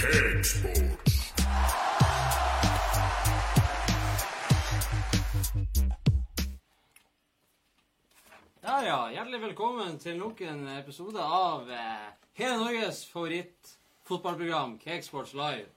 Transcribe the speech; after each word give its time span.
Cakesports. 0.00 1.34
Der, 8.62 8.84
ja. 8.86 9.10
Hjertelig 9.12 9.40
velkommen 9.42 9.98
til 10.00 10.16
nok 10.16 10.40
en 10.40 10.62
episode 10.78 11.20
av 11.20 11.68
eh, 11.68 12.06
hele 12.40 12.56
Norges 12.62 13.02
favorittfotballprogram, 13.12 14.78
Cakesports 14.80 15.34
Live. 15.36 15.68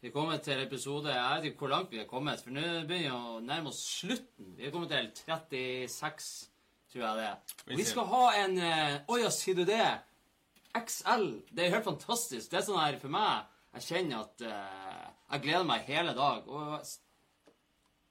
Vi 0.00 0.08
er 0.08 0.14
kommet 0.14 0.42
til 0.42 0.62
episode 0.62 1.12
Jeg 1.12 1.36
vet 1.36 1.50
ikke 1.50 1.66
hvor 1.66 1.74
langt 1.74 1.92
vi 1.92 2.00
er 2.00 2.08
kommet, 2.08 2.40
for 2.40 2.56
nå 2.56 2.62
begynner 2.88 2.88
vi 2.88 3.10
å 3.12 3.42
nærme 3.44 3.68
oss 3.68 3.82
slutten. 3.98 4.54
Vi 4.56 4.64
er 4.64 4.72
kommet 4.72 4.94
til 4.94 5.10
36, 5.90 6.48
tror 6.88 7.04
jeg 7.04 7.20
det 7.20 7.28
er. 7.28 7.36
Og 7.68 7.76
vi 7.82 7.86
skal 7.90 8.08
ha 8.14 8.24
en 8.46 8.56
eh, 8.70 8.96
Å 9.04 9.20
ja, 9.26 9.28
sier 9.28 9.60
du 9.60 9.66
det? 9.68 9.90
XL. 10.78 11.26
Det 11.50 11.66
er 11.66 11.74
helt 11.76 11.88
fantastisk. 11.88 12.50
Det 12.50 12.60
er 12.60 12.66
sånn 12.66 12.80
her 12.80 12.98
for 13.00 13.12
meg 13.12 13.48
Jeg 13.72 13.84
kjenner 13.88 14.22
at 14.26 14.44
uh, 14.44 15.08
jeg 15.32 15.44
gleder 15.46 15.68
meg 15.68 15.86
hele 15.88 16.12
dag. 16.16 16.48
Og 16.48 16.74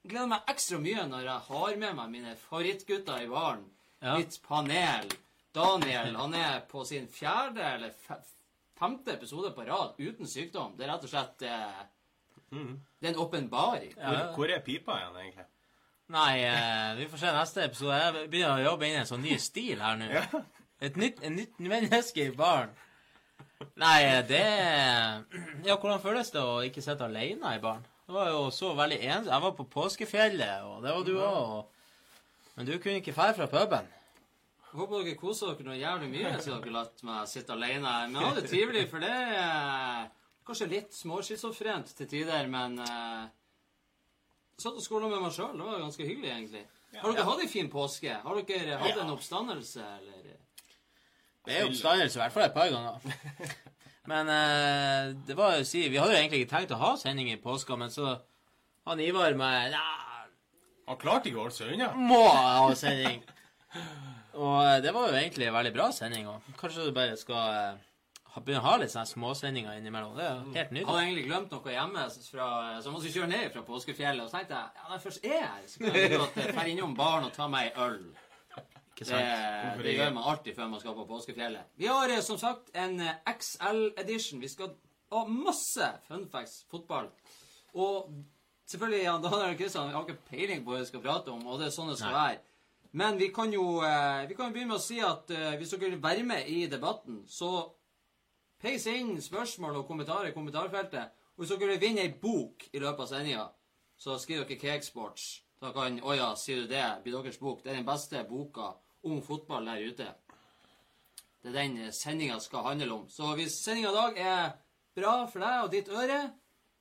jeg 0.02 0.10
gleder 0.10 0.30
meg 0.32 0.50
ekstra 0.50 0.80
mye 0.82 1.06
når 1.10 1.26
jeg 1.28 1.46
har 1.48 1.76
med 1.84 1.98
meg 1.98 2.12
mine 2.16 2.34
favorittgutter 2.48 3.22
i 3.22 3.30
baren. 3.30 3.66
Ja. 4.02 4.16
Mitt 4.18 4.38
panel. 4.46 5.12
Daniel 5.54 6.16
han 6.16 6.34
er 6.34 6.62
på 6.66 6.82
sin 6.88 7.06
fjerde 7.12 7.62
eller 7.62 7.92
femte 8.78 9.14
episode 9.14 9.52
på 9.54 9.66
rad 9.68 9.98
uten 10.00 10.26
sykdom. 10.26 10.74
Det 10.78 10.86
er 10.86 10.94
rett 10.94 11.06
og 11.06 11.12
slett 11.12 11.44
eh, 11.46 11.82
Det 12.50 13.10
er 13.10 13.12
en 13.12 13.20
åpenbaring. 13.22 13.92
Ja. 13.98 14.08
Hvor, 14.08 14.22
hvor 14.40 14.54
er 14.54 14.64
pipa 14.64 14.96
igjen, 14.98 15.18
egentlig? 15.20 15.46
Nei, 16.12 16.32
eh, 16.44 16.96
vi 16.98 17.06
får 17.08 17.22
se 17.22 17.36
neste 17.36 17.66
episode. 17.68 18.00
Jeg 18.00 18.32
begynner 18.32 18.58
å 18.58 18.72
jobbe 18.72 18.88
inn 18.88 18.96
i 18.98 19.02
en 19.04 19.08
sånn 19.08 19.22
ny 19.24 19.36
stil 19.40 19.84
her 19.84 20.00
nå. 20.00 20.10
Ja. 20.10 20.42
Et 20.82 20.96
nytt, 20.98 21.20
et 21.22 21.30
nytt 21.30 21.60
menneske 21.62 22.24
i 22.26 22.34
baren. 22.34 22.72
Nei, 23.78 24.02
det 24.26 24.42
Ja, 25.62 25.76
hvordan 25.76 26.00
føles 26.02 26.32
det 26.34 26.42
å 26.42 26.62
ikke 26.66 26.82
sitte 26.82 27.06
alene 27.06 27.54
i 27.54 27.60
baren? 27.62 27.84
Det 28.06 28.14
var 28.16 28.32
jo 28.32 28.48
så 28.50 28.72
veldig 28.74 28.98
ensomt. 28.98 29.30
Jeg 29.30 29.44
var 29.44 29.52
på 29.56 29.66
påskefjellet, 29.70 30.64
og 30.66 30.82
det 30.82 30.94
var 30.96 31.04
du 31.06 31.12
òg. 31.22 31.52
Men 32.56 32.66
du 32.66 32.74
kunne 32.78 32.98
ikke 32.98 33.14
dra 33.14 33.30
fra 33.36 33.46
puben. 33.46 33.86
Jeg 34.72 34.80
håper 34.80 35.04
dere 35.04 35.20
koser 35.20 35.52
dere 35.52 35.68
noe 35.68 35.78
jævlig 35.78 36.10
mye 36.10 36.34
siden 36.40 36.64
dere 36.64 36.74
latt 36.74 37.06
meg 37.06 37.30
sitte 37.30 37.54
alene. 37.54 37.94
Men 38.10 38.18
jeg 38.18 38.26
har 38.26 38.36
det 38.40 38.44
trivelig, 38.50 38.84
for 38.90 39.04
det 39.04 39.12
er 39.12 40.10
kanskje 40.48 40.70
litt 40.74 40.98
småschizofrent 40.98 41.94
til 41.96 42.10
tider, 42.10 42.50
men 42.50 42.78
uh, 42.82 43.30
Satt 44.62 44.76
og 44.76 44.84
skåla 44.84 45.08
med 45.10 45.22
meg 45.24 45.32
sjøl. 45.34 45.56
Det 45.56 45.64
var 45.66 45.80
ganske 45.80 46.04
hyggelig, 46.06 46.30
egentlig. 46.30 46.66
Har 47.00 47.14
dere 47.14 47.24
hatt 47.26 47.40
ei 47.40 47.46
en 47.46 47.50
fin 47.50 47.70
påske? 47.72 48.18
Har 48.22 48.42
dere 48.46 48.76
hatt 48.82 48.98
en 49.00 49.14
oppstandelse, 49.14 49.86
eller? 50.02 50.32
Det 51.46 51.58
er 51.58 51.66
oppstandelse 51.66 52.18
i 52.18 52.22
hvert 52.22 52.34
fall 52.34 52.46
et 52.46 52.54
par 52.54 52.70
ganger. 52.70 53.00
Men 54.10 54.28
eh, 54.34 55.12
det 55.26 55.34
var 55.38 55.56
jo 55.56 55.62
å 55.62 55.66
si 55.66 55.84
Vi 55.86 55.98
hadde 56.00 56.14
jo 56.14 56.18
egentlig 56.18 56.42
ikke 56.42 56.56
tenkt 56.56 56.74
å 56.74 56.80
ha 56.80 56.94
sending 56.98 57.30
i 57.30 57.38
påska, 57.38 57.76
men 57.78 57.92
så 57.94 58.16
han 58.88 59.00
Ivar 59.00 59.36
med 59.38 59.76
ja... 59.76 59.84
Han 60.88 60.98
klarte 60.98 61.30
ikke 61.30 61.38
å 61.38 61.44
holde 61.44 61.54
seg 61.54 61.76
unna. 61.76 61.92
må 61.94 62.24
ha 62.26 62.72
sending. 62.74 63.22
Og 64.34 64.58
eh, 64.66 64.80
det 64.82 64.90
var 64.94 65.08
jo 65.08 65.20
egentlig 65.20 65.46
en 65.46 65.54
veldig 65.54 65.72
bra 65.76 65.86
sending. 65.94 66.26
Og 66.32 66.48
kanskje 66.58 66.88
du 66.88 66.96
bare 66.96 67.14
skal 67.20 67.54
eh, 67.60 68.40
begynne 68.40 68.62
å 68.62 68.66
ha 68.66 68.74
litt 68.82 68.90
sånne 68.90 69.06
småsendinger 69.12 69.78
innimellom. 69.78 70.16
Det 70.18 70.26
er 70.26 70.34
jo 70.34 70.56
helt 70.56 70.74
Jeg 70.80 70.88
hadde 70.88 71.04
egentlig 71.04 71.28
glemt 71.28 71.54
noe 71.54 71.76
hjemme, 71.76 72.08
fra, 72.32 72.48
så 72.80 72.90
jeg 72.90 72.96
måtte 72.96 73.14
kjøre 73.14 73.30
ned 73.36 73.46
fra 73.54 73.64
påskefjellet. 73.70 74.24
Og 74.24 74.32
så 74.32 74.40
tenkte 74.40 74.58
jeg 74.58 74.82
ja, 74.82 74.88
når 74.88 74.96
jeg 74.96 75.06
først 75.06 75.30
er 75.30 75.46
her, 75.46 75.64
så 75.70 75.84
kan 75.86 76.02
jeg 76.02 76.56
dra 76.56 76.66
innom 76.74 76.98
baren 76.98 77.30
og 77.30 77.34
ta 77.38 77.48
meg 77.52 77.70
ei 77.70 77.86
øl. 77.86 77.98
Ikke 79.02 79.18
Det, 79.18 79.32
sant? 79.66 79.82
det 79.86 79.94
gjør 79.96 80.12
man 80.16 80.28
alltid 80.32 80.56
før 80.56 80.70
man 80.72 80.80
skal 80.82 80.94
på 80.96 81.06
påskefjellet. 81.10 81.72
Vi 81.80 81.88
har 81.90 82.12
eh, 82.14 82.22
som 82.24 82.38
sagt 82.40 82.70
en 82.78 83.00
eh, 83.00 83.18
XL-edition. 83.32 84.40
Vi 84.42 84.48
skal 84.52 84.72
ha 85.12 85.24
masse 85.28 85.88
fun 86.08 86.24
facts 86.32 86.62
fotball. 86.70 87.10
Og 87.74 88.08
selvfølgelig, 88.68 89.02
Jan 89.04 89.22
Daniel 89.26 89.58
Kristian, 89.58 89.88
vi 89.90 89.96
har 89.96 90.06
ikke 90.06 90.24
peiling 90.30 90.64
på 90.64 90.72
hva 90.74 90.80
vi 90.80 90.88
skal 90.88 91.04
prate 91.04 91.32
om, 91.34 91.44
og 91.46 91.60
det 91.60 91.68
er 91.68 91.76
sånn 91.76 91.90
det 91.92 91.98
skal 92.00 92.14
Nei. 92.16 92.24
være. 92.32 92.42
Men 93.02 93.16
vi 93.20 93.28
kan 93.32 93.52
jo 93.52 93.66
eh, 93.84 94.26
vi 94.28 94.36
kan 94.36 94.52
begynne 94.52 94.74
med 94.74 94.80
å 94.80 94.84
si 94.84 94.98
at 95.00 95.30
hvis 95.58 95.70
dere 95.72 95.90
vil 95.94 96.02
være 96.02 96.26
med 96.28 96.48
i 96.52 96.66
debatten, 96.68 97.22
så 97.28 97.52
peis 98.62 98.84
inn 98.86 99.16
spørsmål 99.20 99.80
og 99.80 99.86
kommentarer 99.88 100.30
i 100.30 100.36
kommentarfeltet. 100.36 101.12
Og 101.36 101.42
hvis 101.44 101.54
dere 101.54 101.72
vil 101.72 101.80
vinne 101.82 102.04
ei 102.04 102.12
bok 102.20 102.68
i 102.72 102.78
løpet 102.82 103.00
av 103.06 103.08
sendinga, 103.10 103.46
så 103.98 104.18
skriver 104.20 104.44
dere 104.46 104.60
Cakesports. 104.60 105.30
Da 105.62 105.70
kan 105.72 106.00
Å 106.02 106.14
ja, 106.18 106.28
sier 106.34 106.62
du 106.64 106.70
det? 106.70 106.82
Blir 107.04 107.14
deres 107.20 107.38
bok. 107.38 107.60
Det 107.62 107.70
er 107.70 107.76
den 107.78 107.86
beste 107.86 108.20
boka 108.28 108.72
om 109.02 109.22
fotball 109.22 109.66
der 109.66 109.86
ute. 109.88 110.08
Det 111.42 111.50
er 111.50 111.58
den 111.58 111.92
sendinga 111.92 112.38
skal 112.40 112.66
handle 112.68 112.92
om. 112.94 113.08
Så 113.10 113.34
hvis 113.38 113.58
sendinga 113.64 113.90
i 113.90 113.98
dag 113.98 114.18
er 114.22 114.52
bra 114.94 115.14
for 115.26 115.42
deg 115.42 115.64
og 115.64 115.72
ditt 115.72 115.90
øre, 115.90 116.20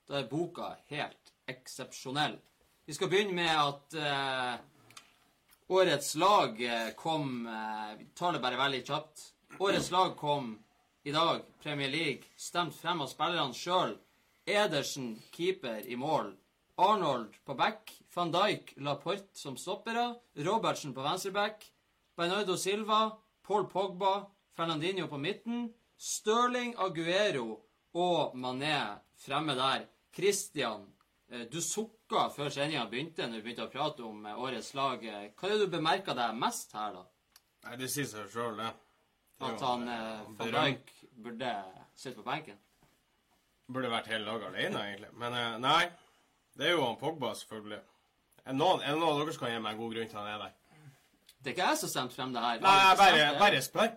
da 0.07 0.19
er 0.19 0.29
boka 0.29 0.75
helt 0.91 1.33
eksepsjonell. 1.49 2.37
Vi 2.85 2.93
skal 2.93 3.09
begynne 3.09 3.35
med 3.37 3.51
at 3.51 3.95
eh, 3.95 4.53
årets 5.71 6.15
lag 6.19 6.61
eh, 6.61 6.91
kom 6.97 7.47
eh, 7.47 7.97
Vi 7.99 8.09
tar 8.17 8.35
det 8.35 8.41
bare 8.43 8.59
veldig 8.59 8.81
kjapt. 8.85 9.25
Årets 9.61 9.91
lag 9.91 10.15
kom 10.17 10.53
i 11.03 11.11
dag, 11.11 11.41
Premier 11.63 11.89
League, 11.89 12.29
stemt 12.37 12.75
frem 12.77 13.01
av 13.01 13.09
spillerne 13.09 13.57
sjøl. 13.57 13.95
Edersen 14.45 15.15
keeper 15.33 15.85
i 15.87 15.97
mål. 15.97 16.33
Arnold 16.81 17.37
på 17.45 17.55
back. 17.57 17.93
Van 18.13 18.31
Dijk, 18.33 18.73
Laporte 18.77 19.37
som 19.37 19.57
stoppere. 19.57 20.11
Robertsen 20.35 20.93
på 20.93 21.05
venstreback. 21.05 21.65
Bernardo 22.17 22.55
Silva, 22.57 23.11
Paul 23.44 23.67
Pogba, 23.69 24.25
Fernandinho 24.55 25.07
på 25.07 25.17
midten. 25.17 25.69
Stirling, 25.97 26.73
Aguero 26.77 27.59
og 27.94 28.35
Mané 28.35 28.97
fremme 29.22 29.55
der. 29.55 29.85
Christian, 30.13 30.88
eh, 31.29 31.45
du 31.51 31.61
sukka 31.61 32.27
før 32.35 32.49
sendinga 32.49 32.85
begynte, 32.89 33.27
når 33.27 33.38
du 33.39 33.45
begynte 33.45 33.67
å 33.67 33.72
prate 33.72 34.03
om 34.03 34.25
eh, 34.25 34.39
årets 34.39 34.73
lag. 34.73 35.03
Eh, 35.05 35.29
Hva 35.38 35.47
er 35.47 35.53
det 35.55 35.67
du 35.67 35.75
bemerka 35.77 36.16
deg 36.17 36.35
mest 36.35 36.73
her, 36.75 36.97
da? 36.97 37.05
Nei, 37.67 37.75
det 37.77 37.91
sier 37.94 38.09
seg 38.09 38.28
sjøl, 38.33 38.57
det. 38.57 38.72
At 39.41 39.61
han 39.66 39.85
Van. 40.38 40.51
Dijk 40.53 40.91
burde 41.23 41.51
sitte 41.97 42.17
på 42.19 42.25
benken? 42.28 42.57
Burde 43.72 43.89
vært 43.89 44.09
hele 44.11 44.25
laget 44.28 44.49
alene, 44.51 44.83
egentlig. 44.89 45.13
Men 45.17 45.61
nei. 45.61 45.85
Det 46.57 46.67
er 46.67 46.75
jo 46.75 46.83
han 46.85 46.97
Pogba, 46.99 47.31
selvfølgelig. 47.39 47.79
Er 48.43 48.51
det 48.51 48.57
noen, 48.57 48.81
noen 48.83 49.07
av 49.07 49.22
dere 49.22 49.33
som 49.33 49.45
kan 49.45 49.53
gi 49.53 49.61
meg 49.63 49.73
en 49.73 49.79
god 49.79 49.95
grunn 49.95 50.09
til 50.11 50.19
han 50.19 50.29
er 50.33 50.41
der? 50.43 50.57
Det 51.41 51.52
er 51.52 51.56
ikke 51.56 51.68
jeg 51.72 51.78
som 51.81 51.90
stemte 51.90 52.16
frem 52.16 52.34
det 52.34 52.41
her. 52.44 52.59
Nei, 52.62 52.74
Jeg 52.88 52.97
bare, 52.97 53.40
bare 53.40 53.62
spør. 53.66 53.91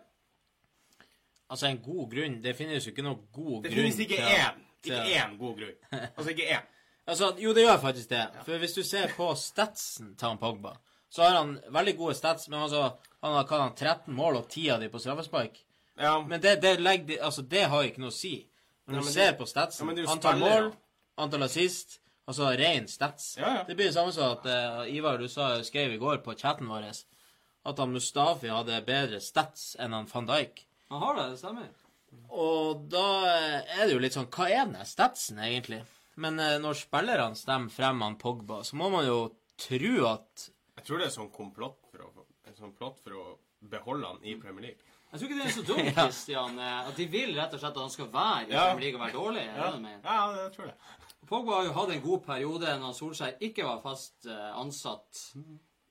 Altså, 1.51 1.67
en 1.69 1.79
god 1.85 2.07
grunn 2.11 2.39
Det 2.43 2.55
finnes 2.57 2.87
jo 2.87 2.91
ikke 2.95 3.05
noe 3.05 3.19
god 3.33 3.67
Det 3.67 3.73
grunn 3.75 3.85
finnes 3.85 3.99
ikke 4.07 4.17
én. 4.17 4.63
Ikke 4.85 5.03
én 5.19 5.37
god 5.39 5.59
grunn. 5.61 5.77
Altså 6.17 6.31
ikke 6.31 6.49
én. 6.57 6.65
Altså, 7.07 7.35
jo, 7.37 7.51
det 7.53 7.67
gjør 7.67 7.77
faktisk 7.83 8.09
det. 8.09 8.23
For 8.47 8.57
hvis 8.63 8.73
du 8.73 8.83
ser 8.83 9.11
på 9.13 9.27
statsen 9.37 10.15
til 10.17 10.25
han 10.31 10.39
Pogba, 10.41 10.71
så 11.13 11.21
har 11.27 11.35
han 11.37 11.51
veldig 11.69 11.93
gode 11.99 12.15
stats, 12.17 12.49
men 12.49 12.63
altså, 12.65 12.81
han 13.21 13.35
har 13.37 13.61
han 13.61 13.75
13 13.77 14.15
mål 14.17 14.39
og 14.39 14.47
10 14.49 14.63
av 14.73 14.81
de 14.81 14.89
på 14.89 15.03
straffespark. 15.03 15.59
Ja, 16.01 16.15
Men 16.25 16.41
det, 16.41 16.55
det, 16.63 16.79
legger, 16.81 17.21
altså, 17.27 17.43
det 17.43 17.67
har 17.69 17.85
ikke 17.85 18.01
noe 18.01 18.09
å 18.09 18.17
si. 18.17 18.33
Når 18.89 18.95
Ja, 18.97 19.01
du 19.01 19.05
men 19.05 19.13
ser 19.13 19.31
det- 19.31 19.39
på 19.39 19.47
statsen, 19.47 19.89
Ja, 19.89 19.95
det 19.95 20.07
jo 20.07 20.11
antall 20.15 20.39
mål, 20.41 20.71
antall 21.19 21.43
assist, 21.43 22.01
altså 22.27 22.49
ren 22.57 22.89
stats. 22.89 23.37
Ja, 23.37 23.53
ja. 23.59 23.63
Det 23.69 23.77
blir 23.77 23.87
det 23.93 23.95
samme 23.95 24.13
som 24.17 24.33
at 24.39 24.47
uh, 24.49 24.89
Ivar, 24.97 25.19
du 25.21 25.29
sa, 25.29 25.63
skrev 25.63 25.93
i 25.93 26.01
går 26.01 26.25
på 26.25 26.33
chatten 26.41 26.73
vår 26.73 26.89
at 27.65 27.79
han 27.81 27.93
Mustafi 27.95 28.51
hadde 28.53 28.81
bedre 28.87 29.21
stats 29.25 29.75
enn 29.81 29.93
han 29.97 30.07
van 30.11 30.27
Dijk. 30.29 30.65
Han 30.93 31.01
har 31.03 31.17
det, 31.19 31.31
det 31.33 31.39
stemmer. 31.41 31.69
Og 32.35 32.85
da 32.93 33.05
er 33.27 33.87
det 33.87 33.93
jo 33.95 33.99
litt 34.03 34.15
sånn 34.15 34.29
Hva 34.31 34.47
er 34.53 34.69
den 34.71 34.87
statsen, 34.87 35.41
egentlig? 35.43 35.81
Men 36.23 36.39
eh, 36.39 36.59
når 36.63 36.77
spillerne 36.79 37.35
stemmer 37.39 37.73
frem 37.75 38.03
han 38.05 38.15
Pogba, 38.21 38.61
så 38.65 38.77
må 38.79 38.87
man 38.93 39.07
jo 39.09 39.17
tro 39.59 39.95
at 40.13 40.45
Jeg 40.79 40.85
tror 40.87 41.01
det 41.03 41.09
er 41.09 41.15
sånn 41.17 41.33
komplott 41.35 41.81
for 41.91 42.05
å, 42.07 42.27
en 42.47 42.55
sånn 42.59 42.75
plott 42.79 43.01
for 43.03 43.17
å 43.19 43.25
beholde 43.71 44.07
han 44.13 44.21
i 44.23 44.37
Premier 44.39 44.69
League. 44.69 44.91
Jeg 45.15 45.21
tror 45.21 45.31
ikke 45.31 45.41
det 45.41 45.47
er 45.49 45.55
så 45.57 45.65
dumt, 45.67 45.91
Christian, 45.99 46.59
eh, 46.59 46.79
at 46.91 46.97
de 47.01 47.07
vil 47.11 47.35
rett 47.39 47.55
og 47.57 47.63
slett 47.63 47.75
at 47.77 47.83
han 47.83 47.91
skal 47.97 48.11
være 48.15 48.47
i 48.47 48.55
Ja. 48.55 48.65
Premier 48.69 48.85
League 48.87 49.01
og 49.01 49.05
være 49.07 49.19
dårlig. 49.19 49.45
er 49.49 49.59
Ja, 49.63 49.71
det 49.75 49.83
mener? 49.83 50.05
ja 50.05 50.25
det 50.39 50.47
tror 50.57 50.71
jeg. 50.71 50.79
Pogba 51.27 51.55
har 51.57 51.65
jo 51.71 51.73
hatt 51.79 51.91
en 51.95 52.03
god 52.05 52.25
periode 52.27 52.73
når 52.83 52.97
Solskjær 52.99 53.39
ikke 53.49 53.65
var 53.67 53.79
fast 53.83 54.27
eh, 54.29 54.51
ansatt 54.61 55.23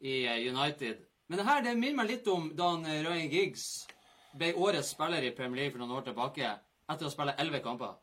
i 0.03 0.17
United. 0.47 1.03
Men 1.33 1.39
det 1.41 1.45
her 1.49 1.61
det 1.65 1.71
minner 1.81 1.95
meg 1.97 2.09
litt 2.11 2.27
om 2.29 2.43
da 2.53 2.67
eh, 2.85 2.99
Ryan 3.01 3.29
Giggs 3.31 3.61
ble 4.37 4.51
årets 4.53 4.91
spiller 4.93 5.25
i 5.25 5.31
Premier 5.33 5.63
League 5.63 5.73
for 5.73 5.81
noen 5.81 5.95
år 5.97 6.03
tilbake 6.05 6.45
etter 6.93 7.07
å 7.07 7.09
spille 7.09 7.33
elleve 7.41 7.57
kamper. 7.65 7.95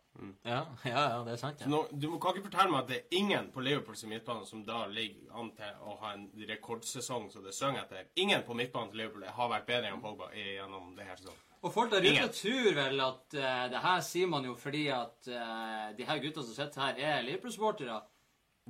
Ja, 0.42 0.64
ja, 0.82 1.04
ja 1.12 1.20
det 1.22 1.36
er 1.36 1.38
sant. 1.38 1.60
Ja. 1.62 1.68
nå, 1.70 1.84
du 1.94 2.08
kan 2.18 2.34
ikke 2.34 2.48
fortelle 2.48 2.72
meg 2.74 2.80
at 2.80 2.88
det 2.90 2.96
er 3.04 3.14
ingen 3.20 3.46
på 3.54 3.62
Liverpools 3.62 4.02
midtbane 4.10 4.42
som 4.48 4.64
da 4.66 4.80
ligger 4.90 5.30
an 5.38 5.52
til 5.54 5.78
å 5.86 5.94
ha 6.02 6.10
en 6.16 6.24
rekordsesong 6.50 7.28
som 7.30 7.46
det 7.46 7.54
synger 7.54 7.84
etter. 7.84 8.10
Ingen 8.18 8.42
på 8.48 8.56
midtbanen 8.58 8.90
til 8.90 9.04
Liverpool 9.04 9.28
har 9.38 9.52
vært 9.54 9.70
bedre 9.70 9.92
enn 9.94 10.02
Pogba 10.02 10.32
i- 10.34 10.56
gjennom 10.56 10.90
det 10.98 11.06
her 11.06 11.22
sesongen. 11.22 11.46
Og 11.62 11.74
folk 11.76 11.94
der 11.94 12.02
ute 12.10 12.26
tror 12.34 12.74
vel 12.82 13.04
at 13.06 13.38
uh, 13.38 13.64
det 13.70 13.84
her 13.86 14.02
sier 14.10 14.26
man 14.34 14.50
jo 14.50 14.56
fordi 14.58 14.88
at 14.96 15.30
uh, 15.30 15.92
de 15.94 16.10
her 16.10 16.18
guttene 16.26 16.48
som 16.50 16.56
sitter 16.58 16.82
her, 16.88 16.98
er 17.14 17.22
Liverpool-sportere. 17.30 18.02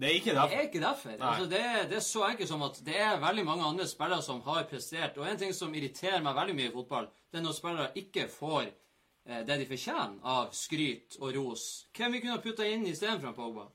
Det 0.00 0.08
er 0.08 0.14
ikke 0.16 0.30
Det 0.30 0.36
derfor. 0.38 0.56
er 0.56 0.60
ikke 0.66 0.80
derfor. 0.80 1.10
Altså, 1.30 1.46
det, 1.50 1.60
er, 1.60 1.82
det 1.90 1.96
er 1.98 2.04
så 2.06 2.22
enkelt 2.30 2.48
som 2.48 2.62
at 2.64 2.78
det 2.86 2.94
er 2.96 3.18
veldig 3.20 3.44
mange 3.44 3.64
andre 3.68 3.86
spillere 3.86 4.22
som 4.24 4.38
har 4.46 4.62
prestert. 4.70 5.18
Og 5.20 5.26
en 5.28 5.36
ting 5.42 5.52
som 5.54 5.74
irriterer 5.76 6.22
meg 6.24 6.34
veldig 6.38 6.54
mye 6.56 6.70
i 6.70 6.72
fotball, 6.72 7.08
det 7.32 7.40
er 7.40 7.44
når 7.44 7.56
spillere 7.58 7.90
ikke 8.00 8.24
får 8.32 8.62
eh, 8.70 9.42
det 9.44 9.58
de 9.60 9.66
fortjener 9.68 10.16
av 10.24 10.54
skryt 10.56 11.18
og 11.20 11.34
ros. 11.36 11.66
Hvem 11.96 12.12
vi 12.16 12.22
kunne 12.24 12.38
ha 12.38 12.40
putta 12.46 12.64
inn 12.70 12.86
istedenfor 12.88 13.36
Pogba? 13.36 13.66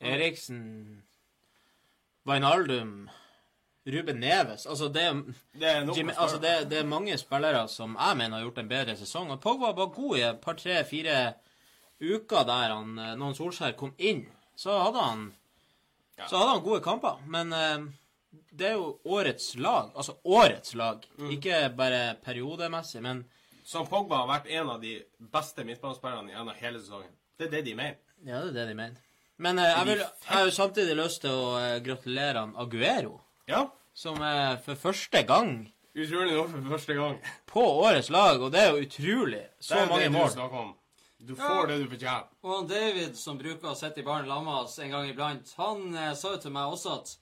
Eriksen 0.00 1.02
Wijnaldum 2.26 3.08
Ruben 3.86 4.20
Neves 4.20 4.66
Altså, 4.66 4.88
det 4.88 5.02
er, 5.02 5.14
Det 5.54 5.68
er 5.68 5.96
Jimmy, 5.96 6.12
altså 6.16 6.38
det, 6.38 6.70
det 6.70 6.78
er 6.78 6.84
mange 6.88 7.16
spillere 7.18 7.68
som 7.68 7.96
jeg 8.00 8.16
mener 8.16 8.36
har 8.38 8.44
gjort 8.44 8.58
en 8.58 8.68
bedre 8.68 8.96
sesong. 8.96 9.30
Og 9.30 9.40
Pogba 9.40 9.70
var 9.76 9.86
god 9.94 10.16
i 10.18 10.20
et 10.28 10.40
par, 10.40 10.52
tre, 10.60 10.84
fire 10.84 11.32
uker 12.00 12.44
der 12.48 12.74
han, 12.74 12.98
eh, 12.98 13.14
når 13.16 13.32
Solskjær 13.38 13.76
kom 13.78 13.94
inn. 13.98 14.26
Så 14.56 14.74
hadde 14.82 15.00
han 15.04 15.22
Ja. 16.20 16.28
Så 16.28 16.36
hadde 16.40 16.52
han 16.58 16.62
gode 16.64 16.80
kamper. 16.84 17.18
Men 17.26 17.52
eh, 17.56 17.88
det 18.52 18.70
er 18.70 18.76
jo 18.78 18.90
årets 19.08 19.54
lag. 19.58 19.90
Altså 19.96 20.18
årets 20.24 20.74
lag. 20.78 21.04
Mm. 21.18 21.30
Ikke 21.38 21.60
bare 21.76 22.02
periodemessig, 22.24 23.00
men 23.02 23.24
Så 23.64 23.84
Pogba 23.86 24.22
har 24.22 24.28
vært 24.28 24.48
en 24.50 24.70
av 24.72 24.80
de 24.82 24.96
beste 25.32 25.64
midtbanespillerne 25.64 26.32
gjennom 26.32 26.56
hele 26.58 26.80
sesongen. 26.82 27.12
Det 27.38 27.46
er 27.48 27.50
det 27.56 27.64
de 27.70 27.74
mener. 27.78 27.98
Ja, 28.26 28.40
det 28.44 28.50
er 28.50 28.56
det 28.60 28.68
de 28.72 28.74
mener. 28.74 28.96
Men 29.40 29.58
eh, 29.58 29.68
jeg, 29.72 29.86
vil, 29.88 30.00
jeg 30.04 30.34
har 30.34 30.44
jo 30.48 30.50
samtidig 30.56 30.96
lyst 30.98 31.22
til 31.24 31.32
å 31.32 31.52
eh, 31.60 31.76
gratulere 31.84 32.42
han 32.42 32.56
Aguero, 32.60 33.20
Ja. 33.48 33.62
som 33.94 34.20
er 34.22 34.58
for 34.64 34.74
første 34.76 35.22
gang 35.28 35.70
Utrolig 35.96 36.34
nok 36.36 36.50
for 36.52 36.66
første 36.74 36.94
gang. 36.94 37.16
på 37.50 37.62
årets 37.82 38.10
lag, 38.14 38.42
og 38.42 38.52
det 38.52 38.60
er 38.60 38.68
jo 38.76 38.84
utrolig. 38.84 39.40
Så 39.60 39.74
det 39.74 39.80
er 39.82 39.88
mange 39.90 40.04
det 40.04 40.12
mål. 40.14 40.74
Du 41.20 41.34
får 41.36 41.56
ja. 41.56 41.66
Det 41.68 41.78
du 41.82 41.88
fortjener. 41.90 42.28
Og 42.42 42.52
han 42.54 42.68
David, 42.70 43.16
som 43.18 43.38
bruker 43.40 43.72
å 43.72 43.78
sitte 43.78 44.00
i 44.00 44.06
baren 44.06 44.28
sammen 44.28 44.48
med 44.48 44.62
oss 44.62 44.78
en 44.80 44.94
gang 44.94 45.10
iblant, 45.10 45.52
han 45.60 45.82
eh, 45.94 46.14
sa 46.16 46.34
jo 46.34 46.40
til 46.44 46.54
meg 46.54 46.76
også 46.76 46.94
at 46.96 47.16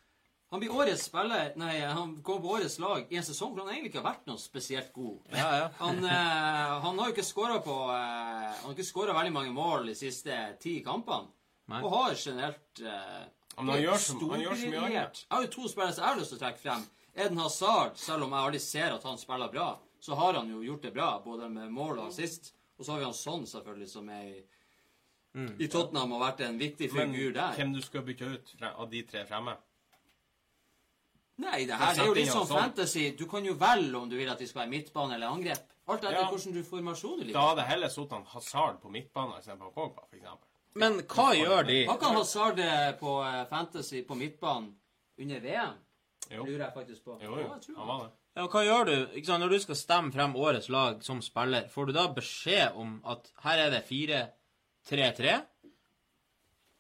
han 0.49 0.62
blir 0.62 0.73
årets 0.73 1.05
spiller 1.11 1.53
Nei, 1.61 1.75
han 1.85 2.15
går 2.25 2.39
på 2.41 2.53
årets 2.56 2.79
lag 2.81 3.11
i 3.12 3.19
en 3.21 3.27
sesong 3.27 3.53
hvor 3.53 3.67
han 3.67 3.75
egentlig 3.75 3.91
ikke 3.93 4.00
har 4.00 4.06
vært 4.15 4.29
noe 4.31 4.41
spesielt 4.41 4.93
god. 4.97 5.19
Ja, 5.35 5.49
ja. 5.61 5.67
Han, 5.83 5.99
eh, 6.05 6.77
han 6.85 7.00
har 7.00 7.11
jo 7.11 7.17
ikke 7.17 7.27
skåra 7.27 7.59
på 7.65 7.75
eh, 7.93 8.47
Han 8.55 8.71
har 8.71 8.77
ikke 8.77 8.89
skåra 8.89 9.17
veldig 9.19 9.35
mange 9.35 9.53
mål 9.56 9.91
de 9.91 9.97
siste 9.99 10.39
ti 10.62 10.79
kampene. 10.87 11.29
Nei. 11.69 11.83
Og 11.85 11.93
har 11.93 12.15
generelt 12.17 12.81
eh, 12.81 13.27
Men 13.59 13.75
han 13.75 13.83
gjør 13.83 14.00
som, 14.06 14.23
han 14.31 14.47
gjør 14.47 14.56
så 14.62 14.71
mye 14.73 14.87
annet. 14.87 15.21
Jeg 15.27 15.35
har 15.35 15.45
jo 15.45 15.53
to 15.59 15.69
spillere 15.69 15.97
som 15.97 16.05
jeg 16.05 16.12
har 16.15 16.23
lyst 16.23 16.33
til 16.33 16.41
å 16.41 16.45
trekke 16.47 16.62
frem. 16.62 16.87
Eden 17.19 17.43
Hazard, 17.43 17.99
selv 18.00 18.25
om 18.25 18.33
jeg 18.33 18.49
aldri 18.49 18.62
ser 18.62 18.95
at 18.95 19.05
han 19.05 19.21
spiller 19.21 19.53
bra, 19.53 19.69
så 20.00 20.17
har 20.17 20.39
han 20.39 20.49
jo 20.49 20.62
gjort 20.62 20.87
det 20.87 20.95
bra, 20.95 21.11
både 21.25 21.50
med 21.53 21.75
mål 21.75 21.99
og 21.99 22.06
assist. 22.12 22.55
Og 22.79 22.85
så 22.87 22.93
har 22.93 22.99
vi 22.99 23.05
han 23.05 23.15
Son, 23.15 23.47
selvfølgelig, 23.47 23.89
som 23.91 24.09
er 24.15 24.23
i, 24.29 24.43
i 25.59 25.67
Tottenham 25.69 26.13
og 26.13 26.21
har 26.23 26.31
vært 26.33 26.45
en 26.49 26.59
viktig 26.59 26.91
figur 26.91 27.33
der. 27.35 27.55
hvem 27.57 27.73
du 27.75 27.81
skal 27.83 28.03
bytte 28.07 28.25
ut 28.35 28.55
av 28.69 28.91
de 28.91 29.03
tre 29.03 29.25
fremme? 29.27 29.57
Nei, 31.39 31.65
det 31.67 31.77
her 31.79 31.95
det 31.95 32.03
er 32.03 32.07
jo 32.11 32.15
litt 32.17 32.33
sånn 32.33 32.49
fantasy. 32.51 33.11
Du 33.19 33.27
kan 33.31 33.45
jo 33.47 33.55
velge 33.55 33.95
om 33.99 34.09
du 34.11 34.17
vil 34.19 34.31
at 34.31 34.41
de 34.43 34.47
skal 34.51 34.65
være 34.65 34.73
midtbane 34.73 35.15
eller 35.15 35.31
angrep. 35.31 35.67
Alt 35.89 36.03
etter 36.05 36.19
Ja. 36.19 36.29
hvordan 36.29 36.53
du 36.53 36.63
formasjon 36.65 37.21
du 37.21 37.33
Da 37.33 37.41
hadde 37.49 37.63
jeg 37.63 37.69
heller 37.71 38.09
han 38.11 38.25
Hazard 38.25 38.81
på 38.83 38.91
midtbane 38.91 39.39
istedenfor 39.39 39.71
Pogba, 39.73 40.03
for 40.09 40.17
eksempel. 40.17 40.47
Men 40.75 40.99
hva 41.01 41.29
gjør 41.35 41.67
de? 41.67 41.87
Har 41.87 41.95
ikke 41.97 42.07
han 42.07 42.17
Hazard 42.17 42.59
eh, 42.59 42.93
på 42.99 43.13
eh, 43.25 43.45
fantasy 43.49 44.03
på 44.05 44.15
midtbanen 44.15 44.75
under 45.19 45.41
VM? 45.41 45.75
Jo, 46.31 46.45
Lurer 46.45 46.65
jeg 46.67 46.75
faktisk 46.75 47.05
på. 47.05 47.19
jo, 47.23 47.31
Ja, 47.31 47.31
jo. 47.31 47.39
jeg 47.39 47.49
han 47.49 47.77
han. 47.77 47.87
var 47.87 48.05
det. 48.05 48.13
Ja, 48.38 48.44
hva 48.46 48.61
gjør 48.62 48.85
du 48.87 48.93
sant, 49.26 49.43
når 49.43 49.50
du 49.50 49.58
skal 49.64 49.76
stemme 49.79 50.12
frem 50.14 50.37
årets 50.38 50.69
lag 50.70 51.00
som 51.02 51.19
spiller? 51.25 51.64
Får 51.73 51.88
du 51.88 51.93
da 51.96 52.05
beskjed 52.14 52.76
om 52.79 53.00
at 53.11 53.32
her 53.43 53.64
er 53.64 53.73
det 53.75 53.81
4-3-3, 53.88 55.32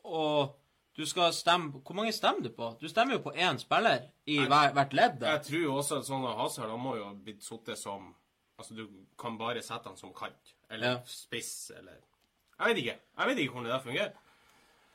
og 0.06 0.54
du 0.98 1.02
skal 1.06 1.34
stemme 1.34 1.80
Hvor 1.82 1.94
mange 1.98 2.12
stemmer 2.14 2.46
du 2.46 2.52
på? 2.54 2.68
Du 2.80 2.86
stemmer 2.90 3.18
jo 3.18 3.24
på 3.26 3.32
én 3.34 3.58
spiller 3.58 4.06
i 4.26 4.38
hver, 4.38 4.72
hvert 4.76 4.94
ledd. 4.94 5.26
Jeg 5.26 5.42
tror 5.48 5.62
jo 5.64 5.74
også 5.80 5.98
at 5.98 6.06
sånne 6.08 6.36
Hazard 6.38 6.70
han 6.70 6.80
må 6.82 6.94
jo 6.98 7.04
ha 7.10 7.12
blitt 7.14 7.42
sittet 7.46 7.78
som 7.78 8.14
Altså, 8.58 8.74
du 8.74 8.88
kan 9.18 9.36
bare 9.38 9.60
sette 9.62 9.86
han 9.86 9.94
som 9.98 10.10
kant. 10.14 10.54
Eller 10.70 10.96
Ja. 10.96 11.02
spiss, 11.06 11.70
eller 11.76 11.92
Jeg 12.58 12.66
vet 12.66 12.78
ikke. 12.82 12.96
Jeg 13.18 13.28
vet 13.28 13.38
ikke 13.38 13.52
hvordan 13.52 13.64
det 13.68 13.72
der 13.72 13.84
fungerer. 13.84 14.12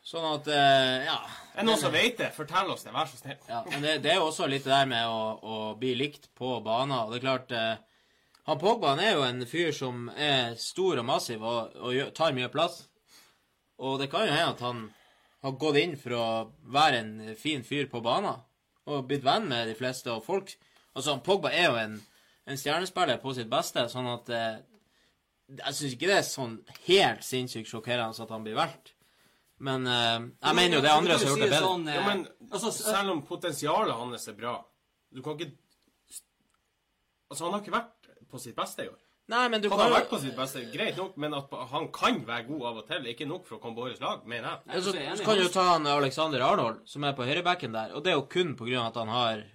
Sånn 0.03 0.25
at 0.27 0.47
eh, 0.51 1.05
Ja. 1.07 1.17
Er 1.53 1.61
det 1.61 1.67
noen 1.69 1.79
som 1.79 1.93
vet 1.93 2.17
det? 2.19 2.31
Fortell 2.35 2.71
oss 2.73 2.83
det, 2.83 2.91
vær 2.95 3.07
så 3.07 3.19
snill. 3.19 3.37
ja 3.47 3.61
men 3.69 3.83
det, 3.85 3.99
det 4.03 4.11
er 4.11 4.17
jo 4.19 4.29
også 4.31 4.47
litt 4.49 4.65
det 4.65 4.73
der 4.73 4.87
med 4.89 5.07
å, 5.07 5.19
å 5.39 5.57
bli 5.79 5.93
likt 5.95 6.31
på 6.35 6.57
banen. 6.65 6.95
Og 6.97 7.13
det 7.13 7.21
er 7.21 7.27
klart 7.27 7.53
eh, 7.55 7.75
Han 8.49 8.59
Pogba 8.59 8.95
han 8.95 8.99
er 9.03 9.13
jo 9.13 9.21
en 9.23 9.45
fyr 9.47 9.71
som 9.71 10.09
er 10.19 10.57
stor 10.59 10.99
og 10.99 11.05
massiv 11.07 11.43
og, 11.45 11.77
og 11.79 11.93
gjør, 11.95 12.09
tar 12.17 12.35
mye 12.35 12.49
plass. 12.51 12.81
Og 13.79 13.95
det 14.01 14.09
kan 14.11 14.25
jo 14.27 14.33
hende 14.33 14.51
at 14.55 14.63
han 14.65 14.81
har 15.43 15.55
gått 15.59 15.79
inn 15.79 15.95
for 15.99 16.17
å 16.17 16.25
være 16.73 16.99
en 17.03 17.13
fin 17.39 17.63
fyr 17.63 17.87
på 17.91 18.01
banen 18.03 18.41
og 18.87 19.05
blitt 19.07 19.23
venn 19.23 19.47
med 19.47 19.69
de 19.71 19.77
fleste. 19.79 20.11
Og 20.11 20.25
folk 20.25 20.55
Altså, 20.93 21.15
Pogba 21.25 21.49
er 21.49 21.71
jo 21.71 21.77
en, 21.81 21.95
en 22.45 22.59
stjernespiller 22.59 23.17
på 23.17 23.31
sitt 23.33 23.47
beste, 23.49 23.87
sånn 23.89 24.11
at 24.11 24.27
eh, 24.29 24.59
Jeg 25.57 25.73
syns 25.77 25.95
ikke 25.95 26.09
det 26.11 26.17
er 26.19 26.27
sånn 26.27 26.53
helt 26.85 27.25
sinnssykt 27.25 27.71
sjokkerende 27.71 28.25
at 28.27 28.33
han 28.35 28.45
blir 28.45 28.59
valgt. 28.59 28.92
Men 29.63 29.87
uh, 29.87 30.27
jeg 30.27 30.57
mener 30.57 30.77
jo 30.77 30.83
det 30.83 30.91
er 30.91 30.97
andre 30.99 31.15
som 31.19 31.29
har 31.29 31.33
gjort 31.33 31.43
det 31.45 31.51
bedre. 31.53 31.67
Sånn, 31.67 31.87
eh, 31.87 31.95
Ja, 31.95 32.03
men 32.09 32.25
altså, 32.49 32.71
selv 32.75 33.13
om 33.13 33.21
potensialet 33.27 33.95
hans 33.95 34.27
er 34.27 34.35
bra 34.35 34.57
Du 35.13 35.21
kan 35.23 35.37
ikke 35.37 35.53
Altså, 37.31 37.45
han 37.45 37.55
har 37.55 37.63
ikke 37.63 37.73
vært 37.73 38.11
på 38.29 38.41
sitt 38.41 38.55
beste 38.57 38.83
i 38.83 38.89
år. 38.91 38.99
Nei, 39.31 39.47
men 39.49 39.61
du 39.63 39.69
Han 39.71 39.79
kan 39.79 39.87
har 39.87 39.93
vært 40.01 40.09
på 40.11 40.19
sitt 40.19 40.35
beste, 40.35 40.61
greit 40.73 40.97
nok, 40.99 41.15
men 41.21 41.33
at 41.37 41.53
han 41.71 41.87
kan 41.95 42.19
være 42.27 42.43
god 42.49 42.65
av 42.69 42.79
og 42.81 42.87
til, 42.89 43.05
er 43.05 43.13
ikke 43.13 43.27
nok 43.29 43.47
for 43.47 43.57
å 43.57 43.61
komme 43.63 43.77
på 43.77 43.85
årets 43.87 44.01
lag, 44.03 44.25
mener 44.29 44.49
jeg. 44.49 44.59
Nei, 44.67 44.81
så, 44.83 44.91
så 44.91 45.15
så 45.21 45.25
kan 45.25 45.39
du 45.39 45.47
ta 45.53 45.63
han 45.69 45.87
Alexander 45.89 46.43
Arnold, 46.45 46.81
som 46.91 47.07
er 47.07 47.15
på 47.17 47.25
høyrebacken 47.25 47.73
der. 47.73 47.95
Og 47.95 48.03
det 48.03 48.11
er 48.11 48.19
jo 48.19 48.27
kun 48.35 48.51
på 48.59 48.67
grunn 48.67 48.81
av 48.83 48.91
at 48.91 48.99
han 48.99 49.13
har 49.13 49.45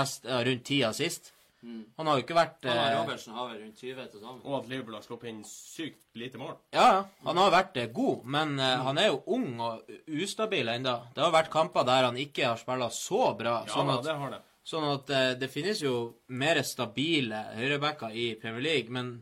nest, 0.00 0.26
rundt 0.48 0.64
ti 0.66 0.80
assist. 0.86 1.30
Han 1.62 2.08
har 2.08 2.16
jo 2.16 2.24
ikke 2.24 2.36
vært 2.36 2.64
Han 2.64 2.78
har 2.78 2.90
eh, 2.90 2.98
Robertsen 2.98 3.34
har 3.36 3.48
vel 3.50 3.58
rundt 3.60 3.80
20 3.82 4.06
til 4.12 4.22
sammen. 4.22 4.40
Og 4.46 4.56
at 4.60 4.68
Liverpool 4.70 4.96
har 4.96 5.04
sluppet 5.04 5.30
inn 5.30 5.40
sykt 5.46 6.20
lite 6.20 6.40
mål. 6.40 6.54
Ja, 6.72 6.86
ja, 6.96 7.00
han 7.26 7.40
har 7.42 7.52
vært 7.52 7.80
eh, 7.82 7.90
god, 7.94 8.22
men 8.36 8.54
mm. 8.56 8.84
han 8.86 9.00
er 9.02 9.10
jo 9.10 9.22
ung 9.36 9.48
og 9.66 9.90
ustabil 10.08 10.72
ennå. 10.72 10.96
Det 11.16 11.24
har 11.24 11.34
vært 11.34 11.52
kamper 11.52 11.88
der 11.88 12.08
han 12.08 12.20
ikke 12.20 12.48
har 12.48 12.60
spilt 12.60 12.96
så 12.96 13.32
bra. 13.38 13.60
Ja, 13.66 13.74
sånn 13.74 13.92
at, 13.92 14.04
det 14.06 14.16
har 14.22 14.36
det. 14.36 14.40
sånn 14.72 14.88
at 14.94 15.12
eh, 15.16 15.32
det 15.42 15.50
finnes 15.52 15.82
jo 15.84 15.96
mer 16.40 16.62
stabile 16.66 17.44
høyrebacker 17.58 18.16
i 18.16 18.30
Premier 18.40 18.66
League. 18.70 18.96
Men 18.96 19.18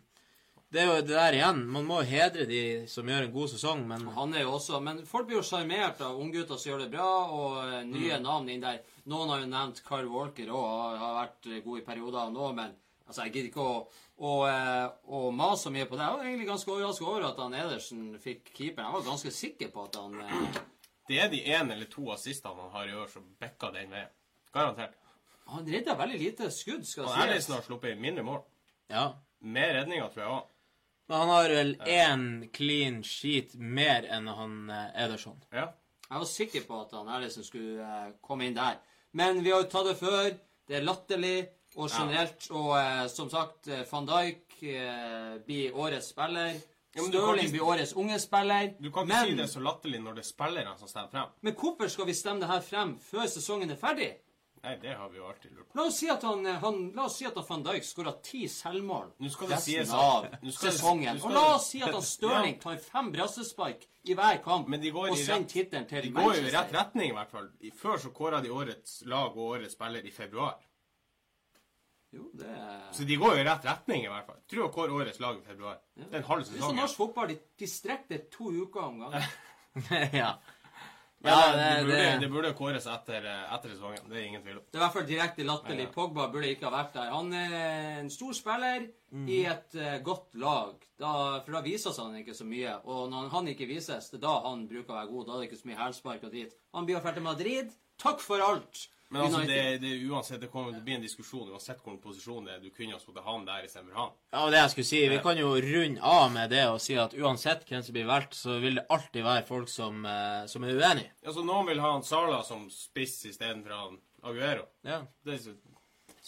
det 0.72 0.80
er 0.82 0.86
jo 0.86 0.96
det 1.00 1.14
der 1.16 1.32
igjen. 1.38 1.60
Man 1.72 1.86
må 1.88 2.02
hedre 2.04 2.44
de 2.48 2.86
som 2.92 3.06
gjør 3.08 3.24
en 3.24 3.32
god 3.32 3.48
sesong, 3.54 3.86
men 3.88 4.06
Han 4.16 4.34
er 4.34 4.42
jo 4.42 4.50
også 4.58 4.80
Men 4.84 4.98
folk 5.06 5.26
blir 5.26 5.38
jo 5.38 5.46
sjarmert 5.46 6.00
av 6.04 6.18
unggutter 6.20 6.58
som 6.60 6.72
gjør 6.72 6.82
det 6.84 6.90
bra, 6.92 7.06
og 7.32 7.56
eh, 7.72 7.84
nye 7.88 8.18
Mm. 8.18 8.22
navn 8.26 8.48
inn 8.52 8.60
der. 8.60 8.82
Noen 9.08 9.28
har 9.32 9.40
jo 9.40 9.46
nevnt 9.46 9.80
Kyle 9.86 10.10
Walker 10.12 10.50
òg, 10.52 10.98
har, 11.00 11.14
vært 11.22 11.46
eh, 11.52 11.62
god 11.64 11.78
i 11.80 11.84
perioder 11.86 12.30
nå, 12.34 12.52
men 12.54 12.74
altså, 13.06 13.22
jeg 13.24 13.32
gidder 13.32 13.48
ikke 13.48 13.64
å, 13.64 13.78
å, 14.18 14.32
eh, 14.48 14.88
å 15.08 15.30
mase 15.32 15.62
så 15.62 15.70
mye 15.72 15.86
på 15.88 15.96
det. 15.96 16.04
Jeg 16.04 16.16
var 16.18 16.24
egentlig 16.28 16.48
ganske 16.50 16.70
overrasket 16.74 17.06
over 17.08 17.24
at 17.30 17.38
han 17.38 17.54
Edersen 17.54 18.02
fikk 18.20 18.52
keeperen. 18.52 18.84
Jeg 18.90 18.92
var 18.98 19.06
ganske 19.08 19.32
sikker 19.32 19.68
på 19.72 19.84
at 19.88 19.96
han 19.96 20.20
eh, 20.20 20.60
Det 21.08 21.18
er 21.24 21.28
de 21.32 21.40
én 21.48 21.72
eller 21.72 21.88
to 21.88 22.10
assistene 22.12 22.60
han 22.60 22.70
har 22.76 22.88
i 22.88 22.92
år 22.94 23.08
som 23.08 23.24
backa 23.40 23.70
den 23.72 23.88
veien. 23.90 24.12
Garantert. 24.52 24.92
Han 25.48 25.64
redda 25.64 25.94
veldig 25.96 26.18
lite 26.20 26.50
skudd, 26.52 26.84
skal 26.84 27.08
sies. 27.08 27.22
Erlendsen 27.24 27.54
har 27.56 27.62
sluppet 27.64 27.96
mindre 27.98 28.22
mål. 28.22 28.42
ja. 28.92 29.14
Mer 29.40 29.70
redninger, 29.72 30.08
tror 30.10 30.22
jeg 30.24 30.30
òg. 30.34 30.46
Men 31.08 31.18
han 31.18 31.28
har 31.28 31.52
vel 31.56 31.70
én 31.88 32.24
clean 32.52 33.02
sheet 33.02 33.54
mer 33.56 34.04
enn 34.12 34.28
han 34.28 34.56
eh, 34.70 35.04
Ederson. 35.04 35.38
Ja. 35.50 35.70
Jeg 36.08 36.20
var 36.22 36.28
sikker 36.28 36.66
på 36.68 36.80
at 36.82 36.92
han 36.96 37.08
Erlendsen 37.08 37.46
skulle 37.46 37.84
eh, 37.84 38.10
komme 38.24 38.48
inn 38.48 38.56
der. 38.56 38.76
Men 39.16 39.40
vi 39.44 39.54
har 39.54 39.64
jo 39.64 39.70
tatt 39.72 39.88
det 39.88 39.96
før. 40.00 40.34
Det 40.68 40.76
er 40.76 40.84
latterlig 40.84 41.38
og 41.78 41.88
generelt. 41.88 42.50
Og 42.52 42.74
eh, 42.76 43.06
som 43.12 43.32
sagt, 43.32 43.70
van 43.88 44.08
Dijk 44.08 44.58
blir 45.46 45.76
årets 45.78 46.12
spiller. 46.12 46.58
Ja, 46.92 47.02
men 47.02 47.12
du 47.12 47.18
kan 47.20 47.28
Stirling 47.28 47.50
blir 47.52 47.64
årets 47.64 47.92
unge 47.92 48.20
spiller. 48.20 48.70
Du 48.76 48.90
kan 48.92 49.08
ikke 49.08 49.14
men, 49.14 49.32
si 49.32 49.40
det 49.40 49.48
så 49.52 49.60
latterlig 49.64 50.00
når 50.04 50.18
det 50.18 50.24
er 50.24 50.28
spillerne 50.28 50.76
som 50.80 50.90
stemmer 50.90 51.12
frem. 51.12 51.34
men 51.40 51.56
hvorfor 51.60 51.92
skal 51.92 52.08
vi 52.08 52.16
stemme 52.20 52.44
det 52.44 52.48
her 52.52 52.64
frem 52.64 52.96
før 53.00 53.28
sesongen 53.32 53.70
er 53.70 53.80
ferdig? 53.80 54.08
Nei, 54.62 54.72
det 54.82 54.94
har 54.98 55.08
vi 55.12 55.18
jo 55.20 55.26
alltid 55.28 55.52
lurt 55.54 55.68
på. 55.68 55.76
La 55.78 55.84
oss 55.86 55.98
si 56.00 56.08
at 56.10 56.22
han, 56.26 56.40
eh, 56.46 56.56
han, 56.62 56.78
la 56.96 57.04
oss 57.04 57.16
si 57.20 57.26
at 57.28 57.36
han 57.38 57.44
van 57.48 57.62
Dijk 57.68 57.84
skåra 57.86 58.12
ti 58.24 58.40
selvmål 58.50 59.12
resten 59.22 59.60
sies 59.62 59.92
av 59.94 60.26
sesongen. 60.56 61.20
Og 61.22 61.30
la 61.36 61.44
oss 61.54 61.68
si 61.70 61.82
at 61.82 61.92
han 61.94 62.02
Stirling 62.02 62.58
tar 62.62 62.76
fem 62.82 63.12
brassespark 63.14 63.86
i 64.08 64.14
hver 64.18 64.40
kamp 64.42 64.68
Men 64.68 64.80
de 64.82 64.90
går 64.94 65.10
og 65.12 65.18
sender 65.20 65.48
tittelen 65.52 65.86
til 65.90 66.08
De 66.08 66.10
går 66.16 66.34
jo 66.40 66.46
i 66.48 66.54
rett 66.54 66.72
retning, 66.74 67.10
i 67.12 67.16
hvert 67.18 67.30
fall. 67.30 67.50
I- 67.60 67.70
Før 67.70 67.98
så 68.02 68.10
kåra 68.14 68.40
de 68.42 68.50
årets 68.50 69.02
lag 69.06 69.36
og 69.36 69.44
årets 69.58 69.76
spiller 69.78 70.06
i 70.06 70.10
februar. 70.10 70.56
Jo, 72.10 72.30
det 72.40 72.46
er... 72.48 72.86
Så 72.96 73.04
de 73.04 73.16
går 73.20 73.34
jo 73.36 73.40
i 73.42 73.44
rett 73.44 73.66
retning, 73.68 74.04
i 74.06 74.08
hvert 74.08 74.26
fall. 74.26 74.38
Tror 74.48 74.64
å 74.66 74.72
kåre 74.72 74.94
årets 74.96 75.20
lag 75.20 75.36
i 75.38 75.44
februar. 75.44 75.76
Det 75.94 76.06
er 76.08 76.22
en 76.22 76.28
halv 76.30 76.44
Det 76.46 76.48
er 76.48 76.54
sesong. 76.54 76.70
sånn 76.70 76.80
norsk 76.80 76.96
fotball. 77.02 77.28
De, 77.34 77.36
de 77.60 77.68
strekker 77.68 78.08
det 78.14 78.20
to 78.32 78.48
uker 78.62 78.86
om 78.86 79.02
gangen. 79.02 79.26
ja. 80.22 80.30
Men 81.20 81.32
Ja, 81.32 81.52
det, 81.52 81.58
det- 81.58 81.86
burde, 81.86 82.20
det- 82.20 82.30
burde 82.30 82.52
kåres 82.54 82.86
etter, 82.86 83.24
eh, 83.26 83.54
etter 83.54 83.68
sesongen. 83.74 84.04
Det 84.08 84.16
er 84.16 84.26
ingen 84.28 84.42
tvil 84.42 84.58
om. 84.58 84.62
Det 84.70 84.78
er 84.78 84.78
i 84.78 84.84
hvert 84.84 84.92
fall 84.92 85.06
direkte 85.08 85.44
latterlig. 85.44 85.86
Ja. 85.88 85.92
Pogba 85.96 86.28
burde 86.30 86.46
ikke 86.52 86.68
ha 86.68 86.70
vært 86.70 86.92
der. 86.94 87.10
Han 87.10 87.32
er 87.34 87.98
en 88.00 88.10
stor 88.10 88.32
spiller 88.32 88.86
Mm. 89.10 89.26
i 89.28 89.38
et 89.46 89.74
uh, 89.74 89.98
godt 90.04 90.34
lag. 90.34 90.74
Da, 91.00 91.40
for 91.40 91.52
da 91.52 91.60
vises 91.62 91.96
han 91.96 92.14
ikke 92.20 92.34
så 92.36 92.44
mye. 92.44 92.76
Og 92.84 93.10
når 93.10 93.30
han 93.30 93.48
ikke 93.48 93.66
vises, 93.66 94.10
det 94.10 94.18
er 94.22 94.26
da 94.26 94.40
han 94.48 94.68
bruker 94.68 94.92
å 94.92 94.98
være 95.00 95.08
god. 95.10 95.26
Da 95.26 95.32
er 95.32 95.40
det 95.40 95.50
ikke 95.50 95.62
så 95.62 95.68
mye 95.72 95.80
hælspark 95.82 96.24
og 96.24 96.30
dit. 96.32 96.52
Han 96.74 96.86
blir 96.86 97.00
dra 97.02 97.12
til 97.12 97.22
Madrid. 97.22 97.70
Takk 97.98 98.20
for 98.20 98.36
alt! 98.44 98.86
Men 99.10 99.22
altså, 99.22 99.40
det, 99.48 99.78
det, 99.80 99.90
uansett, 100.04 100.40
det 100.40 100.50
kommer 100.52 100.74
til 100.74 100.82
å 100.82 100.84
bli 100.84 100.96
en 100.98 101.04
diskusjon 101.04 101.48
uansett 101.48 101.78
hvilken 101.80 102.00
posisjon 102.02 102.44
det 102.44 102.58
er. 102.58 102.58
Du 102.60 102.68
kunne 102.74 102.92
ha 102.92 103.00
satt 103.00 103.20
han 103.24 103.46
der 103.46 103.64
istedenfor 103.64 103.96
han. 103.96 104.10
Ja, 104.34 104.42
og 104.42 104.52
det 104.52 104.60
jeg 104.60 104.72
skulle 104.74 104.88
si, 104.90 105.00
Vi 105.08 105.20
kan 105.24 105.40
jo 105.40 105.54
runde 105.64 106.02
av 106.04 106.26
med 106.34 106.52
det 106.52 106.66
og 106.68 106.76
si 106.84 106.98
at 107.00 107.16
uansett 107.16 107.64
hvem 107.70 107.86
som 107.86 107.96
blir 107.96 108.10
valgt, 108.10 108.36
så 108.36 108.58
vil 108.60 108.76
det 108.76 108.84
alltid 108.92 109.24
være 109.24 109.46
folk 109.48 109.72
som, 109.72 110.04
eh, 110.04 110.44
som 110.52 110.64
er 110.68 110.76
uenig. 110.76 111.06
så 111.24 111.44
Noen 111.44 111.72
vil 111.72 111.80
ha 111.80 111.94
han 111.94 112.04
Sala 112.04 112.42
som 112.44 112.68
spiss 112.70 113.24
istedenfor 113.32 113.72
han 113.78 113.98
Aguero. 114.28 114.68
Ja. 114.84 115.00
Det 115.24 115.38
er 115.38 115.56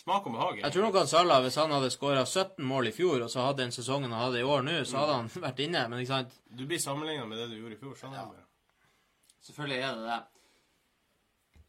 smak 0.01 0.27
og 0.27 0.33
behag. 0.39 0.65
Jeg 0.65 0.73
tror 0.73 0.89
nok 0.89 1.01
at 1.03 1.13
Salah, 1.13 1.43
hvis 1.45 1.61
han 1.61 1.77
hadde 1.77 1.93
skåra 1.93 2.25
17 2.25 2.65
mål 2.65 2.89
i 2.89 2.97
fjor, 2.97 3.27
og 3.27 3.31
så 3.31 3.45
hadde 3.45 3.67
den 3.67 3.77
sesongen 3.77 4.13
han 4.13 4.25
hadde 4.25 4.41
i 4.41 4.47
år 4.47 4.65
nå, 4.65 4.81
så 4.89 5.03
hadde 5.03 5.21
han 5.21 5.33
vært 5.45 5.65
inne. 5.67 5.85
Men 5.91 6.01
ikke 6.01 6.15
sant? 6.17 6.37
Du 6.49 6.65
blir 6.65 6.81
sammenligna 6.81 7.29
med 7.29 7.43
det 7.43 7.51
du 7.53 7.59
gjorde 7.61 7.77
i 7.77 7.83
fjor. 7.83 7.97
sånn 7.99 8.17
det. 8.17 8.47
Selvfølgelig 9.45 9.83
er 9.85 9.99
det 9.99 10.07
det. 10.09 10.21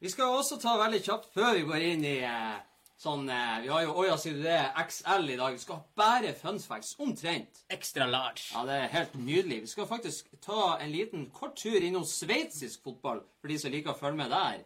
Vi 0.01 0.09
skal 0.09 0.33
også 0.33 0.57
ta 0.57 0.71
veldig 0.81 0.99
kjapt 1.05 1.27
før 1.35 1.53
vi 1.59 1.65
går 1.67 1.83
inn 1.91 2.05
i 2.09 2.15
eh, 2.25 2.55
sånn 2.97 3.27
eh, 3.29 3.59
Vi 3.61 3.69
har 3.69 3.83
jo 3.85 3.91
Oja 4.01 4.15
sier 4.17 4.39
du 4.39 4.41
det, 4.41 4.57
XL 4.81 5.29
i 5.29 5.37
dag. 5.37 5.53
Vi 5.53 5.61
skal 5.61 5.77
ha 5.77 6.01
bare 6.01 6.31
fun 6.39 6.57
facts. 6.57 6.95
Omtrent. 7.05 7.61
Extra 7.69 8.07
large. 8.09 8.47
Ja, 8.55 8.63
det 8.65 8.79
er 8.79 8.89
helt 8.95 9.13
nydelig. 9.19 9.59
Vi 9.67 9.69
skal 9.75 9.89
faktisk 9.89 10.33
ta 10.41 10.79
en 10.81 10.89
liten 10.89 11.27
kort 11.35 11.53
tur 11.61 11.77
innom 11.77 12.07
sveitsisk 12.09 12.81
fotball, 12.81 13.21
for 13.37 13.53
de 13.53 13.59
som 13.61 13.73
liker 13.73 13.93
å 13.93 13.99
følge 13.99 14.23
med 14.23 14.33
der. 14.33 14.63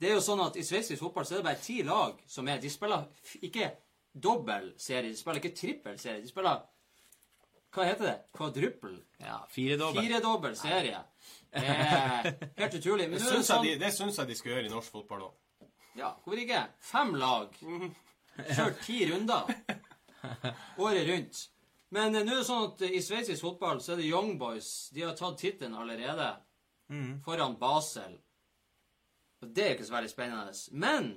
Det 0.00 0.12
er 0.12 0.14
jo 0.20 0.24
sånn 0.24 0.46
at 0.46 0.54
I 0.56 0.62
sveitsisk 0.64 1.02
fotball 1.02 1.26
så 1.26 1.34
er 1.34 1.42
det 1.42 1.48
bare 1.50 1.64
ti 1.66 1.80
lag 1.84 2.22
som 2.30 2.46
er 2.48 2.62
De 2.62 2.70
spiller 2.72 3.10
ikke 3.42 3.72
dobbel 4.14 4.70
serie, 4.78 5.10
de 5.10 5.18
spiller 5.18 5.42
ikke 5.42 5.56
trippel 5.58 5.98
serie. 5.98 6.22
De 6.22 6.30
spiller 6.30 6.62
Hva 7.74 7.90
heter 7.90 8.06
det? 8.06 8.18
Kvadruppel? 8.38 9.00
Ja, 9.18 9.42
firedobbel. 9.50 10.06
Firedobbel 10.06 10.54
serie. 10.62 11.02
Det 11.50 11.66
er 11.66 12.26
helt 12.60 12.74
utrolig. 12.78 13.06
Men 13.10 13.18
Det 13.18 13.26
syns 13.26 13.48
sånn 13.50 13.64
de, 13.66 13.76
det 13.80 13.92
syns 13.94 14.18
jeg 14.20 14.30
de 14.30 14.36
skal 14.38 14.52
gjøre 14.54 14.68
i 14.68 14.72
norsk 14.72 14.92
fotball 14.94 15.24
òg. 15.28 15.68
Ja, 15.98 16.12
hvorfor 16.22 16.38
ikke? 16.38 16.60
Fem 16.86 17.14
lag. 17.18 17.56
Kjørt 18.54 18.84
ti 18.86 19.00
runder. 19.10 19.50
Året 20.78 21.08
rundt. 21.08 21.40
Men 21.90 22.14
eh, 22.14 22.22
nå 22.22 22.36
er 22.36 22.42
det 22.42 22.46
sånn 22.46 22.68
at 22.68 22.84
i 22.86 23.00
sveitsisk 23.02 23.42
fotball 23.42 23.80
så 23.82 23.94
er 23.96 24.02
det 24.02 24.06
Young 24.10 24.36
Boys. 24.38 24.70
De 24.94 25.02
har 25.02 25.16
tatt 25.18 25.40
tittelen 25.42 25.74
allerede. 25.74 26.28
Foran 27.24 27.56
Basel. 27.58 28.14
Og 29.42 29.50
det 29.56 29.64
er 29.64 29.74
ikke 29.74 29.88
så 29.88 29.94
veldig 29.96 30.10
spennende. 30.12 30.54
Men 30.72 31.10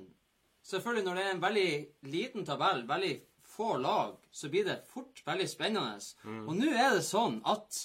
selvfølgelig, 0.66 1.04
når 1.06 1.14
det 1.18 1.24
er 1.24 1.32
en 1.36 1.42
veldig 1.42 1.70
liten 2.14 2.46
tabell, 2.48 2.84
veldig 2.88 3.14
få 3.54 3.76
lag, 3.78 4.14
så 4.34 4.48
blir 4.50 4.64
det 4.66 4.80
fort 4.90 5.22
veldig 5.26 5.48
spennende. 5.50 5.98
Og 6.48 6.54
nå 6.58 6.70
er 6.72 6.96
det 6.96 7.04
sånn 7.06 7.40
at 7.46 7.82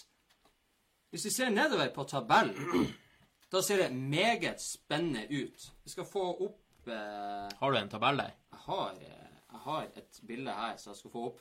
hvis 1.10 1.26
vi 1.26 1.32
ser 1.34 1.50
nedover 1.50 1.90
på 1.94 2.04
tabellen, 2.04 2.90
da 3.52 3.62
ser 3.66 3.84
det 3.84 3.94
meget 3.96 4.62
spennende 4.62 5.26
ut. 5.30 5.72
Vi 5.84 5.90
skal 5.90 6.06
få 6.06 6.26
opp 6.34 6.88
eh, 6.88 7.48
Har 7.60 7.72
du 7.72 7.78
en 7.78 7.90
tabell 7.90 8.18
der? 8.18 8.36
jeg, 8.52 8.60
har, 8.66 8.92
eh, 8.92 9.30
jeg 9.52 9.64
har 9.66 9.88
et 9.96 10.22
bilde 10.28 10.54
her 10.54 10.78
som 10.78 10.92
jeg 10.94 10.98
skal 11.02 11.12
få 11.12 11.26
opp. 11.32 11.40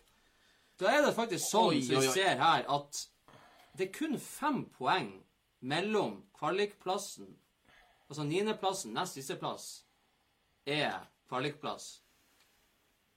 Da 0.80 0.92
er 0.94 1.02
det 1.04 1.14
faktisk 1.14 1.44
sånn 1.50 1.75
Oi, 1.75 1.82
som 1.82 2.00
vi 2.00 2.14
ser 2.14 2.38
her, 2.38 2.64
at 2.70 3.02
det 3.78 3.88
er 3.88 3.92
kun 3.98 4.18
fem 4.22 4.64
poeng 4.75 5.12
mellom 5.60 6.22
kvalikplassen 6.38 7.37
Altså 8.08 8.25
niendeplassen, 8.25 8.94
nest 8.96 9.18
siste 9.18 9.34
plass, 9.37 9.64
er 10.64 10.94
kvalikplass. 11.28 11.98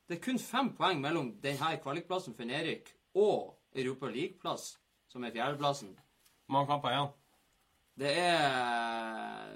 Det 0.03 0.17
er 0.17 0.23
kun 0.25 0.39
fem 0.39 0.73
poeng 0.75 0.99
mellom 0.99 1.29
denne 1.43 1.77
kvalikplassen 1.79 2.35
for 2.35 2.49
nedrykk 2.49 2.89
og 3.15 3.53
Europa 3.71 4.09
League-plass, 4.11 4.73
som 5.07 5.23
er 5.23 5.31
fjerdeplassen. 5.31 5.93
Mange 6.51 6.67
kamper 6.67 6.91
igjen. 6.95 7.11
Det 8.01 8.11
er 8.17 9.51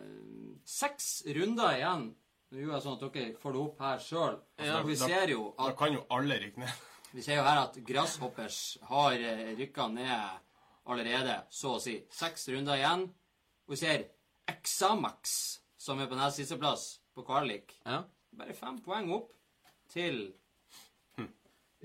seks 0.67 1.07
runder 1.35 1.75
igjen. 1.79 2.05
Nå 2.53 2.61
gjør 2.61 2.75
jeg 2.77 2.83
sånn 2.85 2.97
at 2.99 3.13
dere 3.15 3.37
får 3.41 3.55
det 3.55 3.61
opp 3.65 3.79
her 3.83 3.99
sjøl. 4.05 4.35
Ja. 4.63 4.81
vi 4.85 4.95
Da- 4.95 5.07
ser 5.07 5.27
jo 5.33 5.53
Da 5.57 5.71
kan 5.73 5.93
jo 5.93 6.05
alle 6.09 6.39
rykke 6.39 6.57
ned. 6.57 6.69
vi 7.13 7.21
ser 7.21 7.35
jo 7.37 7.43
her 7.43 7.59
at 7.63 7.73
Grasshoppers 7.85 8.77
har 8.83 9.13
eh, 9.13 9.55
rykka 9.57 9.87
ned 9.91 10.39
allerede, 10.87 11.41
så 11.49 11.75
å 11.75 11.81
si. 11.81 12.03
Seks 12.11 12.47
runder 12.49 12.75
igjen. 12.77 13.03
Og 13.67 13.73
vi 13.73 13.75
ser 13.75 14.05
Examax, 14.47 15.59
som 15.77 15.99
er 15.99 16.07
på 16.07 16.15
nest 16.15 16.37
siste 16.37 16.57
plass 16.59 16.99
på 17.15 17.25
kvalik. 17.25 17.73
Ja. 17.85 18.03
Bare 18.35 18.53
fem 18.53 18.79
poeng 18.79 19.11
opp 19.11 19.31
til 19.89 20.33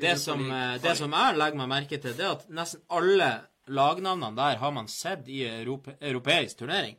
Det 0.00 0.18
som, 0.18 0.40
eh, 0.50 0.78
det 0.78 0.96
som 0.96 1.10
jeg 1.12 1.36
legger 1.36 1.56
meg 1.56 1.68
merke 1.68 2.00
til, 2.00 2.14
det 2.14 2.20
er 2.24 2.30
at 2.32 2.48
nesten 2.48 2.80
alle 2.90 3.46
lagnavnene 3.70 4.36
der 4.36 4.60
har 4.60 4.74
man 4.74 4.88
sett 4.90 5.28
i 5.30 5.42
europe, 5.48 5.96
europeisk 6.00 6.62
turnering. 6.62 6.98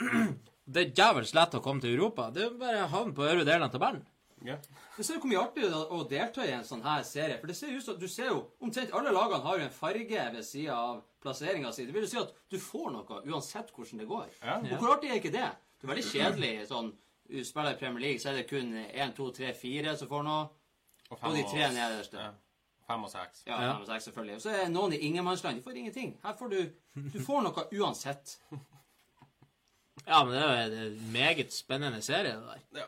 Det 0.66 0.82
er 0.82 0.94
jævels 0.98 1.30
lett 1.36 1.52
å 1.54 1.60
komme 1.62 1.78
til 1.78 1.92
Europa. 1.94 2.24
Det 2.34 2.42
er 2.42 2.54
bare 2.58 2.80
å 2.82 2.90
havne 2.90 3.14
på 3.14 3.22
øvre 3.22 3.44
delen 3.46 3.62
av 3.62 3.70
tabellen. 3.70 4.00
Ja. 4.44 4.56
Du 4.96 5.04
ser 5.06 5.20
hvor 5.20 5.30
mye 5.30 5.38
artig 5.38 5.62
det 5.62 5.70
er 5.70 5.92
å 5.94 6.00
delta 6.10 6.42
i 6.44 6.50
en 6.56 6.64
sånn 6.66 6.82
her 6.82 7.04
serie. 7.06 7.36
For 7.38 7.46
det 7.46 7.54
ser 7.54 7.70
ut 7.70 7.84
som 7.84 7.96
du 8.00 8.08
ser 8.10 8.32
jo 8.32 8.40
Omtrent 8.60 8.90
alle 8.98 9.12
lagene 9.14 9.46
har 9.46 9.60
jo 9.60 9.66
en 9.68 9.76
farge 9.76 10.24
ved 10.34 10.44
sida 10.44 10.74
av 10.74 10.98
plasseringa 11.22 11.70
si. 11.72 11.86
Det 11.86 11.94
vil 11.94 12.04
jo 12.04 12.10
si 12.10 12.18
at 12.20 12.34
du 12.50 12.58
får 12.60 12.90
noe 12.96 13.20
uansett 13.30 13.70
hvordan 13.76 14.02
det 14.02 14.08
går. 14.10 14.26
Ja. 14.42 14.58
Og 14.58 14.74
hvor 14.82 14.96
artig 14.96 15.12
er 15.12 15.20
ikke 15.22 15.34
det? 15.34 15.48
Det 15.78 15.86
er 15.86 15.92
veldig 15.92 16.06
kjedelig 16.10 16.52
sånn 16.72 16.90
spiller 17.46 17.74
i 17.74 17.78
Premier 17.80 18.04
League, 18.08 18.22
så 18.22 18.30
er 18.30 18.40
det 18.40 18.48
kun 18.50 18.74
1, 18.74 19.14
2, 19.16 19.30
3, 19.38 19.54
4 19.62 19.96
som 20.02 20.10
får 20.10 20.26
noe. 20.26 20.44
Og, 21.06 21.18
Og 21.22 21.36
de 21.36 21.46
tre 21.46 21.70
nederste. 21.70 22.18
Ja. 22.18 22.32
Fem 22.86 23.02
og 23.04 23.10
seks. 23.10 23.42
Ja, 23.46 23.56
Ja. 23.62 23.72
fem 23.72 23.80
og 23.82 23.86
seks 23.86 24.04
selvfølgelig. 24.08 24.34
Og 24.34 24.40
så 24.42 24.50
er 24.50 24.68
noen 24.68 24.92
i 24.92 24.96
ingenmannsland. 25.08 25.56
De 25.56 25.62
får 25.62 25.76
ingenting. 25.76 26.18
Her 26.24 26.34
får 26.38 26.48
du 26.50 26.70
Du 27.12 27.18
får 27.20 27.42
noe 27.42 27.66
uansett. 27.80 28.38
Ja, 30.06 30.22
men 30.24 30.34
det 30.34 30.42
er 30.42 30.66
jo 30.70 30.86
en 30.86 31.12
meget 31.12 31.52
spennende 31.52 31.98
serie, 32.02 32.32
det 32.36 32.42
der. 32.46 32.60
Ja. 32.78 32.84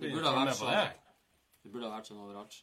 Det 0.00 0.12
burde 0.12 0.28
ha 0.30 0.44
vært 0.44 0.54
sånn. 0.54 0.90
Det 1.64 1.72
burde 1.72 1.88
ha 1.90 1.96
vært 1.98 2.06
sånn 2.06 2.20
overalt. 2.22 2.58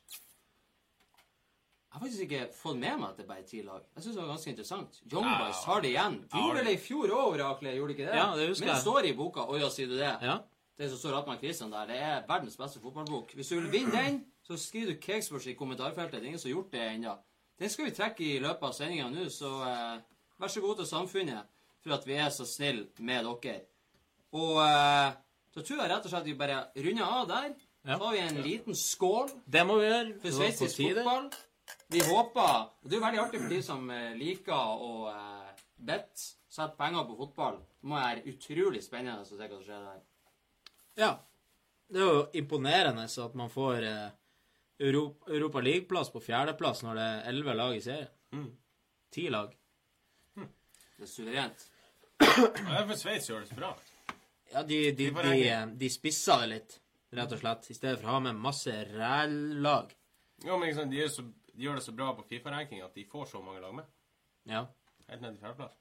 Jeg 1.92 1.98
har 1.98 2.04
faktisk 2.06 2.22
ikke 2.24 2.46
fått 2.56 2.78
med 2.80 3.00
meg 3.02 3.10
at 3.10 3.18
det 3.20 3.26
bare 3.28 3.40
er 3.44 3.48
ti 3.50 3.62
lag. 3.68 3.82
Jeg 3.98 4.04
synes 4.06 4.16
det 4.16 4.22
var 4.24 4.30
ganske 4.32 4.50
interessant. 4.54 5.02
Young 5.12 5.26
Ja. 5.28 5.38
Boys 5.42 5.64
har 5.66 5.82
det 5.82 5.90
igjen. 5.92 6.22
De 6.22 6.38
Ja, 6.38 6.44
gjorde 6.46 6.64
det- 6.66 6.74
i 6.74 6.78
fjor 6.78 7.08
òg, 7.10 7.34
Oraklet. 7.36 7.76
Gjorde 7.76 7.88
de 7.88 7.98
ikke 7.98 8.12
det? 8.12 8.16
Ja, 8.16 8.36
det 8.36 8.48
husker 8.48 8.66
jeg. 8.66 8.68
Men 8.68 8.76
det 8.76 8.82
står 8.86 9.06
i 9.06 9.14
boka. 9.14 9.40
Å 9.42 9.60
ja, 9.60 9.70
sier 9.70 9.88
du 9.88 9.98
det? 9.98 10.18
Ja. 10.22 10.40
Det 10.78 10.90
som 10.90 10.98
står 10.98 11.18
Atman 11.20 11.38
Christian 11.40 11.72
der, 11.72 11.86
det 11.86 11.98
er 12.00 12.24
verdens 12.28 12.56
beste 12.58 12.80
fotballbok. 12.80 13.34
Hvis 13.36 13.50
du 13.50 13.60
vil 13.60 13.72
vinne 13.72 13.92
den, 13.92 14.26
så 14.52 14.60
skriver 14.60 14.94
du 14.94 15.02
Cakesbush 15.02 15.48
i 15.48 15.56
kommentarfeltet. 15.56 16.20
Det 16.20 16.26
er 16.26 16.32
ingen 16.34 16.40
som 16.42 16.50
har 16.50 16.56
gjort 16.58 16.72
det 16.76 16.86
ennå. 16.86 17.16
Den 17.62 17.70
skal 17.70 17.88
vi 17.88 17.96
trekke 17.96 18.24
i 18.26 18.40
løpet 18.42 18.68
av 18.68 18.76
sendinga 18.76 19.10
nå, 19.14 19.28
så 19.32 19.52
eh, 19.68 20.00
vær 20.42 20.52
så 20.52 20.64
god 20.64 20.82
til 20.82 20.90
samfunnet 20.90 21.52
for 21.82 21.96
at 21.96 22.08
vi 22.08 22.18
er 22.20 22.32
så 22.34 22.46
snille 22.50 22.90
med 23.00 23.28
dere. 23.44 23.62
Og 24.36 24.60
eh, 24.64 25.14
da 25.56 25.64
tror 25.64 25.82
jeg 25.82 25.92
rett 25.92 26.08
og 26.08 26.14
slett 26.14 26.28
vi 26.28 26.38
bare 26.40 26.60
runder 26.76 27.06
av 27.06 27.30
der. 27.30 27.50
Ja. 27.82 27.96
Så 27.98 28.04
har 28.04 28.14
vi 28.14 28.20
en 28.22 28.44
liten 28.46 28.78
skål 28.78 29.32
Det 29.50 29.64
må 29.66 29.80
vi 29.80 29.88
gjøre. 29.88 30.14
for 30.22 30.38
sveitsisk 30.38 30.84
fotball. 30.84 31.32
Vi 31.92 32.00
håper 32.06 32.52
og 32.84 32.90
Det 32.90 32.94
er 32.94 33.00
jo 33.00 33.06
veldig 33.06 33.22
artig 33.24 33.42
for 33.42 33.50
de 33.56 33.64
som 33.66 33.90
eh, 33.90 34.14
liker 34.20 34.86
å 34.86 34.94
eh, 35.10 35.66
bet, 35.78 36.28
sette 36.52 36.78
penger 36.78 37.08
på 37.10 37.18
fotball. 37.24 37.60
Det 37.82 37.90
må 37.90 37.98
være 37.98 38.26
utrolig 38.30 38.84
spennende 38.86 39.24
å 39.24 39.28
se 39.28 39.40
hva 39.40 39.50
som 39.50 39.66
skjer 39.66 39.86
der. 39.90 40.02
Ja. 41.02 41.12
Det 41.92 42.00
er 42.00 42.08
jo 42.08 42.26
imponerende 42.40 43.04
at 43.04 43.34
man 43.36 43.50
får 43.52 43.84
eh, 43.84 44.10
Europa, 44.82 45.30
Europa 45.32 45.62
League-plass 45.62 46.12
på 46.14 46.22
fjerdeplass 46.24 46.84
når 46.86 46.98
det 46.98 47.08
er 47.08 47.30
elleve 47.32 47.56
lag 47.58 47.76
i 47.78 47.82
serien. 47.86 48.12
Mm. 48.34 48.50
Ti 49.14 49.28
lag. 49.30 49.54
Det 50.36 51.08
er 51.08 51.10
suverent. 51.10 51.68
Ja, 52.22 52.84
for 52.86 52.94
Sveits 52.98 53.30
gjør 53.30 53.42
det 53.42 53.50
så 53.50 53.58
bra. 53.58 53.72
Ja, 54.52 54.62
de, 54.68 54.78
de, 54.98 55.08
De 55.10 55.24
de, 55.32 55.54
de 55.82 55.90
spisser 55.90 56.44
det 56.44 56.50
litt, 56.52 56.76
rett 57.18 57.34
og 57.34 57.42
slett. 57.42 57.70
I 57.72 57.78
stedet 57.78 58.02
for 58.02 58.12
å 58.12 58.18
ha 58.18 58.24
med 58.28 58.38
masse 58.38 58.76
ræl-lag. 58.92 59.94
Jo, 60.46 60.58
men 60.58 60.68
liksom, 60.70 60.92
de, 60.92 61.08
så, 61.10 61.26
de 61.56 61.66
gjør 61.66 61.80
det 61.80 61.86
så 61.86 61.96
bra 61.98 62.12
på 62.18 62.26
Fifa-ranking 62.30 62.84
at 62.86 62.94
de 62.98 63.06
får 63.10 63.32
så 63.34 63.42
mange 63.42 63.64
lag 63.64 63.74
med. 63.80 63.90
Ja. 64.50 64.66
Helt 65.10 65.24
ned 65.24 65.36
til 65.36 65.42
fjerdeplass. 65.42 65.78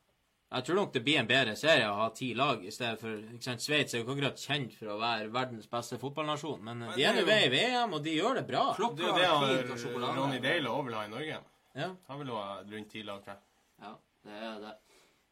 Jeg 0.50 0.64
tror 0.66 0.78
nok 0.80 0.94
det 0.94 1.00
blir 1.06 1.20
en 1.20 1.28
bedre 1.30 1.52
serie 1.58 1.86
å 1.86 1.98
ha 2.00 2.08
ti 2.14 2.32
lag 2.34 2.64
i 2.66 2.72
stedet 2.74 2.98
for 2.98 3.18
ikke 3.20 3.44
sant, 3.44 3.62
Sveits 3.62 3.94
er 3.94 4.00
jo 4.00 4.04
ikke 4.04 4.16
akkurat 4.16 4.40
kjent 4.42 4.72
for 4.74 4.90
å 4.90 4.96
være 4.98 5.28
verdens 5.30 5.68
beste 5.70 5.98
fotballnasjon, 6.02 6.58
men 6.66 6.80
Men 6.82 6.96
de 6.96 7.04
er 7.06 7.14
nå 7.14 7.22
med 7.28 7.44
i 7.46 7.50
VM, 7.52 7.94
og 7.94 8.02
de 8.02 8.14
gjør 8.16 8.40
det 8.40 8.46
bra. 8.48 8.64
Det 8.74 9.04
er 9.06 9.12
jo 9.12 9.18
det 9.20 9.28
han. 9.30 10.16
Ronny 10.16 10.40
Deil 10.42 10.66
også 10.66 10.86
vil 10.88 10.96
ha 10.98 11.04
i 11.06 11.12
Norge. 11.12 11.38
Ja. 11.78 11.90
Han 12.08 12.18
vil 12.18 12.32
ha 12.34 12.46
rundt 12.72 12.90
ti 12.90 13.02
lag, 13.06 13.22
tror 13.22 13.36
jeg. 13.36 13.44
Ja, 13.84 13.92
det 14.26 14.40
er 14.48 14.58
det. 14.64 14.74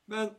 Men 0.07 0.31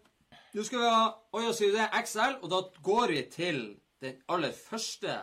nå 0.56 0.64
skal 0.66 0.80
vi 0.80 0.94
ha 0.94 1.04
Oja 1.36 1.52
sier 1.54 1.76
det? 1.76 1.90
XL, 2.00 2.40
og 2.40 2.50
da 2.54 2.62
går 2.88 3.14
vi 3.18 3.26
til 3.36 3.60
den 4.00 4.16
aller 4.32 4.56
første 4.56 5.18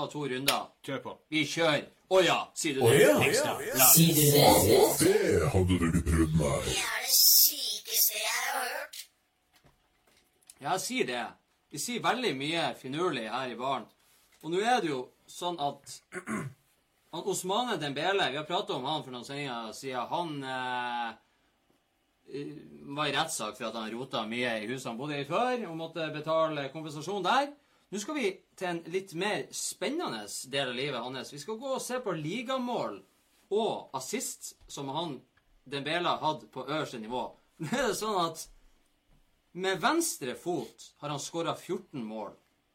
av 0.00 0.08
to 0.10 0.24
runder. 0.32 0.70
Kjør 0.86 1.02
på. 1.04 1.18
Vi 1.28 1.44
kjører 1.44 1.84
Å 2.10 2.22
ja, 2.24 2.38
sier 2.58 2.74
du 2.74 2.88
det? 2.88 3.04
Ekstra. 3.28 3.52
Sier 3.92 4.16
du 4.16 4.24
det? 4.32 4.48
Det 5.04 5.52
hadde 5.52 5.76
du 5.78 5.86
ikke 5.90 6.06
prøvd, 6.08 6.40
meg. 6.40 6.72
Jeg 10.60 10.80
sier 10.84 11.06
det. 11.08 11.24
Vi 11.72 11.78
sier 11.80 12.02
veldig 12.04 12.34
mye 12.36 12.64
finurlig 12.76 13.28
her 13.32 13.52
i 13.52 13.56
baren. 13.56 13.86
Og 14.42 14.52
nå 14.52 14.60
er 14.60 14.82
det 14.82 14.90
jo 14.90 15.00
sånn 15.28 15.56
at 15.62 15.94
han 17.14 17.26
Osmane 17.28 17.78
Dembele 17.80 18.30
Vi 18.32 18.38
har 18.40 18.48
pratet 18.48 18.74
om 18.76 18.86
han 18.88 19.04
for 19.04 19.14
noen 19.14 19.24
sendinger 19.24 19.72
siden. 19.76 20.10
Han 20.10 20.44
eh, 20.44 21.08
var 22.96 23.08
i 23.08 23.16
rettssak 23.16 23.56
for 23.56 23.70
at 23.70 23.78
han 23.80 23.90
rota 23.94 24.26
mye 24.28 24.52
i 24.60 24.68
huset 24.68 24.90
han 24.90 25.00
bodde 25.00 25.22
i 25.22 25.28
før, 25.28 25.64
og 25.70 25.78
måtte 25.78 26.10
betale 26.14 26.68
kompensasjon 26.74 27.24
der. 27.24 27.50
Nå 27.90 27.98
skal 27.98 28.20
vi 28.20 28.28
til 28.58 28.68
en 28.70 28.84
litt 28.92 29.16
mer 29.18 29.48
spennende 29.56 30.22
del 30.52 30.70
av 30.70 30.76
livet 30.78 31.02
hans. 31.02 31.32
Vi 31.32 31.40
skal 31.42 31.58
gå 31.58 31.72
og 31.74 31.82
se 31.82 31.98
på 32.04 32.14
ligamål 32.14 33.00
og 33.50 33.96
assist 33.98 34.54
som 34.70 34.92
han 34.94 35.18
Dembele 35.70 36.12
hadde 36.20 36.48
på 36.52 36.68
øverste 36.68 37.00
nivå. 37.00 37.28
Nå 37.62 37.68
er 37.72 37.90
det 37.90 37.98
sånn 37.98 38.18
at 38.28 38.46
med 39.52 39.80
venstre 39.82 40.34
fot 40.38 40.94
har 41.00 41.08
han 41.12 41.20
skåra 41.20 41.54
14 41.56 42.04
mål, 42.04 42.32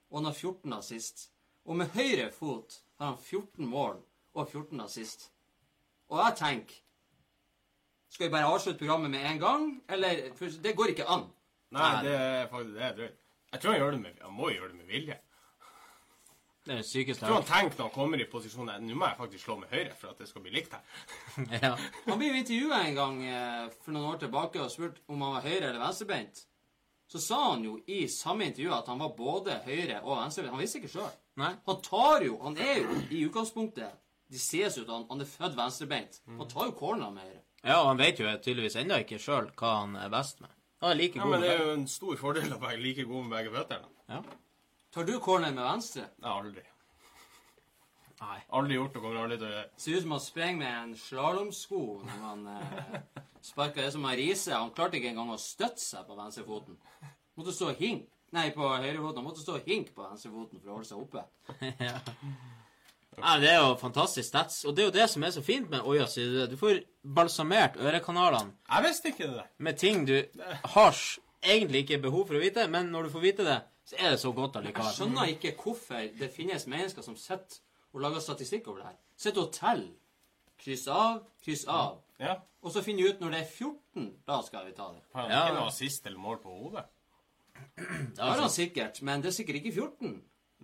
og 0.10 0.18
han 0.20 0.26
har 0.26 0.34
14 0.34 0.74
assist. 0.74 1.30
Og 1.66 1.78
med 1.80 1.94
høyre 1.96 2.32
fot 2.32 2.80
har 3.00 3.14
han 3.14 3.18
14 3.18 3.66
mål 3.68 4.02
og 4.36 4.50
14 4.50 4.82
assist. 4.82 5.30
Og 6.10 6.20
jeg 6.22 6.38
tenker 6.38 6.82
Skal 8.10 8.28
vi 8.28 8.32
bare 8.32 8.48
avslutte 8.48 8.80
programmet 8.80 9.12
med 9.12 9.26
en 9.26 9.40
gang? 9.40 9.64
Eller 9.90 10.30
Det 10.64 10.76
går 10.76 10.94
ikke 10.94 11.08
an. 11.10 11.26
Nei, 11.76 12.04
det 12.06 12.14
er 12.16 12.48
faktisk 12.48 12.76
det 12.76 12.84
er 12.84 12.94
drøyt. 12.96 13.18
Jeg 13.52 13.62
tror 13.62 13.72
han 13.72 13.80
gjør 13.80 13.92
det 13.92 14.02
med 14.02 14.22
Han 14.22 14.34
må 14.34 14.50
gjøre 14.50 14.68
det 14.70 14.78
med 14.78 14.86
vilje. 14.86 15.18
Det 16.66 16.74
er 16.74 16.78
det 16.82 16.86
sykeste 16.86 17.26
Jeg 17.26 17.30
tror 17.30 17.42
han 17.42 17.50
tenker 17.50 17.78
når 17.78 17.90
han 17.90 17.94
kommer 17.94 18.22
i 18.22 18.26
posisjon 18.30 18.70
nå 18.70 18.96
må 18.98 19.06
jeg 19.10 19.18
faktisk 19.18 19.44
slå 19.46 19.58
med 19.60 19.74
høyre 19.74 19.94
for 20.00 20.14
at 20.14 20.22
det 20.22 20.28
skal 20.30 20.42
bli 20.42 20.54
likt 20.56 20.74
her. 20.74 20.82
Ja. 21.62 21.76
Han 22.08 22.18
ble 22.22 22.30
jo 22.32 22.40
intervjua 22.40 22.80
en 22.88 22.96
gang 22.98 23.20
eh, 23.28 23.68
for 23.84 23.94
noen 23.94 24.08
år 24.14 24.22
tilbake 24.24 24.62
og 24.64 24.72
spurt 24.74 25.02
om 25.08 25.22
han 25.22 25.36
var 25.36 25.46
høyre- 25.46 25.70
eller 25.70 25.84
venstrebeint. 25.84 26.46
Så 27.08 27.20
sa 27.22 27.38
han 27.52 27.64
jo 27.64 27.76
i 27.88 28.08
samme 28.10 28.46
intervju 28.50 28.72
at 28.74 28.88
han 28.90 29.00
var 29.00 29.12
både 29.18 29.60
høyre- 29.66 30.02
og 30.04 30.18
venstrebeint. 30.24 30.52
Han 30.56 30.62
visste 30.64 30.80
ikke 30.82 30.90
sjøl. 30.96 31.12
Han 31.38 31.82
tar 31.84 32.24
jo 32.26 32.38
Han 32.42 32.58
er 32.58 32.78
jo 32.82 32.96
i 33.12 33.26
utgangspunktet 33.28 33.92
De 34.32 34.40
ses 34.40 34.78
ut 34.80 34.88
han, 34.90 35.04
han 35.10 35.22
er 35.22 35.26
født 35.30 35.56
venstrebeint. 35.58 36.22
Han 36.26 36.48
tar 36.50 36.66
jo 36.72 36.72
corner 36.80 37.12
med 37.12 37.22
høyre. 37.28 37.42
ja, 37.64 37.80
og 37.82 37.88
han 37.92 37.98
vet 37.98 38.20
jo 38.20 38.26
tydeligvis 38.38 38.76
ennå 38.82 38.98
ikke 39.04 39.20
sjøl 39.22 39.52
hva 39.58 39.76
han 39.82 39.96
er 39.96 40.10
best 40.10 40.42
med. 40.42 40.50
Han 40.82 40.92
er 40.92 40.96
like 41.00 41.16
Ja, 41.18 41.24
god 41.24 41.32
men 41.32 41.42
det 41.42 41.50
er 41.52 41.62
jo 41.64 41.74
en 41.74 41.88
stor 41.88 42.16
fordel 42.18 42.54
å 42.54 42.60
være 42.62 42.82
like 42.82 43.04
god 43.06 43.24
med 43.26 43.38
begge 43.38 43.54
føttene. 43.58 43.88
ja. 44.10 44.22
Tar 44.96 45.04
du 45.04 45.20
corner 45.20 45.52
med 45.52 45.64
venstre? 45.64 46.08
Ja, 46.24 46.40
aldri. 46.40 46.62
Nei. 48.22 48.40
Aldri 48.56 48.78
gjort 48.78 48.96
det, 48.96 49.02
kommer 49.04 49.22
aldri 49.26 49.38
til 49.42 49.50
å 49.50 49.54
gjøre. 49.54 49.70
Ser 49.84 49.98
ut 49.98 50.06
som 50.06 50.16
han 50.16 50.24
sprenger 50.24 50.60
med 50.62 50.74
en 50.80 50.98
slalåmsko 51.00 51.82
når 52.08 52.22
han 52.24 52.44
eh, 52.54 53.24
sparker. 53.44 53.82
Det 53.82 53.88
er 53.90 53.96
som 53.98 54.08
han 54.08 54.18
Riise. 54.20 54.56
Han 54.56 54.74
klarte 54.76 55.00
ikke 55.00 55.12
engang 55.12 55.34
å 55.34 55.40
støtte 55.42 55.84
seg 55.84 56.06
på 56.08 56.18
venstrefoten. 56.20 56.78
Måtte 57.36 57.56
stå 57.56 57.74
hink. 57.80 58.08
Nei, 58.36 58.50
på 58.56 58.68
høyrefoten. 58.68 59.20
Han 59.20 59.28
måtte 59.28 59.44
stå 59.44 59.60
hink 59.68 59.92
på 59.96 60.06
venstrefoten 60.06 60.62
for 60.62 60.72
å 60.72 60.78
holde 60.78 60.90
seg 60.90 61.02
oppe. 61.04 61.26
ja. 61.90 62.00
Nei, 63.16 63.36
det 63.44 63.52
er 63.52 63.62
jo 63.62 63.76
fantastisk 63.80 64.28
stats. 64.28 64.64
Og 64.68 64.76
det 64.76 64.84
er 64.84 64.90
jo 64.90 64.96
det 64.96 65.10
som 65.12 65.24
er 65.24 65.36
så 65.36 65.44
fint 65.46 65.70
med 65.72 65.86
Oya 65.88 66.08
side. 66.12 66.48
Du 66.52 66.58
får 66.60 66.82
balsamert 67.16 67.78
ørekanalene 67.80 68.56
Jeg 68.70 68.88
visste 68.88 69.12
ikke 69.14 69.30
det 69.36 69.46
med 69.58 69.78
ting 69.80 70.08
du 70.08 70.18
har 70.76 70.98
egentlig 71.46 71.86
ikke 71.86 72.02
behov 72.08 72.26
for 72.28 72.40
å 72.40 72.42
vite, 72.42 72.66
men 72.72 72.90
når 72.92 73.08
du 73.08 73.14
får 73.14 73.24
vite 73.24 73.46
det, 73.46 73.60
så 73.86 74.00
er 74.00 74.16
det 74.16 74.20
så 74.20 74.32
godt 74.34 74.58
Jeg 74.64 74.74
skjønner 74.98 75.32
ikke 75.36 75.54
hvorfor 75.62 76.08
det 76.20 76.32
finnes 76.34 76.68
mennesker 76.68 77.06
som 77.06 77.16
sitter 77.20 77.62
og 77.96 78.02
lager 78.04 78.20
statistikk 78.20 78.68
over 78.68 78.82
det 78.82 78.90
her. 78.90 78.98
Sitter 79.18 79.46
og 79.46 79.54
teller. 79.56 79.94
Kryss 80.60 80.86
av, 80.92 81.22
kryss 81.44 81.66
av. 81.72 82.02
Ja. 82.20 82.36
Og 82.64 82.72
så 82.72 82.84
finner 82.84 83.04
vi 83.04 83.12
ut 83.12 83.24
når 83.24 83.34
det 83.36 83.40
er 83.42 83.50
14. 83.50 84.06
Da 84.28 84.40
skal 84.44 84.68
vi 84.68 84.76
ta 84.76 84.90
det. 84.92 85.04
Har 85.14 85.28
han 85.28 85.34
ikke 85.34 85.52
ja. 85.52 85.58
noe 85.60 85.72
assist 85.72 86.08
eller 86.08 86.22
mål 86.22 86.40
på 86.44 86.54
hodet? 86.56 86.86
Det 87.76 88.24
har 88.24 88.40
han 88.40 88.52
sikkert, 88.52 89.02
men 89.08 89.24
det 89.24 89.32
er 89.32 89.36
sikkert 89.36 89.60
ikke 89.62 89.72
14. 89.72 90.16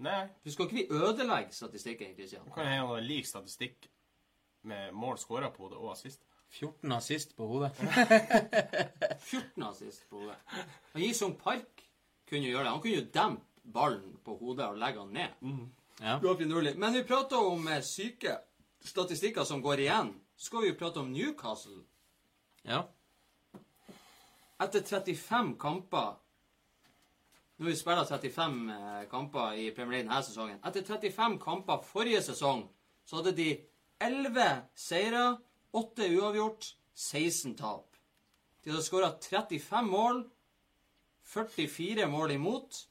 Nei. 0.04 0.22
Du 0.44 0.52
skal 0.52 0.68
ikke 0.68 0.80
vi 0.80 0.86
ødelegge 0.98 1.56
statistikken, 1.56 2.16
Kristian? 2.18 2.48
Kan 2.56 2.68
jeg 2.68 2.84
ha 2.88 3.00
lik 3.04 3.28
statistikk 3.28 3.88
med 4.68 4.96
mål 4.96 5.20
skåra 5.20 5.52
på 5.52 5.68
hodet 5.68 5.80
og 5.80 5.92
assist. 5.94 6.24
14 6.52 6.92
assist 6.92 7.36
på 7.36 7.48
hodet. 7.48 7.72
14 9.32 9.64
assist 9.70 10.08
på 10.10 10.24
hodet. 10.24 10.36
Han 10.92 11.04
Jisung 11.04 11.38
Park 11.40 11.86
kunne 12.28 12.48
gjøre 12.48 12.66
det. 12.66 12.74
Han 12.74 12.84
kunne 12.84 13.00
jo 13.00 13.08
dempe 13.14 13.48
ballen 13.72 14.18
på 14.26 14.36
hodet 14.40 14.68
og 14.68 14.80
legge 14.82 15.00
han 15.00 15.14
ned. 15.16 15.38
Ja. 16.00 16.20
Men 16.76 16.94
vi 16.94 17.04
prater 17.04 17.38
om 17.38 17.68
eh, 17.68 17.82
syke 17.82 18.38
statistikker 18.84 19.44
som 19.44 19.62
går 19.62 19.80
igjen. 19.80 20.14
Så 20.36 20.46
skal 20.46 20.62
vi 20.62 20.72
jo 20.72 20.80
prate 20.80 21.00
om 21.00 21.12
Newcastle. 21.14 21.84
ja. 22.64 22.88
Etter 24.62 24.82
35 24.86 25.56
kamper 25.58 26.20
Nå 27.58 27.66
har 27.66 27.72
vi 27.72 27.78
spilt 27.78 28.10
35 28.10 28.70
eh, 28.70 29.10
kamper 29.10 29.54
i 29.54 29.72
Premier 29.72 29.92
League 30.00 30.08
denne 30.08 30.24
sesongen. 30.26 30.60
Etter 30.66 30.82
35 30.82 31.38
kamper 31.42 31.84
forrige 31.86 32.22
sesong 32.26 32.64
så 33.06 33.20
hadde 33.20 33.36
de 33.38 33.50
11 34.02 34.46
seire, 34.74 35.26
8 35.78 36.08
uavgjort, 36.10 36.72
16 36.94 37.54
tap. 37.60 37.98
De 38.64 38.72
hadde 38.72 38.82
skåra 38.86 39.12
35 39.14 39.92
mål, 39.92 40.24
44 41.22 42.08
mål 42.10 42.34
imot 42.40 42.82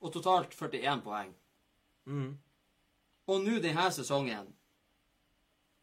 og 0.00 0.12
totalt 0.12 0.52
41 0.56 1.00
poeng. 1.04 1.32
Mm. 2.04 2.34
Og 3.30 3.44
nå 3.44 3.60
denne 3.62 3.86
sesongen 3.94 4.48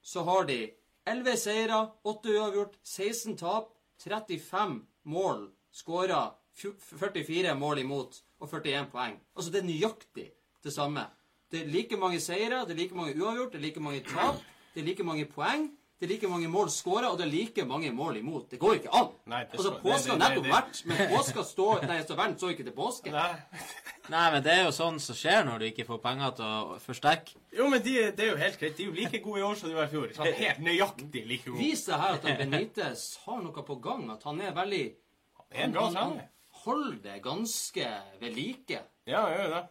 så 0.04 0.24
har 0.28 0.48
de 0.48 0.60
11 1.08 1.38
seire, 1.40 1.80
8 2.04 2.34
uavgjort, 2.36 2.76
16 2.84 3.38
tap, 3.40 3.72
35 4.04 4.82
mål 5.08 5.48
skåra, 5.72 6.36
44 6.58 7.56
mål 7.56 7.84
imot 7.84 8.20
og 8.40 8.50
41 8.52 8.90
poeng. 8.92 9.16
Altså 9.36 9.54
det 9.54 9.62
er 9.62 9.68
nøyaktig 9.68 10.28
det 10.64 10.74
samme. 10.74 11.06
Det 11.52 11.62
er 11.62 11.72
like 11.72 11.98
mange 11.98 12.20
seire, 12.20 12.66
det 12.68 12.76
er 12.76 12.82
like 12.82 12.96
mange 12.96 13.16
uavgjort, 13.16 13.54
det 13.54 13.60
er 13.62 13.66
like 13.68 13.84
mange 13.84 14.04
tap, 14.04 14.42
det 14.74 14.82
er 14.82 14.88
like 14.90 15.04
mange 15.04 15.26
poeng, 15.32 15.70
det 15.98 16.06
er 16.06 16.12
like 16.12 16.28
mange 16.30 16.48
mål 16.54 16.68
skåra, 16.70 17.08
og 17.10 17.18
det 17.18 17.26
er 17.26 17.32
like 17.32 17.64
mange 17.66 17.90
mål 17.92 18.20
imot. 18.20 18.52
Det 18.52 18.60
går 18.62 18.76
ikke 18.78 18.92
an! 18.94 19.08
Nei, 19.32 19.40
det 19.50 19.58
altså, 19.58 19.72
påska 19.82 20.12
har 20.14 20.20
nettopp 20.22 20.50
vært, 20.52 20.82
men 20.86 21.00
påska 21.10 21.44
står 21.48 21.86
Nei, 21.90 21.96
så 22.06 22.18
verden 22.20 22.36
så 22.38 22.52
ikke 22.54 22.66
til 22.68 22.76
påske. 22.78 23.14
Nei. 23.16 23.32
Nei, 24.14 24.26
men 24.36 24.44
det 24.46 24.52
er 24.54 24.62
jo 24.68 24.76
sånn 24.78 25.00
som 25.02 25.18
skjer 25.18 25.42
når 25.48 25.64
du 25.64 25.66
ikke 25.72 25.88
får 25.88 26.02
penger 26.04 26.36
til 26.38 26.46
å 26.46 26.78
forsterke. 26.84 27.34
Jo, 27.58 27.66
men 27.74 27.82
de, 27.82 27.96
det 28.14 28.28
er 28.28 28.30
jo 28.30 28.38
helt 28.44 28.60
greit. 28.62 28.78
De 28.78 28.86
er 28.86 28.92
jo 28.92 28.94
like 29.00 29.22
gode 29.26 29.42
i 29.42 29.46
år 29.48 29.58
som 29.58 29.72
de 29.74 29.80
var 29.80 29.90
i 29.90 29.92
fjor. 29.96 30.14
Sånn, 30.20 30.30
helt 30.38 30.62
nøyaktig 30.68 31.24
like 31.34 31.50
gode. 31.50 31.60
Viser 31.64 31.96
deg 31.96 32.04
her 32.06 32.20
at 32.20 32.30
Benitez 32.44 33.08
har 33.26 33.42
noe 33.48 33.66
på 33.72 33.80
gang, 33.88 34.06
at 34.14 34.30
han 34.30 34.44
er 34.46 34.54
veldig 34.56 34.84
Det 34.94 35.58
er 35.58 35.66
en 35.66 35.74
bra 35.76 35.88
han, 35.90 35.98
han 35.98 36.14
trener. 36.14 36.30
holder 36.62 37.02
det 37.10 37.18
ganske 37.26 37.90
ved 38.22 38.38
like. 38.38 38.84
Ja, 39.10 39.26
han 39.26 39.34
gjør 39.34 39.52
det. 39.58 39.64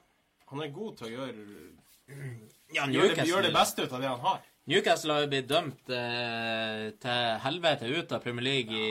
Han 0.50 0.66
er 0.66 0.74
god 0.74 0.98
til 0.98 1.06
å 1.06 1.14
gjøre, 1.14 1.46
Ja, 2.74 2.84
gjøre, 2.90 3.14
det, 3.14 3.24
gjøre 3.30 3.46
det 3.46 3.54
beste 3.54 3.86
ut 3.86 3.94
av 3.94 4.02
det 4.02 4.10
han 4.10 4.20
har. 4.26 4.44
Newcastle 4.66 5.14
har 5.14 5.24
jo 5.24 5.30
blitt 5.30 5.46
dømt 5.50 5.92
eh, 5.94 6.88
til 7.02 7.36
helvete 7.44 7.86
ut 7.86 8.14
av 8.16 8.24
Premier 8.24 8.46
League 8.48 8.80
i 8.80 8.88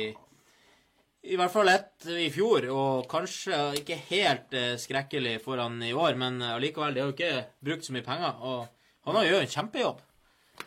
i 1.25 1.38
hvert 1.39 1.49
fall 1.49 1.71
ett 1.71 2.05
i 2.05 2.27
fjor, 2.29 2.67
og 2.69 3.07
kanskje 3.09 3.57
ikke 3.79 3.95
helt 4.11 4.53
eh, 4.53 4.75
skrekkelig 4.77 5.39
foran 5.41 5.79
i 5.81 5.89
år, 5.97 6.13
men 6.21 6.38
allikevel, 6.51 6.93
de 6.93 7.01
har 7.01 7.09
jo 7.09 7.15
ikke 7.15 7.45
brukt 7.65 7.88
så 7.88 7.95
mye 7.95 8.05
penger. 8.05 8.35
Og 8.45 9.07
han 9.09 9.17
har 9.17 9.25
jo 9.25 9.39
en 9.39 9.49
kjempejobb 9.55 10.03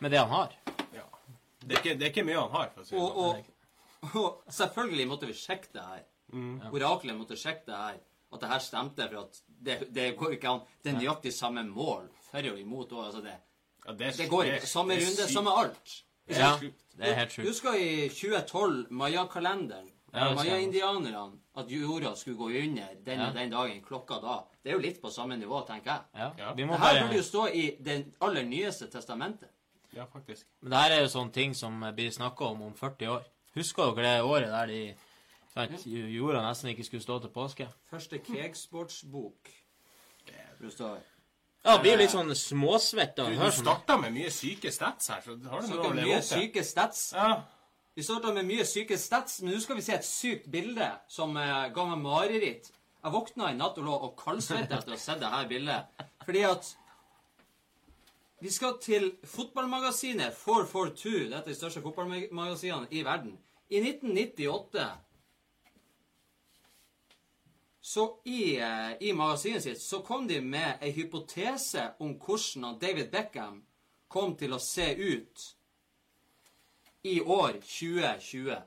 med 0.03 0.11
det 0.11 0.19
han 0.19 0.33
har. 0.33 0.57
Ja. 0.97 1.05
Det, 1.63 1.71
er 1.71 1.79
ikke, 1.79 1.95
det 1.95 2.09
er 2.09 2.11
ikke 2.11 2.25
mye 2.27 2.41
han 2.43 2.51
har. 2.57 2.73
for 2.73 2.83
å 2.83 2.89
si 2.89 2.95
det 2.97 2.99
Og, 2.99 3.15
sånn. 3.15 3.55
og, 4.03 4.19
og 4.19 4.53
selvfølgelig 4.59 5.07
måtte 5.13 5.29
vi 5.31 5.37
sjekke 5.39 5.71
det 5.77 5.85
her. 5.87 6.03
Oraklet 6.69 7.17
måtte 7.17 7.39
sjekke 7.39 7.69
det 7.71 7.79
her. 7.79 8.01
At 8.29 8.43
det 8.43 8.51
her 8.51 8.61
stemte, 8.61 9.07
for 9.09 9.23
at 9.23 9.39
det, 9.47 9.77
det 9.95 10.11
går 10.19 10.35
ikke 10.35 10.51
an. 10.51 10.67
Det 10.83 10.91
er 10.91 10.99
nøyaktig 10.99 11.31
samme 11.33 11.63
mål 11.71 12.11
for 12.27 12.51
og 12.51 12.59
imot. 12.61 12.91
Og, 12.93 13.05
altså 13.07 13.23
det, 13.23 13.39
Ja, 13.87 13.93
det, 13.93 14.17
det 14.17 14.29
går 14.29 14.43
ikke. 14.43 14.67
Samme 14.67 14.93
det 14.95 15.05
runde, 15.07 15.27
samme 15.33 15.51
alt. 15.57 16.03
Ja, 16.29 16.51
det 16.97 17.07
er 17.07 17.13
helt 17.13 17.29
Du 17.29 17.35
sjukt. 17.41 17.47
Husker 17.47 17.73
i 17.73 18.09
2012, 18.09 18.87
Maya-kalenderen. 18.91 19.87
Ja. 20.13 20.33
Maya-indianerne. 20.33 21.39
At 21.57 21.65
jorda 21.71 22.15
skulle 22.15 22.37
gå 22.37 22.45
under 22.49 22.87
den 23.05 23.19
Ja. 23.19 23.27
og 23.29 23.33
den 23.35 23.51
dagen, 23.51 23.81
klokka 23.83 24.13
da. 24.21 24.39
Det 24.63 24.69
er 24.69 24.73
jo 24.73 24.79
litt 24.79 25.01
på 25.01 25.09
samme 25.09 25.37
nivå, 25.37 25.61
tenker 25.67 25.91
jeg. 25.91 26.01
Ja, 26.15 26.29
Ja. 26.37 26.53
vi 26.53 26.63
må 26.65 26.73
Det 26.73 26.79
her 26.81 26.93
bare... 26.93 27.03
burde 27.07 27.15
jo 27.17 27.23
stå 27.23 27.47
i 27.47 27.75
det 27.85 28.05
aller 28.21 28.43
nyeste 28.43 28.87
testamentet. 28.89 29.49
Ja, 29.95 30.05
faktisk. 30.05 30.45
Men 30.61 30.71
det 30.71 30.79
her 30.79 30.91
er 30.91 31.01
jo 31.01 31.07
sånne 31.07 31.31
ting 31.33 31.55
som 31.55 31.79
blir 31.95 32.11
snakka 32.11 32.45
om 32.45 32.61
om 32.61 32.73
40 32.73 33.07
år. 33.07 33.23
Husker 33.55 33.95
dere 33.95 34.15
det 34.17 34.23
året 34.23 34.47
der 34.47 34.65
de 34.65 34.95
sant, 35.53 35.85
jorda 35.87 36.41
nesten 36.47 36.69
ikke 36.69 36.83
skulle 36.83 37.01
stå 37.03 37.19
til 37.21 37.29
påske? 37.29 37.67
Første 37.89 38.17
kegsportsbok. 38.19 39.49
Det 40.27 40.69
Ja, 41.65 41.73
det 41.75 41.81
blir 41.83 41.91
jo 41.91 41.99
litt 41.99 42.11
sånn 42.13 42.29
småsvett 42.39 43.19
av 43.19 43.27
å 43.27 43.29
Du, 43.33 43.35
høre 43.37 43.51
du 43.51 43.55
sånn. 43.57 43.65
starta 43.67 43.97
med 43.99 44.13
mye 44.15 44.29
syke 44.31 44.71
stats 44.71 45.09
her, 45.11 45.21
så 45.25 45.35
har 45.51 45.61
du 45.61 45.67
noe 45.67 45.89
å 45.89 45.93
leve 45.93 46.05
mye 46.07 46.17
opp 46.21 46.27
til. 46.29 46.43
syke 46.45 46.63
stats. 46.63 47.01
Ja. 47.13 47.29
Vi 47.95 48.03
starta 48.07 48.31
med 48.33 48.45
mye 48.47 48.65
syke 48.65 48.97
stats, 48.97 49.41
men 49.41 49.53
nå 49.53 49.59
skal 49.61 49.75
vi 49.75 49.81
se 49.83 49.93
et 49.97 50.05
sykt 50.07 50.47
bilde 50.51 50.87
som 51.11 51.35
eh, 51.37 51.67
ga 51.75 51.85
meg 51.89 51.99
mareritt. 52.05 52.69
Jeg 53.03 53.11
våkna 53.11 53.51
i 53.51 53.57
natt 53.59 53.77
og 53.79 53.85
lå 53.89 53.97
og 54.07 54.15
kaldsvette 54.19 54.75
etter 54.77 54.91
å 54.91 54.95
ha 54.95 54.99
sett 54.99 55.19
det 55.19 55.27
her 55.33 55.47
bildet. 55.47 56.05
Fordi 56.25 56.43
at 56.47 56.75
Vi 58.41 58.49
skal 58.55 58.77
til 58.79 59.09
fotballmagasinet 59.27 60.31
442. 60.33 61.27
Dette 61.27 61.43
er 61.43 61.51
de 61.51 61.55
største 61.59 61.81
fotballmagasinene 61.83 62.87
i 62.95 63.01
verden. 63.03 63.33
I 63.69 63.81
1998 63.83 64.85
så 67.89 68.03
i, 68.29 68.57
eh, 68.61 68.91
i 69.01 69.13
magasinet 69.17 69.63
sitt 69.63 69.81
så 69.81 70.03
kom 70.05 70.27
de 70.29 70.37
med 70.45 70.83
ei 70.85 70.91
hypotese 70.93 71.87
om 71.99 72.11
hvordan 72.21 72.75
David 72.81 73.07
Beckham 73.09 73.63
kom 74.07 74.35
til 74.37 74.53
å 74.53 74.59
se 74.61 74.91
ut 74.93 75.45
i 77.09 77.15
år 77.21 77.57
2020. 77.65 78.59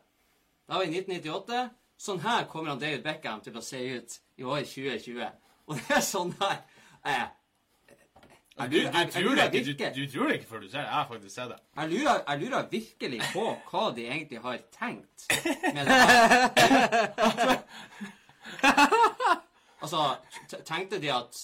Da 0.66 0.74
var 0.74 0.82
vi 0.86 0.90
i 0.90 1.02
1998. 1.04 1.60
Sånn 2.02 2.22
her 2.24 2.48
kommer 2.50 2.72
han 2.72 2.80
David 2.82 3.04
Beckham 3.06 3.44
til 3.44 3.54
å 3.58 3.62
se 3.62 3.78
ut 3.92 4.16
i 4.42 4.42
år 4.42 4.64
2020. 4.66 5.28
Og 5.68 5.78
det 5.78 5.96
er 6.00 6.02
sånn 6.06 6.34
her 6.40 6.58
Eh, 7.02 7.22
Du, 8.70 8.76
jeg, 8.76 8.92
du, 8.92 8.98
jeg, 9.16 9.22
lurer 9.24 9.48
ikke, 9.50 9.88
du, 9.94 10.00
du 10.04 10.10
tror 10.12 10.28
det 10.28 10.34
ikke 10.40 10.48
før 10.50 10.60
du 10.60 10.66
ser 10.68 10.82
det. 10.82 10.84
Jeg 10.84 10.94
har 10.94 11.06
faktisk 11.08 11.34
sett 11.34 11.48
det. 11.50 11.56
jeg, 11.76 11.88
lurer, 11.92 12.18
jeg 12.28 12.40
lurer 12.42 12.66
virkelig 12.70 13.20
på 13.32 13.46
hva 13.70 13.84
de 13.96 14.04
egentlig 14.06 14.42
har 14.44 14.58
tenkt 14.76 15.24
med 15.74 15.86
det 15.88 15.94
her. 16.02 17.56
Altså, 19.82 19.98
tenkte 20.64 21.00
de 21.02 21.08
at 21.10 21.38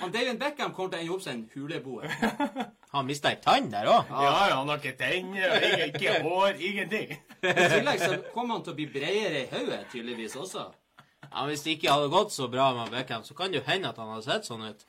han 0.00 0.10
David 0.12 0.40
Beckham 0.40 0.72
kommer 0.74 0.90
til 0.92 0.98
å 0.98 1.02
ende 1.04 1.12
opp 1.14 1.22
som 1.24 1.32
en 1.36 1.44
huleboer? 1.54 2.10
Han 2.96 3.06
mista 3.06 3.30
ei 3.30 3.38
tann 3.42 3.68
der 3.72 3.86
òg. 3.90 4.08
Ja, 4.10 4.32
ja, 4.48 4.56
han 4.56 4.68
har 4.70 4.78
ikke 4.80 4.92
tenner, 4.98 5.64
ikke, 5.86 6.12
hår, 6.24 6.58
ingenting. 6.64 7.10
I 7.42 7.52
tillegg 7.72 8.00
så 8.00 8.18
kommer 8.32 8.56
han 8.56 8.62
til 8.64 8.72
å 8.72 8.76
bli 8.78 8.86
bredere 8.88 9.42
i 9.42 9.48
hodet, 9.50 9.80
tydeligvis 9.92 10.36
også. 10.40 10.62
Ja, 11.26 11.42
hvis 11.50 11.64
det 11.66 11.74
ikke 11.76 11.92
hadde 11.92 12.08
gått 12.14 12.32
så 12.32 12.46
bra 12.52 12.70
med 12.78 12.92
Beckham, 12.94 13.24
så 13.26 13.36
kan 13.36 13.52
det 13.52 13.60
jo 13.60 13.66
hende 13.66 13.90
at 13.90 13.98
han 14.00 14.12
hadde 14.14 14.24
sett 14.28 14.48
sånn 14.48 14.64
ut. 14.64 14.86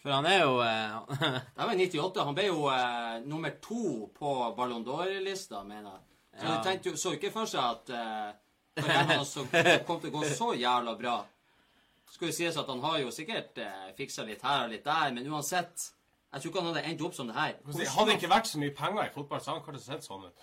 For 0.00 0.14
han 0.14 0.28
er 0.30 0.44
jo 0.46 0.54
eh, 0.64 0.96
Det 1.58 1.66
var 1.66 1.74
i 1.74 1.88
98. 1.90 2.24
Han 2.30 2.38
ble 2.38 2.46
jo 2.48 2.64
eh, 2.72 3.12
nummer 3.26 3.56
to 3.64 4.06
på 4.16 4.34
Ballon 4.56 4.84
d'Or-lista, 4.86 5.60
mener 5.66 5.90
jeg. 5.96 6.02
Så 6.40 6.46
Ja. 6.46 6.54
de 6.54 6.64
tenkte 6.70 6.92
jo, 6.94 7.00
så 7.00 7.14
ikke 7.18 7.32
for 7.34 7.50
seg 7.50 7.64
at 7.64 7.92
eh, 7.96 8.30
karrieren 8.82 9.12
hans 9.18 9.32
så- 9.36 9.46
kom 9.86 10.00
til 10.00 10.10
å 10.12 10.14
gå 10.18 10.24
så 10.36 10.52
jævla 10.58 10.94
bra. 10.98 11.16
Skal 12.12 12.28
jo 12.30 12.34
sies 12.36 12.56
at 12.56 12.68
han 12.70 12.80
har 12.80 12.98
jo 13.02 13.10
sikkert 13.12 13.58
eh, 13.60 13.88
fiksa 13.98 14.24
litt 14.24 14.42
her 14.46 14.64
og 14.66 14.70
litt 14.72 14.84
der, 14.86 15.12
men 15.12 15.26
uansett 15.32 15.90
Jeg 16.32 16.42
tror 16.42 16.50
ikke 16.50 16.60
han 16.62 16.74
hadde 16.74 16.88
endt 16.90 17.02
opp 17.06 17.14
som 17.16 17.28
det 17.30 17.34
her. 17.36 17.52
Det 17.64 17.88
hadde 17.88 18.14
ikke 18.16 18.28
vært 18.28 18.48
så 18.50 18.58
mye 18.60 18.74
penger 18.76 19.06
i 19.08 19.12
fotball, 19.14 19.40
så 19.40 19.54
han 19.54 19.62
kanskje 19.64 19.82
sett 19.86 20.04
sånn 20.04 20.24
ut. 20.26 20.42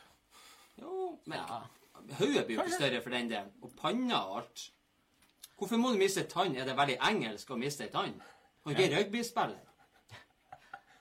Jo, 0.81 0.93
men 1.29 1.43
hodet 2.17 2.45
blir 2.47 2.55
jo 2.57 2.63
ikke 2.63 2.77
større 2.79 3.01
for 3.03 3.13
den 3.13 3.29
delen. 3.29 3.51
Og 3.61 3.75
panna 3.77 4.21
og 4.25 4.37
alt. 4.39 4.63
Hvorfor 5.59 5.77
må 5.77 5.91
du 5.93 5.99
miste 6.01 6.23
tann? 6.31 6.55
Er 6.57 6.65
det 6.65 6.73
veldig 6.79 6.97
engelsk 7.09 7.51
å 7.53 7.59
miste 7.59 7.85
tann? 7.93 8.15
Han 8.65 8.73
er 8.73 8.79
ikke 8.79 9.03
rugbyspiller. 9.03 9.59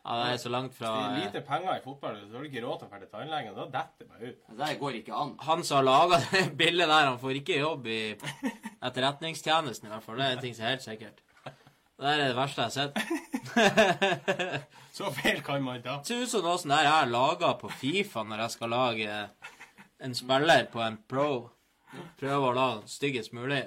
Ja, 0.02 0.16
det 0.18 0.30
er 0.32 0.38
så 0.42 0.50
langt 0.50 0.74
fra 0.74 0.92
Det 0.96 1.02
er 1.02 1.12
eh, 1.12 1.24
lite 1.26 1.40
penger 1.46 1.76
i 1.76 1.82
fotball, 1.84 2.16
så 2.18 2.34
har 2.34 2.42
du 2.42 2.48
ikke 2.48 2.62
råd 2.64 2.80
til 2.80 2.88
å 2.88 2.90
dra 2.90 2.98
til 3.02 3.10
tannlegen. 3.12 3.52
Da 3.54 3.66
detter 3.76 4.02
det 4.02 4.08
bare 4.10 4.30
ut. 4.32 4.40
Det 4.62 4.70
går 4.80 4.96
ikke 4.98 5.18
an. 5.24 5.34
Han 5.46 5.62
som 5.66 5.78
har 5.78 5.86
laga 5.86 6.18
det 6.24 6.40
bildet 6.62 6.90
der, 6.90 7.10
han 7.10 7.20
får 7.22 7.38
ikke 7.38 7.60
jobb 7.60 7.86
i 7.86 8.00
etterretningstjenesten, 8.82 9.86
i 9.86 9.94
hvert 9.94 10.06
fall. 10.08 10.18
Det 10.18 10.26
er 10.26 10.34
en 10.38 10.42
ting 10.42 10.56
som 10.58 10.66
er 10.66 10.74
helt 10.74 10.86
sikkert. 10.88 11.22
Det 12.02 12.10
er 12.10 12.18
det 12.18 12.34
verste 12.34 12.64
jeg 12.64 12.70
har 12.70 12.74
sett. 12.74 14.66
Så 14.96 15.12
feil 15.14 15.42
kan 15.46 15.62
man 15.62 15.82
ta. 15.82 16.00
Det 16.02 16.06
ser 16.10 16.22
ut 16.22 16.30
som 16.34 16.42
noe 16.44 16.58
sånt 16.58 16.74
der 16.74 16.88
jeg 16.88 16.94
har 16.96 17.10
laga 17.12 17.52
på 17.60 17.70
Fifa 17.70 18.24
når 18.26 18.42
jeg 18.44 18.54
skal 18.56 18.74
lage 18.74 19.18
en 20.02 20.16
spiller 20.18 20.66
på 20.72 20.82
en 20.82 20.98
pro. 21.08 21.30
Prøve 22.18 22.48
å 22.48 22.56
la 22.56 22.66
den 22.78 22.88
styggest 22.88 23.34
mulig. 23.36 23.62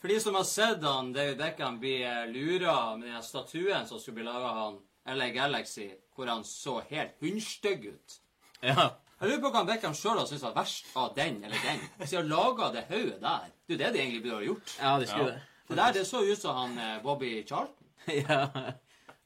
For 0.00 0.10
de 0.10 0.18
som 0.24 0.34
har 0.34 0.46
sett 0.48 0.84
han 0.84 1.12
David 1.14 1.38
Beckham 1.38 1.78
bli 1.78 1.98
blir 2.00 2.28
lura 2.32 2.96
med 2.96 3.12
den 3.12 3.22
statuen 3.22 3.86
som 3.86 4.00
skulle 4.00 4.22
bli 4.22 4.28
laga 4.28 4.50
av 4.50 4.60
han 4.64 4.78
LA 5.06 5.28
Galaxy, 5.34 5.88
hvor 6.16 6.26
han 6.30 6.44
så 6.44 6.80
helt 6.90 7.12
hundstygg 7.20 7.84
ut. 7.92 8.16
Ja. 8.62 8.88
Jeg 9.20 9.28
lurer 9.30 9.40
på 9.46 9.50
hva 9.54 9.62
Beckham 9.68 9.94
sjøl 9.96 10.18
har 10.18 10.26
syntes 10.28 10.42
var 10.44 10.54
verst 10.58 10.86
av 10.96 11.14
den 11.16 11.38
eller 11.44 11.56
den. 11.64 11.80
Hvis 11.98 12.10
de 12.12 12.16
har 12.16 12.26
laga 12.28 12.66
det 12.74 12.82
hodet 12.90 13.20
der. 13.22 13.46
Det 13.66 13.72
er 13.72 13.76
jo 13.76 13.78
det 13.84 13.92
de 13.94 14.00
egentlig 14.02 14.22
burde 14.22 14.36
ha 14.36 14.42
gjort. 14.50 14.74
ja, 14.80 14.98
de 15.00 15.06
skulle 15.06 15.28
Ja. 15.30 15.34
det. 15.34 15.42
Det 15.68 15.76
der 15.76 15.92
det 15.92 16.06
så 16.06 16.20
ut 16.22 16.38
som 16.38 16.56
han 16.56 16.78
eh, 16.78 17.02
Bobby 17.02 17.46
Charlton. 17.48 17.86
Ja. 18.28 18.46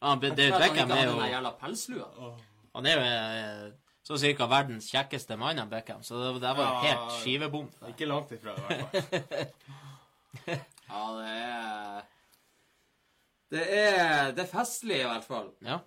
Han, 0.02 0.20
David 0.20 0.36
Beckham 0.58 0.90
er 0.90 1.04
jo 1.04 1.18
Han 1.20 1.30
jævla 1.30 1.50
pelslua. 1.60 2.06
Han 2.74 2.86
er 2.86 2.94
jo 2.94 3.00
eh, 3.00 3.72
så 4.02 4.16
cirka 4.18 4.46
verdens 4.48 4.86
kjekkeste 4.90 5.36
mann, 5.36 5.58
han 5.58 5.68
Beckham. 5.70 6.02
Så 6.02 6.16
det, 6.22 6.40
det 6.40 6.54
var 6.56 6.64
Ja. 6.64 6.80
helt 6.86 7.12
skivebom. 7.22 7.68
Ikke 7.88 8.06
langt 8.08 8.32
ifra, 8.32 8.54
i 8.56 8.60
hvert 8.60 8.94
fall. 8.94 9.46
Ja, 10.90 11.02
det 11.18 11.26
er 11.30 11.89
Det 13.50 13.64
er 13.66 14.32
Det 14.32 14.44
er 14.44 14.50
festlig, 14.50 15.00
i 15.02 15.08
hvert 15.08 15.26
fall. 15.26 15.50
Ja. 15.66 15.80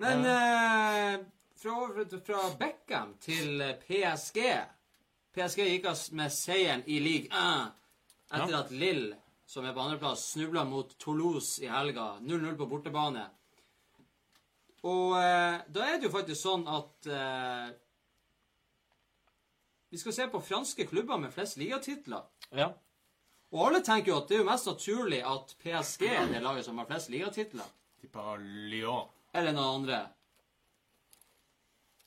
Men 0.00 0.24
eh, 0.26 1.18
fra, 1.60 2.06
fra 2.26 2.44
Beckham 2.58 3.12
til 3.20 3.60
PSG 3.84 4.40
PSG 5.32 5.66
gikk 5.68 5.86
av 5.88 6.00
med 6.16 6.32
seieren 6.34 6.82
i 6.86 6.98
league 7.00 7.28
1 7.32 7.70
etter 8.32 8.56
at 8.58 8.72
Lill, 8.72 9.06
som 9.48 9.64
er 9.64 9.74
på 9.76 9.80
andreplass, 9.84 10.26
snubla 10.32 10.64
mot 10.68 10.92
Toulouse 11.00 11.60
i 11.64 11.68
helga. 11.68 12.14
0-0 12.20 12.56
på 12.56 12.66
bortebane. 12.68 13.24
Og 14.88 15.14
eh, 15.20 15.60
da 15.68 15.86
er 15.86 15.98
det 16.00 16.08
jo 16.08 16.14
faktisk 16.16 16.40
sånn 16.42 16.64
at 16.66 17.06
eh, 17.06 17.68
Vi 19.92 20.00
skal 20.00 20.14
se 20.16 20.26
på 20.32 20.40
franske 20.40 20.86
klubber 20.88 21.20
med 21.20 21.32
flest 21.34 21.58
ligatitler. 21.60 22.24
ja. 22.56 22.72
Og 23.52 23.66
alle 23.66 23.82
tenker 23.84 24.12
jo 24.12 24.18
at 24.22 24.30
det 24.30 24.38
er 24.38 24.40
jo 24.40 24.48
mest 24.48 24.68
naturlig 24.70 25.20
at 25.28 25.54
PSG 25.60 26.06
er 26.08 26.30
det 26.30 26.40
laget 26.40 26.64
som 26.64 26.78
har 26.80 26.88
flest 26.88 27.10
ligatitler. 27.12 27.68
Tipper 28.00 28.40
Lyon. 28.72 29.10
Eller 29.36 29.52
noen 29.52 29.82
andre. 29.82 29.98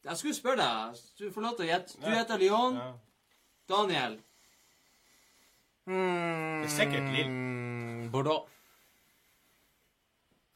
Jeg 0.05 0.17
skulle 0.17 0.37
spørre 0.37 0.61
deg. 0.61 1.03
Du 1.19 1.27
får 1.33 1.45
lov 1.45 1.57
til 1.57 1.67
å 1.67 1.69
gjette. 1.69 1.99
Du 2.01 2.09
heter 2.09 2.41
Lyon. 2.41 2.79
Ja. 2.81 2.89
Daniel. 3.69 4.17
Det 5.85 6.65
er 6.65 6.73
sikkert 6.73 7.13
Lill. 7.13 7.29
Mm, 7.29 8.09
Bordeaux. 8.13 8.49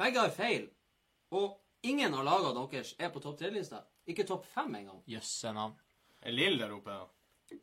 Begge 0.01 0.25
har 0.25 0.33
feil. 0.33 0.67
Og 1.37 1.53
ingen 1.85 2.13
av 2.17 2.25
lagene 2.25 2.65
deres 2.71 2.95
er 2.97 3.13
på 3.13 3.21
topp 3.21 3.37
tre-lista. 3.41 3.83
Ikke 4.09 4.25
topp 4.25 4.49
fem 4.49 4.73
engang. 4.81 5.03
Jøsse 5.09 5.53
navn. 5.53 5.77
Er 6.25 6.33
Lill 6.33 6.57
der 6.57 6.73
oppe, 6.73 6.97
da? 6.97 7.18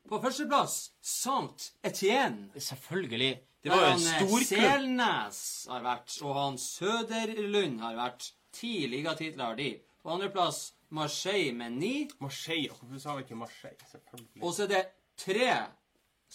På 0.08 0.20
førsteplass 0.22 0.78
Saint 1.00 1.72
Etienne. 1.86 2.50
Selvfølgelig. 2.60 3.32
Det 3.62 3.72
var 3.72 3.82
jo 3.82 3.92
en 3.92 4.06
eh, 4.06 4.18
storklubb. 4.20 4.48
Selnes 4.48 5.38
har 5.70 5.86
vært, 5.86 6.16
og 6.22 6.36
han 6.38 6.58
Søderlund 6.62 7.80
har 7.82 7.96
vært. 7.98 8.32
Ti 8.56 8.86
ligatitler 8.88 9.44
har 9.50 9.56
de. 9.58 9.70
På 10.02 10.14
andreplass 10.14 10.60
Marseille 10.94 11.52
med 11.52 11.78
ni. 11.80 11.94
Marseille. 12.22 12.70
Hvorfor 12.70 13.02
sa 13.02 13.16
vi 13.16 13.26
ikke 13.26 13.40
Marseille? 13.40 13.88
Selvfølgelig. 13.90 14.42
Og 14.42 14.54
så 14.54 14.66
er 14.66 14.70
det 14.72 14.84
tre 15.18 15.50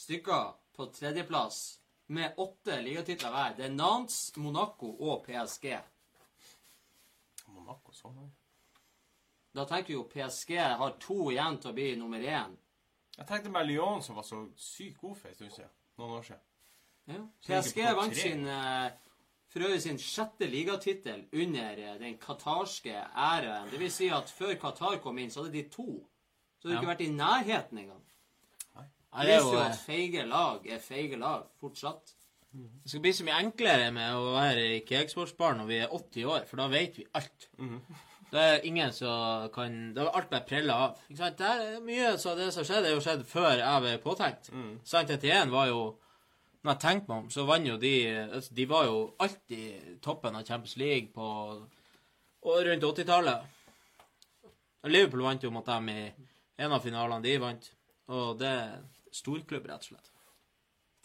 stykker 0.03 0.51
på 0.75 0.89
tredjeplass 0.97 1.61
med 2.11 2.35
åtte 2.43 2.81
ligatitler 2.83 3.31
hver. 3.31 3.55
Det 3.57 3.65
er 3.69 3.73
Nantes, 3.73 4.19
Monaco 4.37 4.91
og 4.99 5.23
PSG. 5.25 5.71
Monaco, 7.55 7.95
sånn. 7.95 8.27
Da 9.55 9.65
tenker 9.67 9.91
vi 9.91 9.97
jo 9.97 10.07
PSG 10.11 10.57
har 10.59 10.99
to 10.99 11.31
igjen 11.31 11.57
til 11.59 11.71
å 11.71 11.75
bli 11.75 11.87
nummer 11.99 12.23
én. 12.23 12.59
Jeg 13.21 13.27
tenkte 13.29 13.51
bare 13.53 13.67
Lyon, 13.69 14.01
som 14.01 14.15
var 14.17 14.25
så 14.25 14.39
sykt 14.57 14.97
god 14.97 15.15
for 15.19 15.29
en 15.29 15.35
stund 15.37 15.51
siden. 15.53 15.69
Noen 16.01 16.15
år 16.17 16.23
siden. 16.25 16.41
Ja. 17.11 17.19
PSG 17.45 17.81
vant 17.97 18.15
sin 18.17 18.47
eh, 18.49 18.91
for 19.51 19.65
øvrig 19.67 19.81
sin 19.83 19.99
sjette 20.01 20.47
ligatittel 20.49 21.25
under 21.33 21.81
eh, 21.83 21.97
den 22.01 22.17
qatarske 22.21 22.93
æraen. 22.95 23.69
Det 23.71 23.79
vil 23.81 23.91
si 23.93 24.07
at 24.13 24.29
før 24.31 24.55
Qatar 24.61 24.97
kom 25.03 25.19
inn, 25.21 25.29
så 25.33 25.43
hadde 25.43 25.53
de 25.59 25.63
to. 25.69 25.87
Så 26.61 26.67
de 26.69 26.73
har 26.73 26.79
Ja. 26.79 26.81
ikke 26.81 26.93
vært 26.93 27.05
i 27.05 27.11
nærheten 27.13 27.77
engang. 27.83 28.01
Det 29.11 29.27
er 29.27 29.27
viser 29.27 29.53
jo, 29.53 29.59
at 29.59 29.77
feige 29.85 30.25
lag 30.25 30.67
er 30.71 30.79
feige 30.79 31.17
lag 31.19 31.43
fortsatt. 31.59 32.13
det 32.53 32.89
skal 32.89 33.01
bli 33.01 33.11
så 33.13 33.23
mye 33.27 33.39
enklere 33.43 33.91
med 33.91 34.13
å 34.15 34.31
være 34.33 34.63
i 34.77 34.79
Keegsportsbar 34.87 35.53
når 35.59 35.67
vi 35.67 35.77
er 35.83 35.87
80 35.93 36.25
år, 36.25 36.45
for 36.47 36.57
da 36.57 36.67
vet 36.71 36.97
vi 36.97 37.05
alt. 37.13 37.49
Det 38.31 38.39
er 38.39 38.65
ingen 38.65 38.93
som 38.95 39.49
kan 39.51 39.73
det 39.95 40.03
er 40.03 40.13
alt 40.15 40.29
bare 40.31 40.47
prella 40.47 40.77
av. 40.85 41.01
Ikke 41.09 41.19
sant? 41.19 41.37
Det 41.41 41.49
er 41.49 41.81
mye 41.83 42.13
av 42.15 42.37
det 42.39 42.47
som 42.55 42.63
skjedde, 42.63 42.87
er 42.87 42.95
jo 42.95 43.03
skjedd 43.03 43.25
før 43.27 43.49
jeg 43.59 43.83
ble 43.83 43.97
påtenkt. 44.05 44.51
Sant 44.87 45.11
Etienne 45.11 45.51
var 45.51 45.67
jo 45.67 45.81
Når 46.61 46.75
jeg 46.75 46.81
tenkte 46.81 47.09
meg 47.09 47.23
om, 47.23 47.29
så 47.33 47.43
vant 47.49 47.65
jo 47.65 47.75
de 47.81 47.93
altså, 48.21 48.53
De 48.53 48.65
var 48.69 48.85
jo 48.85 48.97
alltid 49.17 49.95
toppen 50.01 50.35
av 50.35 50.45
Champions 50.45 50.77
League 50.77 51.09
på 51.15 51.25
og 52.41 52.65
rundt 52.65 52.83
80-tallet. 52.83 53.41
Liverpool 54.89 55.21
vant 55.21 55.43
jo 55.43 55.51
mot 55.53 55.65
dem 55.65 55.89
i 55.89 55.99
en 56.57 56.73
av 56.73 56.81
finalene 56.81 57.21
de 57.21 57.35
vant. 57.41 57.67
Og 58.09 58.39
det 58.39 58.47
er 58.49 58.79
storklubb, 59.13 59.67
rett 59.69 59.85
og 59.85 59.91
slett. 59.91 60.11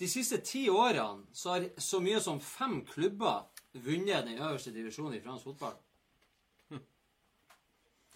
De 0.00 0.08
siste 0.08 0.38
ti 0.44 0.66
årene 0.68 1.24
så 1.32 1.54
har 1.54 1.66
så 1.80 2.00
mye 2.04 2.20
som 2.20 2.40
fem 2.40 2.82
klubber 2.88 3.48
vunnet 3.72 4.28
den 4.28 4.38
øverste 4.38 4.72
divisjonen 4.72 5.16
i 5.16 5.22
fransk 5.24 5.50
fotball. 5.50 5.76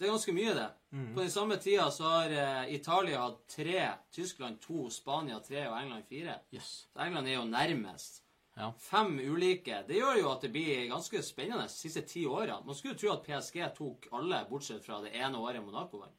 Det 0.01 0.07
er 0.07 0.15
ganske 0.15 0.33
mye, 0.33 0.53
det. 0.57 0.69
På 1.13 1.21
den 1.21 1.29
samme 1.29 1.55
tida 1.61 1.83
så 1.93 2.07
har 2.09 2.31
eh, 2.33 2.71
Italia 2.73 3.19
hatt 3.21 3.43
tre, 3.53 3.83
Tyskland 4.11 4.57
to, 4.63 4.87
Spania 4.89 5.37
tre 5.45 5.67
og 5.69 5.75
England 5.77 6.07
fire. 6.09 6.39
Yes. 6.55 6.71
Så 6.89 7.03
England 7.05 7.29
er 7.29 7.35
jo 7.35 7.43
nærmest. 7.45 8.23
Ja. 8.57 8.71
Fem 8.81 9.13
ulike. 9.21 9.83
Det 9.87 9.99
gjør 9.99 10.17
jo 10.23 10.31
at 10.31 10.41
det 10.41 10.49
blir 10.55 10.87
ganske 10.89 11.21
spennende 11.23 11.67
de 11.69 11.75
siste 11.75 12.01
ti 12.09 12.25
årene. 12.25 12.57
Man 12.65 12.75
skulle 12.75 12.95
jo 12.97 12.99
tro 13.03 13.13
at 13.13 13.23
PSG 13.29 13.61
tok 13.77 14.09
alle, 14.17 14.41
bortsett 14.49 14.81
fra 14.83 14.97
det 15.05 15.13
ene 15.21 15.37
året 15.37 15.61
Monaco 15.63 16.01
vant. 16.01 16.17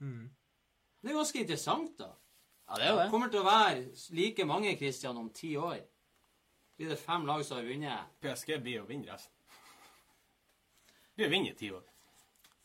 Det 0.00 1.12
er 1.12 1.20
ganske 1.20 1.44
interessant, 1.44 1.92
da. 2.00 2.08
Ja, 2.70 2.74
det 2.80 2.88
er 2.88 2.90
jo 2.90 2.96
Det 2.96 3.04
det. 3.04 3.10
kommer 3.12 3.28
til 3.28 3.44
å 3.44 3.46
være 3.50 3.86
like 4.16 4.48
mange 4.48 4.72
Christian 4.80 5.20
om 5.20 5.28
ti 5.36 5.52
år. 5.60 5.78
Blir 6.80 6.88
det 6.96 6.98
fem 7.04 7.28
lag 7.28 7.44
som 7.44 7.60
har 7.60 7.68
vunnet? 7.68 8.08
PSG 8.24 8.56
blir 8.64 8.80
å 8.80 8.88
vinne 8.88 9.12
resten. 9.12 9.36
Blir 11.16 11.28
å 11.28 11.34
vinne 11.36 11.52
i 11.52 11.58
ti 11.60 11.68
år. 11.76 11.84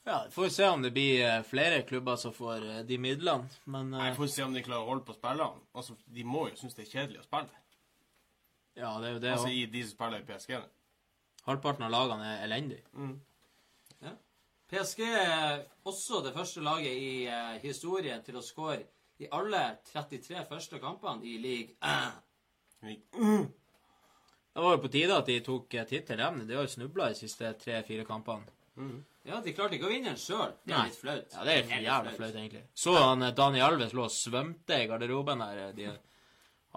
Ja, 0.08 0.22
vi 0.26 0.32
får 0.32 0.50
se 0.56 0.68
om 0.72 0.82
det 0.86 0.94
blir 0.96 1.26
eh, 1.26 1.42
flere 1.44 1.82
klubber 1.84 2.16
som 2.16 2.32
får 2.34 2.64
eh, 2.64 2.84
de 2.88 2.98
midlene, 2.98 3.50
men 3.68 3.90
Nei, 3.92 4.10
eh, 4.10 4.16
Får 4.16 4.30
se 4.32 4.46
om 4.46 4.54
de 4.56 4.64
klarer 4.64 4.86
å 4.86 4.94
holde 4.94 5.04
på 5.04 5.16
spillerne. 5.18 5.66
Altså, 5.76 5.98
de 6.16 6.24
må 6.24 6.46
jo 6.48 6.56
synes 6.56 6.78
det 6.78 6.86
er 6.86 6.92
kjedelig 6.94 7.20
å 7.20 7.26
spille. 7.26 7.64
Ja, 8.78 8.94
det 9.02 9.10
er 9.10 9.18
jo 9.18 9.20
det 9.26 9.34
Altså 9.34 9.52
i 9.52 9.66
de 9.68 9.82
som 9.84 9.98
spiller 9.98 10.24
i 10.24 10.28
PSG. 10.30 10.54
Halvparten 11.48 11.84
av 11.88 11.92
lagene 11.92 12.30
er 12.38 12.46
elendige. 12.46 12.86
PSG 14.68 15.02
er 15.08 15.62
også 15.88 16.22
det 16.26 16.34
første 16.36 16.64
laget 16.64 16.92
i 16.92 17.12
eh, 17.32 17.54
historien 17.64 18.24
til 18.24 18.36
å 18.40 18.44
score 18.44 18.82
i 19.24 19.28
alle 19.32 19.62
33 19.92 20.44
første 20.50 20.80
kampene 20.84 21.24
i 21.26 21.38
league 21.40 21.76
1. 21.84 22.18
Det 24.54 24.64
var 24.64 24.76
jo 24.76 24.82
på 24.84 24.92
tide 24.92 25.16
at 25.20 25.30
de 25.30 25.38
tok 25.46 25.74
eh, 25.74 25.88
tittel. 25.88 26.24
De 26.48 26.56
har 26.56 26.68
jo 26.68 26.74
snubla 26.74 27.08
de 27.14 27.20
siste 27.20 27.54
tre-fire 27.64 28.04
kampene. 28.08 28.44
Ja, 29.28 29.42
de 29.44 29.52
klarte 29.54 29.76
ikke 29.76 29.90
å 29.90 29.92
vinne 29.92 30.14
den 30.14 30.20
sjøl. 30.22 30.54
Det 30.64 30.72
er 30.74 30.78
Nei. 30.78 30.86
litt 30.88 31.00
flaut. 31.02 31.34
Ja, 31.36 31.44
det 31.48 31.56
er 31.58 31.82
jævla 31.84 32.14
flaut, 32.16 32.36
egentlig. 32.40 32.62
Så 32.80 32.94
han 32.96 33.26
eh, 33.28 33.34
Daniel 33.36 33.66
Alves 33.74 33.94
lå 33.98 34.06
og 34.08 34.14
svømte 34.16 34.78
i 34.84 34.88
garderoben 34.88 35.44
der. 35.44 35.58
eh, 35.66 35.74
De, 35.76 35.90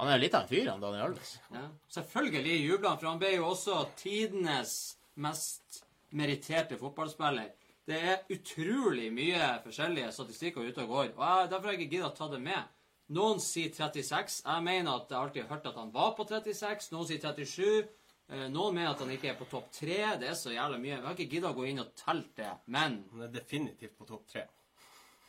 han 0.00 0.08
er 0.10 0.18
litt 0.22 0.34
av 0.34 0.42
en 0.46 0.50
fyr, 0.50 0.70
han 0.72 0.80
Daniel 0.82 1.06
Alves. 1.10 1.36
Ja. 1.54 1.62
Selvfølgelig 1.94 2.56
jubla 2.64 2.88
han, 2.94 2.98
for 2.98 3.10
han 3.12 3.20
ble 3.22 3.30
jo 3.36 3.46
også 3.52 3.78
tidenes 4.00 4.74
mest 5.20 5.82
meritterte 6.16 6.78
fotballspiller. 6.80 7.52
Det 7.86 7.98
er 8.12 8.20
utrolig 8.34 9.08
mye 9.14 9.46
forskjellige 9.64 10.10
statistikker 10.14 10.66
ute 10.66 10.82
og 10.84 10.88
går. 10.94 11.08
og 11.16 11.24
jeg, 11.24 11.50
Derfor 11.50 11.66
har 11.70 11.74
jeg 11.74 11.80
ikke 11.84 11.94
giddet 11.96 12.10
å 12.10 12.16
ta 12.18 12.28
det 12.34 12.40
med. 12.42 12.76
Noen 13.10 13.40
sier 13.42 13.70
36. 13.74 14.42
Jeg 14.46 14.62
mener 14.62 14.92
at 15.00 15.10
jeg 15.10 15.18
alltid 15.18 15.42
har 15.42 15.56
hørt 15.56 15.66
at 15.66 15.78
han 15.80 15.90
var 15.94 16.12
på 16.18 16.26
36. 16.28 16.90
Noen 16.94 17.08
sier 17.08 17.18
37. 17.24 17.88
Eh, 18.30 18.46
Noen 18.48 18.74
mener 18.76 18.92
at 18.92 19.00
han 19.02 19.10
ikke 19.10 19.32
er 19.32 19.34
på 19.38 19.46
topp 19.50 19.70
tre. 19.74 19.96
Det 20.20 20.28
er 20.30 20.36
så 20.38 20.52
jævla 20.54 20.78
mye. 20.78 20.94
Jeg 20.96 21.02
har 21.02 21.16
ikke 21.16 21.30
giddet 21.32 21.50
å 21.50 21.56
gå 21.56 21.64
inn 21.66 21.80
og 21.82 21.88
telle 21.98 22.24
det. 22.36 22.50
Men 22.66 23.04
Han 23.10 23.22
er 23.26 23.32
definitivt 23.34 23.96
på 23.98 24.06
topp 24.06 24.26
tre. 24.30 24.44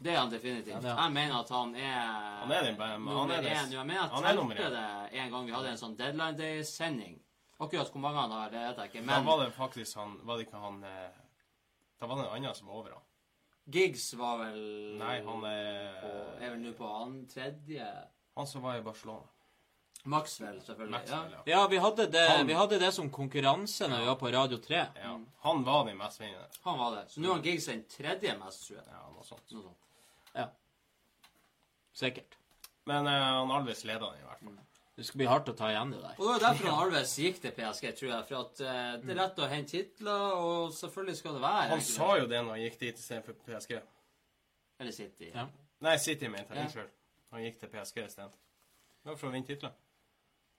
det 0.02 0.14
er 0.14 0.18
han 0.20 0.30
definitivt. 0.30 0.74
Ja, 0.76 0.80
det 0.82 0.90
er. 0.92 0.98
Jeg 1.02 1.12
mener 1.14 1.40
at 1.40 1.50
han 1.50 1.76
er 1.76 2.02
Han 2.42 2.52
er 2.52 2.64
den 2.64 2.76
han 2.82 3.04
nummer 3.06 3.34
er 3.36 3.42
det- 3.42 3.52
én. 3.58 3.72
Jeg 3.72 3.86
mener 3.88 4.08
han 4.08 4.24
jeg 4.24 4.32
er 4.32 4.36
nummer 4.36 4.56
telte 4.56 4.70
det 4.72 5.20
en 5.20 5.32
gang 5.32 5.46
vi 5.46 5.52
hadde 5.52 5.68
en 5.70 5.78
sånn 5.78 5.98
Deadline 5.98 6.38
Day-sending. 6.38 7.20
Akkurat 7.60 7.92
hvor 7.92 8.00
mange 8.02 8.18
han 8.18 8.32
har, 8.32 8.50
det 8.50 8.60
vet 8.60 8.78
jeg 8.78 8.92
ikke. 8.92 9.08
Da 9.08 9.22
var 9.22 9.44
det 9.46 9.54
faktisk 9.54 9.96
han 9.96 10.18
Var 10.26 10.38
det 10.38 10.48
ikke 10.48 10.60
han 10.62 10.84
eh, 10.84 11.10
Da 12.00 12.08
var 12.08 12.16
det 12.16 12.26
en 12.26 12.36
annen 12.36 12.56
som 12.56 12.68
var 12.68 12.74
over 12.76 12.90
han. 12.90 13.02
Giggs 13.70 14.14
var 14.14 14.38
vel 14.40 14.98
Nei, 14.98 15.22
han 15.22 15.42
på, 15.42 15.46
er 15.46 16.42
er 16.42 16.50
vel 16.50 16.60
nå 16.60 16.74
på 16.74 16.86
annen, 17.04 17.28
tredje 17.28 18.08
Han 18.36 18.48
som 18.48 18.62
var 18.64 18.78
i 18.78 18.82
Barcelona. 18.82 19.28
Maxwell, 20.10 20.62
selvfølgelig. 20.66 20.92
Maxwell, 20.92 21.32
ja. 21.32 21.42
ja. 21.46 21.60
Ja, 21.60 21.68
vi 21.68 21.78
hadde 21.78 22.08
det, 22.12 22.24
Han- 22.30 22.48
vi 22.48 22.54
hadde 22.58 22.80
det 22.80 22.94
som 22.94 23.10
konkurranse 23.14 23.88
når 23.88 24.00
vi 24.00 24.06
var 24.08 24.16
på 24.16 24.32
Radio 24.34 24.58
3. 24.58 24.76
ja. 25.04 25.20
Han 25.46 25.64
var 25.64 25.86
den 25.86 25.98
mest 25.98 26.20
vinnende. 26.22 26.48
Han 26.64 26.78
var 26.80 26.96
det. 26.96 27.04
Så 27.12 27.22
nå 27.22 27.28
har 27.28 27.36
han 27.36 27.44
Giggs 27.46 27.66
den 27.66 27.84
tredje 27.90 28.34
mest, 28.38 28.68
tror 28.68 28.78
jeg. 28.80 28.88
Ja, 28.88 29.04
noe 29.14 29.24
sånt. 29.26 29.52
Noe 29.52 29.64
sånt. 29.64 29.78
Sikkert. 31.94 32.38
Men 32.86 33.06
uh, 33.06 33.12
han 33.12 33.52
Alves 33.52 33.84
leda 33.86 34.10
den 34.12 34.22
i 34.22 34.26
hvert 34.26 34.44
fall. 34.46 34.60
Det 34.96 35.06
skal 35.08 35.18
bli 35.22 35.28
hardt 35.30 35.50
å 35.50 35.54
ta 35.58 35.70
igjen 35.72 35.92
det 35.94 36.00
der. 36.02 36.16
Og 36.18 36.24
det 36.26 36.32
var 36.32 36.44
derfor 36.46 36.68
han 36.70 36.84
Alves 36.86 37.14
gikk 37.20 37.40
til 37.42 37.54
PSG, 37.56 37.88
tror 37.98 38.10
jeg. 38.12 38.26
For 38.30 38.40
at 38.42 38.62
uh, 38.64 39.04
det 39.04 39.14
er 39.14 39.20
lett 39.22 39.40
å 39.42 39.50
hente 39.52 39.72
titler, 39.76 40.36
og 40.40 40.74
selvfølgelig 40.78 41.18
skal 41.20 41.38
det 41.38 41.44
være 41.46 41.62
Han 41.62 41.76
egentlig 41.78 41.96
sa 41.96 42.10
jo 42.20 42.28
det 42.32 42.42
når 42.42 42.52
han 42.56 42.64
gikk 42.66 42.80
dit 42.82 43.04
istedenfor 43.04 43.38
PSG. 43.46 43.76
Eller 44.82 44.96
City. 44.98 45.30
Ja. 45.34 45.46
Nei, 45.86 45.96
City 46.02 46.30
mente 46.32 46.56
jeg. 46.56 46.58
Ja. 46.62 46.68
Unnskyld. 46.70 46.92
Han 47.32 47.46
gikk 47.46 47.60
til 47.62 47.72
PSG 47.76 48.04
istedenfor. 48.06 48.38
Det 49.02 49.10
var 49.12 49.18
for 49.18 49.30
å 49.30 49.34
vinne 49.36 49.48
titler. 49.48 49.78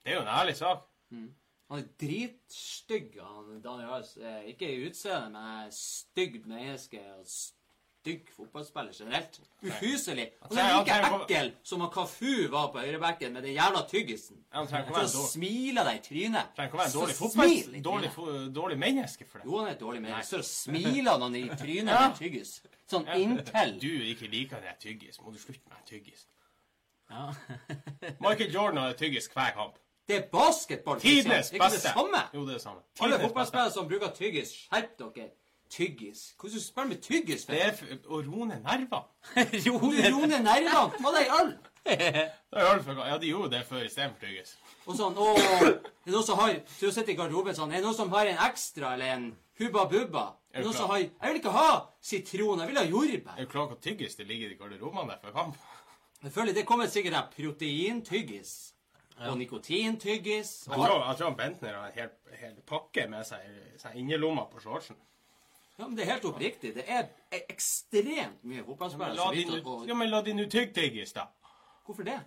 Det 0.04 0.12
er 0.12 0.16
jo 0.16 0.22
en 0.24 0.28
ærlig 0.34 0.56
sak. 0.58 0.78
Han 1.12 1.78
er 1.78 1.88
dritstygg, 2.00 3.14
han 3.22 3.60
Daniel 3.64 3.88
Alves. 3.96 4.16
Eh, 4.20 4.48
Ikke 4.52 4.68
i 4.74 4.86
utseendet, 4.88 5.32
men 5.32 5.70
stygg 5.72 6.40
menneske 6.46 7.00
og 7.14 7.26
stygg 7.26 8.28
fotballspiller 8.36 8.92
generelt. 8.98 9.38
Ufyselig. 9.62 10.26
Han 10.42 10.58
er 10.58 10.72
like 10.82 10.96
ekkel 11.22 11.52
som 11.64 11.80
han 11.80 11.90
Kafu 11.94 12.48
var 12.52 12.66
på 12.74 12.82
høyrebekken 12.82 13.32
med 13.32 13.42
den 13.46 13.54
jævla 13.54 13.84
tyggisen. 13.88 14.42
Så 14.52 15.22
smiler 15.32 15.84
deg 15.88 16.00
i 16.00 16.04
trynet. 16.08 16.50
trenger 16.56 16.68
ikke 16.72 16.78
være 16.82 16.90
en 16.90 16.98
dårlig 16.98 17.14
fotball... 17.16 17.82
Dårlig, 17.84 18.10
dårlig 18.54 18.78
menneske 18.78 19.24
for 19.30 19.38
det. 19.38 19.46
Jo, 19.46 19.58
han 19.58 19.68
er 19.70 19.72
et 19.76 19.80
dårlig 19.80 20.02
menneske. 20.02 20.42
Så 20.42 20.42
smiler 20.64 21.18
han 21.24 21.34
i 21.40 21.44
trynet 21.48 21.92
Ja. 21.94 22.08
med 22.08 22.18
tyggis. 22.18 22.56
Sånn 22.92 23.06
inntil. 23.16 23.78
Du 23.80 23.88
ikke 24.10 24.28
liker 24.28 24.60
det 24.60 24.74
tyggis, 24.82 25.20
må 25.22 25.32
du 25.32 25.38
slutte 25.40 25.70
med 25.72 25.86
tyggis. 25.88 26.26
Ja. 27.10 27.30
Michael 28.24 28.52
Jordan 28.52 28.82
hadde 28.82 28.98
tyggis 29.00 29.30
hver 29.32 29.54
kamp. 29.56 29.78
Det 30.08 30.16
er 30.16 30.24
basketball. 30.32 30.98
Tidenes 31.00 31.50
er 31.52 31.54
ikke 31.60 31.70
det 31.70 31.80
samme. 31.84 32.22
Jo, 32.34 32.46
det 32.46 32.54
er 32.54 32.58
samme. 32.58 32.80
Alle 33.00 33.14
Tidenes 33.16 33.26
fotballspillere 33.28 33.70
som 33.72 33.88
bruker 33.88 34.10
tyggis, 34.16 34.50
skjerp 34.66 34.98
dere. 34.98 35.28
Tyggis. 35.72 36.34
Hvordan 36.40 36.60
skal 36.60 36.82
du 36.84 36.88
med 36.88 36.98
tyggis? 37.02 37.44
Det 37.48 37.60
er 37.64 37.78
å 38.04 38.18
roe. 38.26 38.58
Jo, 39.64 39.78
du 39.78 40.26
ned 40.26 40.42
nervene. 40.42 40.90
Ta 41.02 41.12
deg 41.14 41.30
øl. 41.38 41.52
Det 41.86 41.94
er 42.02 42.74
øl 42.74 42.82
for- 42.84 43.06
Ja, 43.10 43.16
de 43.18 43.30
gjorde 43.30 43.50
det 43.54 43.62
før 43.66 43.86
istedenfor 43.86 44.20
tyggis. 44.26 44.52
Og 44.86 44.98
sånn, 44.98 45.16
å, 45.16 45.30
er 45.38 45.78
det 46.04 46.12
noen 46.12 46.26
som 46.26 46.38
har 46.42 46.52
Du 46.80 46.90
sitter 46.90 47.14
i 47.14 47.16
garderoben 47.18 47.54
sånn, 47.56 47.72
er 47.72 47.80
det 47.80 47.86
noen 47.86 47.96
som 47.96 48.10
har 48.12 48.26
en 48.26 48.42
ekstra 48.50 48.92
eller 48.98 49.14
en 49.16 49.24
Hubba 49.62 49.86
Bubba? 49.88 50.26
Er 50.52 50.60
det 50.60 50.66
noen 50.68 50.76
som 50.76 50.90
har 50.92 50.98
Jeg 51.06 51.30
vil 51.30 51.40
ikke 51.40 51.54
ha 51.56 51.70
sitron, 52.02 52.60
jeg 52.60 52.68
vil 52.68 52.80
ha 52.82 52.84
jordbær. 52.90 53.38
Er 53.38 53.46
du 53.46 53.50
klar 53.54 53.64
over 53.64 53.74
hvor 53.76 53.82
tyggis 53.86 54.18
det 54.18 54.26
ligger 54.28 54.52
i 54.52 54.58
garderobene 54.60 55.14
der 55.14 55.22
før 55.24 55.32
kamp? 55.38 55.56
Jeg 56.22 56.32
føler 56.36 56.52
det 56.54 56.66
kommer 56.68 56.86
sikkert 56.92 57.32
proteintyggis. 57.36 58.71
Og 59.30 59.38
nikotintyggis. 59.38 60.66
Jeg 60.66 60.78
Og, 60.78 60.86
tror, 60.86 61.06
jeg 61.08 61.16
tror 61.18 61.30
Bentner 61.36 61.74
har 61.78 61.86
en 61.86 61.92
hel, 61.94 62.10
hel 62.40 62.54
pakke 62.66 63.08
med 63.08 63.24
seg, 63.26 63.40
seg 63.78 63.94
innerlomma 63.96 64.44
på 64.50 64.60
shortsen. 64.60 64.96
ja, 65.78 65.86
men 65.86 65.96
det 65.96 66.04
er 66.06 66.12
helt 66.12 66.24
oppriktig. 66.24 66.74
Det 66.74 66.84
er 66.88 67.08
e- 67.32 67.46
ekstremt 67.48 68.42
mye 68.44 68.56
Ja, 68.56 68.62
fotballspillere 68.62 69.14
la 69.14 69.24
som 69.32 69.34
nu- 69.34 69.62
å 69.62 69.88
ja, 69.88 69.94
men 69.94 70.10
la 70.10 70.22
de 70.22 70.32
nå 70.34 70.46
tygge 70.50 70.72
tyggis, 70.74 71.12
da. 71.12 71.26
Hvorfor 71.86 72.04
det? 72.04 72.20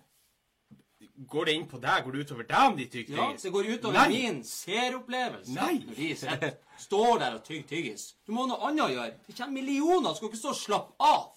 Går 1.28 1.46
det 1.46 1.54
inn 1.54 1.68
på 1.68 1.80
deg? 1.80 2.04
Går 2.04 2.12
det 2.12 2.20
utover 2.26 2.44
deg 2.48 2.72
om 2.72 2.76
de 2.78 2.86
tygger 2.88 3.16
Ja, 3.18 3.34
det 3.34 3.52
går 3.52 3.64
utover 3.78 3.94
Nei. 3.94 4.08
min 4.10 4.44
seeropplevelse. 4.44 5.54
Nei. 5.54 5.78
Når 5.86 5.96
de 5.96 6.16
sitter, 6.16 6.52
står 6.78 7.20
der 7.20 7.34
og 7.36 7.44
tygger 7.44 7.68
tyggis. 7.68 8.14
Du 8.26 8.32
må 8.34 8.42
ha 8.42 8.48
noe 8.48 8.68
annet 8.68 8.86
å 8.86 8.90
gjøre. 8.96 9.14
Det 9.28 9.36
kommer 9.38 9.54
millioner. 9.62 10.14
Skal 10.16 10.28
ikke 10.30 10.38
stå 10.42 10.50
og 10.50 10.56
slappe 10.56 10.94
av. 11.00 11.32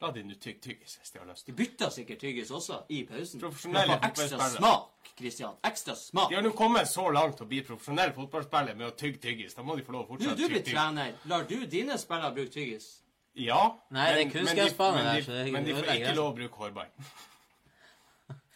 La 0.00 0.10
de 0.12 0.22
nå 0.28 0.34
tygge 0.36 0.60
tyggis 0.60 0.98
hvis 1.00 1.10
de 1.14 1.18
har 1.22 1.26
lyst. 1.30 1.46
De 1.46 1.52
bytter 1.56 1.88
sikkert 1.94 2.18
tyggis 2.20 2.50
også 2.52 2.82
i 2.92 2.98
pausen. 3.08 3.40
Profesjonelle 3.40 3.96
ekstra 4.10 4.48
smak, 4.52 5.08
Christian. 5.16 5.54
Ekstra 5.64 5.94
smak. 5.96 6.28
De 6.28 6.36
har 6.36 6.42
nå 6.44 6.50
kommet 6.58 6.88
så 6.90 7.06
langt 7.14 7.40
å 7.40 7.46
bli 7.48 7.62
profesjonell 7.64 8.12
fotballspiller 8.12 8.76
med 8.76 8.90
å 8.90 8.94
tygge 9.00 9.22
tyggis. 9.22 9.54
Da 9.56 9.64
må 9.64 9.76
de 9.78 9.86
få 9.86 9.92
lov 9.96 10.04
å 10.04 10.08
fortsette 10.10 10.36
du 10.36 10.44
å 10.44 10.48
tygge 10.50 10.60
tyggis. 10.66 10.74
trener. 10.74 11.14
Lar 11.32 11.46
du 11.48 11.56
dine 11.66 11.96
spillere 11.98 12.34
bruke 12.36 12.52
tyggis? 12.58 12.90
Ja. 13.36 13.62
Nei, 13.90 14.04
det 14.12 14.12
er 14.12 14.24
men- 14.24 14.34
kunstgressbane 14.34 14.96
men 15.00 15.06
de- 15.06 15.14
der, 15.14 15.22
så 15.22 15.32
det 15.32 15.46
er 15.48 15.52
Men 15.52 15.64
de 15.64 15.72
får 15.74 15.88
ikke 15.96 16.14
lov 16.16 16.28
å 16.32 16.36
bruke 16.42 16.54
hårbånd. 16.66 16.92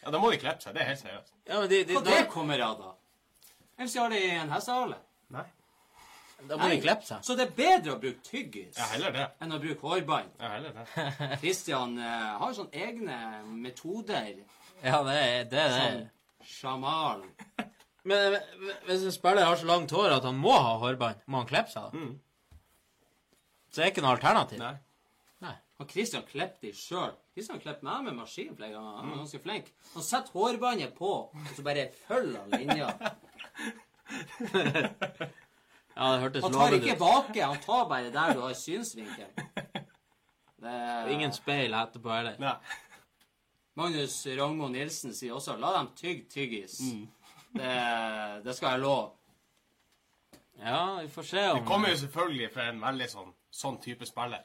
Ja, 0.02 0.10
da 0.10 0.18
må 0.18 0.30
de 0.32 0.38
klippe 0.40 0.62
seg. 0.64 0.72
Det 0.74 0.80
er 0.80 0.86
helt 0.88 1.00
seriøst. 1.02 1.32
Ja, 1.46 1.58
men 1.60 1.68
de, 1.68 1.84
de, 1.84 1.92
Hva 1.94 2.00
da, 2.04 2.10
det 2.10 2.28
kommer 2.32 2.60
av, 2.64 2.78
da? 2.80 2.92
Ellers 3.78 3.94
har 4.00 4.08
de 4.08 4.20
en 4.30 4.48
hestehale. 4.54 4.96
Nei. 5.28 5.42
Da 6.48 6.56
må 6.60 6.68
de 6.72 6.78
klippe 6.80 7.04
seg. 7.06 7.24
Så 7.26 7.34
det 7.38 7.44
er 7.48 7.52
bedre 7.56 7.94
å 7.96 7.98
bruke 8.00 8.22
tyggis 8.26 8.78
Ja, 8.78 8.86
heller 8.94 9.12
det. 9.16 9.26
enn 9.44 9.52
å 9.52 9.58
bruke 9.62 9.86
hårbånd. 9.90 10.30
Ja, 10.40 10.48
heller 10.56 10.72
det. 10.78 10.86
Kristian 11.42 11.98
eh, 11.98 12.30
har 12.40 12.54
sånne 12.56 12.84
egne 12.86 13.18
metoder. 13.66 14.32
Ja, 14.82 15.02
det 15.06 15.16
er 15.20 15.44
det. 15.52 15.60
er 15.66 15.76
Sånn 15.76 15.98
det. 16.00 16.46
sjamal. 16.54 17.24
Men 18.08 18.32
men, 18.32 18.76
hvis 18.86 19.02
en 19.04 19.12
spiller 19.12 19.44
har 19.44 19.58
så 19.60 19.66
langt 19.68 19.92
hår 19.92 20.14
at 20.16 20.24
han 20.24 20.38
må 20.40 20.54
ha 20.56 20.78
hårbånd, 20.80 21.18
må 21.28 21.42
han 21.42 21.50
klippe 21.50 21.68
seg 21.74 21.90
da? 21.90 21.90
Mm. 22.00 22.14
Så 23.68 23.76
det 23.76 23.84
er 23.84 23.90
ikke 23.92 24.02
noe 24.06 24.14
alternativ? 24.16 24.62
Nei. 24.64 24.76
Og 25.80 25.88
Kristian 25.88 26.24
klippet 26.28 26.60
de 26.64 26.70
sjøl. 26.76 27.12
Kristian 27.32 27.56
har 27.56 27.62
klippet 27.62 27.84
meg 27.86 28.02
med 28.08 28.16
maskin 28.18 28.56
flere 28.56 28.72
ganger. 28.74 28.96
Han 28.98 29.12
er 29.14 29.20
ganske 29.22 29.38
flink. 29.44 29.68
Han 29.94 30.04
setter 30.04 30.34
hårbåndet 30.36 30.92
på, 30.98 31.12
og 31.32 31.54
så 31.56 31.62
bare 31.64 31.86
følger 32.08 32.40
han 32.40 32.50
linja. 32.56 32.90
Ja, 35.96 36.12
det 36.12 36.20
hørtes 36.22 36.44
Han 36.46 36.52
tar 36.52 36.76
ikke 36.76 36.96
baki, 36.98 37.40
han 37.40 37.58
tar 37.64 37.88
bare 37.88 38.12
der 38.14 38.34
du 38.34 38.44
har 38.46 38.54
synsvinkel. 38.54 39.30
Det 40.60 40.68
er... 40.68 41.06
Ingen 41.08 41.32
speil 41.32 41.72
etterpå 41.72 42.10
heller. 42.12 42.34
Nei. 42.36 42.50
Magnus 43.80 44.26
Rangmo 44.36 44.68
Nilsen 44.68 45.14
sier 45.16 45.32
også 45.32 45.54
'la 45.56 45.70
dem 45.78 45.88
tygge 45.96 46.26
tyggis'. 46.28 46.82
Mm. 46.84 47.06
Det, 47.54 48.44
det 48.44 48.56
skal 48.56 48.74
jeg 48.74 48.80
love. 48.80 49.10
Ja, 50.60 51.00
vi 51.00 51.08
får 51.08 51.22
se 51.22 51.36
Det 51.36 51.50
om 51.50 51.66
kommer 51.66 51.88
jo 51.88 51.96
selvfølgelig 51.96 52.50
fra 52.54 52.68
en 52.68 52.80
veldig 52.82 53.08
sånn, 53.08 53.32
sånn 53.50 53.80
type 53.80 54.06
spiller. 54.06 54.44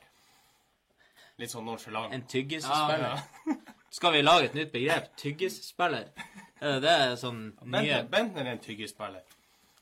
Litt 1.37 1.51
sånn 1.51 1.65
nonchalant. 1.67 2.13
en 2.13 2.23
tyggisspiller. 2.27 3.09
Ja. 3.09 3.55
Skal 3.95 4.13
vi 4.13 4.21
lage 4.21 4.45
et 4.45 4.55
nytt 4.55 4.71
begrep? 4.71 5.11
Tyggisspiller? 5.17 6.07
Er 6.61 6.79
det 6.79 6.81
det 6.83 7.17
sånn 7.19 7.41
nye 7.63 8.03
Bentner 8.11 8.47
er 8.47 8.55
en 8.55 8.63
tyggisspiller. 8.63 9.23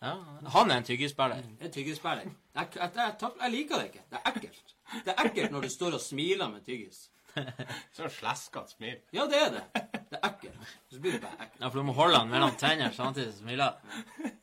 Ja, 0.04 0.14
Han 0.52 0.72
er 0.72 0.82
en 0.82 0.88
tyggispiller. 0.88 1.44
En 1.60 1.72
tyggispiller. 1.72 2.30
Jeg, 2.56 2.68
jeg, 2.76 2.92
jeg, 2.96 3.34
jeg 3.42 3.52
liker 3.52 3.80
det 3.80 3.90
ikke. 3.92 4.06
Det 4.12 4.20
er 4.20 4.32
ekkelt. 4.34 4.74
Det 4.94 5.14
er 5.14 5.28
ekkelt 5.30 5.54
når 5.56 5.68
du 5.68 5.70
står 5.74 5.98
og 5.98 6.04
smiler 6.04 6.50
med 6.52 6.66
tyggis. 6.68 7.06
Sånn 7.96 8.12
sleskete 8.14 8.76
smil. 8.76 8.98
Ja, 9.16 9.26
det 9.30 9.40
er 9.40 9.54
det. 9.56 9.64
Det 10.12 10.20
er 10.20 10.28
ekkelt. 10.28 10.74
Så 10.92 11.00
blir 11.00 11.16
det 11.16 11.22
bare 11.24 11.40
ekkelt. 11.48 11.62
Ja, 11.62 11.70
for 11.70 11.80
du 11.80 11.88
må 11.88 11.96
holde 11.98 12.20
han 12.20 12.34
mellom 12.34 12.58
tennene 12.60 12.94
samtidig 12.94 13.32
som 13.32 13.48
smiler. 13.48 13.80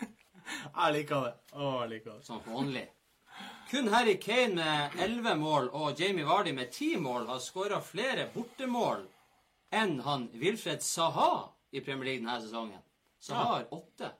Jeg 0.51 0.95
liker 0.97 1.29
det. 1.29 1.35
Å, 1.55 1.67
jeg 1.83 1.91
liker 1.93 2.17
det. 2.17 2.25
Sånn 2.27 2.41
hånlig. 2.49 2.89
Kun 3.71 3.87
Harry 3.93 4.17
Kane 4.19 4.57
med 4.57 4.97
11 4.99 5.37
mål 5.39 5.69
og 5.79 6.01
Jamie 6.01 6.27
Vardy 6.27 6.51
med 6.57 6.73
10 6.73 6.99
mål 7.05 7.29
har 7.29 7.39
skåra 7.45 7.79
flere 7.85 8.25
bortemål 8.35 9.05
enn 9.79 10.01
han 10.03 10.27
Wilfred 10.41 10.83
Saha 10.83 11.45
i 11.71 11.85
Premier 11.85 12.09
League 12.09 12.25
denne 12.25 12.41
sesongen. 12.43 12.83
Saha 13.23 13.45
har 13.53 13.69
åtte. 13.77 14.11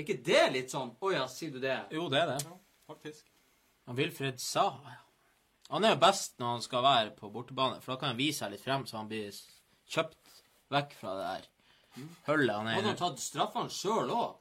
Er 0.00 0.06
ikke 0.06 0.22
det 0.24 0.44
litt 0.54 0.72
sånn 0.72 0.94
Å 0.96 1.12
ja, 1.12 1.26
sier 1.28 1.52
du 1.52 1.58
det? 1.60 1.76
Jo, 1.92 2.06
det 2.08 2.22
er 2.22 2.30
det. 2.32 2.54
Faktisk. 2.88 3.26
Han 3.84 3.98
Wilfred 3.98 4.40
sa. 4.40 4.64
Han 5.68 5.84
er 5.84 5.92
jo 5.92 6.00
best 6.02 6.38
når 6.40 6.54
han 6.56 6.64
skal 6.64 6.82
være 6.86 7.12
på 7.18 7.28
bortebane, 7.30 7.82
for 7.84 7.92
da 7.92 8.00
kan 8.00 8.12
han 8.14 8.18
vise 8.18 8.40
seg 8.42 8.54
litt 8.54 8.64
frem, 8.64 8.86
så 8.88 8.96
han 9.02 9.10
blir 9.10 9.28
kjøpt 9.92 10.40
vekk 10.72 10.96
fra 10.98 11.14
det 11.18 11.26
der 11.28 11.48
hullet 12.30 12.54
han 12.54 12.68
er 12.70 12.78
Hadde 12.78 12.86
i. 12.86 12.90
han 12.94 12.98
tatt 13.02 13.22
straffene 13.22 13.74
sjøl 13.74 14.12
òg? 14.14 14.36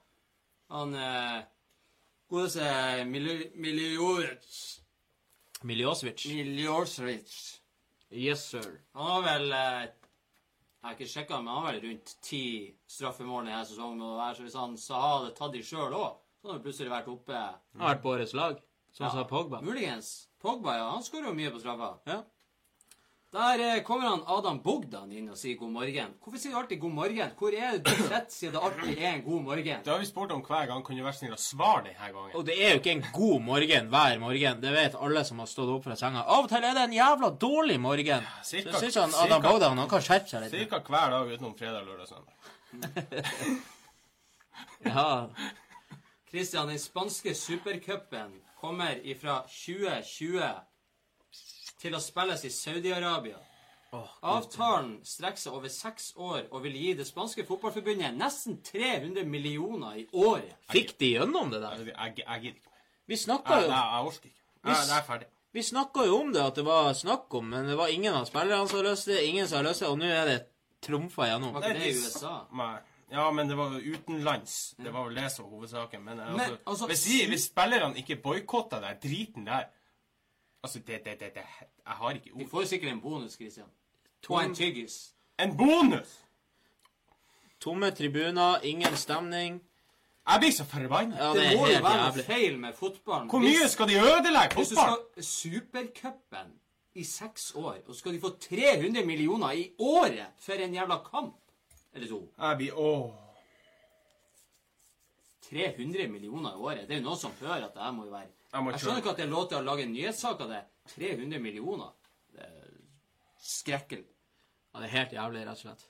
Han 0.74 0.94
eh, 0.96 1.40
Godeste 2.30 3.06
Miljovic 3.10 4.60
Miljosevic. 5.66 6.24
Miljosevic. 6.32 7.32
Yes, 8.16 8.46
sir. 8.54 8.78
Han 8.96 9.10
har 9.12 9.26
vel 9.26 9.52
eh, 9.58 9.82
Jeg 10.80 10.88
har 10.88 10.96
ikke 10.96 11.12
sjekka, 11.12 11.38
men 11.44 11.52
han 11.52 11.66
har 11.66 11.74
vel 11.74 11.82
rundt 11.90 12.12
ti 12.24 12.42
straffemål 12.88 13.50
denne 13.50 13.66
sesongen. 13.68 14.02
Og 14.02 14.16
det 14.16 14.36
Så 14.38 14.44
hvis 14.46 14.56
han 14.56 14.78
Saha 14.80 15.10
hadde 15.18 15.34
tatt 15.36 15.52
de 15.54 15.64
sjøl 15.64 15.92
òg, 15.92 16.14
så 16.40 16.48
hadde 16.48 16.56
han 16.56 16.64
plutselig 16.64 16.94
vært 16.94 17.10
oppe 17.12 17.36
Han 17.36 17.82
har 17.84 17.96
vært 17.96 18.04
på 18.06 18.14
årets 18.14 18.34
lag, 18.34 18.62
som 18.96 19.12
sa 19.12 19.26
Pogba. 19.28 19.60
Muligens. 19.62 20.30
Pogba, 20.40 20.78
ja. 20.80 20.86
Han 20.94 21.04
skårer 21.04 21.28
jo 21.28 21.36
mye 21.36 21.52
på 21.52 21.60
straffa. 21.60 21.90
Ja. 22.08 22.22
Der 23.32 23.60
eh, 23.62 23.84
kommer 23.86 24.08
han 24.10 24.24
Adam 24.26 24.58
Bogdan 24.64 25.12
inn 25.14 25.28
og 25.30 25.38
sier 25.38 25.54
god 25.60 25.70
morgen. 25.70 26.16
Hvorfor 26.24 26.40
sier 26.42 26.56
du 26.56 26.58
alltid 26.64 26.80
god 26.82 26.94
morgen? 26.98 27.34
Hvor 27.38 27.54
er 27.54 27.76
det 27.76 27.84
du 27.86 27.92
sitter 28.00 28.24
sier 28.34 28.54
det 28.56 28.62
alltid 28.66 28.96
er 28.98 29.10
en 29.12 29.22
god 29.28 29.44
morgen? 29.46 29.84
Det 29.86 29.92
har 29.94 30.00
vi 30.02 30.08
spurt 30.10 30.32
om 30.34 30.42
hver 30.48 30.66
gang. 30.72 30.82
Kan 30.88 30.98
du 30.98 31.04
være 31.06 31.14
snill 31.20 31.36
å 31.36 31.38
svare 31.38 31.84
denne 31.92 32.10
gangen? 32.16 32.32
Og 32.40 32.48
det 32.48 32.56
er 32.58 32.74
jo 32.74 32.80
ikke 32.82 32.96
en 32.96 33.04
god 33.14 33.46
morgen 33.52 33.92
hver 33.94 34.18
morgen. 34.24 34.64
Det 34.64 34.72
vet 34.74 34.98
alle 34.98 35.22
som 35.30 35.44
har 35.44 35.52
stått 35.52 35.70
opp 35.76 35.86
fra 35.86 35.98
senga. 36.00 36.24
Av 36.26 36.48
og 36.48 36.50
til 36.50 36.66
er 36.72 36.74
det 36.80 36.88
en 36.88 36.96
jævla 36.98 37.30
dårlig 37.46 37.78
morgen. 37.86 38.26
Så 38.42 38.56
Cirka- 38.56 38.74
jeg 38.74 38.82
syns 38.88 38.98
han 39.04 39.14
Adam 39.14 39.30
cirka- 39.44 39.52
Bogdan 39.54 39.78
han 39.84 39.92
kan 39.94 40.02
skjerpe 40.10 40.34
seg 40.34 40.42
litt. 40.48 40.56
Cirka 40.58 40.82
hver 40.90 41.14
dag 41.14 41.34
utenom 41.36 41.54
fredag, 41.62 41.86
lørdag, 41.86 42.08
søndag. 42.10 42.34
Ja. 44.90 45.30
Christian, 46.32 46.68
den 46.70 46.80
spanske 46.80 47.34
supercupen 47.36 48.40
kommer 48.62 48.96
ifra 49.06 49.42
2020 49.48 50.42
til 51.80 51.96
å 51.96 52.02
spilles 52.04 52.44
i 52.46 52.52
Saudi-Arabia. 52.54 53.40
Avtalen 54.22 55.00
strekker 55.08 55.42
seg 55.42 55.56
over 55.58 55.72
seks 55.74 56.12
år 56.22 56.44
og 56.52 56.62
vil 56.68 56.76
gi 56.78 56.92
det 57.00 57.08
spanske 57.08 57.46
fotballforbundet 57.48 58.14
nesten 58.20 58.60
300 58.66 59.26
millioner 59.26 60.04
i 60.04 60.06
året. 60.14 60.54
Fikk 60.70 60.94
de 61.02 61.16
gjennom 61.16 61.50
det 61.54 61.64
der? 61.64 61.82
Jeg, 61.82 61.96
jeg, 61.96 62.20
jeg 62.22 62.44
gidder 62.44 62.60
ikke 62.60 62.76
mer. 62.76 62.86
Vi 63.10 63.18
snakka 63.18 63.58
jo 63.64 63.66
jeg, 63.72 63.80
jeg 63.80 64.12
orker 64.12 64.30
ikke. 64.30 64.44
Jeg, 64.60 64.76
jeg 64.76 64.98
er 65.00 65.08
ferdig. 65.08 65.30
Vi 65.58 65.64
snakka 65.66 66.06
jo 66.06 66.20
om 66.20 66.30
det, 66.36 66.44
at 66.46 66.60
det 66.60 66.66
var 66.68 66.92
snakk 66.94 67.34
om, 67.40 67.50
men 67.50 67.72
det 67.72 67.80
var 67.80 67.90
ingen 67.90 68.14
av 68.14 68.28
spillerne 68.30 68.70
som 68.70 68.78
hadde 68.78 68.92
løst 68.92 69.10
det, 69.10 69.24
ingen 69.26 69.50
som 69.50 69.58
har 69.58 69.66
løst 69.72 69.82
det, 69.82 69.90
og 69.90 69.98
nå 69.98 70.12
er 70.14 70.30
det 70.30 70.38
trumfa 70.86 71.32
gjennom. 71.32 71.56
Var 71.56 71.66
ikke 71.66 71.80
det 71.80 71.90
i 71.90 72.04
USA? 72.04 72.36
Nei. 72.60 72.76
Ja, 73.10 73.24
men 73.34 73.50
det 73.50 73.56
var 73.58 73.74
utenlands. 73.74 74.76
Det 74.78 74.92
var 74.94 75.08
vel 75.08 75.18
det 75.18 75.32
som 75.34 75.48
var 75.48 75.56
hovedsaken. 75.58 76.04
Men, 76.06 76.22
Men, 76.22 76.40
altså, 76.40 76.60
altså, 76.70 76.90
hvis, 76.92 77.06
hvis 77.32 77.48
spillerne 77.50 77.98
ikke 77.98 78.20
boikotter 78.22 78.84
den 78.86 79.00
driten 79.02 79.50
der 79.50 79.66
Altså, 80.64 80.80
det, 80.80 81.06
det, 81.06 81.20
det, 81.20 81.34
det 81.36 81.44
Jeg 81.86 81.94
har 81.94 82.10
ikke 82.12 82.32
Vi 82.36 82.44
ord. 82.44 82.50
får 82.50 82.64
sikkert 82.66 82.92
en 82.92 83.02
bonus, 83.02 83.34
Christian. 83.34 83.66
To 84.22 84.36
en 84.40 84.56
tyggis. 84.56 85.14
En 85.40 85.58
bonus! 85.58 86.20
Tomme 87.60 87.92
tribuner, 87.92 88.60
ingen 88.64 88.96
stemning. 88.98 89.62
Jeg 90.30 90.40
blir 90.40 90.52
så 90.52 90.66
forbanna. 90.66 91.16
Ja, 91.24 91.30
Det 91.34 91.42
det 91.50 91.58
må 91.58 91.68
jo 91.68 91.74
være 91.74 91.98
noe 91.98 92.06
jævlig. 92.06 92.26
feil 92.26 92.60
med 92.60 92.74
fotballen. 92.74 93.30
Hvor 93.30 93.40
mye 93.40 93.68
skal 93.70 93.88
de 93.88 93.96
ødelegge 94.00 94.56
Hvis 94.56 94.70
du 94.70 94.76
skal 94.76 95.24
Supercupen 95.24 96.54
i 96.96 97.04
seks 97.04 97.52
år, 97.56 97.78
og 97.88 97.96
så 97.96 98.00
skal 98.00 98.14
de 98.14 98.20
få 98.20 98.30
300 98.30 99.06
millioner 99.06 99.52
i 99.52 99.72
året 99.80 100.26
for 100.40 100.54
en 100.54 100.74
jævla 100.74 100.98
kamp 101.12 101.36
Eller 101.94 102.08
to. 102.08 102.34
Jeg 102.40 102.58
blir 102.58 102.72
Åh. 102.80 103.12
300 105.50 106.08
millioner 106.08 106.50
i 106.52 106.56
året. 106.56 106.88
Det 106.88 106.96
er 106.96 107.00
jo 107.00 107.06
noen 107.08 107.18
som 107.18 107.32
hører 107.42 107.66
at 107.66 107.74
det 107.74 107.82
her 107.84 107.92
må 107.92 108.06
jo 108.06 108.12
være 108.12 108.28
Jeg 108.50 108.66
Jeg 108.74 108.82
skjønner 108.82 109.02
ikke 109.04 109.12
at 109.14 109.18
det 109.22 109.26
er 109.26 109.32
lov 109.34 109.48
til 109.50 109.60
å 109.60 109.66
lage 109.66 109.84
en 109.86 109.94
nyhetssak 109.94 110.40
av 110.42 110.50
det. 110.50 110.62
300 110.96 111.40
millioner. 111.40 111.92
Det 112.34 112.46
er 112.48 112.72
skrekken. 113.46 114.06
Ja, 114.74 114.80
det 114.80 114.88
er 114.90 114.96
helt 114.96 115.14
jævlig, 115.14 115.44
rett 115.46 115.58
og 115.60 115.64
slett. 115.64 115.84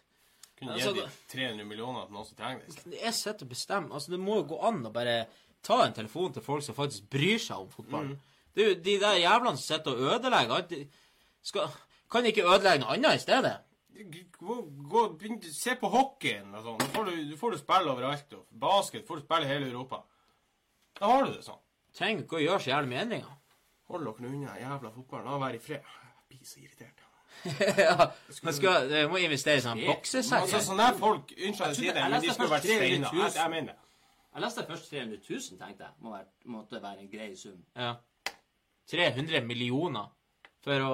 Kunne 0.60 0.74
Altså, 0.76 0.92
gi 0.92 1.00
de 1.00 1.06
300 1.32 1.68
millioner 1.68 2.06
til 2.06 2.18
noen 2.18 2.28
som 2.28 2.40
trenger 2.40 2.66
det. 2.66 2.84
Det 2.92 3.00
er 3.08 3.16
sett 3.16 3.46
å 3.46 3.48
bestemme. 3.48 3.94
Altså, 3.96 4.12
det 4.12 4.20
må 4.20 4.42
jo 4.42 4.48
gå 4.52 4.60
an 4.68 4.82
å 4.90 4.92
bare 4.92 5.22
ta 5.64 5.78
en 5.86 5.96
telefon 5.96 6.34
til 6.36 6.44
folk 6.44 6.64
som 6.66 6.76
faktisk 6.76 7.08
bryr 7.12 7.40
seg 7.40 7.64
om 7.64 7.70
fotball. 7.72 8.12
Det 8.56 8.64
er 8.66 8.70
jo 8.74 8.82
de 8.90 8.98
der 9.00 9.22
jævlene 9.22 9.56
som 9.56 9.64
sitter 9.78 9.96
og 9.96 10.14
ødelegger 10.18 10.56
alt. 10.58 10.76
Skal, 11.48 11.72
kan 12.12 12.24
de 12.26 12.34
ikke 12.34 12.48
ødelegge 12.48 12.84
noe 12.84 12.98
annet 12.98 13.22
i 13.22 13.24
stedet? 13.24 13.56
Gå, 14.40 14.56
gå, 14.92 15.06
begynn, 15.20 15.40
se 15.52 15.76
på 15.80 15.88
hockeyen 15.92 16.54
og 16.56 16.64
sånn. 16.64 16.78
Da 16.84 16.92
får 16.94 17.08
du, 17.10 17.16
du 17.32 17.36
får 17.40 17.56
du 17.56 17.58
spille 17.64 17.92
overalt. 17.96 18.36
Og 18.36 18.60
basket 18.68 19.08
får 19.08 19.20
du 19.20 19.26
spille 19.28 19.48
i 19.48 19.52
hele 19.54 19.72
Europa. 19.72 20.04
Da 21.00 21.08
har 21.12 21.26
du 21.28 21.34
det 21.38 21.44
sånn. 21.48 21.60
Trenger 21.98 22.24
ikke 22.24 22.40
å 22.40 22.44
gjøre 22.44 22.64
så 22.64 22.74
jævlig 22.74 22.94
mye 22.94 23.04
endringer. 23.06 23.36
Hold 23.90 24.06
dere 24.06 24.30
unna 24.30 24.56
jævla 24.60 24.92
fotballen. 24.94 25.30
La 25.30 25.38
være 25.42 25.58
i 25.58 25.62
fred. 25.64 25.94
Jeg 26.10 26.26
blir 26.30 26.46
så 26.46 26.60
irritert. 26.62 27.06
ja, 27.80 28.10
man 28.46 28.54
skal, 28.54 28.90
du 28.90 28.96
må 29.14 29.22
investere 29.24 29.62
i 29.62 29.64
sånn 29.64 29.82
boksesekk. 29.88 30.42
Altså, 30.44 30.60
sånne 30.66 30.90
folk 31.00 31.30
Unnskyld 31.32 31.64
Jeg 31.64 31.72
å 31.72 31.78
si 31.78 31.88
det, 31.88 32.04
men 32.04 32.26
de 32.26 32.34
skulle 32.36 32.52
vært 32.52 32.68
steina. 32.68 33.14
Jeg, 33.16 33.36
jeg 33.38 33.54
mener 33.54 33.72
det. 33.74 33.86
Jeg 34.30 34.44
leste 34.46 34.66
først 34.68 34.92
300 34.92 35.22
000, 35.30 35.60
tenkte 35.62 35.88
jeg. 35.88 35.94
Må 36.06 36.12
være, 36.14 36.28
måtte 36.54 36.82
være 36.84 37.06
en 37.06 37.10
grei 37.12 37.30
sum. 37.40 37.58
Ja. 37.76 37.96
300 38.92 39.42
millioner 39.46 40.12
for 40.66 40.86
å 40.90 40.92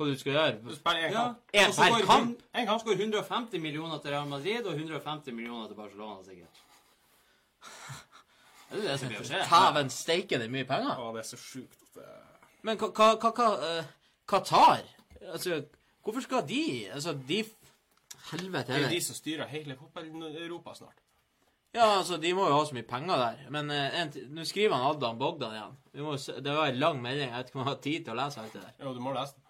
Hva 0.00 0.06
du 0.08 0.14
skal 0.16 0.32
gjøre? 0.32 0.74
spiller 0.78 1.10
én 1.10 1.12
Ja. 1.12 1.24
En 1.60 1.74
per 1.76 2.06
kamp? 2.08 2.42
En 2.56 2.66
kamp. 2.66 2.80
Så 2.80 2.94
150 2.94 3.60
millioner 3.60 3.98
til 4.00 4.14
Real 4.14 4.28
Madrid 4.28 4.64
og 4.64 4.78
150 4.78 5.34
millioner 5.36 5.68
til 5.68 5.76
Barcelona, 5.76 6.24
sikkert. 6.24 6.62
Det 8.70 8.78
er 8.78 8.86
det 8.88 8.98
som 9.00 9.08
blir 9.10 9.20
å 9.20 9.26
skje. 9.26 9.42
Tæven 9.50 9.90
steike, 9.90 10.38
det 10.38 10.46
er 10.46 10.54
mye 10.54 10.64
penger. 10.68 10.96
Å, 11.02 11.12
det 11.14 11.24
er 11.24 11.28
så 11.28 11.36
sjukt. 11.40 11.78
at 11.82 11.94
det- 11.94 12.48
Men 12.62 12.78
hva, 12.78 12.90
hva, 12.92 13.30
hva, 13.32 13.78
eh, 13.78 13.84
Qatar 14.28 14.82
Altså, 15.32 15.64
hvorfor 16.04 16.22
skal 16.22 16.42
de 16.46 16.88
Altså, 16.94 17.12
de 17.26 17.44
Helvete 18.30 18.66
Det 18.66 18.74
er 18.74 18.78
jo 18.78 18.84
heller. 18.84 18.88
de 18.90 19.00
som 19.00 19.14
styrer 19.14 19.46
hele 19.48 19.76
fotball-Europa 19.76 20.74
snart. 20.74 20.98
Ja, 21.74 21.98
altså, 21.98 22.16
de 22.20 22.32
må 22.34 22.46
jo 22.48 22.54
ha 22.58 22.64
så 22.64 22.74
mye 22.74 22.86
penger 22.86 23.16
der. 23.16 23.50
Men 23.50 23.70
eh, 23.70 24.00
en 24.02 24.10
ti- 24.12 24.24
nå 24.28 24.44
skriver 24.44 24.74
han 24.76 24.96
Adam 24.96 25.18
Bogdan 25.18 25.52
igjen. 25.54 25.76
Vi 25.92 26.00
må, 26.00 26.12
jo 26.12 26.16
se- 26.18 26.40
det 26.40 26.54
var 26.56 26.66
en 26.66 26.78
lang 26.78 27.00
melding. 27.02 27.28
Jeg 27.30 27.36
vet 27.36 27.46
ikke 27.50 27.56
om 27.60 27.64
jeg 27.66 27.74
har 27.74 27.80
tid 27.82 28.04
til 28.04 28.12
å 28.14 28.16
lese 28.16 28.38
alt 28.40 28.52
det 28.52 28.62
der. 28.62 28.72
Jo, 28.84 28.94
du 28.94 29.00
må 29.00 29.12
lese 29.14 29.34
den. 29.34 29.44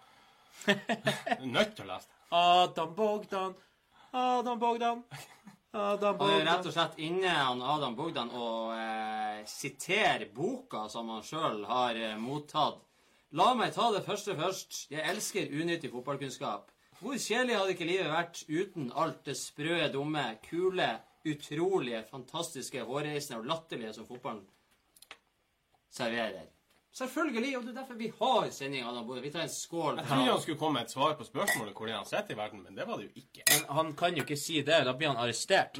Du 0.87 1.43
er 1.43 1.45
nødt 1.45 1.75
til 1.75 1.85
å 1.85 1.87
lese 1.93 2.07
den. 2.07 2.17
Adam 2.31 2.95
Bogdan, 2.95 3.55
Adam 4.13 4.59
Bogdan, 4.59 5.03
Adam 5.71 6.17
Han 6.19 6.33
er 6.35 6.45
rett 6.49 6.65
og 6.67 6.73
slett 6.75 6.97
inne, 6.99 7.31
han 7.31 7.61
Adam 7.63 7.93
Bogdan, 7.95 8.31
og 8.35 8.73
eh, 8.75 9.39
siterer 9.47 10.27
boka 10.35 10.87
som 10.91 11.07
han 11.13 11.23
sjøl 11.23 11.63
har 11.69 11.95
eh, 11.95 12.17
mottatt. 12.19 12.81
La 13.39 13.53
meg 13.55 13.71
ta 13.71 13.87
det 13.95 14.03
første 14.03 14.35
først. 14.35 14.81
Jeg 14.91 15.05
elsker 15.13 15.53
unyttig 15.55 15.93
fotballkunnskap. 15.93 16.73
Hvor 16.99 17.15
kjedelig 17.15 17.55
hadde 17.55 17.75
ikke 17.77 17.87
livet 17.87 18.11
vært 18.11 18.41
uten 18.51 18.91
alt 18.99 19.23
det 19.25 19.37
sprø, 19.39 19.77
dumme, 19.93 20.25
kule, 20.43 20.89
utrolige, 21.23 22.03
fantastiske, 22.11 22.83
hårreisende 22.83 23.39
og 23.39 23.47
latterlige 23.53 23.95
som 23.95 24.09
fotballen 24.09 24.43
serverer? 25.91 26.51
Selvfølgelig, 26.91 27.57
og 27.57 27.63
det 27.63 27.71
er 27.71 27.79
derfor 27.79 27.99
vi 27.99 28.09
har 28.19 28.47
sending, 28.51 28.83
Adam 28.83 29.05
Bogdan. 29.07 29.23
Vi 29.23 29.31
tar 29.31 29.45
en 29.45 29.51
skål. 29.51 30.01
Jeg 30.01 30.07
trodde 30.09 30.31
han 30.31 30.41
skulle 30.43 30.59
komme 30.59 30.79
med 30.79 30.89
et 30.89 30.91
svar 30.91 31.13
på 31.15 31.23
spørsmålet 31.23 31.75
hvor 31.77 31.91
han 31.91 32.07
sitter 32.07 32.35
i 32.35 32.37
verden, 32.37 32.63
men 32.65 32.75
det 32.75 32.87
var 32.87 32.99
det 32.99 33.07
jo 33.07 33.21
ikke. 33.23 33.45
Men 33.47 33.69
han 33.77 33.93
kan 33.95 34.17
jo 34.17 34.25
ikke 34.25 34.39
si 34.39 34.59
det. 34.59 34.81
Da 34.87 34.95
blir 34.97 35.13
han 35.13 35.21
arrestert. 35.21 35.79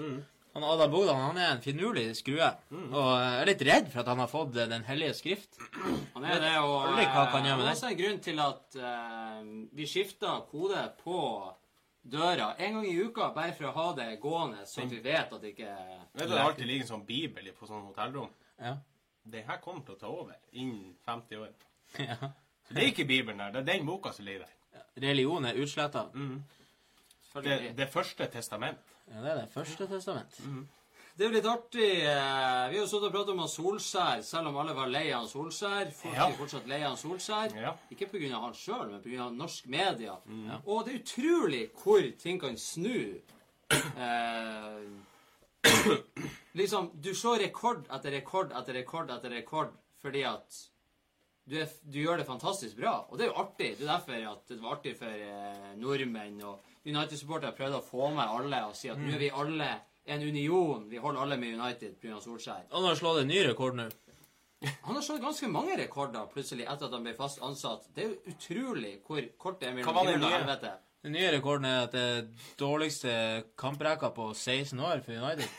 Han 0.53 0.63
Adam 0.67 0.91
Bogdan 0.91 1.19
han 1.19 1.37
er 1.37 1.51
en 1.51 1.63
finurlig 1.63 2.05
skrue. 2.19 2.47
Og 2.71 3.09
jeg 3.11 3.41
er 3.41 3.49
litt 3.51 3.65
redd 3.67 3.91
for 3.91 4.03
at 4.03 4.11
han 4.11 4.19
har 4.23 4.31
fått 4.31 4.57
eh, 4.59 4.67
Den 4.71 4.83
hellige 4.87 5.13
skrift. 5.15 5.59
Han 6.15 6.25
er 6.27 6.41
det, 6.43 6.51
og 6.59 6.91
med 6.91 6.99
det 6.99 7.51
er 7.51 7.61
også 7.71 7.87
en 7.87 7.99
grunn 8.01 8.19
til 8.23 8.41
at 8.43 8.75
uh, 8.75 9.51
vi 9.71 9.87
skifter 9.87 10.43
kode 10.51 10.81
på 10.99 11.21
døra 12.01 12.51
en 12.57 12.75
gang 12.75 12.87
i 12.89 12.97
uka, 12.99 13.29
bare 13.35 13.55
for 13.55 13.69
å 13.69 13.73
ha 13.77 13.87
det 13.95 14.09
gående, 14.21 14.65
så 14.67 14.83
vi 14.89 14.99
vet 14.99 15.31
at 15.31 15.39
det 15.41 15.53
ikke 15.53 15.71
Vet 15.71 16.27
du, 16.27 16.33
det 16.33 16.43
alltid 16.43 16.67
ligger 16.67 16.85
en 16.85 16.91
sånn 16.95 17.05
bibel 17.07 17.51
på 17.55 17.69
sånn 17.69 17.85
hotellrom. 17.87 18.31
Ja. 18.59 18.75
Det 19.23 19.43
her 19.45 19.57
kommer 19.61 19.83
til 19.85 19.93
å 19.95 19.99
ta 20.01 20.07
over 20.09 20.33
innen 20.53 20.95
50 21.05 21.37
år. 21.43 21.51
ja. 21.99 22.17
Så 22.67 22.73
det 22.73 22.83
er 22.83 22.87
ikke 22.91 23.05
Bibelen 23.05 23.37
der, 23.39 23.51
det 23.51 23.61
er 23.61 23.69
den 23.77 23.85
boka 23.85 24.11
som 24.15 24.25
ligger. 24.25 24.47
Religion 25.01 25.45
er 25.45 25.57
utsletta. 25.61 26.07
Det, 27.43 27.73
det 27.77 27.87
første 27.93 28.27
testament. 28.33 28.77
Ja, 29.11 29.21
det 29.23 29.31
er 29.31 29.41
det 29.43 29.49
første 29.53 29.87
testament. 29.87 30.37
Det 31.17 31.25
er 31.25 31.29
jo 31.29 31.35
litt 31.35 31.45
artig. 31.47 31.87
eh, 32.07 32.69
Vi 32.71 32.77
har 32.77 32.81
jo 32.81 32.87
stått 32.87 33.03
og 33.09 33.11
pratet 33.13 33.33
om 33.33 33.39
han 33.43 33.49
Solskjær, 33.51 34.21
selv 34.23 34.47
om 34.51 34.57
alle 34.61 34.73
var 34.75 34.87
lei 34.91 35.09
av 35.13 35.27
Solskjær. 35.27 35.91
Folk 35.95 36.15
Ja. 36.15 36.27
er 36.29 36.37
fortsatt 36.39 36.67
lei 36.71 36.79
av 36.81 36.89
han 36.93 36.97
Solskjær. 36.97 37.55
Ja. 37.61 37.73
Ikke 37.91 38.07
pga. 38.11 38.39
han 38.39 38.53
sjøl, 38.55 38.89
men 38.91 39.01
pga. 39.03 39.29
norsk 39.29 39.67
media. 39.67 40.15
Og 40.65 40.85
det 40.85 40.93
er 40.95 40.99
utrolig 41.03 41.63
hvor 41.83 42.01
ting 42.19 42.39
kan 42.39 42.57
snu. 42.57 43.19
Eh, 43.71 44.87
liksom, 46.57 46.91
du 46.93 47.13
slår 47.15 47.45
rekord 47.45 47.85
etter 47.93 48.15
rekord 48.17 48.51
etter 48.57 48.77
rekord 48.81 49.11
etter 49.13 49.33
rekord 49.37 49.73
fordi 50.01 50.23
at 50.25 50.59
du, 51.45 51.57
er, 51.61 51.69
du 51.83 51.99
gjør 52.01 52.21
det 52.21 52.25
fantastisk 52.25 52.77
bra. 52.77 52.93
Og 53.09 53.17
det 53.17 53.25
er 53.25 53.31
jo 53.31 53.39
artig. 53.41 53.71
Det 53.77 53.85
er 53.85 53.91
derfor 53.91 54.27
at 54.31 54.51
det 54.51 54.59
var 54.61 54.75
artig 54.77 54.93
for 54.97 55.23
eh, 55.27 55.71
nordmenn 55.77 56.41
og 56.47 56.67
United-supportere 56.87 57.53
prøvde 57.57 57.81
å 57.81 57.85
få 57.85 58.09
med 58.15 58.25
alle 58.25 58.61
og 58.69 58.77
si 58.77 58.89
at 58.89 58.97
nå 58.97 59.11
er 59.13 59.21
vi 59.21 59.29
alle 59.43 59.69
en 60.11 60.23
union. 60.25 60.87
Vi 60.89 61.01
holder 61.01 61.21
alle 61.21 61.37
med 61.41 61.59
United 61.59 61.97
pga. 62.01 62.21
Solskjær. 62.23 62.69
Han 62.71 62.87
har 62.87 62.97
slått 62.97 63.21
en 63.23 63.29
ny 63.29 63.43
rekord 63.45 63.77
nå. 63.77 63.89
Han 64.85 64.95
har 64.95 65.01
slått 65.01 65.23
ganske 65.23 65.49
mange 65.49 65.75
rekorder 65.77 66.29
plutselig 66.29 66.67
etter 66.69 66.87
at 66.87 66.93
han 66.93 67.05
ble 67.05 67.15
fast 67.17 67.41
ansatt. 67.45 67.87
Det 67.95 68.03
er 68.03 68.11
jo 68.11 68.33
utrolig 68.33 68.95
hvor 69.07 69.25
kort 69.41 69.61
det 69.61 69.71
er 69.71 69.77
mellom 69.77 70.01
himmel 70.01 70.27
og 70.27 70.35
helvete. 70.35 70.73
Den 71.01 71.15
nye 71.17 71.31
rekorden 71.33 71.65
er 71.65 71.79
at 71.87 71.95
det 71.95 72.01
er 72.05 72.25
dårligste 72.61 73.13
kamprekka 73.57 74.11
på 74.13 74.27
16 74.35 74.77
år 74.77 75.01
for 75.05 75.17
United. 75.17 75.49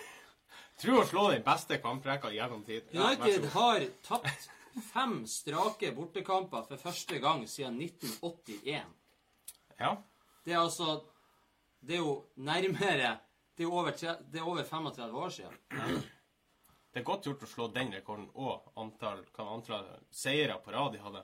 Tror 0.83 1.03
å 1.03 1.07
slå 1.07 1.29
den 1.31 1.43
beste 1.47 1.79
kamprekka 1.83 2.31
gjennom 2.35 2.65
tid. 2.67 2.89
United 2.93 3.45
har 3.55 3.85
tapt 4.07 4.49
fem 4.93 5.21
strake 5.29 5.93
bortekamper 5.95 6.65
for 6.69 6.81
første 6.81 7.19
gang 7.23 7.45
siden 7.49 7.79
1981. 7.81 8.89
Ja. 9.79 9.97
Det 10.45 10.53
er 10.55 10.59
altså 10.63 11.03
Det 11.83 11.95
er 11.97 12.03
jo 12.03 12.13
nærmere 12.37 13.19
Det 13.59 13.65
er 13.67 13.71
over, 13.71 13.91
tre- 13.93 14.17
det 14.33 14.41
er 14.41 14.47
over 14.49 14.63
35 14.65 15.15
år 15.19 15.31
siden. 15.31 15.57
Det 16.93 17.01
er 17.01 17.05
godt 17.05 17.27
gjort 17.27 17.43
å 17.45 17.49
slå 17.49 17.67
den 17.73 17.93
rekorden 17.93 18.27
og 18.35 18.67
antall, 18.81 19.23
kan 19.37 19.49
antall 19.49 19.85
seire 20.13 20.59
på 20.65 20.73
rad 20.73 20.93
de 20.93 20.99
hadde. 21.01 21.23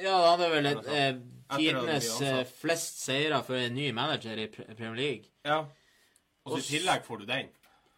Ja, 0.00 0.14
det 0.16 0.28
hadde 0.30 0.48
vel 0.54 0.66
et, 0.70 0.86
eh, 0.88 1.18
tidenes 1.56 2.08
eh, 2.22 2.44
flest 2.60 3.00
seire 3.04 3.42
for 3.46 3.54
en 3.58 3.74
ny 3.74 3.90
manager 3.92 4.38
i 4.38 4.46
Premier 4.48 4.94
League. 4.96 5.28
Ja. 5.44 5.60
Og 6.46 6.58
i 6.58 6.62
tillegg 6.62 7.04
får 7.06 7.18
du 7.18 7.26
den. 7.28 7.50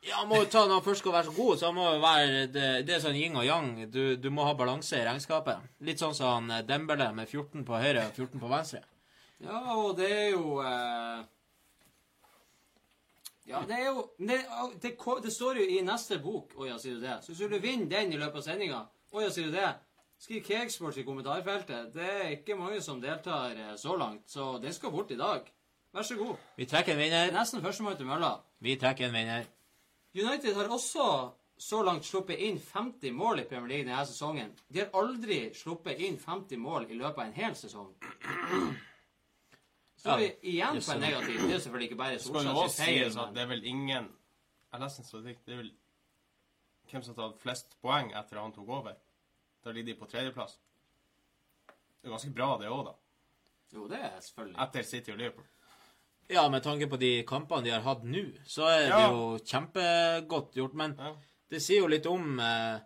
Ja, 0.02 0.16
han 0.18 0.28
må 0.28 0.40
jo 0.40 0.48
ta, 0.50 0.64
Når 0.66 0.80
han 0.80 0.84
først 0.84 1.04
skal 1.04 1.14
være 1.14 1.28
så 1.28 1.34
god, 1.36 1.58
så 1.58 1.68
han 1.68 1.76
må 1.76 1.84
jo 1.86 2.00
være 2.02 2.46
det, 2.50 2.70
det 2.86 2.94
er 2.96 3.02
sånn 3.04 3.18
yin 3.18 3.36
og 3.38 3.46
yang. 3.46 3.68
Du, 3.92 4.16
du 4.18 4.30
må 4.34 4.46
ha 4.48 4.54
balanse 4.58 4.98
i 4.98 5.04
regnskapet. 5.06 5.62
Litt 5.86 6.02
sånn 6.02 6.16
som 6.18 6.32
han 6.32 6.56
eh, 6.56 6.64
Dembele 6.66 7.12
med 7.14 7.30
14 7.30 7.62
på 7.68 7.78
høyre 7.78 8.08
og 8.08 8.18
14 8.18 8.42
på 8.42 8.50
venstre. 8.50 8.82
Ja, 9.42 9.60
og 9.76 9.94
det 9.98 10.10
er 10.10 10.28
jo 10.34 10.58
eh, 10.62 11.22
Ja, 13.50 13.62
det 13.66 13.78
er 13.78 13.88
jo 13.88 14.04
det, 14.18 14.40
det, 14.82 14.92
det 15.24 15.32
står 15.34 15.62
jo 15.62 15.64
i 15.66 15.80
neste 15.82 16.20
bok 16.22 16.52
Å 16.54 16.68
ja, 16.68 16.76
sier 16.78 16.94
du 16.94 17.02
det? 17.02 17.16
Så 17.24 17.32
hvis 17.32 17.40
du 17.50 17.56
vinner 17.58 17.88
den 17.90 18.14
i 18.14 18.20
løpet 18.20 18.38
av 18.38 18.44
sendinga 18.46 18.84
Å 18.86 19.24
ja, 19.24 19.32
sier 19.34 19.50
du 19.50 19.56
det? 19.56 19.72
Skriv 20.22 20.44
Cakesports 20.46 21.00
i 21.02 21.02
kommentarfeltet. 21.02 21.88
Det 21.96 22.06
er 22.06 22.28
ikke 22.36 22.54
mange 22.54 22.78
som 22.82 23.00
deltar 23.02 23.56
eh, 23.58 23.72
så 23.78 23.96
langt, 23.98 24.28
så 24.30 24.52
det 24.62 24.70
skal 24.74 24.94
bort 24.94 25.10
i 25.10 25.18
dag. 25.18 25.48
Vær 25.92 26.06
så 26.06 26.14
god. 26.14 26.38
Vi 26.56 26.68
trekker 26.70 26.94
en 26.94 27.00
er 27.00 27.02
vinner. 27.02 27.32
nesten 27.34 27.62
førstemann 27.64 27.98
til 27.98 28.06
mølla. 28.06 28.36
Vi 28.62 28.76
trekker 28.78 29.08
en 29.08 29.16
vinner. 29.18 29.50
United 30.14 30.54
har 30.56 30.68
også 30.68 31.04
så 31.62 31.82
langt 31.86 32.04
sluppet 32.04 32.40
inn 32.42 32.58
50 32.60 33.12
mål 33.14 33.40
i 33.40 33.44
Premier 33.48 33.68
League 33.70 33.86
denne 33.86 34.06
sesongen. 34.06 34.50
De 34.68 34.82
har 34.82 34.90
aldri 34.98 35.44
sluppet 35.54 36.00
inn 36.02 36.18
50 36.18 36.58
mål 36.58 36.88
i 36.90 36.98
løpet 36.98 37.20
av 37.20 37.28
en 37.28 37.36
hel 37.36 37.54
sesong. 37.56 37.92
Så 40.02 40.10
er 40.10 40.18
vi 40.18 40.28
igjen 40.54 40.80
på 40.82 40.96
en 40.96 41.00
negativ. 41.04 41.38
Det 41.46 41.54
er 41.54 41.62
selvfølgelig 41.62 41.88
ikke 41.90 42.00
bare 42.00 42.18
Solskjær 42.18 43.14
men 43.14 43.36
det 43.36 43.44
er 43.44 43.48
vel 43.52 43.64
ingen 43.70 44.10
Jeg 44.72 44.80
leste 44.80 45.02
en 45.02 45.06
statistikk. 45.06 45.40
Det 45.46 45.54
er 45.54 45.62
vel 45.62 45.72
hvem 46.90 47.04
som 47.04 47.14
har 47.14 47.30
tatt 47.30 47.40
flest 47.40 47.76
poeng 47.80 48.10
etter 48.10 48.36
at 48.36 48.42
han 48.42 48.54
tok 48.56 48.68
over. 48.68 48.96
Da 49.64 49.72
ligger 49.72 49.92
de 49.92 49.98
på 50.00 50.08
tredjeplass. 50.10 50.58
Det 51.68 52.08
er 52.08 52.14
ganske 52.16 52.32
bra, 52.34 52.56
det 52.58 52.72
òg, 52.72 52.88
da. 52.88 52.94
Jo, 53.72 53.86
det 53.88 54.00
er 54.00 54.16
selvfølgelig. 54.20 54.58
Etter 54.64 54.82
City 54.88 55.12
og 55.12 55.20
Liverpool. 55.20 55.46
Ja, 56.32 56.48
med 56.48 56.62
tanke 56.64 56.88
på 56.88 56.98
de 56.98 57.22
kampene 57.28 57.64
de 57.66 57.70
har 57.74 57.82
hatt 57.84 58.02
nå, 58.04 58.22
så 58.48 58.66
er 58.70 58.88
det 58.88 59.02
jo 59.12 59.38
kjempegodt 59.44 60.54
gjort. 60.56 60.74
Men 60.74 60.96
Ja. 60.98 61.12
det 61.50 61.60
sier 61.62 61.80
jo 61.82 61.86
litt 61.92 62.06
om 62.06 62.38
eh, 62.40 62.78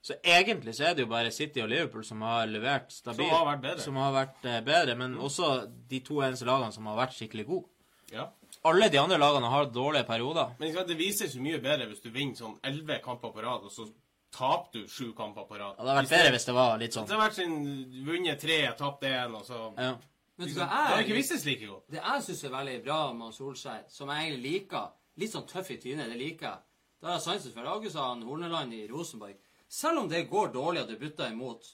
Så 0.00 0.14
egentlig 0.22 0.72
så 0.76 0.84
er 0.88 0.94
det 0.94 1.02
jo 1.02 1.10
bare 1.10 1.30
City 1.34 1.60
og 1.60 1.68
Liverpool 1.68 2.04
som 2.06 2.20
har 2.22 2.46
levert 2.46 2.90
stabilt. 2.94 3.28
Som 3.28 3.34
har 3.36 3.46
vært 3.56 3.62
bedre. 3.62 3.80
Som 3.82 3.96
har 3.96 4.12
vært 4.14 4.44
eh, 4.46 4.60
bedre, 4.64 4.94
men 4.96 5.16
også 5.18 5.48
de 5.90 6.00
to 6.00 6.20
eneste 6.22 6.46
lagene 6.46 6.72
som 6.72 6.86
har 6.86 6.96
vært 6.96 7.16
skikkelig 7.18 7.44
gode. 7.46 7.66
Ja. 8.14 8.28
Alle 8.64 8.88
de 8.88 8.98
andre 8.98 9.18
lagene 9.18 9.50
har 9.50 9.66
dårlige 9.66 10.06
perioder. 10.06 10.54
Men 10.58 10.72
det 10.86 10.96
vises 10.96 11.34
jo 11.34 11.42
mye 11.42 11.58
bedre 11.60 11.88
hvis 11.90 12.00
du 12.00 12.10
vinner 12.10 12.34
sånn 12.38 12.56
elleve 12.64 13.02
kamper 13.04 13.34
på 13.34 13.42
rad, 13.44 13.66
og 13.66 13.70
så 13.74 13.88
taper 14.34 14.72
du 14.72 14.86
sju 14.88 15.12
kamper 15.18 15.44
på 15.48 15.58
rad. 15.58 15.74
Ja, 15.76 15.82
Det 15.84 15.88
hadde 15.90 16.00
vært 16.02 16.14
bedre 16.14 16.32
hvis 16.36 16.46
det 16.48 16.54
var 16.54 16.78
litt 16.78 16.92
sånn. 16.96 17.06
Det 17.08 17.16
har 17.18 17.28
vært 17.28 17.34
sin 17.38 18.04
vunnet 18.06 18.40
tre, 18.40 18.58
tapt 18.78 19.02
én, 19.02 19.34
og 19.34 19.44
så 19.44 19.60
Ja. 19.76 19.94
Vet 20.38 20.52
så, 20.54 20.60
Det 20.60 20.70
har 20.70 20.96
jeg 20.96 21.06
ikke 21.06 21.18
vistes 21.18 21.44
like 21.48 21.66
godt. 21.66 21.90
Det 21.90 21.98
jeg 21.98 22.24
syns 22.28 22.44
er 22.46 22.54
veldig 22.54 22.78
bra 22.84 22.98
med 23.18 23.34
Solskjær, 23.34 23.84
som 23.90 24.12
jeg 24.14 24.28
egentlig 24.28 24.54
liker 24.54 24.94
Litt 25.18 25.32
sånn 25.34 25.48
tøff 25.50 25.72
i 25.74 25.80
trynet, 25.82 26.12
det 26.12 26.14
liker 26.14 26.46
jeg. 26.46 26.60
Da 27.02 27.08
har 27.08 27.16
jeg 27.16 27.24
sansen 27.24 27.54
for 27.54 27.66
Augustan 27.66 28.20
Horneland 28.22 28.74
i 28.76 28.84
Rosenborg. 28.86 29.34
Selv 29.66 30.04
om 30.04 30.10
det 30.10 30.28
går 30.30 30.52
dårlig 30.54 30.84
at 30.84 30.92
du 30.92 30.94
butter 31.00 31.32
imot, 31.32 31.66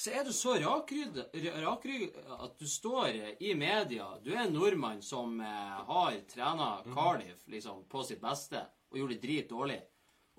så 0.00 0.12
er 0.16 0.24
du 0.24 0.32
så 0.32 0.58
rakrygg 0.60 1.16
rakrygg 1.60 2.18
at 2.36 2.60
du 2.60 2.66
står 2.68 3.16
i 3.40 3.54
media. 3.56 4.06
Du 4.24 4.30
er 4.32 4.42
en 4.46 4.52
nordmann 4.52 5.00
som 5.04 5.40
eh, 5.40 5.80
har 5.88 6.20
trena 6.28 6.68
Cardiff 6.94 7.48
liksom, 7.52 7.86
på 7.88 8.04
sitt 8.08 8.20
beste 8.20 8.62
og 8.90 9.00
gjorde 9.00 9.16
det 9.16 9.24
drit 9.24 9.50
dårlig. 9.50 9.80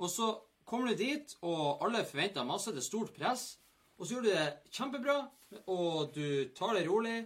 Og 0.02 0.10
så 0.10 0.32
kommer 0.66 0.90
du 0.90 1.04
dit, 1.04 1.36
og 1.42 1.84
alle 1.86 2.06
forventer 2.06 2.48
masse. 2.48 2.74
Det 2.74 2.82
er 2.82 2.90
stort 2.90 3.14
press. 3.18 3.46
Og 4.02 4.08
så 4.08 4.16
gjør 4.16 4.26
du 4.26 4.32
det 4.34 4.46
kjempebra, 4.74 5.18
og 5.70 6.16
du 6.16 6.50
tar 6.58 6.74
det 6.74 6.88
rolig. 6.88 7.20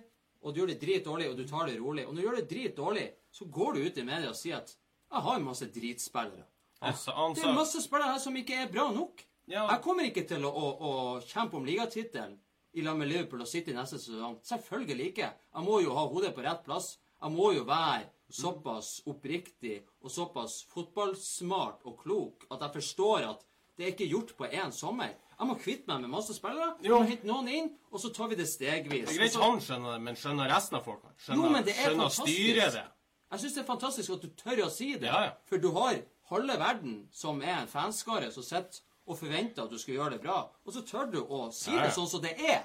Og 0.43 0.53
du 0.53 0.59
gjør 0.59 0.73
det 0.73 0.81
drit 0.81 1.05
dårlig, 1.07 1.29
og 1.31 1.37
du 1.39 1.45
tar 1.47 1.69
det 1.69 1.77
rolig. 1.79 2.03
Og 2.05 2.11
når 2.13 2.19
du 2.21 2.27
gjør 2.27 2.41
det 2.41 2.49
drit 2.49 2.75
dårlig, 2.77 3.05
så 3.31 3.47
går 3.49 3.77
du 3.77 3.85
ut 3.87 3.97
i 3.97 4.03
media 4.05 4.29
og 4.29 4.35
sier 4.35 4.57
at 4.57 4.75
'jeg 4.75 5.21
har 5.21 5.39
masse 5.39 5.65
dritspillere'. 5.65 6.45
Altså, 6.81 7.11
altså. 7.11 7.41
Det 7.41 7.49
er 7.49 7.55
masse 7.55 7.81
spillere 7.81 8.11
her 8.11 8.19
som 8.19 8.35
ikke 8.35 8.53
er 8.53 8.71
bra 8.71 8.91
nok. 8.91 9.23
Ja. 9.47 9.67
Jeg 9.71 9.81
kommer 9.81 10.03
ikke 10.03 10.27
til 10.27 10.45
å, 10.45 10.51
å, 10.51 10.65
å 10.89 10.91
kjempe 11.21 11.57
om 11.57 11.65
ligatittelen 11.65 12.37
i 12.73 12.81
lag 12.81 12.97
med 12.97 13.07
Liverpool 13.07 13.41
og 13.41 13.47
City 13.47 13.73
neste 13.73 13.97
sesong. 13.97 14.39
Selvfølgelig 14.43 15.07
ikke. 15.13 15.31
Jeg 15.55 15.63
må 15.63 15.79
jo 15.79 15.95
ha 15.95 16.05
hodet 16.11 16.35
på 16.35 16.43
rett 16.43 16.63
plass. 16.65 16.97
Jeg 17.21 17.31
må 17.31 17.51
jo 17.55 17.63
være 17.63 18.09
såpass 18.29 19.01
oppriktig 19.05 19.85
og 20.01 20.11
såpass 20.11 20.63
fotballsmart 20.73 21.85
og 21.85 21.99
klok 22.01 22.45
at 22.51 22.61
jeg 22.65 22.73
forstår 22.73 23.29
at 23.29 23.45
det 23.77 23.85
er 23.85 23.91
ikke 23.91 24.09
gjort 24.09 24.35
på 24.37 24.45
én 24.51 24.71
sommer. 24.71 25.09
Jeg 25.39 25.47
må 25.47 25.55
kvitte 25.59 25.87
meg 25.87 26.01
med 26.01 26.09
masse 26.09 26.33
spillere. 26.33 26.75
Jeg 26.81 26.89
Jo. 26.89 26.99
må 26.99 27.07
hente 27.07 27.25
noen 27.27 27.47
inn, 27.49 27.69
og 27.91 27.99
så 27.99 28.13
tar 28.13 28.27
vi 28.27 28.35
det 28.35 28.47
stegvis. 28.47 29.07
Det 29.07 29.15
er 29.15 29.19
greit 29.19 29.35
Og 29.35 29.41
så- 29.41 29.51
han 29.51 29.59
skjønner 29.59 29.93
det, 29.93 30.01
men 30.01 30.15
skjønner 30.15 30.49
resten 30.49 30.75
av 30.77 30.83
folka? 30.85 31.07
Skjønner, 31.17 31.43
Jo, 31.43 31.49
men 31.49 31.63
det 31.63 31.73
er 31.77 31.89
skjønner 31.89 32.09
styret 32.09 32.71
det? 32.73 32.83
Jeg 33.31 33.39
syns 33.39 33.53
det 33.55 33.61
er 33.69 33.73
fantastisk 33.75 34.09
at 34.13 34.21
du 34.21 34.27
tør 34.29 34.65
å 34.65 34.69
si 34.71 34.93
det. 34.93 35.03
Ja, 35.03 35.23
ja. 35.23 35.31
For 35.45 35.57
du 35.57 35.71
har 35.71 35.95
halve 36.29 36.57
verden 36.57 37.07
som 37.11 37.41
er 37.41 37.61
en 37.61 37.67
fanskare 37.67 38.31
som 38.31 38.43
sitter 38.43 38.79
og 39.07 39.17
forventer 39.17 39.63
at 39.63 39.69
du 39.69 39.77
skal 39.77 39.95
gjøre 39.95 40.09
det 40.11 40.21
bra. 40.21 40.49
Og 40.65 40.73
så 40.73 40.81
tør 40.81 41.11
du 41.11 41.21
å 41.25 41.51
si 41.53 41.71
Ja, 41.71 41.77
ja. 41.77 41.83
det 41.83 41.93
sånn 41.93 42.07
som 42.07 42.21
det 42.21 42.39
er. 42.39 42.63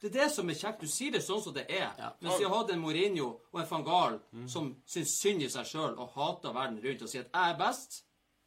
Det 0.00 0.14
er 0.16 0.22
det 0.24 0.30
som 0.32 0.48
er 0.48 0.54
kjekt. 0.54 0.80
Du 0.80 0.86
sier 0.86 1.10
det 1.12 1.22
sånn 1.22 1.42
som 1.42 1.52
det 1.54 1.66
er. 1.70 1.90
Mens 2.20 2.38
vi 2.38 2.44
har 2.44 2.54
hatt 2.56 2.70
en 2.70 2.80
Mourinho 2.80 3.40
og 3.52 3.60
en 3.60 3.66
van 3.66 3.84
Gaal 3.84 4.20
Mm. 4.34 4.48
som 4.48 4.76
syns 4.86 5.08
synd 5.20 5.42
i 5.42 5.48
seg 5.48 5.64
sjøl 5.66 5.98
og 5.98 6.10
hater 6.14 6.52
verden 6.52 6.80
rundt 6.82 7.02
og 7.02 7.08
sier 7.08 7.20
at 7.20 7.32
'jeg 7.32 7.54
er 7.54 7.58
best'. 7.58 8.02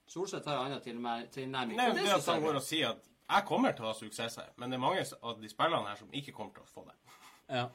Solskjær 0.07 0.45
har 0.45 0.59
en 0.59 0.65
annen 0.71 0.81
tilnær- 0.85 1.29
tilnærming. 1.33 1.77
Nei, 1.77 1.89
det 1.91 2.03
det 2.05 2.11
at 2.13 2.25
han 2.25 2.37
er 2.43 2.45
går 2.47 2.55
og 2.55 2.61
sier 2.63 2.89
at 2.89 3.07
jeg 3.29 3.45
kommer 3.45 3.73
til 3.73 3.85
å 3.85 3.87
ha 3.87 3.93
suksess 3.97 4.35
her, 4.37 4.49
men 4.57 4.69
det 4.69 4.77
er 4.77 4.81
mange 4.83 5.05
av 5.23 5.39
de 5.41 5.49
spillerne 5.49 5.87
her 5.89 5.95
som 5.97 6.07
ikke 6.13 6.33
kommer 6.33 6.53
til 6.53 6.63
å 6.63 6.69
få 6.75 6.85
det. 6.85 6.93
Ja. 7.49 7.67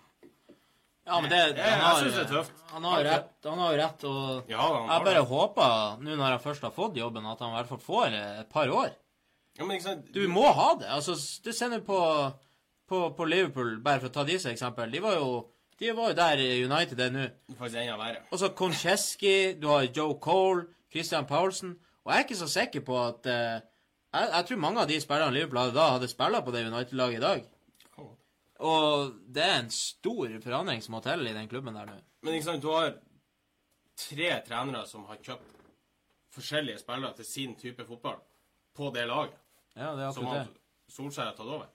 Ja, 1.07 1.20
men 1.20 1.31
det, 1.31 1.57
Jeg- 1.57 1.81
har, 1.81 1.95
jeg 2.05 2.12
synes 2.12 2.14
det 2.14 2.31
er 2.31 2.43
tøft. 2.43 2.53
Han 2.70 2.85
har 2.85 3.03
rett, 3.05 3.31
han 3.45 3.59
har 3.59 3.72
rett, 3.76 4.05
og 4.05 4.49
Ja, 4.49 4.59
han 4.61 4.89
jeg 4.89 5.05
bare 5.05 5.14
det. 5.14 5.26
håper, 5.28 5.99
nå 6.05 6.16
når 6.16 6.31
han 6.31 6.39
først 6.39 6.61
har 6.62 6.70
fått 6.70 6.95
jobben, 6.97 7.26
at 7.26 7.39
han 7.41 7.51
i 7.51 7.57
hvert 7.57 7.68
fall 7.68 7.78
får 7.78 8.14
et 8.41 8.49
par 8.49 8.66
år. 8.68 8.91
Ja, 9.59 9.64
men 9.64 9.76
ikke 9.76 9.83
sant? 9.89 10.12
Du 10.12 10.28
må 10.28 10.53
ha 10.55 10.74
det. 10.76 10.87
altså, 10.89 11.16
Du 11.43 11.51
ser 11.53 11.68
nå 11.68 11.81
på, 11.81 12.33
på, 12.89 13.11
på 13.16 13.24
Liverpool, 13.28 13.81
bare 13.83 13.99
for 14.01 14.09
å 14.09 14.12
ta 14.12 14.24
de 14.24 14.39
som 14.39 14.53
eksempel. 14.53 14.91
De 14.93 15.01
var 15.01 15.14
jo, 15.14 15.49
de 15.78 15.91
var 15.93 16.09
jo 16.11 16.14
der 16.14 16.37
United 16.64 17.01
er 17.01 17.11
nå. 17.11 17.26
Er. 17.61 18.22
Og 18.31 18.39
så 18.39 18.49
Koncheski, 18.55 19.55
du 19.61 19.66
har 19.66 19.83
Joe 19.93 20.14
Cole, 20.20 20.66
Christian 20.93 21.26
Paulsen. 21.26 21.76
Og 22.05 22.12
jeg 22.12 22.18
er 22.18 22.26
ikke 22.26 22.40
så 22.40 22.48
sikker 22.51 22.84
på 22.86 22.96
at 23.03 23.26
eh, 23.28 23.61
jeg, 24.11 24.28
jeg 24.32 24.46
tror 24.48 24.62
mange 24.64 24.82
av 24.82 24.88
de 24.90 25.01
spillerne 25.03 25.34
Liverpool 25.36 25.61
hadde 25.62 25.76
da, 25.76 25.88
hadde 25.96 26.09
spilla 26.11 26.40
på 26.44 26.55
det 26.55 26.64
United-laget 26.66 27.18
i 27.18 27.24
dag. 27.24 27.48
Og 28.61 29.12
det 29.32 29.44
er 29.44 29.59
en 29.62 29.70
stor 29.72 30.32
forandring 30.44 30.82
som 30.84 30.96
må 30.96 31.01
til 31.05 31.28
i 31.28 31.36
den 31.36 31.48
klubben 31.48 31.76
der 31.76 31.88
nå. 31.88 31.96
Men 32.26 32.36
ikke 32.36 32.48
sant, 32.51 32.64
du 32.64 32.72
har 32.74 32.90
tre 34.01 34.32
trenere 34.44 34.84
som 34.88 35.07
har 35.09 35.20
kjøpt 35.24 35.57
forskjellige 36.34 36.82
spillere 36.82 37.16
til 37.16 37.26
sin 37.26 37.55
type 37.59 37.86
fotball 37.86 38.18
på 38.76 38.90
det 38.94 39.07
laget, 39.09 39.36
Ja, 39.76 39.94
det 39.96 40.05
er 40.05 40.12
som 40.12 40.26
han. 40.26 40.48
Solskjær 40.90 41.30
har 41.30 41.36
tatt 41.38 41.46
over. 41.46 41.66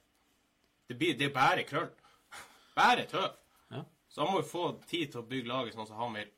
Det, 0.87 0.97
blir, 0.99 1.15
det 1.17 1.29
er 1.29 1.33
bare 1.33 1.63
krøll. 1.63 1.89
Bare 2.75 3.05
tøv. 3.07 3.29
Ja. 3.71 3.81
Så 4.09 4.21
han 4.21 4.33
må 4.33 4.41
jo 4.41 4.47
få 4.47 4.65
tid 4.87 5.11
til 5.11 5.21
å 5.21 5.27
bygge 5.29 5.49
laget 5.49 5.77
sånn 5.77 5.87
som 5.87 5.99
han 6.01 6.17
vil. 6.17 6.31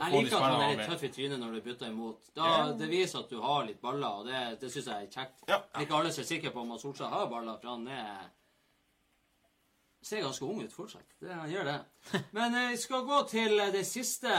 Jeg 0.00 0.24
liker 0.24 0.36
at 0.36 0.44
han 0.46 0.62
er 0.64 0.74
litt 0.74 0.88
tøff 0.88 1.02
i 1.04 1.12
trynet 1.12 1.40
når 1.42 1.54
du 1.56 1.62
bytter 1.68 1.92
imot. 1.92 2.30
Da, 2.34 2.44
yeah. 2.48 2.74
Det 2.80 2.88
viser 2.88 3.20
at 3.20 3.32
du 3.32 3.40
har 3.44 3.64
litt 3.68 3.80
baller, 3.82 4.20
og 4.20 4.28
det, 4.28 4.42
det 4.62 4.70
syns 4.72 4.88
jeg 4.88 5.06
er 5.06 5.10
kjekt. 5.12 5.42
Ja. 5.50 5.58
Ikke 5.82 5.98
alle 5.98 6.12
som 6.14 6.24
er 6.24 6.28
sikre 6.30 6.52
på 6.54 6.62
om 6.64 6.76
Solskjær 6.80 7.12
har 7.12 7.28
baller, 7.32 7.58
for 7.60 7.74
han 7.74 7.88
er 7.92 8.28
ser 10.02 10.22
ganske 10.24 10.44
ung 10.44 10.62
ut 10.64 10.72
fortsatt. 10.72 11.06
Det, 11.20 11.32
han 11.32 11.50
gjør 11.50 11.68
det. 11.68 11.78
Men 12.36 12.54
eh, 12.56 12.70
vi 12.72 12.80
skal 12.80 13.06
gå 13.08 13.22
til 13.30 13.58
eh, 13.60 13.72
den 13.74 13.84
siste 13.84 14.32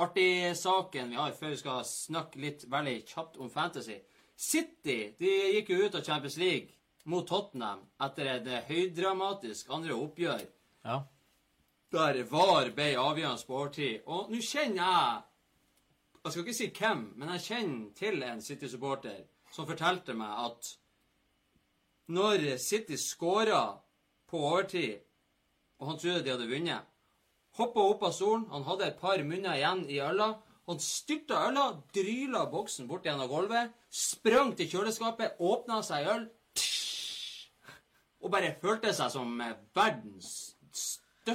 artige 0.00 0.54
saken 0.56 1.12
vi 1.12 1.20
har 1.20 1.32
før 1.36 1.54
vi 1.54 1.60
skal 1.60 1.86
snakke 1.88 2.40
litt 2.40 2.66
veldig 2.70 2.98
kjapt 3.08 3.40
om 3.40 3.50
Fantasy. 3.52 4.00
City 4.36 5.14
de 5.20 5.32
gikk 5.56 5.72
jo 5.72 5.80
ut 5.84 5.96
av 5.98 6.04
Champions 6.04 6.36
League 6.40 6.76
mot 7.10 7.26
Tottenham 7.28 7.82
etter 8.04 8.34
et 8.36 8.48
eh, 8.48 8.68
høydramatisk 8.68 9.72
andre 9.76 9.96
oppgjør 9.96 10.44
Ja. 10.84 11.02
Der 11.90 12.22
VAR 12.30 12.70
ble 12.74 12.92
avgjørende 12.98 13.46
på 13.46 13.56
overtid. 13.58 14.00
Og 14.06 14.30
nå 14.30 14.40
kjenner 14.44 14.84
jeg 14.84 15.26
Jeg 16.20 16.32
skal 16.32 16.42
ikke 16.44 16.52
si 16.52 16.66
hvem, 16.76 16.98
men 17.16 17.30
jeg 17.32 17.44
kjenner 17.46 17.92
til 17.96 18.22
en 18.22 18.42
City-supporter 18.44 19.22
som 19.54 19.66
fortalte 19.66 20.12
meg 20.12 20.42
at 20.42 20.66
når 22.12 22.58
City 22.60 22.98
skåra 23.00 23.62
på 24.28 24.42
overtid, 24.50 24.98
og 25.78 25.88
han 25.88 25.98
trodde 26.02 26.24
de 26.26 26.34
hadde 26.34 26.50
vunnet, 26.50 26.84
hoppa 27.56 27.86
opp 27.94 28.04
av 28.04 28.12
stolen, 28.12 28.44
han 28.52 28.68
hadde 28.68 28.90
et 28.90 29.00
par 29.00 29.24
munner 29.24 29.56
igjen 29.56 29.86
i 29.88 29.96
øla, 30.04 30.28
han 30.68 30.84
styrta 30.84 31.40
øla, 31.48 31.66
dryla 31.96 32.44
boksen 32.52 32.90
bort 32.90 33.08
gjennom 33.08 33.30
gulvet, 33.32 33.72
sprang 33.88 34.52
til 34.58 34.68
kjøleskapet, 34.74 35.40
åpna 35.40 35.80
seg 35.86 36.12
øl, 36.18 36.28
og 38.20 38.28
bare 38.36 38.54
følte 38.60 38.92
seg 38.92 39.08
som 39.16 39.40
eh, 39.40 39.56
verdens 39.72 40.50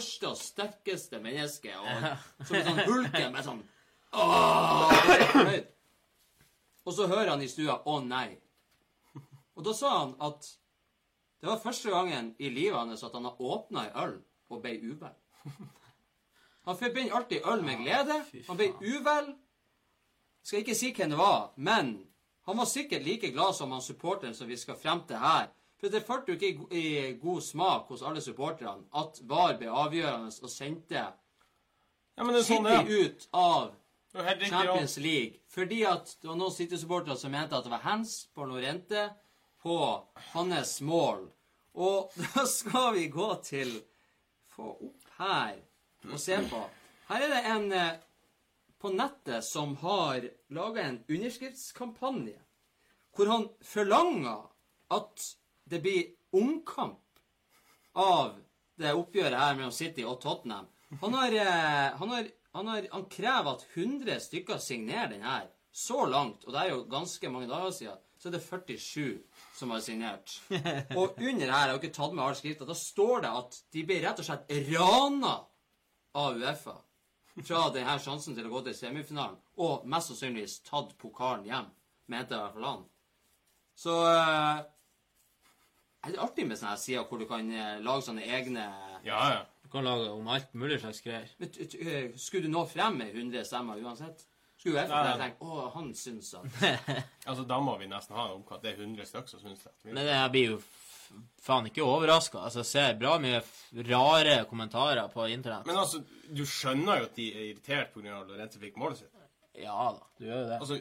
største 0.01 0.27
og 0.29 0.37
sterkeste 0.37 1.19
menneske. 1.23 1.71
Og 1.79 2.47
som 2.47 2.57
en 2.59 2.67
sånn 2.67 2.83
hulken 2.89 3.31
med 3.31 3.45
sånn 3.45 3.63
Åh. 4.15 4.91
Og 6.85 6.93
så 6.93 7.07
hører 7.07 7.33
han 7.33 7.41
i 7.41 7.49
stua 7.51 7.81
'Å, 7.83 7.99
nei'. 8.05 8.37
Og 9.55 9.63
da 9.65 9.73
sa 9.73 9.89
han 9.99 10.13
at 10.23 10.47
det 11.41 11.49
var 11.49 11.59
første 11.59 11.89
gangen 11.89 12.35
i 12.39 12.49
livet 12.49 12.77
hans 12.77 13.03
at 13.03 13.13
han 13.13 13.25
har 13.25 13.41
åpna 13.41 13.85
ei 13.85 13.91
øl 14.03 14.15
og 14.49 14.61
ble 14.61 14.77
uvel. 14.81 15.15
Han 16.65 16.77
forbinder 16.77 17.15
alltid 17.15 17.45
øl 17.45 17.63
med 17.63 17.83
glede. 17.83 18.23
Han 18.47 18.57
ble 18.57 18.71
uvel. 18.81 19.35
Skal 20.43 20.63
ikke 20.63 20.75
si 20.75 20.93
hvem 20.93 21.09
det 21.09 21.17
var, 21.19 21.51
men 21.57 22.07
han 22.45 22.57
var 22.57 22.65
sikkert 22.65 23.03
like 23.03 23.31
glad 23.33 23.55
som 23.55 23.71
han 23.71 23.81
supporteren 23.81 24.35
som 24.35 24.47
vi 24.47 24.57
skal 24.57 24.77
frem 24.77 25.03
til 25.07 25.17
her. 25.17 25.49
For 25.79 25.91
det 25.91 26.05
førte 26.07 26.31
jo 26.31 26.37
ikke 26.39 26.75
i 26.75 27.13
god 27.21 27.41
smak 27.43 27.89
hos 27.91 28.03
alle 28.05 28.21
supporterne 28.23 28.87
at 28.95 29.19
VAR 29.27 29.57
ble 29.59 29.71
avgjørende 29.71 30.31
og 30.31 30.51
sendte 30.51 31.01
Ja, 32.15 32.23
men 32.23 32.31
det 32.31 32.45
er 32.45 32.47
sånn 32.47 32.69
City 32.69 32.95
er. 32.95 33.09
ut 33.09 33.27
av 33.35 33.73
ja. 34.15 34.35
Champions 34.47 34.97
League. 35.03 35.41
Fordi 35.51 35.81
at 35.83 36.13
det 36.21 36.29
var 36.29 36.37
noen 36.39 36.55
City-supportere 36.55 37.17
som 37.19 37.33
mente 37.35 37.57
at 37.57 37.67
det 37.67 37.73
var 37.73 37.83
hands 37.83 38.13
på 38.31 38.47
Lorente 38.47 39.09
på 39.59 39.75
hans 40.31 40.77
mål. 40.81 41.25
Og 41.75 42.15
da 42.23 42.45
skal 42.47 42.93
vi 42.95 43.09
gå 43.11 43.29
til 43.43 43.75
Få 44.55 44.69
opp 44.71 45.07
her 45.17 45.57
og 46.07 46.19
se 46.21 46.37
på. 46.47 46.59
Her 47.09 47.23
er 47.25 47.31
det 47.33 47.39
en 47.51 47.65
eh, 47.75 47.97
på 48.79 48.93
nettet 48.93 49.43
som 49.43 49.73
har 49.81 50.23
laga 50.55 50.85
en 50.85 51.01
underskriftskampanje 51.09 52.37
hvor 53.15 53.31
han 53.31 53.45
forlanger 53.63 54.45
at 54.95 55.25
det 55.69 55.81
blir 55.81 56.05
omkamp 56.35 57.01
av 57.95 58.35
det 58.79 58.93
oppgjøret 58.93 59.39
her 59.39 59.57
mellom 59.57 59.73
City 59.73 60.03
og 60.05 60.19
Tottenham. 60.23 60.67
Han 61.01 61.13
har, 61.13 61.33
eh, 61.33 61.97
han 61.99 62.09
har, 62.09 62.27
han 62.51 62.67
har 62.67 62.87
han 62.91 63.05
krever 63.09 63.51
at 63.51 63.65
100 63.73 64.19
stykker 64.19 64.57
signerer 64.57 65.09
den 65.09 65.23
her. 65.23 65.47
Så 65.71 66.05
langt, 66.07 66.45
og 66.45 66.53
det 66.53 66.59
er 66.61 66.69
jo 66.71 66.83
ganske 66.87 67.29
mange 67.29 67.49
dager 67.51 67.71
siden, 67.75 67.97
så 68.17 68.29
er 68.29 68.31
det 68.37 68.43
47 68.43 69.17
som 69.57 69.73
har 69.75 69.81
signert. 69.83 70.37
Og 70.95 71.17
under 71.19 71.51
her, 71.51 71.67
jeg 71.67 71.73
har 71.73 71.79
ikke 71.81 71.97
tatt 71.97 72.15
med 72.15 72.23
all 72.23 72.37
skrifta, 72.39 72.67
da 72.67 72.77
står 72.79 73.25
det 73.25 73.31
at 73.41 73.57
de 73.75 73.83
ble 73.83 73.97
rett 74.05 74.21
og 74.23 74.27
slett 74.27 74.53
rana 74.69 75.33
av 76.15 76.39
Uefa 76.39 76.77
fra 77.43 77.65
denne 77.75 77.97
sjansen 77.99 78.37
til 78.37 78.47
å 78.47 78.53
gå 78.53 78.61
til 78.69 78.77
semifinalen, 78.77 79.35
og 79.59 79.83
mest 79.91 80.13
sannsynligvis 80.13 80.61
tatt 80.63 80.95
pokalen 81.01 81.43
hjem, 81.49 81.67
mente 82.07 82.37
i 82.37 82.39
hvert 82.39 82.55
fall 82.55 82.69
han. 82.69 82.87
Så 83.75 83.97
eh, 86.05 86.09
er 86.09 86.13
det 86.15 86.21
artig 86.23 86.45
med 86.47 86.57
sånne 86.59 86.75
her 86.75 86.77
sider 86.85 87.03
hvor 87.09 87.19
du 87.19 87.25
kan 87.29 87.51
eh, 87.51 87.79
lage 87.83 88.05
sånne 88.07 88.23
egne 88.37 88.67
Ja, 89.05 89.19
ja. 89.33 89.41
Du 89.65 89.69
kan 89.73 89.83
lage 89.83 90.07
om 90.13 90.27
alt 90.29 90.53
mulig 90.53 90.77
slags 90.79 91.01
greier. 91.01 91.27
Men 91.41 91.49
t- 91.51 91.65
t- 91.65 91.81
eh, 91.81 92.11
Skulle 92.21 92.45
du 92.45 92.53
nå 92.53 92.65
frem 92.69 92.97
med 93.01 93.15
100 93.15 93.43
stemmer 93.49 93.81
uansett? 93.81 94.23
Skulle 94.57 94.83
Uefa 94.85 95.01
Nei. 95.03 95.17
tenke 95.19 95.45
å, 95.51 95.65
han 95.73 95.89
syns 95.97 96.29
at 96.37 96.45
Altså, 97.27 97.43
da 97.49 97.57
må 97.59 97.73
vi 97.81 97.89
nesten 97.91 98.15
ha 98.15 98.27
en 98.29 98.37
omkamp. 98.39 98.61
Det 98.63 98.71
er 98.75 98.79
100 98.85 99.05
stykker 99.09 99.27
som 99.33 99.41
syns 99.43 99.65
det. 99.65 99.73
Men 99.91 100.05
jeg 100.07 100.31
blir 100.31 100.51
jo 100.53 100.59
faen 101.45 101.67
ikke 101.69 101.83
overraska. 101.85 102.39
Altså, 102.47 102.61
jeg 102.63 102.69
ser 102.71 102.95
bra 103.01 103.17
mye 103.21 103.41
rare 103.89 104.37
kommentarer 104.49 105.09
på 105.13 105.27
internett. 105.33 105.67
Men 105.67 105.77
altså, 105.81 105.99
du 106.29 106.45
skjønner 106.49 107.01
jo 107.03 107.09
at 107.09 107.19
de 107.19 107.27
er 107.33 107.43
irritert 107.51 107.91
pga. 107.93 108.21
at 108.21 108.31
Lorente 108.31 108.61
fikk 108.61 108.77
målet 108.81 109.01
sitt. 109.03 109.11
Ja 109.59 109.75
da, 109.97 110.01
du 110.19 110.25
gjør 110.25 110.41
jo 110.41 110.47
det. 110.49 110.61
Altså, 110.61 110.79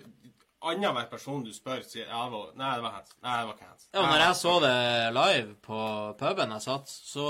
annenhver 0.71 1.11
person 1.11 1.45
du 1.45 1.53
spør, 1.55 1.83
sier 1.87 2.09
ja, 2.09 2.23
det 2.25 2.33
var, 2.33 2.49
Nei, 2.59 2.73
det 2.79 2.87
var 2.87 2.97
hands. 2.97 3.15
Nei, 3.21 3.37
det 3.37 3.47
var 3.49 3.55
ikke 3.59 3.69
hands. 3.69 3.87
Ja, 3.91 4.01
og 4.01 4.09
når 4.09 4.25
jeg 4.25 4.39
så 4.41 4.55
det 4.65 4.79
live 5.19 5.55
på 5.69 5.85
puben 6.21 6.57
jeg 6.57 6.67
satt, 6.67 6.97
så, 7.13 7.29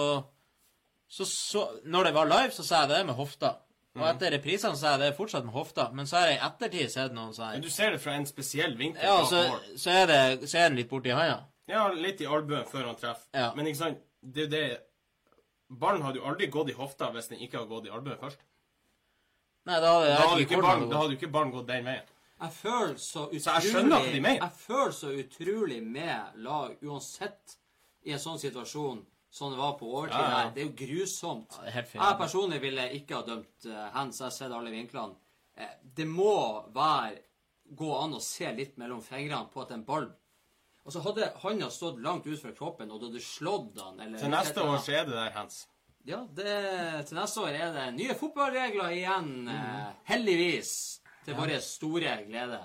så, 1.09 1.29
så 1.29 1.67
Når 1.85 2.09
det 2.09 2.15
var 2.17 2.31
live, 2.31 2.55
så 2.57 2.67
sa 2.67 2.85
jeg 2.85 2.93
det 2.95 3.03
med 3.11 3.19
hofta. 3.19 3.57
Og 3.95 4.07
etter 4.09 4.33
reprisene 4.35 4.75
så 4.79 4.95
er 4.95 5.03
det 5.05 5.13
fortsatt 5.15 5.45
med 5.47 5.55
hofta. 5.55 5.87
Men 5.95 6.09
så 6.11 6.19
har 6.19 6.33
jeg 6.33 6.39
i 6.39 6.47
ettertid 6.49 6.91
sett 6.91 7.13
noen 7.15 7.35
sånn 7.37 7.53
Men 7.61 7.63
du 7.63 7.71
ser 7.71 7.95
det 7.95 8.01
fra 8.03 8.17
en 8.19 8.27
spesiell 8.27 8.75
vinkel. 8.79 9.05
Ja, 9.07 9.21
så, 9.31 9.45
så, 9.79 9.93
er 9.95 10.09
det, 10.11 10.49
så 10.51 10.59
er 10.59 10.73
den 10.73 10.81
litt 10.81 10.91
borti 10.91 11.15
handa. 11.15 11.45
Ja, 11.71 11.87
litt 11.95 12.21
i 12.21 12.27
albuen 12.27 12.67
før 12.69 12.91
han 12.91 12.99
treffer. 12.99 13.29
Ja. 13.37 13.53
Men 13.55 13.71
ikke 13.71 13.81
sant, 13.85 14.03
det 14.21 14.49
er 14.49 14.51
det 14.53 14.65
Ballen 15.75 16.03
hadde 16.05 16.21
jo 16.21 16.27
aldri 16.29 16.47
gått 16.53 16.69
i 16.71 16.75
hofta 16.77 17.09
hvis 17.15 17.31
den 17.31 17.41
ikke 17.41 17.61
hadde 17.61 17.71
gått 17.71 17.87
i 17.89 17.95
albuen 17.95 18.19
først. 18.21 18.43
Nei, 19.65 19.79
da 19.81 19.95
hadde 19.95 20.11
Da 20.11 20.27
hadde 20.29 20.43
ikke 20.45 20.61
ballen, 20.61 20.91
da 20.91 20.99
hadde 21.01 21.15
jo 21.15 21.19
ikke 21.19 21.31
ballen 21.33 21.55
gått 21.55 21.71
den 21.71 21.87
veien. 21.89 22.11
Jeg 22.41 22.53
føler 22.53 22.97
så 22.99 23.25
utrolig 23.29 23.43
Så 23.45 23.57
jeg 23.57 23.73
skjønner 23.73 24.01
hva 24.01 24.13
de 24.13 24.21
mener. 24.21 24.41
Jeg 24.43 24.57
føler 24.59 24.95
så 24.97 25.11
utrolig 25.15 25.83
med 25.83 26.41
lag, 26.47 26.79
uansett 26.83 27.59
i 28.05 28.15
en 28.15 28.21
sånn 28.23 28.41
situasjon 28.43 29.05
som 29.35 29.51
det 29.51 29.59
var 29.59 29.77
på 29.79 29.89
overtid 29.91 30.19
Ja, 30.19 30.25
ja. 30.31 30.41
her. 30.41 30.51
Det 30.55 30.63
er 30.63 30.67
jo 30.69 30.75
grusomt. 30.79 31.57
Ja, 31.59 31.71
er. 31.71 31.87
Jeg 31.95 32.19
personlig 32.21 32.61
ville 32.63 32.89
ikke 32.99 33.17
ha 33.19 33.27
dømt 33.27 33.67
uh, 33.67 33.79
hands. 33.97 34.21
Jeg 34.21 34.29
har 34.29 34.35
sett 34.37 34.55
alle 34.55 34.71
vinklene. 34.75 35.17
Eh, 35.57 35.73
det 35.97 36.07
må 36.07 36.35
være 36.75 37.23
gå 37.75 37.91
an 37.97 38.15
å 38.15 38.21
se 38.23 38.51
litt 38.55 38.77
mellom 38.79 39.01
fingrene 39.03 39.49
på 39.51 39.63
at 39.65 39.73
en 39.75 39.87
ball 39.87 40.11
Altså 40.85 41.01
Hadde 41.01 41.31
handa 41.41 41.71
stått 41.73 42.01
langt 42.05 42.27
ut 42.27 42.37
fra 42.37 42.51
kroppen, 42.53 42.91
og 42.93 43.01
du 43.01 43.07
hadde 43.09 43.23
slått 43.25 43.79
han 43.81 44.03
eller 44.05 44.21
Til 44.21 44.29
neste 44.35 44.61
år 44.61 44.83
så 44.85 44.93
er 44.99 45.07
det 45.09 45.15
der 45.17 45.31
hands. 45.33 45.63
Ja, 46.05 46.19
det, 46.37 46.57
til 47.09 47.17
neste 47.17 47.41
år 47.41 47.57
er 47.57 47.71
det 47.73 47.85
nye 47.97 48.17
fotballregler 48.21 48.93
igjen. 48.93 49.31
Mm. 49.47 49.55
eh, 49.55 49.87
heldigvis. 50.11 50.75
Til 51.25 51.37
vår 51.39 51.55
store 51.65 52.17
glede. 52.29 52.61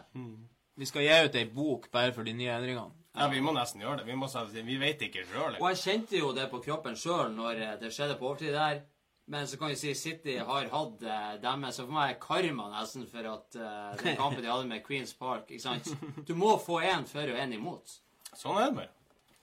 Vi 0.80 0.88
skal 0.88 1.04
gi 1.04 1.20
ut 1.26 1.36
ei 1.36 1.46
bok 1.52 1.90
bare 1.92 2.14
for 2.16 2.28
de 2.28 2.34
nye 2.34 2.52
endringene. 2.56 2.96
Ja, 3.18 3.28
vi 3.28 3.42
må 3.44 3.52
nesten 3.56 3.82
gjøre 3.84 4.00
det. 4.00 4.06
Vi, 4.08 4.16
må, 4.16 4.30
vi 4.54 4.78
vet 4.80 5.02
ikke 5.10 5.26
sjøl. 5.28 5.58
Og 5.60 5.66
jeg 5.74 5.82
kjente 5.82 6.20
jo 6.22 6.30
det 6.36 6.46
på 6.52 6.62
kroppen 6.64 6.96
sjøl 6.96 7.34
når 7.36 7.62
eh, 7.66 7.76
det 7.82 7.92
skjedde 7.92 8.16
på 8.20 8.30
overtid 8.30 8.54
der. 8.56 8.84
Men 9.30 9.46
så 9.50 9.60
kan 9.62 9.70
vi 9.70 9.78
si 9.78 9.92
City 9.98 10.38
har 10.42 10.70
hatt 10.72 11.04
eh, 11.06 11.34
deres, 11.42 11.76
så 11.76 11.84
for 11.86 11.94
meg 11.98 12.14
er 12.16 12.22
karma 12.24 12.70
nesten 12.74 13.04
for 13.10 13.28
at 13.30 13.58
eh, 13.60 13.98
den 14.04 14.18
kampen 14.18 14.42
de 14.46 14.50
hadde 14.50 14.70
med 14.72 14.86
Queens 14.86 15.12
Park. 15.18 15.50
ikke 15.50 15.66
sant? 15.66 15.92
Du 16.30 16.34
må 16.38 16.56
få 16.64 16.80
én 16.86 17.06
for 17.10 17.28
og 17.28 17.42
én 17.44 17.58
imot. 17.58 18.00
Sånn 18.32 18.58
er 18.62 18.70
det 18.70 18.78
bare. 18.80 18.94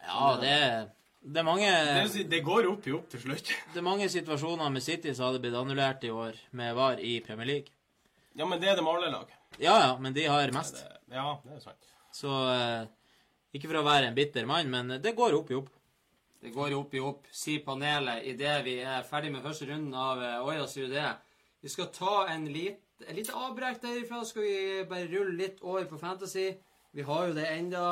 Ja, 0.07 0.33
det, 0.41 0.57
det 1.27 1.43
er 1.43 1.47
mange 1.47 1.69
Det, 1.69 2.27
det 2.31 2.43
går 2.47 2.71
opp 2.71 2.87
i 2.87 2.97
opp 2.97 3.11
til 3.13 3.27
slutt. 3.27 3.53
Det 3.75 3.83
er 3.83 3.87
mange 3.87 4.09
situasjoner 4.13 4.73
med 4.73 4.85
City 4.87 5.13
som 5.13 5.29
hadde 5.29 5.43
blitt 5.45 5.59
annullert 5.59 6.07
i 6.07 6.15
år 6.15 6.39
med 6.57 6.75
VAR 6.79 7.03
i 7.03 7.19
Premier 7.27 7.53
League. 7.53 7.76
Ja, 8.37 8.45
men 8.45 8.61
det 8.61 8.69
er 8.69 8.77
de 8.77 8.85
alle 8.85 9.09
lag. 9.13 9.33
Ja, 9.57 9.75
ja, 9.81 9.93
men 10.01 10.13
de 10.13 10.27
har 10.29 10.53
mest. 10.53 10.83
Det, 10.83 11.17
ja, 11.17 11.31
det 11.45 11.57
er 11.57 11.63
sant. 11.65 11.89
Så 12.13 12.33
eh, 12.53 12.89
Ikke 13.57 13.71
for 13.71 13.81
å 13.81 13.87
være 13.87 14.11
en 14.11 14.17
bitter 14.17 14.45
mann, 14.49 14.69
men 14.73 14.99
det 15.01 15.15
går 15.17 15.39
opp 15.39 15.53
i 15.53 15.57
opp. 15.57 15.71
Det 16.43 16.53
går 16.53 16.75
opp 16.77 16.93
i 16.95 17.01
opp, 17.01 17.31
sier 17.33 17.63
panelet 17.65 18.27
idet 18.29 18.59
vi 18.67 18.77
er 18.85 19.07
ferdig 19.09 19.33
med 19.33 19.43
første 19.43 19.67
runden 19.71 19.95
av 19.97 20.21
uh, 20.21 20.45
Oja 20.47 20.67
sier 20.69 20.91
det. 20.93 21.07
Vi 21.65 21.73
skal 21.73 21.89
ta 21.95 22.27
en 22.31 22.45
lit, 22.53 22.83
et 23.01 23.17
lite 23.17 23.35
avbrekk 23.35 23.81
derifra. 23.83 24.21
Skal 24.29 24.45
vi 24.45 24.85
bare 24.91 25.09
rulle 25.09 25.35
litt 25.41 25.65
over 25.65 25.89
på 25.89 25.99
Fantasy. 25.99 26.51
Vi 26.93 27.07
har 27.09 27.31
jo 27.31 27.35
det 27.39 27.49
enda. 27.55 27.87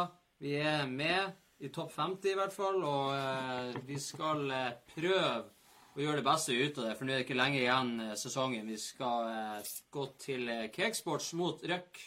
Vi 0.45 0.59
er 0.61 0.85
med 0.91 1.33
i 1.65 1.73
topp 1.73 1.95
50 1.97 2.31
i 2.31 2.37
hvert 2.37 2.55
fall, 2.55 2.83
og 2.85 3.15
eh, 3.17 3.81
vi 3.89 3.97
skal 4.03 4.45
eh, 4.53 4.73
prøve 4.93 5.54
å 5.95 6.03
gjøre 6.03 6.19
det 6.21 6.27
beste 6.27 6.55
ut 6.59 6.79
av 6.81 6.89
det, 6.89 6.97
for 6.99 7.07
nå 7.07 7.15
er 7.15 7.21
det 7.21 7.27
ikke 7.29 7.39
lenge 7.39 7.61
igjen 7.61 7.95
eh, 8.03 8.17
sesongen. 8.19 8.67
Vi 8.67 8.81
skal 8.83 9.31
eh, 9.31 9.71
gå 9.95 10.09
til 10.27 10.51
Cakesports 10.75 11.33
mot 11.39 11.63
Røk. 11.71 12.03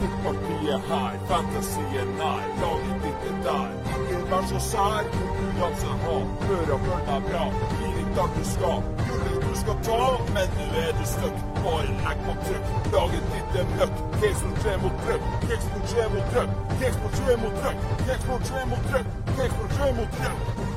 Partiet 0.00 0.86
her, 0.88 1.16
fantasien 1.28 2.12
nær, 2.16 2.44
laget 2.60 3.02
ditt 3.04 3.26
er 3.30 3.40
der. 3.44 3.74
Ikke 3.96 4.20
vær 4.30 4.46
så 4.48 4.60
sær, 4.64 5.10
konkurranse 5.16 5.98
ha. 6.04 6.14
Hør 6.46 6.72
og 6.76 6.86
følg 6.86 7.10
deg 7.10 7.26
bra, 7.26 7.42
ikke 7.90 8.24
alt 8.24 8.38
du 8.38 8.46
skal. 8.52 8.80
Gullet 9.02 9.44
du 9.44 9.52
skal 9.60 9.82
ta, 9.90 10.00
men 10.30 10.56
nå 10.56 10.70
er 10.84 10.96
du 10.96 11.04
stuck. 11.12 11.44
Bare 11.60 11.98
legg 12.00 12.24
på 12.28 12.38
trykk, 12.46 12.72
laget 12.96 13.30
ditt 13.34 13.60
er 13.60 13.70
møkk. 13.76 14.02
Kexport 14.22 14.64
3 14.64 14.76
mot 14.86 15.00
trøkk, 15.04 15.30
keksport 15.48 15.94
3 15.94 16.10
mot 16.14 16.34
trøkk. 16.34 16.58
keksport 16.80 17.22
3 17.22 17.38
mot 17.44 17.62
trøkk, 17.64 17.86
keksport 18.06 18.52
3 18.54 18.66
mot 18.72 18.92
trøkk, 18.92 19.16
keksport 19.36 19.80
3 19.80 19.96
mot 20.00 20.20
trøkk. 20.20 20.69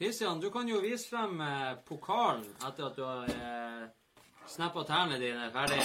Kristian, 0.00 0.40
du 0.40 0.50
kan 0.50 0.68
jo 0.68 0.78
vise 0.80 1.10
frem 1.10 1.40
eh, 1.44 1.74
pokalen 1.84 2.46
etter 2.64 2.86
at 2.86 2.94
du 2.96 3.02
har 3.04 3.26
eh, 3.28 3.82
snappa 4.48 4.80
tærne 4.88 5.18
dine 5.20 5.50
ferdig. 5.52 5.82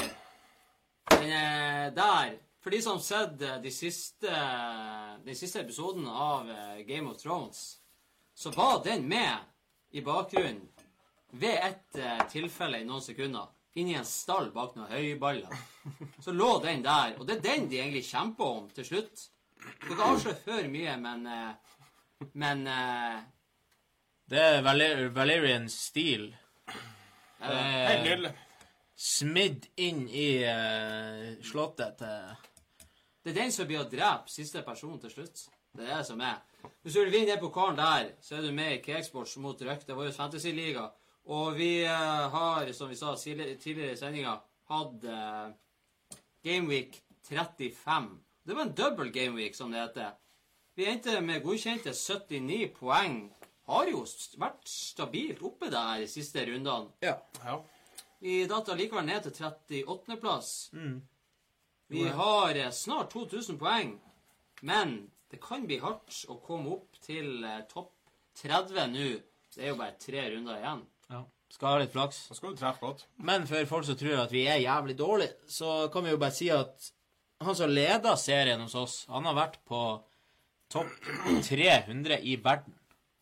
Den 1.11 1.33
er 1.35 1.91
der. 1.91 2.37
For 2.63 2.71
de 2.71 2.79
som 2.85 2.95
har 2.95 3.03
sett 3.03 3.43
eh, 3.43 3.57
de 3.65 3.73
siste, 3.75 4.37
den 5.25 5.35
siste 5.35 5.65
episoden 5.65 6.07
av 6.07 6.47
eh, 6.47 6.79
Game 6.87 7.11
of 7.11 7.19
Thrones, 7.19 7.59
så 8.31 8.55
var 8.55 8.79
den 8.87 9.03
med 9.11 9.35
i 9.91 10.05
bakgrunnen 10.07 10.63
ved 11.35 11.59
et 11.67 11.99
eh, 11.99 12.23
tilfelle 12.31 12.79
i 12.79 12.87
noen 12.87 13.03
sekunder. 13.03 13.51
Inni 13.75 13.99
en 13.99 14.07
stall 14.07 14.47
bak 14.55 14.79
noen 14.79 14.95
høyballer. 14.95 15.59
Så 16.23 16.31
lå 16.31 16.53
den 16.63 16.87
der. 16.87 17.19
Og 17.19 17.27
det 17.27 17.41
er 17.41 17.47
den 17.51 17.67
de 17.67 17.83
egentlig 17.83 18.07
kjemper 18.07 18.61
om 18.61 18.71
til 18.79 18.93
slutt. 18.93 19.27
Du 19.83 19.91
kan 19.91 20.07
avsløre 20.13 20.39
for 20.47 20.71
mye, 20.71 20.95
men 21.03 21.27
eh, 21.27 21.73
Men 22.31 22.67
eh, 22.67 23.17
Det 24.29 24.39
er 24.41 24.61
Valer 24.65 25.09
Valerian 25.13 25.69
Steel. 25.69 26.35
eh, 27.41 27.89
Helt 27.89 28.03
nydelig. 28.07 28.31
Smidd 28.97 29.67
inn 29.77 30.07
i 30.09 30.29
uh, 30.41 31.35
slottet 31.45 31.99
til 31.99 32.31
Det 33.21 33.29
er 33.33 33.37
den 33.37 33.53
som 33.53 33.69
blir 33.69 33.83
å 33.83 33.89
drepe 33.91 34.31
siste 34.33 34.63
person 34.65 34.97
til 35.03 35.13
slutt. 35.13 35.45
Det 35.75 35.85
er 35.85 35.99
det 35.99 36.07
som 36.07 36.25
er. 36.25 36.41
Hvis 36.81 36.95
du 36.95 37.03
vil 37.03 37.13
vinne 37.13 37.35
den 37.35 37.43
pokalen 37.43 37.77
der, 37.77 38.15
så 38.21 38.39
er 38.39 38.47
du 38.47 38.51
med 38.55 38.73
i 38.73 38.81
Cakesports 38.81 39.37
mot 39.37 39.61
var 39.61 40.05
jo 40.05 40.11
fantasyliga. 40.11 40.89
Og 41.25 41.55
vi 41.59 41.85
uh, 41.85 42.25
har, 42.33 42.73
som 42.73 42.89
vi 42.89 42.95
sa 42.95 43.13
tidligere 43.15 43.93
i 43.93 44.01
sendinga, 44.01 44.39
hatt 44.71 45.05
uh, 45.05 46.17
Gameweek 46.41 46.97
35. 47.29 48.09
Det 48.41 48.55
var 48.55 48.61
en 48.61 48.73
double 48.73 49.11
gameweek, 49.11 49.55
som 49.55 49.71
det 49.71 49.85
heter. 49.85 50.17
Vi 50.75 50.89
endte 50.89 51.21
med 51.21 51.43
godkjente 51.43 51.93
79 51.93 52.73
poeng. 52.79 53.27
Har 53.65 53.89
jo 53.89 54.03
vært 54.37 54.67
stabilt 54.69 55.41
oppe 55.45 55.71
der 55.73 56.03
de 56.03 56.07
siste 56.09 56.43
rundene. 56.45 56.91
Ja. 57.01 57.15
Ja. 57.43 57.59
Vi 58.21 58.43
datt 58.49 58.69
allikevel 58.73 59.05
ned 59.07 59.25
til 59.25 59.45
38.-plass. 59.49 60.51
Vi 61.87 62.03
har 62.17 62.57
eh, 62.57 62.71
snart 62.73 63.11
2000 63.13 63.59
poeng, 63.61 63.95
men 64.65 64.95
det 65.29 65.41
kan 65.43 65.65
bli 65.67 65.77
hardt 65.81 66.23
å 66.31 66.37
komme 66.45 66.73
opp 66.77 66.97
til 67.05 67.43
eh, 67.45 67.61
topp 67.69 67.91
30 68.41 68.89
nå. 68.93 69.09
Det 69.55 69.63
er 69.63 69.71
jo 69.73 69.79
bare 69.79 69.97
tre 70.01 70.29
runder 70.33 70.59
igjen. 70.61 70.85
ja. 71.13 71.23
Skal 71.55 71.69
ha 71.71 71.79
litt 71.79 71.93
flaks. 71.93 72.17
Da 72.27 72.35
skal 72.35 72.51
du 72.51 72.57
treffe 72.59 72.81
godt. 72.83 73.03
Men 73.23 73.45
for 73.47 73.67
folk 73.69 73.85
som 73.87 73.95
tror 73.95 74.23
at 74.25 74.31
vi 74.33 74.41
er 74.49 74.57
jævlig 74.63 74.95
dårlige, 74.99 75.37
så 75.47 75.85
kan 75.93 76.03
vi 76.03 76.11
jo 76.11 76.17
bare 76.19 76.35
si 76.35 76.49
at 76.51 76.89
han 77.45 77.55
som 77.55 77.69
leder 77.71 78.17
serien 78.19 78.59
hos 78.59 78.73
oss, 78.75 78.95
han 79.13 79.27
har 79.29 79.37
vært 79.37 79.59
på 79.69 79.79
topp 80.73 80.89
300 81.45 82.17
i 82.27 82.35
verden. 82.43 82.75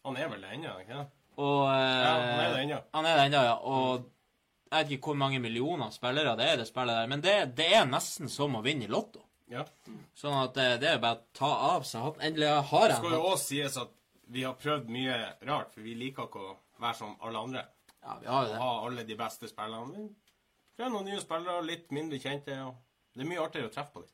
Han 0.06 0.18
er 0.20 0.30
vel 0.34 0.41
det 0.43 0.54
ennå, 0.58 0.74
ikke 0.84 0.97
sant? 0.97 1.14
Og 1.41 1.62
eh, 1.72 2.01
Ja, 2.04 2.14
han 2.14 2.39
er 2.43 2.49
det 2.54 2.64
ennå. 2.66 2.80
Han 2.93 3.06
er 3.10 3.18
det 3.20 3.26
ennå, 3.30 3.43
ja. 3.47 3.54
Og 3.64 4.10
jeg 4.74 4.84
vet 4.86 4.91
ikke 4.97 5.12
hvor 5.12 5.20
mange 5.22 5.39
millioner 5.39 5.91
spillere 5.93 6.34
det 6.38 6.47
er 6.49 6.58
det 6.62 6.68
spillet 6.68 6.97
der, 6.97 7.08
men 7.12 7.22
det, 7.22 7.36
det 7.58 7.68
er 7.78 7.86
nesten 7.89 8.30
som 8.30 8.56
å 8.58 8.64
vinne 8.66 8.88
i 8.88 8.91
Lotto. 8.91 9.22
Ja. 9.54 9.64
Sånn 10.18 10.34
at 10.39 10.56
det, 10.58 10.68
det 10.82 10.89
er 10.95 11.01
bare 11.04 11.20
å 11.20 11.26
ta 11.38 11.49
av 11.76 11.84
seg 11.86 12.01
hatten. 12.08 12.24
Endelig 12.26 12.49
har 12.72 12.88
Det 12.89 12.97
skal 12.97 13.14
jo 13.18 13.22
òg 13.34 13.38
sies 13.41 13.78
at 13.78 13.91
vi 14.34 14.43
har 14.47 14.56
prøvd 14.58 14.89
mye 14.89 15.18
rart, 15.45 15.74
for 15.76 15.84
vi 15.86 15.93
liker 15.99 16.26
ikke 16.30 16.41
å 16.41 16.56
være 16.82 16.97
som 16.97 17.14
alle 17.22 17.43
andre. 17.45 17.64
Ja, 18.04 18.16
vi 18.22 18.28
har 18.32 18.47
jo 18.47 18.49
Å 18.49 18.54
det. 18.54 18.62
ha 18.64 18.72
alle 18.88 19.04
de 19.08 19.18
beste 19.20 19.47
spillerne. 19.51 20.08
Vi 20.08 20.80
prøver 20.80 20.93
noen 20.95 21.06
nye 21.12 21.22
spillere, 21.22 21.62
litt 21.68 21.91
mindre 21.93 22.20
kjente. 22.24 22.58
og 22.66 22.80
Det 23.14 23.22
er 23.24 23.30
mye 23.30 23.43
artigere 23.45 23.70
å 23.70 23.74
treffe 23.76 23.93
på 23.99 24.04
dem. 24.08 24.10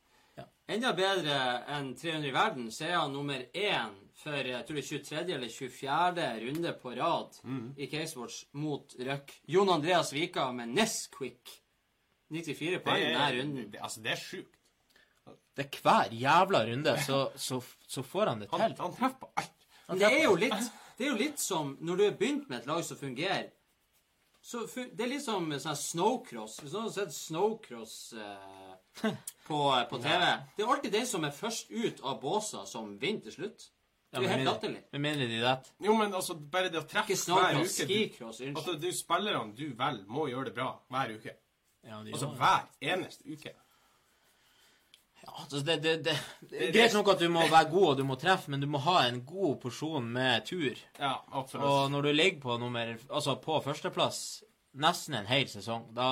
Enda 0.70 0.92
bedre 0.94 1.38
enn 1.78 1.94
300 1.98 2.28
i 2.30 2.34
verden, 2.36 2.68
så 2.72 2.86
er 2.86 2.98
han 3.00 3.14
nummer 3.16 3.40
én 3.58 3.96
for 4.20 4.36
jeg 4.36 4.66
tror 4.68 4.76
det 4.76 4.84
er 4.84 4.90
23. 4.90 5.34
eller 5.36 5.50
24. 5.54 6.30
runde 6.44 6.74
på 6.82 6.94
rad 6.98 7.38
i 7.78 7.88
Casesports 7.88 8.42
mot 8.60 8.96
Røk. 9.00 9.34
Jon 9.48 9.70
Andreas 9.72 10.12
Vika 10.14 10.50
med 10.52 10.74
Nesquik. 10.76 11.54
94 12.30 12.82
poeng 12.86 13.06
denne 13.06 13.30
runden. 13.38 13.70
det, 13.72 13.80
altså, 13.82 14.02
det 14.06 14.12
er 14.12 14.20
sjukt. 14.22 14.56
Det 15.56 15.66
er 15.66 15.80
hver 15.84 16.12
jævla 16.16 16.66
runde, 16.68 16.98
så, 17.04 17.30
så, 17.36 17.62
så 17.88 18.04
får 18.04 18.34
han 18.34 18.44
det 18.44 18.50
til. 18.50 18.60
han 18.60 18.76
treffer 18.76 19.16
på 19.20 19.32
alt. 19.36 19.56
Det 19.90 20.06
er 20.06 20.24
jo 20.24 20.36
litt, 20.38 20.68
det 20.98 21.08
er 21.08 21.10
jo 21.10 21.18
litt 21.18 21.40
som 21.42 21.72
når 21.82 21.98
du 21.98 22.04
har 22.06 22.20
begynt 22.20 22.52
med 22.52 22.60
et 22.60 22.70
lag 22.70 22.84
som 22.86 23.00
fungerer. 23.00 23.50
Så 24.42 24.62
det 24.96 25.04
er 25.04 25.12
litt 25.12 25.24
som 25.26 25.50
sånn 25.52 25.76
snowcross. 25.76 26.60
Hvis 26.62 26.76
noen 26.76 26.88
har 26.88 26.94
sett 26.96 27.16
snowcross 27.16 27.96
eh, 28.16 29.10
på, 29.48 29.60
på 29.90 30.00
TV 30.00 30.24
Det 30.56 30.64
er 30.64 30.72
alltid 30.72 30.96
den 30.96 31.10
som 31.10 31.28
er 31.28 31.36
først 31.36 31.74
ut 31.74 32.00
av 32.04 32.22
båsa, 32.22 32.64
som 32.70 32.94
vinner 33.02 33.26
til 33.26 33.36
slutt. 33.36 33.68
Det 34.10 34.18
er 34.18 34.24
jo 34.26 34.30
helt 34.32 34.48
latterlig. 34.48 34.82
Med 34.92 35.02
mindre 35.04 35.26
de 35.30 35.40
detter. 35.44 35.72
Jo, 35.86 35.94
men 35.94 36.14
altså, 36.18 36.36
bare 36.54 36.72
det 36.74 36.82
å 36.82 36.86
treffe 36.90 37.14
hver 37.14 37.60
uke 37.60 37.86
uke 37.86 38.30
du. 38.40 38.46
Altså, 38.56 38.76
du 38.82 38.88
spillerne 38.96 39.54
du 39.54 39.68
velger, 39.78 40.06
må 40.10 40.28
gjøre 40.32 40.50
det 40.50 40.54
bra 40.58 40.70
hver 40.90 41.14
uke. 41.18 41.36
Ja, 41.86 42.00
de 42.04 42.14
Altså 42.14 42.30
gjør 42.32 42.40
hver 42.40 42.94
eneste 42.94 43.28
uke. 43.30 43.54
Ja, 45.20 45.34
altså 45.36 45.60
det, 45.68 45.76
det, 45.84 45.94
det, 46.08 46.16
det 46.50 46.62
er 46.70 46.74
greit 46.74 46.96
nok 46.96 47.12
at 47.14 47.22
du 47.22 47.28
må 47.30 47.44
være 47.52 47.70
god 47.70 47.88
og 47.92 47.98
du 48.00 48.06
må 48.08 48.16
treffe, 48.18 48.50
men 48.50 48.64
du 48.64 48.68
må 48.72 48.82
ha 48.86 49.02
en 49.10 49.20
god 49.28 49.60
porsjon 49.62 50.08
med 50.16 50.48
tur. 50.48 50.80
Ja, 50.98 51.18
absolutt. 51.36 51.68
Og 51.68 51.92
når 51.92 52.08
du 52.08 52.12
ligger 52.16 52.42
på 52.48 52.58
nummer 52.62 52.96
Altså 53.10 53.36
på 53.44 53.60
førsteplass 53.66 54.22
nesten 54.80 55.18
en 55.20 55.30
hel 55.30 55.46
sesong, 55.50 55.90
da, 55.98 56.10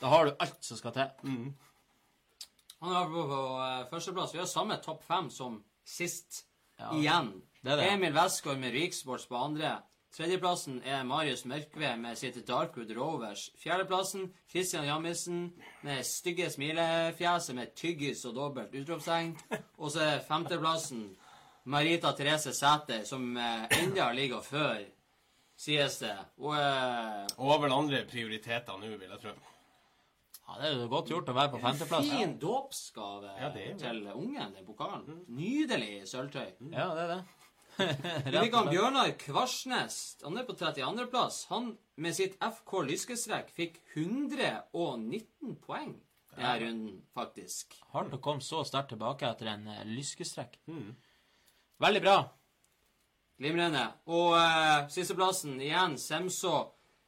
da 0.00 0.10
har 0.10 0.26
du 0.26 0.34
alt 0.42 0.58
som 0.64 0.78
skal 0.78 0.94
til. 0.96 1.30
Han 2.80 2.92
er 2.96 3.08
på, 3.12 3.22
på 3.30 3.40
eh, 3.60 3.86
førsteplass. 3.90 4.34
Vi 4.34 4.42
har 4.42 4.50
samme 4.50 4.78
topp 4.82 5.04
fem 5.06 5.30
som 5.30 5.60
sist. 5.86 6.45
Ja, 6.78 6.90
Igjen. 6.94 7.42
det 7.62 7.72
er 7.72 7.76
det. 7.80 7.90
Emil 7.92 8.14
Westgård 8.16 8.58
med 8.60 8.72
Riksports 8.76 9.26
på 9.30 9.36
andre. 9.36 9.78
Tredjeplassen 10.16 10.78
er 10.88 11.02
Marius 11.04 11.42
Mørkve 11.44 11.90
med 12.00 12.16
sitt 12.16 12.38
Darkwood 12.48 12.90
Rovers. 12.96 13.50
Fjerdeplassen 13.60 14.30
Christian 14.48 14.86
Jammisen 14.88 15.50
med 15.84 16.04
stygge 16.08 16.48
smilefjeset 16.50 17.54
med 17.58 17.74
tyggis 17.76 18.24
og 18.24 18.34
dobbelt 18.38 18.72
utropstegn. 18.74 19.34
Og 19.76 19.90
så 19.92 20.00
er 20.06 20.22
femteplassen 20.24 21.10
Marita 21.68 22.12
Therese 22.16 22.54
Sæther, 22.54 23.04
som 23.04 23.36
eh, 23.36 23.66
enda 23.82 24.12
ligger 24.14 24.40
før, 24.46 24.78
sies 25.58 25.98
det. 25.98 26.14
Og 26.38 26.54
eh, 26.54 27.26
Og 27.36 27.50
har 27.52 27.60
vel 27.66 27.74
andre 27.76 28.04
prioriteter 28.08 28.78
nå, 28.78 28.92
vil 28.96 29.10
jeg 29.10 29.20
tro. 29.24 29.34
Ja, 30.46 30.58
Det 30.60 30.68
er 30.68 30.76
jo 30.78 30.88
godt 30.88 31.10
gjort 31.10 31.28
å 31.28 31.34
være 31.34 31.52
på 31.54 31.60
femteplass. 31.62 32.10
fin 32.10 32.36
dåpsgave 32.38 33.32
Ja, 33.38 33.48
er 33.48 33.54
det. 33.54 33.78
til 33.82 34.06
ungen, 34.14 34.54
den 34.54 34.66
pokalen. 34.66 35.24
Nydelig 35.28 36.06
sølvtøy. 36.08 36.52
Ja, 36.72 36.94
det 36.94 37.02
er 37.02 37.12
det. 37.16 37.24
Vi 38.44 38.50
Bjørnar 38.50 39.10
Kvarsnes. 39.18 40.16
Han 40.22 40.38
er 40.38 40.46
på 40.48 40.54
32. 40.56 41.06
plass. 41.10 41.44
Han 41.50 41.76
med 41.96 42.14
sitt 42.16 42.38
FK 42.40 42.82
Lyskestrekk 42.86 43.50
fikk 43.52 43.80
119 43.96 45.56
poeng 45.66 45.96
denne 46.36 46.54
runden, 46.60 46.96
faktisk. 47.16 47.76
Hardt 47.92 48.14
å 48.14 48.20
komme 48.22 48.44
så 48.44 48.62
sterkt 48.68 48.92
tilbake 48.92 49.28
etter 49.28 49.50
en 49.54 49.68
uh, 49.68 49.84
lyskestrekk. 49.88 50.58
Veldig 51.82 52.02
bra. 52.04 52.16
Glimrende. 53.40 53.84
Og 54.08 54.36
uh, 54.36 54.86
sisteplassen 54.92 55.58
igjen, 55.60 55.96
Semso. 56.00 56.58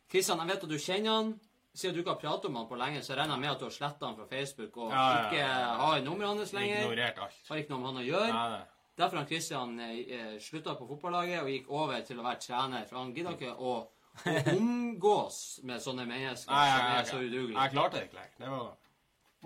Kristian, 0.09 0.41
jeg 0.41 0.55
vet 0.55 0.65
at 0.65 0.73
du 0.73 0.79
kjenner 0.81 1.15
han. 1.15 1.35
Siden 1.79 1.95
du 1.95 2.01
ikke 2.03 2.11
har 2.17 2.19
pratet 2.23 2.49
om 2.51 2.57
han 2.59 2.67
på 2.67 2.75
lenge, 2.81 3.03
så 3.07 3.15
regner 3.15 3.37
jeg 3.37 3.43
med 3.45 3.51
at 3.53 3.61
du 3.63 3.67
har 3.69 3.75
sletta 3.77 4.09
han 4.09 4.17
fra 4.19 4.25
Facebook 4.31 4.77
og 4.83 4.91
Ja, 4.91 5.03
ja, 5.05 5.19
ja. 5.19 5.29
ikke 5.29 5.45
har 5.85 6.01
nummeret 6.03 6.33
hans 6.41 6.53
lenger. 6.57 6.81
Ignorert 6.83 7.21
alt. 7.23 7.37
Har 7.49 7.61
ikke 7.63 7.71
noe 7.75 7.79
med 7.85 7.89
han 7.93 8.01
å 8.03 8.07
gjøre. 8.09 8.65
Derfor 8.99 9.21
har 9.21 9.29
Kristian 9.31 9.77
eh, 9.85 10.33
slutta 10.43 10.75
på 10.75 10.89
fotballaget 10.91 11.45
og 11.45 11.53
gikk 11.53 11.69
over 11.71 12.01
til 12.09 12.19
å 12.19 12.25
være 12.27 12.41
trener. 12.43 12.89
For 12.91 12.99
han 12.99 13.13
gidder 13.15 13.37
ikke 13.39 13.53
å, 13.55 13.77
å 14.19 14.33
omgås 14.59 15.39
med 15.63 15.79
sånne 15.83 16.07
mennesker 16.09 16.51
Nei, 16.51 16.67
som 16.73 16.89
er 16.97 17.05
så 17.13 17.21
udugelige. 17.23 17.61
jeg 17.63 17.75
klarte 17.77 17.97
det 18.01 18.09
ikke 18.09 18.19
lenger. 18.19 18.35
Det 18.43 18.51
var 18.51 18.75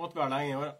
Måtte 0.00 0.16
være 0.16 0.30
lenge 0.32 0.48
i 0.48 0.56
åra. 0.56 0.72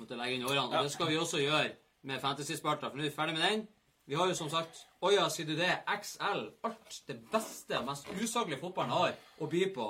måtte 0.00 0.16
legge 0.18 0.34
inn 0.34 0.46
årene. 0.48 0.78
Og 0.80 0.88
det 0.88 0.92
skal 0.96 1.10
vi 1.12 1.18
også 1.20 1.38
gjøre 1.44 1.68
med 2.10 2.20
Fantasy-Sparta, 2.24 2.88
for 2.90 2.98
nå 2.98 3.04
er 3.04 3.10
vi 3.12 3.14
ferdig 3.14 3.36
med 3.38 3.44
den. 3.46 3.62
Vi 4.10 4.16
har 4.18 4.26
jo 4.26 4.34
som 4.34 4.48
sagt 4.50 4.80
Oja, 5.06 5.28
sier 5.30 5.46
du 5.46 5.54
det? 5.58 5.70
XL. 6.02 6.40
Alt 6.66 6.96
det 7.06 7.20
beste, 7.30 7.78
mest 7.86 8.08
usaklige 8.18 8.58
fotballen 8.58 8.90
har 8.96 9.14
å 9.38 9.46
by 9.50 9.62
på. 9.74 9.86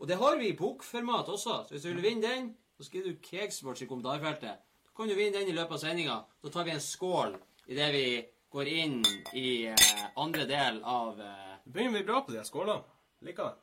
Og 0.00 0.08
det 0.08 0.16
har 0.16 0.38
vi 0.40 0.48
i 0.48 0.56
bokformat 0.56 1.28
også. 1.28 1.62
Så 1.68 1.74
hvis 1.74 1.84
du 1.84 1.92
vil 1.92 2.02
vinne 2.02 2.26
den, 2.26 2.50
så 2.76 2.86
skriver 2.86 3.12
du 3.12 3.22
Cakesports 3.24 3.82
i 3.84 3.88
kommentarfeltet. 3.88 4.60
Da 4.84 4.96
kan 4.96 5.08
du 5.08 5.14
vinne 5.14 5.38
den 5.38 5.52
i 5.52 5.56
løpet 5.56 5.76
av 5.76 5.82
sendinga. 5.82 6.16
Da 6.42 6.52
tar 6.52 6.64
vi 6.64 6.72
en 6.74 6.80
skål 6.84 7.36
idet 7.68 7.90
vi 7.92 8.06
går 8.50 8.70
inn 8.72 8.96
i 9.36 9.50
eh, 9.70 10.00
andre 10.18 10.46
del 10.48 10.80
av 10.82 11.20
eh, 11.20 11.60
begynner 11.64 12.00
vi 12.00 12.06
bra 12.08 12.24
på 12.24 12.32
de 12.32 12.44
skålene. 12.44 12.82
Liker 13.28 13.52
det. 13.52 13.54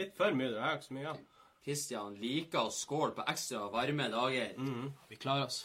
Litt 0.00 0.16
for 0.16 0.34
mye. 0.34 0.50
Det 0.50 0.64
er 0.64 0.78
ikke 0.78 0.88
så 0.88 0.96
mye 0.96 1.04
igjen. 1.04 1.22
Christian 1.64 2.16
liker 2.20 2.66
å 2.66 2.72
skåle 2.74 3.14
på 3.16 3.24
ekstra 3.30 3.68
varme 3.72 4.08
dager. 4.12 4.56
Vi 5.08 5.16
klarer 5.20 5.46
oss. 5.46 5.62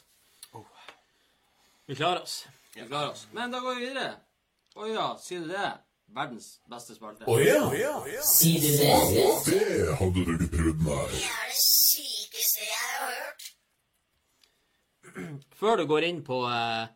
Vi 1.89 1.95
klarer 1.95 2.21
oss. 2.21 2.41
Vi 2.75 2.85
klarer 2.87 3.15
oss. 3.15 3.25
Men 3.35 3.51
da 3.51 3.59
går 3.63 3.79
vi 3.79 3.87
videre. 3.87 4.11
Å 4.75 4.87
ja, 4.87 5.07
sier 5.19 5.43
du 5.43 5.49
det? 5.51 5.71
Verdens 6.15 6.47
beste 6.69 6.95
spalte. 6.97 7.25
Å 7.29 7.35
ja, 7.41 7.93
Sier 8.25 8.63
du 8.63 8.69
det? 8.79 8.93
det 9.45 9.97
hadde 9.99 10.23
du 10.25 10.31
ikke 10.35 10.49
trodd, 10.55 10.81
nei. 10.87 11.03
Det 11.13 11.21
er 11.21 11.51
det 11.51 11.59
sykeste 11.61 12.65
jeg 12.65 12.79
har 12.95 13.13
hørt. 13.19 13.49
Før 15.59 15.81
du 15.81 15.85
går 15.89 16.07
inn 16.09 16.23
på 16.25 16.41
uh, 16.49 16.89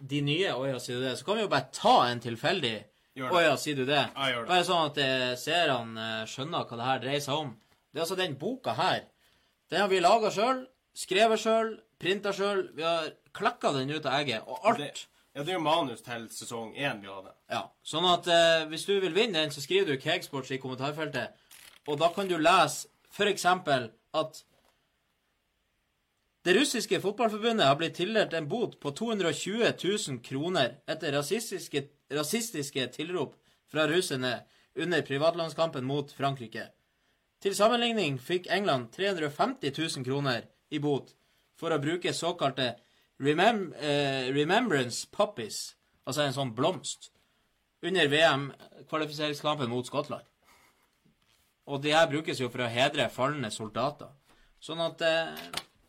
de 0.00 0.20
nye 0.24 0.54
Åja, 0.56 0.80
sier 0.82 1.00
du 1.00 1.06
det, 1.06 1.14
så 1.20 1.28
kan 1.28 1.38
vi 1.38 1.44
jo 1.44 1.52
bare 1.52 1.70
ta 1.74 1.96
en 2.08 2.22
tilfeldig. 2.24 2.76
Åja, 3.14 3.56
sier 3.60 3.76
du 3.78 3.84
det. 3.86 4.00
Ja, 4.10 4.30
gjør 4.32 4.42
det. 4.42 4.48
Bare 4.50 4.66
sånn 4.66 4.88
at 4.88 4.96
eh, 4.98 5.32
seerne 5.38 6.04
eh, 6.04 6.22
skjønner 6.26 6.64
hva 6.66 6.78
det 6.80 6.86
her 6.88 7.02
dreier 7.04 7.22
seg 7.22 7.42
om. 7.44 7.52
Det 7.94 8.00
er 8.00 8.06
altså 8.08 8.16
den 8.18 8.34
boka 8.40 8.74
her. 8.74 9.04
Den 9.70 9.84
har 9.84 9.90
vi 9.92 10.00
laga 10.02 10.32
sjøl. 10.34 10.64
skrevet 10.98 11.38
sjøl, 11.42 11.70
printa 12.02 12.32
sjøl. 12.34 12.64
Vi 12.74 12.82
har 12.82 13.12
klekka 13.34 13.70
den 13.76 13.92
ut 13.94 14.02
av 14.02 14.18
egget. 14.18 14.42
Og 14.50 14.66
alt. 14.66 14.82
Det, 14.82 15.06
ja, 15.34 15.42
det 15.42 15.50
er 15.50 15.58
jo 15.58 15.64
manus 15.66 16.02
til 16.06 16.28
sesong 16.30 16.74
én 16.78 17.00
vi 17.02 17.10
hadde. 17.10 17.32
Ja, 17.50 17.64
sånn 17.82 18.06
at 18.06 18.28
eh, 18.30 18.66
hvis 18.70 18.86
du 18.86 18.94
vil 19.02 19.14
vinne 19.16 19.40
den, 19.40 19.50
så 19.50 19.62
skriver 19.64 19.90
du 19.90 20.02
Cakesports 20.02 20.52
i 20.54 20.60
kommentarfeltet. 20.62 21.34
Og 21.90 21.98
da 21.98 22.12
kan 22.14 22.30
du 22.30 22.36
lese 22.38 22.86
eksempel 23.18 23.90
at 24.14 24.44
det 26.44 26.54
russiske 26.58 27.00
fotballforbundet 27.00 27.66
har 27.66 27.76
blitt 27.80 27.96
tildelt 27.96 28.34
en 28.36 28.46
bot 28.48 28.76
på 28.80 28.92
220 28.92 29.64
000 29.80 30.20
kroner 30.22 30.76
etter 30.86 31.14
rasistiske, 31.16 31.86
rasistiske 32.12 32.86
tilrop 32.92 33.34
fra 33.70 33.86
russerne 33.88 34.36
under 34.76 35.02
privatlandskampen 35.02 35.86
mot 35.88 36.12
Frankrike. 36.12 36.68
Til 37.40 37.56
sammenligning 37.56 38.20
fikk 38.20 38.46
England 38.52 38.92
350 38.92 39.72
000 39.78 40.04
kroner 40.04 40.44
i 40.70 40.78
bot 40.78 41.14
for 41.58 41.72
å 41.72 41.80
bruke 41.80 42.12
såkalte 42.12 42.74
remem 43.22 43.72
eh, 43.78 44.30
remembrance 44.34 45.06
puppies, 45.12 45.74
altså 46.04 46.24
en 46.24 46.36
sånn 46.36 46.54
blomst, 46.56 47.10
under 47.84 48.08
VM-kvalifiseringskampen 48.08 49.70
mot 49.70 49.86
Skottland. 49.86 50.24
Og 51.68 51.80
de 51.84 51.94
her 51.96 52.08
brukes 52.10 52.40
jo 52.40 52.50
for 52.52 52.64
å 52.64 52.72
hedre 52.72 53.08
falne 53.12 53.50
soldater. 53.52 54.10
Sånn 54.60 54.80
at 54.84 55.00
eh, 55.04 55.32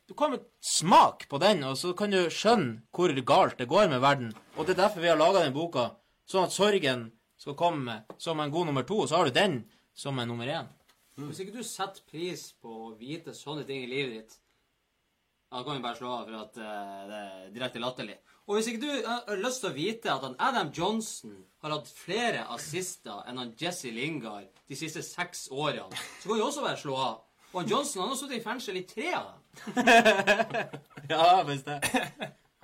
du 0.07 0.13
kan 0.17 0.37
smake 0.61 1.27
på 1.31 1.39
den, 1.41 1.63
og 1.67 1.77
så 1.79 1.93
kan 1.97 2.13
du 2.13 2.27
skjønne 2.31 2.83
hvor 2.95 3.11
galt 3.27 3.59
det 3.59 3.69
går 3.71 3.89
med 3.91 4.03
verden. 4.03 4.33
Og 4.55 4.67
det 4.67 4.75
er 4.75 4.85
derfor 4.85 5.03
vi 5.03 5.11
har 5.11 5.19
laga 5.19 5.43
den 5.43 5.55
boka, 5.55 5.89
sånn 6.29 6.47
at 6.47 6.55
sorgen 6.55 7.09
skal 7.39 7.57
komme 7.59 8.01
som 8.21 8.39
en 8.39 8.53
god 8.53 8.69
nummer 8.69 8.85
to, 8.87 9.01
og 9.03 9.09
så 9.09 9.19
har 9.19 9.29
du 9.29 9.35
den 9.35 9.63
som 9.95 10.19
en 10.19 10.29
nummer 10.29 10.47
én. 10.47 10.67
Hvis 11.15 11.39
ikke 11.43 11.55
du 11.55 11.63
setter 11.63 12.03
pris 12.11 12.49
på 12.59 12.71
å 12.89 12.95
vite 12.99 13.33
sånne 13.35 13.63
ting 13.67 13.85
i 13.85 13.91
livet 13.91 14.15
ditt, 14.17 14.39
da 15.55 15.63
kan 15.63 15.77
vi 15.77 15.83
bare 15.83 15.95
slå 15.95 16.09
av 16.11 16.25
for 16.27 16.35
at 16.41 16.57
uh, 16.59 17.03
det 17.07 17.19
er 17.19 17.51
direkte 17.55 17.79
latterlig. 17.79 18.15
Og 18.45 18.57
hvis 18.57 18.67
ikke 18.69 18.81
du 18.83 18.89
eh, 18.91 19.05
har 19.07 19.39
lyst 19.41 19.63
til 19.63 19.71
å 19.71 19.75
vite 19.75 20.11
at 20.11 20.25
han 20.25 20.35
Adam 20.43 20.67
Johnson 20.75 21.37
har 21.63 21.73
hatt 21.73 21.87
flere 21.89 22.43
assister 22.53 23.23
enn 23.25 23.39
han 23.41 23.53
Jesse 23.57 23.89
Lingard 23.93 24.51
de 24.69 24.77
siste 24.77 25.01
seks 25.05 25.47
årene, 25.49 25.89
så 26.19 26.27
kan 26.27 26.37
vi 26.37 26.43
også 26.45 26.65
bare 26.65 26.81
slå 26.81 26.97
av. 26.99 27.23
Og 27.53 27.61
han 27.61 27.71
Johnson 27.71 28.03
han 28.03 28.11
har 28.11 28.19
sittet 28.19 28.37
i 28.37 28.43
fengsel 28.43 28.81
i 28.81 28.83
tre 28.89 29.13
av 29.17 29.31
dem. 29.31 29.39
Ja, 31.09 31.41
hvis 31.47 31.63
det. 31.65 31.79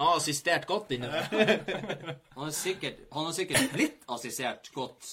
Han 0.01 0.09
har 0.09 0.19
assistert 0.19 0.67
godt 0.69 0.91
inne. 0.95 1.09
Han 2.35 2.47
har 2.47 2.53
sikkert, 2.57 3.03
han 3.13 3.27
har 3.27 3.35
sikkert 3.37 3.73
blitt 3.73 4.07
assistert 4.09 4.71
godt 4.73 5.05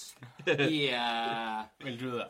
i 0.49 0.87
uh... 0.97 1.67
Vil 1.85 1.99
du 2.01 2.07
det? 2.17 2.29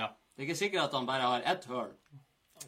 ja. 0.00 0.08
Det 0.08 0.42
er 0.42 0.46
ikke 0.46 0.56
sikkert 0.56 0.86
at 0.86 0.96
han 0.96 1.08
bare 1.08 1.28
har 1.28 1.44
ett 1.52 1.68
høl 1.68 1.92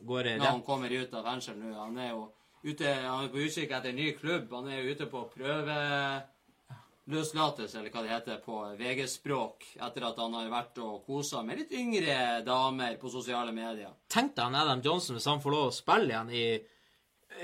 Går 0.08 0.24
når 0.38 0.46
han 0.46 0.62
kommer 0.66 0.90
ut 0.92 1.14
av 1.14 1.24
fengsel 1.26 1.56
nå. 1.58 1.72
Han 1.78 1.98
er 1.98 2.10
jo 2.12 2.32
ute, 2.62 2.86
han 2.86 3.24
er 3.24 3.28
på 3.32 3.38
utkikk 3.44 3.70
etter 3.70 3.88
en 3.90 3.96
ny 3.98 4.12
klubb. 4.18 4.52
Han 4.52 4.68
er 4.70 4.76
jo 4.82 4.90
ute 4.94 5.06
på 5.10 5.22
prøveløslatelse, 5.34 7.78
eller 7.80 7.90
hva 7.94 8.02
det 8.04 8.12
heter 8.12 8.36
på 8.44 8.54
VG-språk, 8.78 9.56
etter 9.88 10.02
at 10.10 10.18
han 10.22 10.32
har 10.38 10.48
vært 10.52 10.76
og 10.84 10.94
kosa 11.06 11.38
med 11.46 11.54
litt 11.62 11.72
yngre 11.72 12.16
damer 12.46 12.92
på 13.00 13.06
sosiale 13.12 13.52
medier. 13.56 13.90
Tenk 14.12 14.30
deg 14.36 14.44
han 14.44 14.60
Adam 14.60 14.82
Johnson 14.84 15.14
hvis 15.18 15.30
han 15.30 15.42
får 15.44 15.52
lov 15.56 15.66
å 15.70 15.78
spille 15.78 16.10
igjen 16.12 16.30
i 16.30 16.32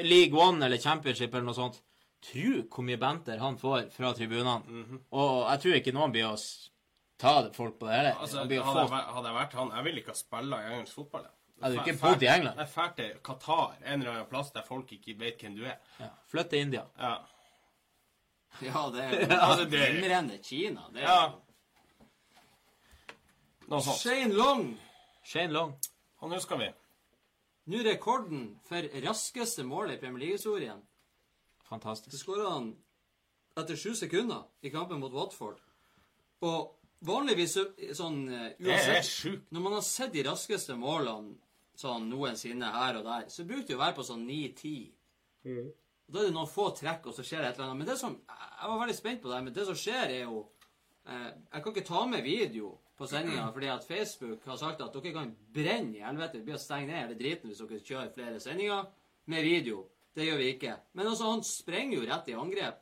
League 0.04 0.34
One 0.38 0.58
eller 0.66 0.78
Championship 0.82 1.32
eller 1.34 1.48
noe 1.50 1.58
sånt. 1.58 1.76
Tru 2.24 2.52
hvor 2.72 2.84
mye 2.86 2.96
banter 3.00 3.38
han 3.42 3.58
får 3.60 3.80
fra 3.92 4.08
tribunene. 4.16 4.62
Og 5.12 5.32
jeg 5.50 5.58
tror 5.60 5.74
ikke 5.76 5.92
noen 5.92 6.12
blir 6.14 6.26
å 6.30 6.36
ta 7.20 7.34
folk 7.52 7.76
på 7.78 7.84
det 7.88 7.94
hele. 7.98 8.12
Altså, 8.16 8.36
hadde, 8.40 8.54
jeg 8.56 8.64
vært, 8.64 8.90
hadde 9.12 9.28
jeg 9.28 9.36
vært 9.38 9.56
han 9.60 9.68
Jeg 9.76 9.84
ville 9.88 10.00
ikke 10.00 10.14
ha 10.14 10.18
spilla 10.18 10.56
i 10.62 10.64
engelsk 10.72 10.94
fotball. 11.02 11.24
jeg. 11.28 11.34
Hadde 11.64 11.76
du 11.78 11.80
ikke 11.80 12.00
bodd 12.02 12.22
i 12.22 12.26
England? 12.28 12.58
Jeg 12.60 12.68
drar 12.74 12.90
til 12.98 13.14
Qatar, 13.24 13.76
en 13.84 14.00
eller 14.02 14.10
annen 14.12 14.26
plass 14.28 14.50
der 14.52 14.62
folk 14.66 14.90
ikke 14.92 15.14
vet 15.18 15.40
hvem 15.40 15.54
du 15.56 15.64
er. 15.64 15.78
ja, 16.00 16.10
Flytt 16.28 16.50
til 16.52 16.58
India. 16.66 16.82
Ja. 17.00 17.14
Ja, 18.62 18.82
det 18.94 19.04
er 19.04 19.14
jo 19.24 19.38
altså, 19.40 19.64
det- 19.64 19.80
glimrende 19.80 20.38
Kina. 20.44 20.84
Det 20.92 21.02
er 21.02 21.08
ja. 21.08 21.32
Noe 23.70 23.80
sånt. 23.82 24.00
Shane 24.02 24.34
Long. 24.36 24.64
Shane 25.24 25.52
Long. 25.56 25.74
Han 26.20 26.32
husker 26.36 26.60
vi. 26.60 26.68
Nå 27.72 27.80
rekorden 27.86 28.42
for 28.68 28.84
raskeste 29.06 29.64
mål 29.64 29.94
i 29.94 30.00
Premier 30.02 30.20
League-historien. 30.26 30.82
Det 30.84 31.68
Fantastisk. 31.70 32.18
skåra 32.26 32.50
han 32.58 32.74
etter 33.56 33.76
sju 33.80 33.94
sekunder 33.96 34.42
i 34.62 34.70
kampen 34.70 35.00
mot 35.00 35.12
Watford. 35.16 35.56
Og 36.44 36.74
vanligvis 37.00 37.54
så- 37.56 37.94
sånn 37.96 38.28
eh, 38.28 38.52
Det 38.58 38.68
er 38.68 38.74
uansett 38.76 39.04
sjukt. 39.08 39.46
Når 39.52 39.60
man 39.60 39.72
har 39.72 39.80
sett 39.82 40.12
de 40.12 40.22
raskeste 40.22 40.76
målene 40.76 41.36
sånn 41.78 42.08
noensinne 42.10 42.68
her 42.74 42.98
og 43.00 43.06
der, 43.08 43.26
så 43.32 43.44
bruker 43.48 43.66
det 43.72 43.76
å 43.78 43.82
være 43.82 43.96
på 43.96 44.06
sånn 44.06 44.26
9-10. 44.28 44.74
Da 46.06 46.20
er 46.20 46.28
det 46.28 46.34
noen 46.36 46.50
få 46.50 46.68
trekk, 46.76 47.08
og 47.10 47.16
så 47.16 47.24
skjer 47.24 47.42
det 47.42 47.52
et 47.52 47.58
eller 47.58 47.70
annet. 47.70 47.80
Men 47.82 47.88
det 47.88 47.98
som 48.00 48.18
Jeg 48.28 48.68
var 48.70 48.80
veldig 48.80 48.96
spent 48.96 49.22
på 49.22 49.30
det, 49.32 49.42
men 49.44 49.54
det 49.56 49.64
som 49.68 49.76
skjer, 49.76 50.10
er 50.12 50.22
jo 50.24 50.42
eh, 51.08 51.30
Jeg 51.52 51.62
kan 51.62 51.72
ikke 51.72 51.86
ta 51.88 52.04
med 52.06 52.24
video 52.24 52.78
på 52.96 53.08
sendinga 53.10 53.48
fordi 53.52 53.66
at 53.72 53.84
Facebook 53.84 54.44
har 54.46 54.56
sagt 54.56 54.80
at 54.84 54.94
dere 54.94 55.12
kan 55.16 55.32
brenne 55.54 55.98
i 55.98 56.04
helvete. 56.04 56.38
Det 56.38 56.44
blir 56.46 56.58
å 56.58 56.62
stenge 56.62 56.86
ned 56.86 57.00
hele 57.00 57.18
driten 57.18 57.50
hvis 57.50 57.62
dere 57.64 57.80
kjører 57.80 58.14
flere 58.14 58.40
sendinger 58.40 58.86
med 59.26 59.42
video. 59.42 59.88
Det 60.14 60.28
gjør 60.28 60.38
vi 60.38 60.50
ikke. 60.54 60.76
Men 60.94 61.10
altså, 61.10 61.32
han 61.32 61.42
sprenger 61.42 61.98
jo 61.98 62.06
rett 62.06 62.30
i 62.30 62.38
angrep 62.38 62.80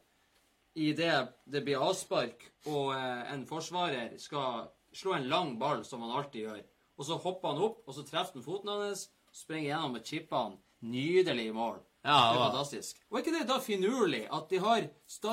idet 0.74 1.28
det 1.44 1.60
blir 1.64 1.82
avspark, 1.84 2.44
og 2.66 2.92
eh, 2.96 3.32
en 3.32 3.46
forsvarer 3.48 4.16
skal 4.20 4.68
slå 4.92 5.16
en 5.16 5.28
lang 5.28 5.56
ball, 5.60 5.84
som 5.84 6.04
han 6.04 6.14
alltid 6.16 6.46
gjør. 6.46 6.62
Og 6.98 7.04
så 7.08 7.16
hopper 7.16 7.48
han 7.54 7.62
opp, 7.62 7.82
og 7.88 7.94
så 7.96 8.02
treffer 8.04 8.34
han 8.38 8.44
foten 8.44 8.68
hans, 8.68 9.08
springer 9.32 9.70
gjennom 9.72 9.94
og 9.96 10.04
chipper 10.06 10.36
han. 10.42 10.58
Nydelig 10.82 11.48
mål. 11.54 11.78
Ja, 12.04 12.10
det 12.10 12.22
det 12.32 12.36
er 12.36 12.38
var- 12.42 12.50
fantastisk. 12.50 12.96
Og 13.10 13.18
er 13.18 13.22
ikke 13.22 13.38
det 13.38 13.48
da 13.48 13.58
finurlig 13.62 14.22
at 14.32 14.48
de 14.50 14.58
har 14.58 14.88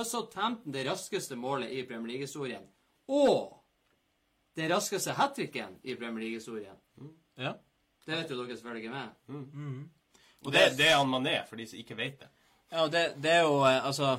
Southampton 0.05 0.72
det 0.74 0.86
raskeste 0.88 1.36
målet 1.36 1.72
i 1.72 1.84
Premier 1.84 2.07
League-historien, 2.14 2.68
og 3.07 3.55
den 4.55 4.72
raskeste 4.72 5.12
hat 5.18 5.34
tricken 5.36 5.80
i 5.84 5.95
Premier 5.95 6.20
League-historien? 6.24 6.78
Ja. 7.38 7.53
Det 8.05 8.16
vet 8.18 8.30
jo 8.32 8.38
dere 8.43 8.55
selvfølgelig 8.57 8.84
ikke 8.84 8.93
med. 8.93 9.89
Og 10.45 10.51
det, 10.53 10.78
det 10.78 10.88
er 10.91 10.97
han 10.97 11.10
man 11.10 11.26
er, 11.28 11.45
for 11.49 11.55
de 11.55 11.66
som 11.68 11.80
ikke 11.80 11.97
vet 11.97 12.20
det. 12.20 12.28
Ja, 12.72 12.86
det, 12.88 13.03
det 13.24 13.32
er 13.32 13.41
jo 13.41 13.60
eh, 13.66 13.86
Altså 13.86 14.18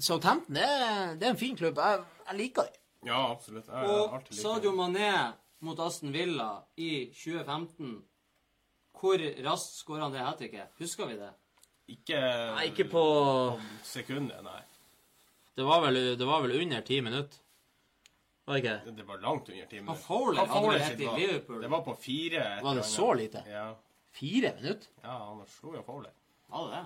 Southampton, 0.00 0.54
det, 0.54 0.62
er- 0.64 1.14
det 1.14 1.26
er 1.26 1.30
en 1.30 1.36
fin 1.38 1.56
klubb. 1.56 1.76
Jeg, 1.78 2.04
jeg 2.30 2.36
liker 2.38 2.62
det. 2.62 2.78
Ja, 3.06 3.30
absolutt. 3.32 3.66
Jeg, 3.66 3.74
har 3.74 3.88
Og 3.88 4.22
Sadio. 4.30 4.70
Mané 4.72 5.32
mot 5.60 5.78
Aston 5.82 6.12
Villa 6.12 6.64
i 6.76 7.06
2015 7.12 8.02
Hvor 8.98 9.22
raskt 9.44 9.80
skåra 9.82 10.06
han 10.06 10.12
det 10.12 10.24
hat 10.26 10.38
tricket? 10.38 10.72
Husker 10.78 11.06
vi 11.06 11.16
det? 11.18 11.30
Ikke, 11.88 12.18
Nei, 12.54 12.66
ikke 12.68 12.84
på 12.90 13.02
sekundet, 13.86 14.42
nei. 14.44 14.60
Det 15.56 15.64
var 15.64 15.80
vel, 15.86 15.96
det 16.20 16.26
var 16.28 16.42
vel 16.44 16.52
under 16.58 16.82
ti 16.86 16.98
minutter. 17.00 17.38
Var 18.44 18.54
det 18.54 18.60
ikke 18.62 18.74
det? 18.74 18.92
Det, 18.98 19.06
var 19.08 19.22
langt 19.22 19.48
under 19.48 19.70
ti 19.70 19.80
minutter. 19.80 20.02
Fowler 20.02 20.40
hadde 20.42 20.52
Fowler 20.52 20.78
vel 20.78 20.84
ett 20.84 21.00
i 21.00 21.06
var- 21.06 21.18
Liverpool. 21.18 21.62
Det 21.62 21.70
var 21.72 21.82
på 21.86 21.94
fire. 22.02 22.44
Var 22.62 22.74
det 22.74 22.84
så 22.84 23.08
lite? 23.14 23.44
Ja. 23.48 23.64
Fire 24.18 24.52
minutter? 24.60 24.88
ja, 25.02 25.16
han 25.24 25.46
slo 25.46 25.74
jo 25.74 25.82
Fowler. 25.86 26.12
Hadde 26.50 26.70
det? 26.76 26.84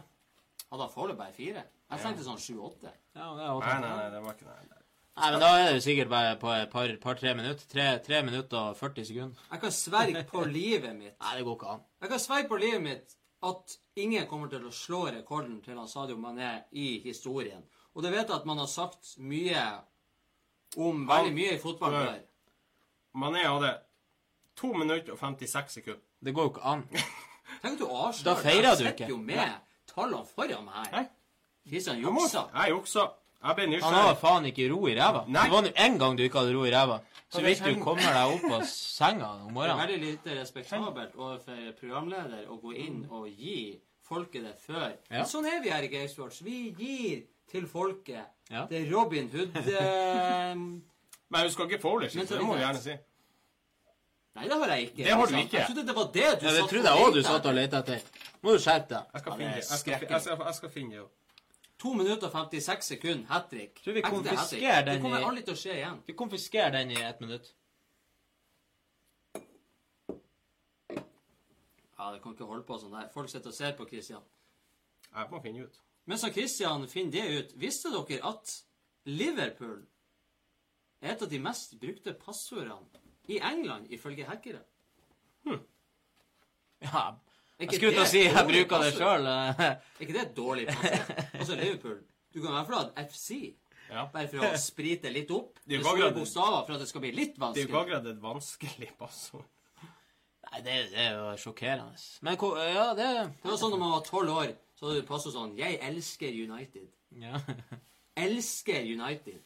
Hadde 0.71 0.83
han 0.83 0.93
Fowler 0.95 1.15
bare 1.19 1.33
fire? 1.33 1.65
Jeg 1.91 2.01
tenkte 2.01 2.25
sånn 2.25 2.41
sju-åtte. 2.41 2.93
Ja, 3.15 3.27
det 3.37 3.49
Nei, 3.49 3.81
nei, 3.81 3.91
nei, 3.97 4.11
det 4.15 4.23
var 4.25 4.39
ikke 4.39 4.49
det. 4.49 4.82
Nei, 5.17 5.31
men 5.31 5.41
da 5.43 5.49
er 5.61 5.73
det 5.75 5.83
sikkert 5.85 6.09
bare 6.09 6.37
på 6.41 6.49
et 6.57 6.71
par- 6.73 6.97
par-tre 7.03 7.35
minutter. 7.37 7.65
Tre, 7.69 7.99
tre 8.07 8.23
minutter 8.25 8.57
og 8.59 8.77
40 8.79 9.05
sekunder. 9.05 9.43
Jeg 9.53 9.61
kan 9.61 9.73
sverge 9.77 10.23
på 10.31 10.45
livet 10.49 10.95
mitt 10.97 11.19
Nei, 11.21 11.35
det 11.37 11.45
går 11.45 11.57
ikke 11.59 11.69
an. 11.75 11.83
Jeg 12.01 12.09
kan 12.15 12.19
sverge 12.23 12.49
på 12.49 12.57
livet 12.63 12.83
mitt 12.83 13.17
at 13.43 13.77
ingen 13.97 14.27
kommer 14.31 14.49
til 14.49 14.65
å 14.65 14.73
slå 14.73 15.03
rekorden 15.13 15.61
til 15.65 15.77
han 15.77 15.89
Sadio 15.89 16.17
Mané 16.17 16.63
i 16.73 17.01
historien. 17.05 17.63
Og 17.95 18.03
det 18.03 18.13
vet 18.15 18.29
jeg 18.29 18.37
at 18.39 18.47
man 18.49 18.59
har 18.63 18.67
sagt 18.73 19.17
mye 19.19 19.65
om 20.81 21.05
veldig 21.09 21.35
mye 21.37 21.57
i 21.57 21.61
fotball 21.61 21.93
før. 21.93 22.21
Mané 23.21 23.43
hadde 23.45 23.75
2 24.57 24.73
minutter 24.79 25.13
og 25.13 25.19
56 25.21 25.69
sekunder. 25.77 26.01
Det 26.25 26.33
går 26.35 26.43
jo 26.49 26.51
ikke 26.55 26.65
an. 26.73 26.87
Tenk 27.63 27.75
at 27.75 27.79
du 27.79 27.87
avslører 27.91 28.25
Da 28.25 28.35
feirer 28.41 28.63
Jeg 28.63 28.73
du 28.73 28.77
sitter 28.79 28.93
ikke. 28.95 29.09
jo 29.09 29.17
med 29.17 29.53
tallene 29.93 30.25
foran 30.27 30.65
meg 30.65 30.87
her. 30.95 31.11
Kristian 31.69 32.01
juksa. 32.01 32.47
Jeg 32.55 32.71
juksa. 32.73 33.05
Jeg 33.43 33.57
ble 33.59 33.81
Han 33.83 33.95
har 33.97 34.15
faen 34.21 34.45
ikke 34.47 34.69
ro 34.71 34.85
i 34.87 34.95
ræva. 34.95 35.25
Nei. 35.27 35.47
Det 35.49 35.55
var 35.57 35.65
nå 35.67 35.73
én 35.85 35.97
gang 35.99 36.19
du 36.19 36.23
ikke 36.23 36.39
hadde 36.43 36.55
ro 36.55 36.67
i 36.67 36.71
ræva. 36.71 37.01
Så 37.33 37.41
vidt 37.43 37.63
du 37.65 37.81
kommer 37.81 38.13
deg 38.13 38.35
opp 38.37 38.45
av 38.59 38.65
senga 38.69 39.31
om 39.47 39.55
morgenen. 39.57 39.79
Det 39.79 39.83
er 39.83 39.93
veldig 39.93 40.11
lite 40.11 40.37
respektabelt 40.39 41.17
overfor 41.17 41.63
programleder 41.81 42.51
å 42.53 42.59
gå 42.61 42.75
inn 42.77 43.07
og 43.09 43.29
gi 43.29 43.81
folket 44.07 44.45
det 44.47 44.57
før. 44.61 44.91
Ja. 45.11 45.25
Sånn 45.29 45.49
er 45.49 45.63
vi 45.65 45.73
her 45.73 45.87
i 45.87 45.89
Gamesports. 45.91 46.43
Vi 46.45 46.59
gir 46.79 47.23
til 47.51 47.67
folket. 47.71 48.29
Ja. 48.53 48.67
Det 48.71 48.83
er 48.83 48.91
Robin 48.93 49.31
Hood 49.33 49.57
eh, 49.63 50.53
Men 50.53 51.49
du 51.49 51.55
skal 51.55 51.71
ikke 51.71 51.81
så 51.81 52.37
det 52.37 52.45
må 52.45 52.59
du 52.59 52.63
gjerne 52.63 52.83
si. 52.85 52.99
Nei, 54.33 54.47
det 54.49 54.57
har 54.57 54.71
jeg 54.73 54.87
ikke. 54.91 55.03
Det 55.05 55.13
har 55.13 55.27
du 55.27 55.37
ikke. 55.37 55.57
Jeg 55.59 55.67
trodde 55.69 55.87
det 55.89 55.97
var 55.97 56.07
det 56.13 56.29
du 56.41 56.47
Ja, 56.47 56.53
det 56.53 56.61
satt 56.61 56.71
trodde 56.71 56.93
jeg 56.93 57.07
òg 57.07 57.17
du 57.17 57.23
satt 57.27 57.49
og 57.49 57.57
lette 57.57 57.81
etter. 57.83 58.07
Må 58.43 58.55
du 58.55 58.63
skjerpe 58.63 58.95
deg. 58.95 59.11
Jeg 59.13 59.25
skal 59.25 59.37
finne 59.41 59.51
det. 59.57 59.65
Jeg 59.65 59.81
skal, 59.83 60.07
jeg 60.09 60.23
skal, 60.25 60.47
jeg 60.47 60.57
skal 60.61 60.73
finne 60.77 61.01
det. 61.01 61.09
Jo. 61.85 61.89
2 61.91 61.95
minutter 61.95 62.27
og 62.27 62.33
56 62.33 62.85
sekunder 62.85 63.27
hat 63.27 63.49
trick. 63.51 63.81
Tror 63.85 63.93
vi 63.93 64.01
konfiskerer 64.03 64.85
den 64.85 64.95
Det 64.95 65.03
kommer 65.03 65.19
i- 65.19 65.25
aldri 65.25 65.43
til 65.45 65.55
å 65.55 65.57
skje 65.57 65.75
igjen. 65.75 66.03
Vi 66.07 66.13
konfiskerer 66.13 66.71
den 66.71 66.91
i 66.91 67.01
ett 67.03 67.21
minutt. 67.21 67.53
Ja, 71.99 72.13
det 72.13 72.23
kan 72.23 72.33
ikke 72.35 72.45
holde 72.49 72.65
på 72.67 72.79
sånn 72.83 72.95
der. 72.97 73.09
Folk 73.15 73.31
sitter 73.31 73.53
og 73.53 73.55
ser 73.55 73.77
på 73.79 73.87
Christian. 73.89 74.23
Jeg 75.15 75.29
må 75.31 75.41
finne 75.45 75.67
ut. 75.67 75.81
Men 76.07 76.19
så 76.19 76.33
Christian 76.35 76.89
finner 76.91 77.13
det 77.13 77.39
ut, 77.39 77.53
visste 77.63 77.93
dere 77.95 78.23
at 78.27 78.55
Liverpool 79.07 79.85
er 81.03 81.13
et 81.13 81.23
av 81.23 81.29
de 81.31 81.39
mest 81.39 81.77
brukte 81.81 82.15
passordene 82.19 83.03
i 83.31 83.39
England, 83.39 83.87
ifølge 83.95 84.25
hackere? 84.27 84.63
Ja. 86.83 87.13
Jeg 87.71 87.79
skulle 87.79 87.93
til 87.93 88.01
å 88.01 88.05
det 88.05 88.11
si 88.11 88.23
jeg 88.27 88.47
bruker 88.49 88.83
det 88.85 88.93
sjøl. 88.97 89.27
Er 89.27 89.75
ikke 90.03 90.13
det 90.17 90.23
et 90.27 90.35
dårlig 90.37 90.67
passord? 90.69 91.25
Altså 91.41 91.57
Liverpool. 91.61 91.99
Du 92.33 92.41
kan 92.41 92.49
i 92.51 92.55
hvert 92.57 92.71
fall 92.73 92.79
ha 92.83 92.91
et 93.03 93.11
FC, 93.13 93.31
Ja. 93.93 94.07
bare 94.13 94.29
for 94.29 94.47
å 94.49 94.53
sprite 94.69 95.11
litt 95.13 95.31
opp. 95.31 95.59
Det 95.67 95.77
er 95.77 95.79
jo 95.79 95.85
store 95.85 95.97
akkurat 95.99 96.15
det. 96.15 96.21
bokstaver 96.23 96.67
for 96.67 96.75
at 96.75 96.81
det 96.81 96.89
skal 96.89 97.01
bli 97.05 97.13
litt 97.13 97.35
Det 97.37 97.43
er 97.43 97.47
jo 97.47 97.69
ikke 97.69 97.75
vanskelig. 97.75 97.83
akkurat 97.83 98.07
et 98.13 98.23
vanskelig 98.23 98.91
passord. 98.99 99.49
Nei, 100.53 100.61
det, 100.67 100.73
det 100.93 100.99
er 101.07 101.13
jo 101.17 101.29
sjokkerende. 101.41 102.03
Men 102.23 102.37
Ja, 102.75 102.87
det 102.99 103.07
Det 103.43 103.51
var 103.51 103.57
sånn 103.61 103.71
når 103.73 103.79
man 103.85 103.93
var 103.95 104.03
tolv 104.05 104.31
år, 104.37 104.51
så 104.77 104.87
hadde 104.89 105.01
du 105.01 105.07
passord 105.07 105.33
sånn 105.37 105.57
'Jeg 105.57 105.79
elsker 105.81 106.29
United'. 106.47 106.91
ja. 107.21 107.39
Elsker 108.17 108.83
United. 108.85 109.41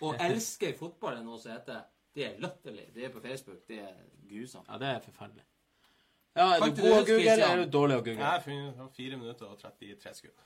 Og 0.00 0.14
elsker 0.20 0.74
fotball 0.78 1.16
er 1.16 1.22
noe 1.24 1.38
som 1.40 1.52
heter 1.52 1.80
Det 2.14 2.24
er 2.26 2.38
latterlig. 2.40 2.84
Det 2.94 3.04
er 3.04 3.08
på 3.10 3.20
Facebook. 3.20 3.66
Det 3.68 3.78
er 3.80 3.94
grusomt. 4.28 4.66
ja, 4.68 4.78
det 4.78 4.86
er 4.88 5.00
forferdelig. 5.00 5.42
Ja, 6.36 6.46
Er 6.56 6.60
du 6.60 6.70
du 6.70 6.82
god 6.82 6.90
det 6.90 6.96
å 6.96 7.06
google, 7.06 7.32
eller 7.32 7.46
er 7.46 7.56
du 7.64 7.70
dårlig 7.78 7.94
å 7.96 8.00
Jeg 8.02 8.04
google? 8.04 8.24
har 8.24 8.40
funnet 8.40 8.74
ut 8.74 8.80
av 8.80 8.90
4 8.96 9.16
minutter 9.16 9.46
og 9.46 9.58
33 9.58 10.14
sekunder. 10.14 10.42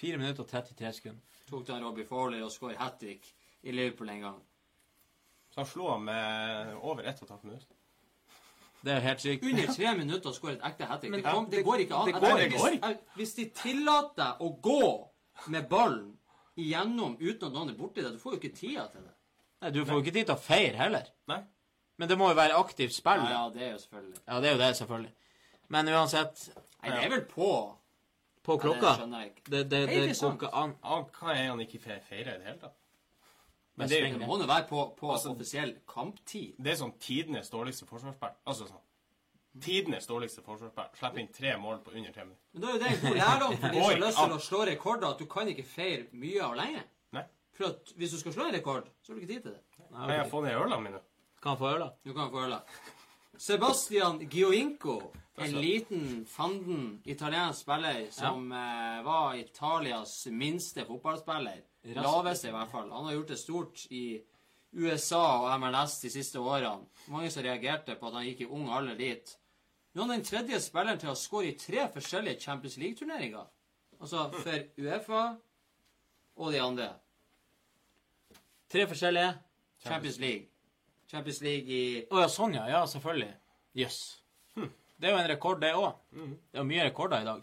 4 0.00 0.18
minutter 0.18 0.42
og 0.42 0.48
33 0.48 0.92
sekunder. 0.92 1.20
Tok 1.50 1.66
den 1.66 1.84
Robbie 1.84 2.04
Fowler 2.04 2.42
og 2.44 2.50
skåret 2.50 2.76
hat 2.76 2.98
trick 3.00 3.26
i 3.62 3.70
Liverpool 3.72 4.08
en 4.10 4.20
gang. 4.20 4.38
Så 5.50 5.60
han 5.62 5.66
slo 5.66 5.90
ham 5.90 6.00
med 6.04 6.74
over 6.82 7.02
1 7.04 7.16
12 7.26 7.44
minutter. 7.44 7.66
Det 8.84 8.92
er 8.94 9.00
helt 9.00 9.20
sykt. 9.20 9.44
Under 9.44 9.66
tre 9.74 9.94
minutter 9.96 10.30
å 10.30 10.34
skåre 10.36 10.52
et 10.56 10.62
ekte 10.62 10.84
hat 10.86 11.00
trick. 11.00 11.10
Men- 11.10 11.22
Det, 11.22 11.32
kom- 11.32 11.50
det 11.50 11.64
går 11.64 11.78
ikke 11.84 11.94
an. 11.94 12.06
det 12.06 12.14
går- 12.14 12.38
det 12.38 12.52
går. 12.52 12.96
Hvis 13.16 13.34
de 13.34 13.44
tillater 13.50 14.14
deg 14.16 14.40
å 14.40 14.60
gå 14.60 15.08
med 15.48 15.68
ballen 15.68 16.18
igjennom 16.56 17.16
uten 17.20 17.46
at 17.48 17.52
noen 17.52 17.70
er 17.70 17.74
borti 17.74 18.02
deg, 18.02 18.12
du 18.12 18.18
får 18.18 18.32
jo 18.32 18.38
ikke 18.40 18.54
tida 18.56 18.86
til 18.92 19.00
det. 19.02 19.12
Nei, 19.62 19.70
du 19.70 19.84
får 19.84 19.92
jo 19.94 20.02
ikke 20.02 20.12
tid 20.12 20.26
til 20.26 20.34
å 20.34 20.38
feire 20.38 20.76
heller. 20.76 21.04
Nei. 21.28 21.42
Men 21.98 22.08
det 22.08 22.18
må 22.18 22.28
jo 22.28 22.34
være 22.34 22.52
aktivt 22.52 22.92
spill. 22.92 23.12
Ja, 23.24 23.28
Ja, 23.30 23.44
ja, 23.44 23.50
det 23.50 23.62
er 23.62 23.72
jo 23.72 23.78
selvfølgelig. 23.78 24.18
ja 24.28 24.40
det 24.40 24.48
er 24.48 24.52
jo 24.52 24.58
det, 24.58 24.76
selvfølgelig. 24.76 25.12
Men 25.68 25.88
uansett, 25.88 26.48
Nei, 26.82 26.90
det 26.94 27.04
er 27.04 27.10
vel 27.10 27.24
på. 27.30 27.50
på 28.46 28.56
klokka 28.62 28.80
Det 28.92 28.96
skjønner 29.00 29.20
jeg 29.24 29.30
ikke. 29.32 29.44
Det, 29.50 29.62
det, 29.70 29.80
det 29.88 30.00
det 30.08 30.18
går 30.20 30.34
ikke 30.36 30.50
an. 30.54 30.74
Hva 30.82 31.32
er 31.34 31.48
han 31.50 31.60
ikke 31.64 31.80
feirer 31.82 32.02
i 32.12 32.24
det 32.24 32.44
hele 32.46 32.58
tatt? 32.60 32.76
Men 33.76 33.88
det 33.90 33.98
er 33.98 34.12
Det 34.18 34.26
må 34.26 34.38
jo 34.40 34.46
være 34.48 34.66
på, 34.70 34.82
på 34.96 35.10
Altså- 35.12 35.32
offisiell 35.34 35.74
kamptid. 35.88 36.54
Det 36.58 36.72
er 36.72 36.76
sånn 36.80 36.94
tidenes 37.02 37.50
dårligste 37.52 37.86
forsvarsspill. 37.88 38.36
Altså 38.46 38.68
sånn. 38.70 38.80
Tidenes 39.60 40.06
dårligste 40.06 40.42
forsvarsspill. 40.44 40.88
Slipper 40.96 41.20
inn 41.20 41.32
tre 41.32 41.56
mål 41.60 41.82
på 41.84 41.92
under 41.96 42.12
tre 42.12 42.24
minutter. 42.24 42.44
Men 42.52 42.62
da 42.62 42.68
er 42.68 42.72
jo 42.72 42.78
det 42.78 42.92
en 42.92 43.00
god 43.08 43.16
lærdom 43.20 43.56
for 43.58 43.68
de 43.74 43.82
som 43.82 43.90
har 43.90 44.00
lyst 44.06 44.18
til 44.22 44.36
å 44.36 44.40
slå 44.46 44.62
rekorder, 44.70 45.08
at 45.10 45.18
du 45.18 45.26
kan 45.26 45.48
ikke 45.52 45.64
feire 45.64 46.06
mye 46.12 46.42
og 46.46 46.56
lenge. 46.56 46.82
Nei. 47.16 47.24
For 47.56 47.68
at 47.72 47.92
hvis 47.96 48.10
du 48.16 48.18
skal 48.20 48.32
slå 48.36 48.46
en 48.48 48.54
rekord, 48.56 48.88
så 49.02 49.12
har 49.12 49.18
du 49.18 49.24
ikke 49.26 49.32
tid 49.34 49.42
til 49.48 49.52
det. 49.56 49.62
Nei, 49.90 50.08
jeg 50.12 50.22
har 50.22 50.30
fått 50.30 50.44
ned 50.48 50.56
ølene 50.60 50.80
mine. 50.86 51.00
Kan 51.42 51.56
få 51.60 51.74
øla? 51.74 51.90
Du 52.04 52.12
kan 52.16 52.30
få 52.32 52.44
øla. 52.46 52.62
Sebastian 53.36 54.18
Gioinco, 54.32 55.12
en 55.36 55.56
liten, 55.60 56.04
fanden 56.26 56.84
italiensk 57.04 57.60
spiller 57.60 58.06
som 58.10 58.52
eh, 58.52 59.02
var 59.04 59.34
Italias 59.36 60.26
minste 60.32 60.84
fotballspiller. 60.88 61.60
Laveste, 61.96 62.48
i 62.48 62.54
hvert 62.54 62.70
fall. 62.70 62.90
Han 62.90 63.04
har 63.04 63.12
gjort 63.18 63.28
det 63.34 63.38
stort 63.38 63.84
i 63.90 64.20
USA 64.76 65.22
og 65.42 65.60
MLS 65.60 66.00
de 66.02 66.10
siste 66.10 66.40
årene. 66.40 66.88
Mange 67.12 67.30
som 67.30 67.44
reagerte 67.44 67.96
på 67.96 68.08
at 68.08 68.18
han 68.18 68.26
gikk 68.26 68.44
i 68.46 68.48
ung 68.50 68.70
alder 68.72 68.98
dit. 68.98 69.36
Nå 69.94 70.02
er 70.02 70.08
han 70.08 70.16
den 70.18 70.26
tredje 70.26 70.60
spilleren 70.60 70.98
til 71.00 71.12
å 71.12 71.16
skåre 71.16 71.52
i 71.52 71.56
tre 71.56 71.86
forskjellige 71.92 72.40
Champions 72.42 72.76
League-turneringer. 72.80 73.46
Altså 74.00 74.26
for 74.34 74.66
Uefa 74.82 75.22
og 76.36 76.52
de 76.52 76.60
andre. 76.60 76.90
Tre 78.68 78.84
forskjellige. 78.90 79.32
Champions 79.86 80.18
League. 80.18 80.48
Champions 81.08 81.40
League 81.40 81.70
i 81.70 82.04
Å 82.10 82.24
ja, 82.24 82.28
sånn, 82.28 82.56
ja. 82.58 82.66
Ja, 82.68 82.84
selvfølgelig. 82.90 83.32
Jøss. 83.78 84.00
Det 84.96 85.08
er 85.08 85.12
jo 85.12 85.18
en 85.20 85.28
rekord, 85.30 85.60
det 85.60 85.74
òg. 85.76 85.92
Det 86.52 86.60
er 86.60 86.64
mye 86.64 86.84
rekorder 86.88 87.20
i 87.20 87.28
dag. 87.28 87.42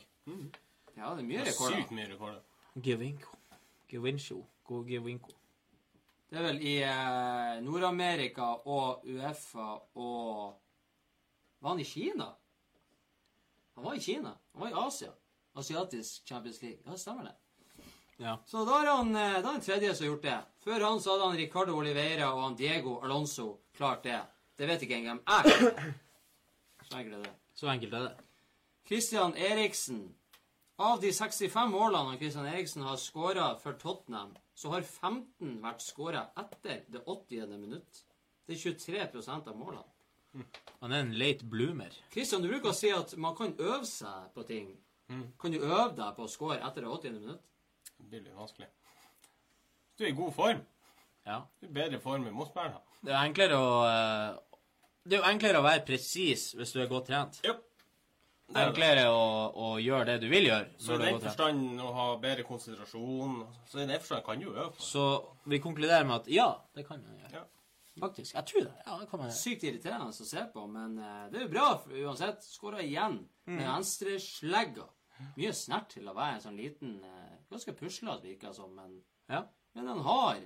Ja, 0.98 1.14
det 1.14 1.22
er 1.24 1.28
mye 1.28 1.40
Det 1.44 1.48
er 1.48 1.52
rekorder. 1.52 1.78
Sykt 1.82 1.92
mye 1.92 2.10
rekorder. 2.10 2.42
Givinco. 2.84 3.38
Givinco. 3.90 4.40
Go 4.66 4.82
Givinco. 4.88 5.36
Det 6.30 6.40
er 6.40 6.48
vel 6.48 6.62
i 6.66 6.78
eh, 6.82 7.60
Nord-Amerika 7.62 8.48
og 8.66 9.04
Uefa 9.06 9.68
og 10.02 10.56
Var 11.62 11.70
han 11.70 11.80
i 11.80 11.86
Kina? 11.86 12.26
Han 13.76 13.86
var 13.86 13.94
i 13.94 14.02
Kina. 14.02 14.34
Han 14.54 14.64
var 14.66 14.70
i 14.72 14.88
Asia. 14.88 15.12
Asiatisk 15.56 16.26
Champions 16.28 16.62
League. 16.62 16.80
Ja, 16.86 16.98
stemmer 16.98 17.24
det. 17.30 17.36
Ja. 18.18 18.38
Så 18.46 18.66
da 18.66 18.80
er 18.82 18.90
han 18.96 19.14
eh, 19.16 19.38
da 19.44 19.48
er 19.48 19.52
han 19.60 19.62
tredje 19.62 19.94
som 19.94 20.06
har 20.08 20.12
gjort 20.16 20.26
det. 20.26 20.40
Før 20.66 20.88
han 20.88 21.00
så 21.02 21.14
hadde 21.14 21.30
han 21.30 21.38
Ricardo 21.38 21.78
Oliveira 21.78 22.34
og 22.34 22.44
han 22.48 22.58
Diego 22.58 22.98
Alonso 23.06 23.48
klart 23.78 24.04
det. 24.10 24.20
Det 24.58 24.68
vet 24.70 24.82
ikke 24.86 24.98
engang 25.04 25.22
jeg. 25.28 25.94
Så 26.90 26.98
enkelt 26.98 27.16
er 27.20 27.24
det. 27.30 27.34
Så 27.56 27.70
enkelt 27.72 27.94
er 27.94 28.08
det. 28.08 28.14
Christian 28.88 29.36
Eriksen. 29.38 30.04
Av 30.82 31.00
de 31.02 31.12
65 31.14 31.70
målene 31.70 32.18
Christian 32.18 32.48
Eriksen 32.50 32.82
har 32.84 32.98
skåra 32.98 33.52
for 33.62 33.78
Tottenham, 33.80 34.34
så 34.58 34.74
har 34.74 34.82
15 34.82 35.60
vært 35.62 35.86
skåra 35.86 36.26
etter 36.42 36.82
det 36.90 37.04
80. 37.06 37.58
minutt. 37.60 38.04
Det 38.48 38.58
er 38.58 38.64
23% 38.74 39.52
av 39.52 39.58
målene. 39.58 39.86
Han 40.82 40.92
er 40.92 41.04
en 41.04 41.14
late 41.14 41.46
bloomer. 41.46 41.94
Christian, 42.12 42.42
du 42.42 42.50
bruker 42.50 42.72
å 42.72 42.76
si 42.76 42.90
at 42.92 43.14
man 43.22 43.36
kan 43.38 43.54
øve 43.62 43.86
seg 43.86 44.32
på 44.34 44.46
ting. 44.50 44.72
Kan 45.40 45.54
du 45.54 45.60
øve 45.62 45.94
deg 45.98 46.16
på 46.18 46.26
å 46.26 46.32
score 46.32 46.58
etter 46.58 46.82
det 46.82 46.90
80. 46.90 47.20
minutt? 47.20 47.44
Det 48.00 48.10
blir 48.10 48.24
litt 48.26 48.38
vanskelig. 48.38 48.70
Du 49.94 50.04
er 50.04 50.10
i 50.10 50.18
god 50.18 50.34
form. 50.34 50.64
Ja. 51.28 51.44
Du 51.62 51.68
er 51.68 51.70
i 51.70 51.76
bedre 51.78 52.00
form 52.02 52.26
enn 52.28 52.36
motspillerne. 52.36 52.82
Det 53.04 53.14
er 53.14 53.22
enklere 53.28 53.60
å 53.60 53.72
eh, 53.86 54.42
Det 55.04 55.18
er 55.18 55.22
jo 55.22 55.28
enklere 55.30 55.60
å 55.60 55.66
være 55.66 55.84
presis 55.88 56.54
hvis 56.56 56.72
du 56.76 56.82
er 56.84 56.90
godt 56.92 57.10
trent. 57.12 57.40
Ja. 57.44 57.56
Det 58.54 58.60
er 58.60 58.70
enklere 58.70 59.04
å, 59.10 59.24
å 59.56 59.68
gjøre 59.82 60.06
det 60.12 60.18
du 60.22 60.28
vil 60.30 60.46
gjøre. 60.50 60.68
Så 60.78 60.96
i 60.96 61.02
den 61.02 61.20
forstand 61.24 61.82
å 61.82 61.90
ha 61.96 62.06
bedre 62.22 62.44
konsentrasjon 62.46 63.40
Så 63.66 63.80
i 63.82 63.88
den 63.90 64.00
forstand 64.04 64.26
kan 64.28 64.40
du 64.40 64.46
jo 64.50 64.54
øve. 64.54 64.76
Så 64.84 65.06
vi 65.50 65.60
konkluderer 65.64 66.06
med 66.06 66.20
at 66.22 66.30
ja, 66.32 66.48
det 66.76 66.86
kan 66.88 67.02
man 67.02 67.18
gjøre. 67.18 67.32
Ja. 67.40 67.44
Faktisk. 68.02 68.34
Jeg 68.36 68.46
tror 68.50 68.66
det. 68.68 68.74
Ja, 68.86 68.98
det 69.00 69.08
kan 69.10 69.20
man 69.22 69.30
gjøre. 69.30 69.38
Sykt 69.40 69.66
irriterende 69.68 70.10
å 70.10 70.28
se 70.28 70.44
på, 70.54 70.66
men 70.76 70.96
eh, 70.98 71.24
det 71.32 71.40
er 71.40 71.46
jo 71.48 71.52
bra 71.54 71.68
for 71.82 71.98
uansett. 72.04 72.46
Skåra 72.46 72.82
igjen 72.84 73.20
med 73.50 73.64
venstreslegga. 73.68 74.88
Mye 75.38 75.54
snert 75.56 75.92
til 75.94 76.08
å 76.10 76.16
være 76.18 76.40
en 76.40 76.46
sånn 76.48 76.58
liten 76.60 76.96
eh, 77.06 77.30
Ganske 77.54 77.76
puslete, 77.78 78.26
virker 78.26 78.50
det 78.50 78.58
som, 78.58 78.72
men, 78.74 78.96
Ja. 79.30 79.44
men 79.78 79.88
han 79.92 80.00
har 80.02 80.40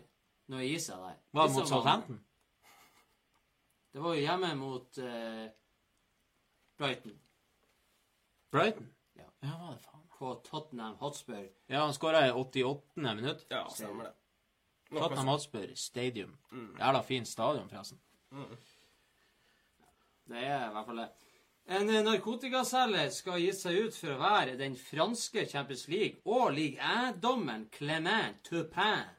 noe 0.52 0.64
i 0.68 0.74
seg 0.80 1.00
der. 1.00 1.16
Var 1.32 1.48
det 1.48 1.56
mot 1.56 1.70
Southampton? 1.70 2.18
Det 3.98 4.02
var 4.04 4.14
jo 4.14 4.22
hjemme 4.22 4.50
mot 4.56 4.98
eh, 5.02 5.46
Brighton 6.78 7.16
Brighton? 8.54 8.92
Ja. 9.18 9.24
Ja, 9.42 9.56
hva 9.58 9.72
det 9.72 9.80
faen. 9.82 10.04
på 10.20 10.34
Tottenham 10.46 11.00
Hotspur. 11.00 11.48
Ja, 11.66 11.80
han 11.80 11.96
skåra 11.98 12.28
i 12.28 12.32
88. 12.32 13.16
minutt. 13.16 13.42
Ja, 13.50 13.64
stemmer 13.74 14.04
det. 14.04 14.14
Noe 14.92 15.02
Tottenham 15.02 15.32
Hotspur 15.34 15.74
Stadium. 15.76 16.38
Jævla 16.78 17.02
fint 17.10 17.28
stadion, 17.28 17.66
forresten. 17.74 17.98
Det 20.30 20.46
er 20.46 20.68
i 20.68 20.72
hvert 20.78 20.92
fall 20.92 21.02
det. 21.02 21.10
En 21.80 21.90
eh, 21.90 22.06
narkotikaselger 22.06 23.10
skal 23.18 23.42
gitt 23.48 23.64
seg 23.64 23.82
ut 23.88 23.98
for 23.98 24.14
å 24.14 24.22
være 24.22 24.60
den 24.62 24.78
franske 24.78 25.48
Champions 25.50 25.88
League 25.90 26.22
og 26.38 26.54
Ligue 26.54 26.78
1-dommeren 27.02 27.66
Clement 27.74 28.46
Turpin. 28.46 29.10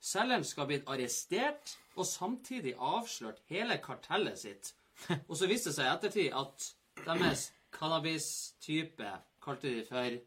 Selgeren 0.00 0.44
skal 0.46 0.62
ha 0.62 0.66
blitt 0.70 0.88
arrestert 0.88 1.72
og 1.98 2.06
samtidig 2.06 2.74
avslørt 2.78 3.40
hele 3.50 3.78
kartellet 3.82 4.38
sitt. 4.38 4.74
Og 5.28 5.36
så 5.36 5.46
viste 5.50 5.70
det 5.70 5.76
seg 5.78 5.86
i 5.88 5.94
ettertid 5.94 6.36
at 6.38 6.68
deres 7.06 7.48
cannabis-type 7.74 9.10
kalte 9.44 9.70
de 9.74 9.84
for 9.88 10.18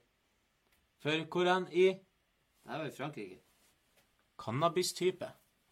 For 1.02 1.24
hvor 1.34 1.50
enn 1.56 1.68
i 1.72 1.88
Det 1.92 2.78
var 2.78 2.86
i 2.86 2.92
Frankrike. 2.96 3.40
cannabistype? 4.38 5.32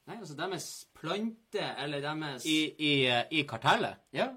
Nei, 0.09 0.17
altså 0.17 0.33
deres 0.35 0.87
plante, 0.93 1.61
eller 1.77 2.01
deres 2.01 2.45
I, 2.45 2.75
i, 2.79 3.05
eh, 3.05 3.25
I 3.31 3.43
kartellet? 3.45 3.95
Ja. 4.13 4.31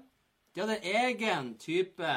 De 0.55 0.61
hadde 0.61 0.79
egen 0.85 1.57
type 1.57 2.13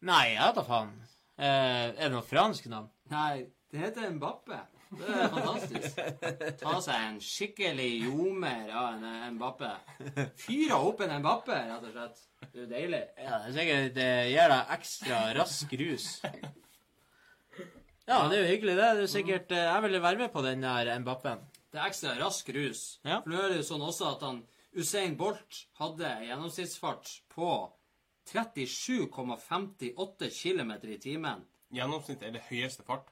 Nei, 0.00 0.24
jeg 0.32 0.42
vet 0.46 0.56
da 0.56 0.62
faen. 0.64 0.92
Eh, 1.38 1.44
er 1.90 1.92
det 2.08 2.12
noe 2.14 2.22
fransk 2.24 2.66
navn? 2.70 2.88
Nei, 3.10 3.46
det 3.70 3.80
heter 3.82 4.10
Mbappe. 4.14 4.58
Det 4.88 5.08
er 5.12 5.28
fantastisk. 5.32 5.98
Ta 6.62 6.74
seg 6.84 7.02
en 7.10 7.18
skikkelig 7.22 7.88
ljomer 8.06 8.70
av 8.72 8.86
en 8.94 9.04
eh, 9.08 9.26
Mbappe. 9.34 9.72
Fyre 10.40 10.78
opp 10.80 11.02
en 11.04 11.12
Mbappe, 11.20 11.58
rett 11.68 11.84
og 11.84 11.92
slett. 11.92 12.22
Det 12.40 12.54
er 12.54 12.62
jo 12.62 12.68
deilig. 12.70 13.02
Ja, 13.20 13.40
det 13.42 13.50
er 13.50 13.56
sikkert 13.58 13.94
Det 13.98 14.08
gir 14.32 14.54
deg 14.54 14.72
ekstra 14.78 15.18
rask 15.36 15.74
rus. 15.82 16.06
Ja, 18.08 18.22
det 18.24 18.38
er 18.38 18.40
jo 18.40 18.48
hyggelig, 18.48 18.74
det. 18.78 18.88
det 18.96 19.04
er 19.04 19.10
sikkert, 19.12 19.50
eh, 19.52 19.66
jeg 19.68 19.84
ville 19.84 20.00
være 20.02 20.18
med 20.22 20.30
på 20.32 20.40
den 20.46 20.64
der 20.64 20.88
Mbappen. 21.02 21.42
Det 21.68 21.82
er 21.82 21.90
ekstra 21.90 22.14
rask 22.22 22.48
rus. 22.56 22.86
Ja. 23.04 23.18
For 23.20 23.28
nå 23.34 23.42
er 23.42 23.48
det 23.52 23.58
jo 23.60 23.68
sånn 23.68 23.84
også 23.84 24.04
at 24.14 24.24
han 24.24 24.38
Usain 24.78 25.18
Bolt 25.20 25.52
hadde 25.80 26.08
gjennomsnittsfart 26.24 27.06
på 27.34 27.50
37,58 28.28 30.30
km 30.32 30.72
i 30.88 30.98
timen. 31.00 31.44
Gjennomsnitt 31.74 32.22
er 32.24 32.32
det 32.32 32.46
høyeste 32.48 32.84
fart. 32.86 33.08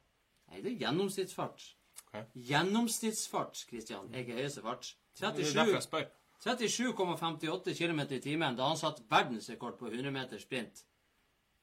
Nei, 0.57 0.63
det 0.65 0.71
er 0.73 0.87
gjennomsnittsfart. 0.87 1.65
Okay. 2.07 2.23
Gjennomsnittsfart, 2.49 3.59
Kristian, 3.69 4.07
er 4.15 4.23
ikke 4.25 4.39
høyeste 4.39 4.63
fart. 4.65 4.95
Det 5.19 5.27
er 5.29 5.35
derfor 5.37 5.83
37 5.85 6.07
37,58 6.47 7.75
km 7.77 8.01
i 8.13 8.21
timen 8.21 8.57
da 8.57 8.69
han 8.69 8.79
satt 8.81 9.03
verdensrekord 9.11 9.77
på 9.79 9.91
100 9.91 10.13
meter 10.15 10.41
sprint. 10.41 10.85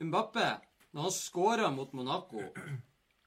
Mbappe, 0.01 0.45
når 0.91 1.07
han 1.07 1.15
skåra 1.15 1.69
mot 1.71 1.93
Monaco, 1.93 2.41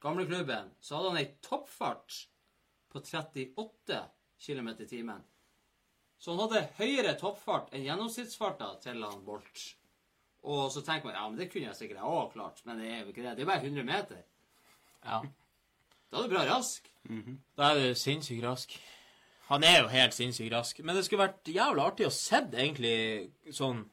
gamleklubben, 0.02 0.70
så 0.80 0.98
hadde 0.98 1.12
han 1.14 1.20
ei 1.22 1.30
toppfart 1.42 2.20
på 2.92 3.02
38 3.02 4.02
km 4.46 4.68
i 4.68 4.88
timen. 4.90 5.24
Så 6.18 6.34
han 6.34 6.44
hadde 6.44 6.66
høyere 6.78 7.16
toppfart 7.18 7.74
enn 7.74 7.86
gjennomsnittsfarta 7.86 8.76
til 8.82 9.02
han 9.02 9.24
Bolt. 9.26 9.66
Og 10.46 10.70
så 10.70 10.82
tenker 10.86 11.10
man 11.10 11.18
ja, 11.18 11.26
men 11.26 11.40
det 11.40 11.50
kunne 11.50 11.70
jeg 11.72 11.78
sikkert 11.78 12.06
òg 12.06 12.30
klart, 12.36 12.62
men 12.66 12.78
det 12.78 12.92
er 12.92 13.00
jo 13.02 13.10
ikke 13.10 13.24
det. 13.24 13.34
Det 13.34 13.42
er 13.42 13.50
bare 13.50 13.66
100 13.66 13.86
meter. 13.86 14.22
Ja. 15.02 15.22
Da 16.12 16.20
er 16.20 16.28
du 16.28 16.34
bra 16.34 16.44
rask. 16.48 16.86
Da 17.56 17.72
er 17.72 17.80
du 17.80 17.98
sinnssykt 17.98 18.44
rask. 18.44 18.78
Han 19.50 19.62
er 19.66 19.82
jo 19.82 19.90
helt 19.92 20.14
sinnssykt 20.14 20.52
rask. 20.54 20.80
Men 20.82 20.96
det 20.98 21.04
skulle 21.06 21.26
vært 21.28 21.50
jævlig 21.50 21.84
artig 21.84 22.08
å 22.08 22.14
sett 22.14 22.54
egentlig 22.54 22.96
sånn 23.54 23.84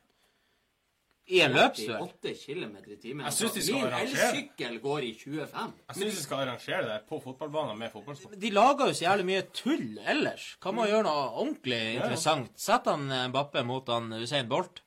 i 1.31 1.39
en 1.39 1.53
løpsduell. 1.55 2.01
8 2.03 2.33
km 2.35 2.73
i 2.83 2.95
timen. 2.99 3.25
Jeg 3.29 3.35
syns 3.37 3.53
de 3.55 3.61
skal 3.63 3.85
Min 3.85 3.93
elsykkel 4.01 4.79
går 4.83 5.05
i 5.07 5.11
25. 5.15 5.75
Jeg 5.87 5.99
syns 5.99 6.17
de 6.17 6.23
skal 6.25 6.41
arrangere 6.43 6.81
det 6.83 6.89
der 6.91 7.05
på 7.07 7.19
fotballbanen 7.23 7.79
med 7.79 7.93
fotballsport. 7.93 8.35
De 8.41 8.51
lager 8.51 8.89
jo 8.91 8.97
så 8.97 9.05
jævlig 9.05 9.27
mye 9.29 9.45
tull 9.55 9.85
ellers. 10.03 10.49
Kan 10.63 10.75
man 10.75 10.89
gjøre 10.91 11.05
noe 11.07 11.29
ordentlig 11.29 11.81
interessant? 11.95 12.51
Sett 12.59 12.89
han 12.91 13.07
Bappe 13.07 13.29
Mbappe 13.31 13.63
mot 13.69 13.93
han 13.93 14.11
Usain 14.19 14.49
Bolt. 14.51 14.83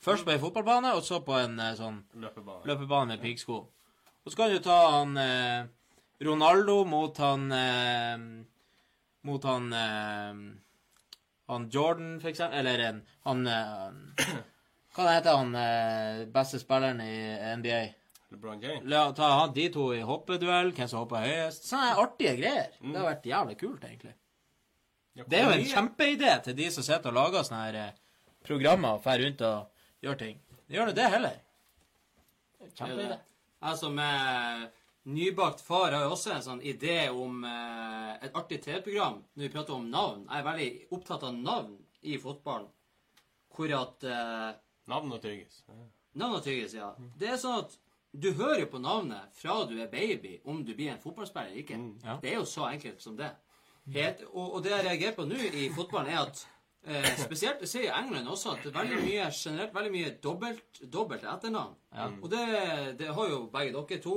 Først 0.00 0.24
på 0.24 0.32
en 0.32 0.40
fotballbane, 0.40 0.94
og 0.96 1.04
så 1.04 1.20
på 1.24 1.34
en 1.36 1.58
eh, 1.60 1.74
sånn 1.76 1.98
Løpebane. 2.16 2.64
løpebane 2.68 3.14
med 3.14 3.20
piggsko. 3.20 3.58
Og 4.24 4.32
så 4.32 4.36
kan 4.38 4.52
du 4.52 4.60
ta 4.64 4.76
han 4.96 5.16
eh, 5.20 5.66
Ronaldo 6.20 6.84
mot 6.84 7.16
han 7.18 7.52
eh, 7.52 8.18
Mot 9.28 9.44
han 9.44 9.72
eh, 9.72 10.40
Han 11.48 11.68
Jordan, 11.72 12.20
for 12.20 12.28
eksempel. 12.32 12.58
Eller 12.58 12.78
en 12.88 13.00
Han 13.28 13.46
eh, 13.46 14.34
Hva 14.96 15.08
heter 15.14 15.38
han 15.38 15.54
eh, 15.56 16.26
beste 16.34 16.60
spilleren 16.60 17.00
i 17.00 17.14
NBA? 17.56 17.80
LeBron 18.30 18.60
James. 18.62 18.84
La, 18.86 19.08
ta 19.12 19.28
han, 19.40 19.52
de 19.54 19.64
to 19.74 19.88
i 19.94 20.00
hoppeduell, 20.06 20.70
hvem 20.76 20.88
som 20.90 21.00
hopper 21.02 21.24
høyest. 21.24 21.64
Sånne 21.66 21.96
artige 21.98 22.36
greier. 22.38 22.68
Det 22.78 22.94
har 22.94 23.08
vært 23.08 23.26
jævlig 23.26 23.56
kult, 23.58 23.86
egentlig. 23.88 24.12
Ja, 25.18 25.24
Det 25.26 25.38
er 25.40 25.48
jo 25.48 25.56
en 25.56 25.66
kjempeidé 25.66 26.34
til 26.44 26.54
de 26.60 26.68
som 26.70 26.86
sitter 26.86 27.10
og 27.10 27.16
lager 27.16 27.46
sånne 27.46 27.62
her 27.64 27.78
eh, 27.80 27.96
programmer 28.46 28.98
og 28.98 29.02
drar 29.06 29.18
rundt 29.24 29.42
og 29.48 30.04
gjør 30.06 30.20
ting. 30.20 30.38
Gjør 30.70 30.92
det 30.92 30.96
det 31.00 31.08
heller. 31.16 31.40
Kjempeidé. 32.78 33.18
Jeg 33.66 33.80
som 33.82 33.98
er 34.04 34.62
nybakt 35.14 35.60
far, 35.64 35.92
har 35.92 36.06
jo 36.06 36.14
også 36.14 36.32
en 36.34 36.44
sånn 36.44 36.62
idé 36.66 37.08
om 37.10 37.44
eh, 37.46 38.12
et 38.26 38.36
artig 38.36 38.60
TV-program 38.64 39.20
når 39.34 39.46
vi 39.46 39.52
prater 39.52 39.76
om 39.76 39.86
navn. 39.90 40.26
Jeg 40.28 40.40
er 40.42 40.48
veldig 40.48 40.70
opptatt 40.96 41.26
av 41.28 41.36
navn 41.36 41.76
i 42.02 42.16
fotballen. 42.20 42.70
Hvor 43.54 43.76
at 43.76 44.06
eh, 44.06 44.50
Navn 44.90 45.12
og 45.14 45.20
tyggis. 45.22 45.60
Navn 46.18 46.38
og 46.40 46.42
tyggis, 46.42 46.72
ja. 46.74 46.88
Det 47.18 47.28
er 47.30 47.36
sånn 47.38 47.60
at 47.60 47.76
du 48.10 48.32
hører 48.34 48.64
jo 48.64 48.70
på 48.72 48.80
navnet 48.82 49.36
fra 49.38 49.60
du 49.70 49.76
er 49.78 49.90
baby, 49.92 50.40
om 50.50 50.64
du 50.66 50.72
blir 50.74 50.90
en 50.90 51.02
fotballspiller 51.02 51.52
eller 51.52 51.62
ikke. 51.62 51.78
ja. 52.02 52.16
Det 52.22 52.32
er 52.32 52.40
jo 52.40 52.48
så 52.48 52.66
enkelt 52.72 53.02
som 53.02 53.14
det. 53.18 53.30
Helt, 53.94 54.24
og, 54.32 54.56
og 54.56 54.64
det 54.64 54.72
jeg 54.72 54.86
reagerer 54.86 55.14
på 55.14 55.26
nå 55.28 55.38
i 55.38 55.68
fotballen, 55.74 56.10
er 56.10 56.24
at 56.24 56.42
eh, 56.86 57.08
Spesielt 57.20 57.60
det 57.60 57.68
ser 57.68 57.84
jeg 57.84 57.90
i 57.92 57.98
England 58.02 58.28
også, 58.28 58.54
at 58.56 58.68
veldig 58.74 59.00
mye 59.04 59.26
generelt 59.32 59.74
veldig 59.74 59.92
mye 59.92 60.10
dobbelt, 60.22 60.80
dobbelt 60.92 61.24
etternavn. 61.24 61.74
Og 62.22 62.28
det, 62.30 62.44
det 62.98 63.08
har 63.14 63.28
jo 63.28 63.40
begge 63.52 63.72
dere 63.74 63.98
to, 64.04 64.14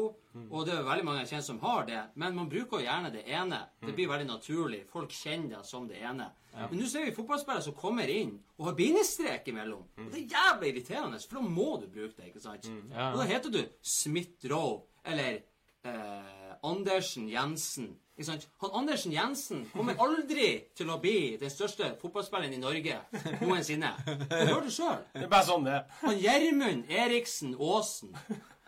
og 0.49 0.65
det 0.67 0.73
er 0.77 0.85
veldig 0.87 1.05
mange 1.05 1.23
jeg 1.23 1.29
kjenner 1.33 1.47
som 1.47 1.59
har 1.65 1.85
det. 1.89 2.01
Men 2.15 2.35
man 2.37 2.49
bruker 2.49 2.79
jo 2.79 2.85
gjerne 2.87 3.11
det 3.13 3.25
ene. 3.27 3.59
Det 3.81 3.95
blir 3.97 4.09
veldig 4.11 4.27
naturlig. 4.29 4.83
Folk 4.91 5.11
kjenner 5.11 5.57
det 5.57 5.65
som 5.69 5.87
det 5.89 5.99
ene. 6.01 6.29
Men 6.53 6.77
nå 6.77 6.85
ser 6.85 7.07
vi 7.07 7.15
fotballspillere 7.15 7.65
som 7.65 7.73
kommer 7.73 8.05
inn 8.13 8.35
og 8.59 8.67
har 8.67 8.75
bindestrek 8.77 9.47
imellom. 9.49 9.87
Og 9.97 10.11
det 10.13 10.19
er 10.21 10.35
jævlig 10.35 10.69
irriterende, 10.75 11.19
for 11.25 11.39
da 11.39 11.47
må 11.49 11.69
du 11.81 11.87
bruke 11.89 12.13
det. 12.19 12.27
ikke 12.29 12.43
sant? 12.43 12.67
Ja. 12.93 13.07
Og 13.11 13.17
da 13.23 13.25
heter 13.31 13.49
du 13.55 13.63
Smith-Roe 13.81 14.83
eller 15.09 15.39
eh, 15.83 16.42
Andersen 16.63 17.27
Jensen. 17.29 17.91
Ikke 18.13 18.27
sant? 18.27 18.47
Han 18.61 18.75
Andersen 18.83 19.13
Jensen 19.15 19.63
kommer 19.73 19.97
aldri 20.03 20.49
til 20.77 20.89
å 20.93 20.99
bli 21.01 21.35
den 21.41 21.49
største 21.49 21.93
fotballspilleren 22.01 22.53
i 22.53 22.61
Norge 22.61 22.99
noensinne. 23.41 23.89
Du 24.05 24.35
hører 24.37 24.67
det 24.67 24.73
sjøl. 24.75 24.99
Det 25.15 25.25
er 25.25 25.31
bare 25.31 25.47
sånn 25.47 25.65
det. 25.65 25.79
Han 26.03 26.19
Gjermund 26.21 26.91
Eriksen 26.93 27.55
Aasen 27.57 28.13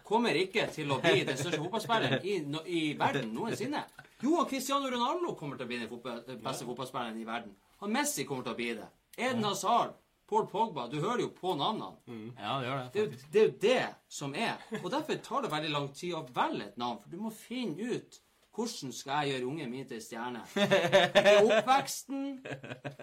kommer 0.05 0.37
ikke 0.37 0.65
til 0.73 0.91
å 0.93 0.97
bli 1.03 1.23
den 1.27 1.37
største 1.37 1.61
fotballspilleren 1.61 2.25
i, 2.25 2.39
no, 2.49 2.63
i 2.65 2.81
verden 2.97 3.31
noensinne. 3.37 3.83
Jo, 4.23 4.39
han 4.39 4.49
Cristiano 4.49 4.89
Ronaldo 4.89 5.35
kommer 5.37 5.59
til 5.59 5.67
å 5.67 5.69
bli 5.69 5.79
den 5.83 5.91
fotball, 5.91 6.23
den 6.25 6.41
beste 6.43 6.65
fotballspilleren 6.65 7.21
i 7.21 7.27
verden. 7.27 7.53
Han 7.83 7.93
Messi 7.93 8.25
kommer 8.25 8.45
til 8.45 8.55
å 8.55 8.59
bli 8.59 8.71
det. 8.79 8.89
Eden 9.17 9.45
Hazard, 9.45 9.93
Paul 10.29 10.47
Pogba 10.49 10.87
Du 10.89 10.99
hører 10.99 11.21
jo 11.21 11.27
på 11.37 11.53
navnene. 11.55 12.31
Ja, 12.39 12.59
det 12.59 12.67
gjør 12.67 12.83
Det 12.83 12.93
det. 12.93 13.01
er, 13.01 13.05
jo, 13.05 13.17
det 13.33 13.41
er 13.41 13.45
jo 13.45 13.57
det 13.61 13.95
som 14.09 14.35
er. 14.35 14.55
Og 14.83 14.91
derfor 14.91 15.19
tar 15.23 15.41
det 15.45 15.51
veldig 15.51 15.69
lang 15.73 15.89
tid 15.95 16.13
å 16.17 16.23
velge 16.33 16.65
et 16.71 16.77
navn. 16.81 16.97
For 17.03 17.09
du 17.13 17.17
må 17.21 17.29
finne 17.33 17.91
ut 17.95 18.21
hvordan 18.55 18.93
skal 18.95 19.25
jeg 19.27 19.33
gjøre 19.35 19.47
ungen 19.51 19.69
min 19.71 19.87
til 19.89 19.99
stjerne. 20.01 20.41
Det 20.55 21.25
er 21.27 21.41
oppveksten, 21.43 22.21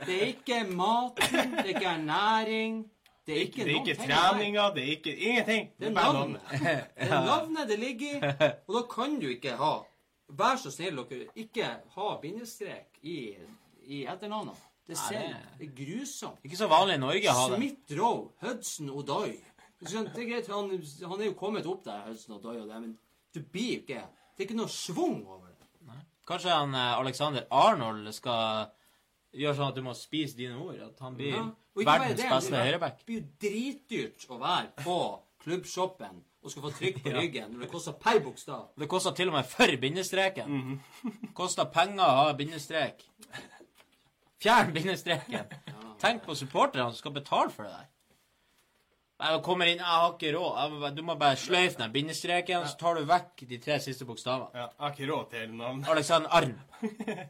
det 0.07 0.14
er 0.16 0.27
ikke 0.31 0.62
maten, 0.73 1.53
det 1.59 1.66
er 1.66 1.70
ikke 1.75 1.91
ernæring. 1.93 2.79
Det 3.27 3.35
er 3.37 3.41
ikke, 3.45 3.64
Det 3.64 3.70
er 3.75 3.81
ikke 3.83 3.97
treninga, 4.01 4.62
det 4.75 4.83
er 4.83 4.93
ikke 4.97 5.12
ingenting. 5.16 5.68
Det 5.79 5.87
er 5.87 5.93
navnet. 5.93 6.41
Det 6.51 7.11
er 7.11 7.27
navnet 7.27 7.68
det 7.68 7.79
ligger 7.79 8.16
i, 8.16 8.33
og 8.66 8.75
da 8.75 8.83
kan 8.95 9.20
du 9.20 9.29
ikke 9.29 9.53
ha 9.61 9.75
Vær 10.33 10.57
så 10.57 10.70
snill, 10.73 10.97
dere, 11.11 11.27
ikke 11.37 11.66
ha 11.95 12.05
bindestrek 12.23 12.97
i, 13.05 13.35
i 13.85 13.99
etternavnet. 14.09 14.57
Det, 14.89 14.97
ser, 14.99 15.18
det- 15.20 15.59
det 15.59 15.68
er 15.68 15.74
grusomt. 15.85 16.41
Ikke 16.45 16.57
så 16.59 16.66
vanlig 16.68 16.95
i 16.99 17.03
Norge 17.03 17.30
å 17.30 17.37
ha 17.39 17.49
det. 17.53 17.57
Smith 17.61 17.95
Rowe, 18.01 18.28
Hudson 18.43 18.91
Odoi. 18.91 19.33
Det 19.83 19.95
er 19.97 20.28
greit, 20.28 20.47
han, 20.51 20.68
han 21.11 21.20
er 21.20 21.26
jo 21.26 21.35
kommet 21.39 21.66
opp 21.66 21.85
der, 21.85 22.05
Hudson 22.09 22.37
Odoi, 22.37 22.57
og 22.61 22.68
det, 22.68 22.80
men 22.83 22.99
du 23.35 23.41
blir 23.43 23.72
jo 23.76 23.80
ikke 23.83 24.03
Det 24.37 24.45
er 24.45 24.49
ikke 24.49 24.57
noe 24.59 24.68
schwung 24.72 25.24
over 25.26 25.47
det. 25.49 25.99
Kanskje 26.28 26.51
han 26.55 26.74
eh, 26.74 26.99
Alexander 27.01 27.47
Arnold 27.51 28.07
skal 28.14 28.68
gjøre 29.35 29.57
sånn 29.59 29.68
at 29.72 29.78
du 29.78 29.83
må 29.83 29.95
spise 29.99 30.37
dine 30.39 30.55
ord? 30.61 30.78
At 30.87 31.01
han 31.03 31.16
blir 31.18 31.35
Ja. 31.35 31.49
Verdens 31.74 32.20
det, 32.20 32.28
beste 32.30 32.53
det 32.53 32.62
høyreback? 32.66 32.99
Det 33.01 33.07
blir 33.09 33.18
jo 33.18 33.26
dritdyrt 33.43 34.26
å 34.30 34.39
være 34.39 34.70
på 34.85 34.97
klubbshoppen 35.43 36.20
og 36.43 36.51
skal 36.53 36.62
få 36.66 36.70
trykk 36.78 37.01
på 37.03 37.12
ryggen 37.20 37.53
når 37.55 37.64
det 37.64 37.70
koster 37.72 37.93
per 37.99 38.20
bokstav. 38.22 38.68
Det 38.78 38.89
koster 38.93 39.14
til 39.18 39.28
og 39.33 39.35
med 39.39 39.49
for 39.51 39.74
bindestreken. 39.83 40.80
Koster 41.35 41.64
penger 41.74 42.05
å 42.07 42.16
ha 42.26 42.33
bindestrek. 42.39 43.03
Fjern 44.43 44.72
bindestreken. 44.74 45.53
Tenk 46.03 46.24
på 46.26 46.34
supporterne 46.34 46.90
som 46.90 46.99
skal 46.99 47.14
betale 47.14 47.51
for 47.55 47.62
det 47.68 47.72
der. 47.76 47.88
Jeg 49.22 49.43
kommer 49.47 49.68
inn, 49.70 49.78
jeg 49.78 49.86
har 49.86 50.09
ikke 50.16 50.32
råd. 50.34 50.86
Du 50.97 51.03
må 51.07 51.14
bare 51.14 51.36
sløyfe 51.38 51.78
den 51.78 51.93
bindestreken, 51.95 52.64
så 52.66 52.74
tar 52.80 52.97
du 52.99 53.05
vekk 53.07 53.45
de 53.47 53.59
tre 53.62 53.76
siste 53.84 54.07
bokstavene. 54.09 54.49
Ja, 54.59 54.64
jeg 54.66 54.82
har 54.82 54.97
ikke 54.97 55.11
råd 55.12 55.28
til 55.30 55.53
navn. 55.61 55.84
Alexander 55.95 56.34
Arm. 56.34 56.57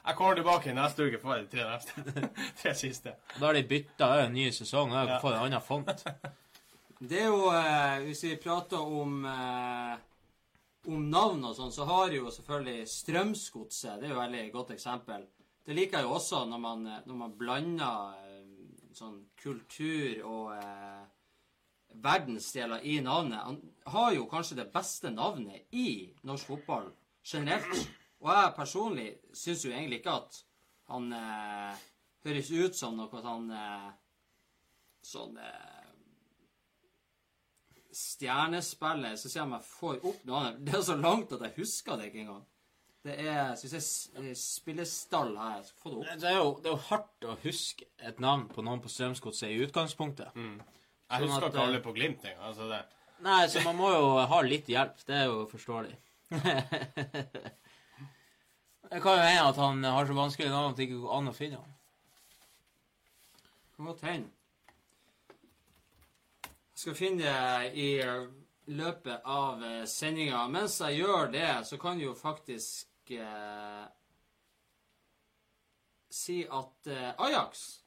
Jeg 0.00 0.16
kommer 0.16 0.34
tilbake 0.38 0.72
neste 0.74 1.04
uke 1.06 1.18
for 1.20 1.36
de 1.36 1.44
tre 1.52 1.64
neste. 1.68 2.30
tre 2.62 2.72
siste. 2.74 3.12
Da 3.36 3.44
har 3.50 3.54
de 3.58 3.60
bytta 3.68 4.06
en 4.24 4.32
ny 4.32 4.46
sesong. 4.56 4.94
De 4.94 5.02
Ja. 5.10 5.18
fått 5.20 5.36
en 5.36 5.44
annen 5.44 5.60
font. 5.62 5.90
Det 7.10 7.18
er 7.20 7.26
jo 7.28 7.50
eh, 7.52 7.98
Hvis 8.06 8.22
vi 8.24 8.30
prater 8.40 8.80
om 8.80 9.20
eh, 9.28 9.98
om 10.88 11.04
navn 11.12 11.44
og 11.44 11.52
sånn, 11.58 11.70
så 11.76 11.84
har 11.84 12.16
jo 12.16 12.32
selvfølgelig 12.32 12.88
Strømsgodset 12.88 14.00
Det 14.00 14.08
er 14.08 14.14
jo 14.14 14.16
et 14.16 14.22
veldig 14.24 14.46
godt 14.56 14.72
eksempel. 14.78 15.28
Det 15.66 15.76
liker 15.76 16.00
jeg 16.00 16.08
jo 16.08 16.16
også 16.16 16.44
når 16.48 16.60
man, 16.62 16.86
eh, 16.86 17.02
når 17.06 17.18
man 17.22 17.38
blander 17.38 18.14
eh, 18.24 18.44
sånn 18.96 19.18
kultur 19.40 20.22
og 20.26 20.52
eh, 20.56 21.02
verdensdeler 22.02 22.84
i 22.86 22.98
navnet. 23.04 23.38
Han 23.44 23.60
har 23.94 24.12
jo 24.14 24.28
kanskje 24.30 24.60
det 24.62 24.70
beste 24.72 25.12
navnet 25.14 25.68
i 25.76 26.10
norsk 26.26 26.52
fotball 26.52 26.90
generelt. 27.24 27.88
Og 28.20 28.30
jeg 28.34 28.54
personlig 28.56 29.08
syns 29.36 29.64
jo 29.64 29.72
egentlig 29.72 30.00
ikke 30.00 30.16
at 30.20 30.40
han 30.90 31.12
eh, 31.16 31.84
høres 32.26 32.50
ut 32.50 32.76
som 32.76 32.96
noe 32.98 33.20
at 33.20 33.28
han 33.28 33.50
eh, 33.54 33.90
sånn 35.06 35.38
eh, 35.40 35.86
stjernespiller 37.90 39.16
Så 39.18 39.28
ser 39.28 39.40
jeg 39.40 39.48
om 39.48 39.56
jeg 39.56 39.66
får 39.66 40.04
opp 40.06 40.26
noe 40.28 40.40
annet. 40.40 40.60
Det 40.66 40.76
er 40.78 40.84
så 40.86 40.96
langt 40.98 41.32
at 41.34 41.46
jeg 41.48 41.56
husker 41.58 41.98
det 41.98 42.10
ikke 42.10 42.24
engang. 42.26 42.44
Det 43.00 43.14
er 43.16 43.54
Hvis 43.56 43.72
jeg 43.72 43.82
spiller 43.82 44.30
eh, 44.30 44.36
spillestall 44.36 45.36
her. 45.38 45.62
så 45.64 45.72
får 45.74 45.82
få 45.82 45.90
det 45.90 45.98
opp. 45.98 46.20
Det 46.20 46.28
er, 46.28 46.36
jo, 46.36 46.48
det 46.60 46.68
er 46.68 46.74
jo 46.74 46.82
hardt 46.90 47.24
å 47.24 47.36
huske 47.44 47.86
et 47.98 48.20
navn 48.20 48.48
på 48.52 48.64
noen 48.66 48.82
på 48.84 48.92
Strømsgodset 48.92 49.48
i 49.48 49.60
utgangspunktet. 49.64 50.36
Jeg 50.36 50.60
Sånn 51.08 51.24
husker 51.24 51.46
at, 51.46 51.54
ikke 51.54 51.62
eh, 51.62 51.68
alle 51.68 51.80
på 51.84 51.94
Glimt 51.96 52.26
engang. 52.28 52.44
Altså 52.50 52.68
det. 52.68 52.82
Nei, 53.24 53.40
så 53.52 53.62
man 53.64 53.76
må 53.76 53.88
jo 53.92 54.10
ha 54.32 54.40
litt 54.44 54.68
hjelp. 54.68 55.00
Det 55.08 55.16
er 55.16 55.26
jo 55.30 55.46
forståelig. 55.48 55.96
det 58.90 59.00
kan 59.00 59.16
jo 59.16 59.24
hende 59.24 59.48
at 59.48 59.58
han 59.60 59.84
har 59.84 60.06
så 60.06 60.18
vanskelig 60.20 60.52
navn 60.52 60.70
at 60.74 60.76
det 60.76 60.86
ikke 60.88 61.00
går 61.06 61.16
an 61.16 61.32
å 61.32 61.34
finne 61.36 61.62
ham. 61.62 61.72
Kan 63.76 63.88
godt 63.88 64.04
hende. 64.04 64.28
skal 66.80 66.96
finne 66.96 67.24
det 67.24 67.72
i 67.80 67.88
eh, 68.04 68.28
løpet 68.76 69.24
av 69.24 69.64
eh, 69.64 69.82
sendinga. 69.88 70.44
Mens 70.52 70.78
jeg 70.84 71.00
gjør 71.00 71.32
det, 71.32 71.48
så 71.64 71.80
kan 71.80 71.96
jeg 71.96 72.10
jo 72.10 72.14
faktisk 72.16 72.89
eh, 73.18 73.84
si 76.10 76.46
at 76.50 76.86
eh, 76.86 77.10
Ajax 77.16 77.80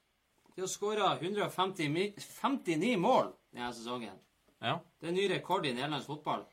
de 0.55 0.61
har 0.61 0.67
skåra 0.67 1.17
159 1.17 2.97
mål 2.97 3.31
denne 3.51 3.73
sesongen. 3.73 4.17
Ja. 4.59 4.79
Det 4.99 5.09
er 5.09 5.15
ny 5.15 5.29
rekord 5.29 5.65
i 5.65 5.73
nederlandsk 5.73 6.07
fotball. 6.07 6.43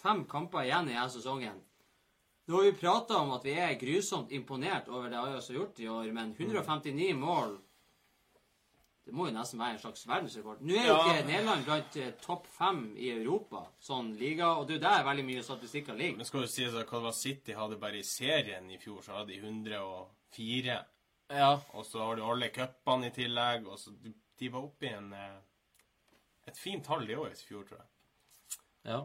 Fem 0.00 0.24
kamper 0.28 0.64
igjen 0.64 0.88
i 0.88 0.94
denne 0.94 1.10
sesongen. 1.12 1.60
Nå 2.46 2.56
har 2.56 2.64
vi 2.64 2.72
prata 2.76 3.18
om 3.20 3.32
at 3.36 3.44
vi 3.44 3.54
er 3.56 3.76
grusomt 3.80 4.32
imponert 4.32 4.88
over 4.88 5.08
det 5.12 5.20
Ajax 5.20 5.48
har 5.48 5.60
gjort 5.60 5.80
i 5.80 5.88
år, 5.88 6.10
men 6.12 6.34
159 6.38 7.14
mål 7.16 7.58
Det 9.04 9.12
må 9.12 9.26
jo 9.28 9.34
nesten 9.36 9.60
være 9.60 9.74
en 9.76 9.80
slags 9.82 10.06
verdensrekord. 10.08 10.62
Nå 10.64 10.74
er 10.80 10.86
jo 10.86 10.94
Ja. 10.94 11.00
ikke 11.12 11.26
Nederland 11.28 11.64
blant 11.66 11.96
eh, 12.00 12.12
topp 12.24 12.46
fem 12.48 12.78
i 12.96 13.10
Europa, 13.12 13.66
sånn 13.84 14.14
liga, 14.16 14.54
og 14.56 14.66
det 14.68 14.78
er 14.78 14.84
der 14.86 15.04
veldig 15.04 15.24
mye 15.28 15.42
statistikker 15.44 15.94
ligger. 15.98 16.16
Men 16.22 16.24
skal 16.28 16.40
jo 16.46 16.46
sies 16.48 16.72
at 16.74 16.88
det 16.90 17.02
var 17.04 17.12
City 17.12 17.52
hadde 17.52 17.76
bare 17.82 17.98
i 18.00 18.02
serien 18.02 18.70
i 18.70 18.78
fjor, 18.80 19.02
så 19.04 19.18
hadde 19.18 19.34
de 19.34 19.40
104. 19.42 20.78
Ja. 21.34 21.50
Og 21.74 21.84
så 21.84 22.00
har 22.00 22.16
du 22.16 22.22
alle 22.24 22.48
cupene 22.48 23.10
i 23.10 23.10
tillegg, 23.10 23.66
og 23.68 23.78
så 23.78 23.92
de, 23.92 24.48
var 24.48 24.64
oppe 24.64 24.86
i 24.88 24.94
en 24.96 25.12
eh, 25.12 25.36
et 26.48 26.56
fint 26.60 26.84
tall 26.84 27.04
i 27.08 27.14
år 27.16 27.30
i 27.32 27.36
fjor, 27.44 27.64
tror 27.68 27.78
jeg. 27.84 28.58
ja. 28.84 29.02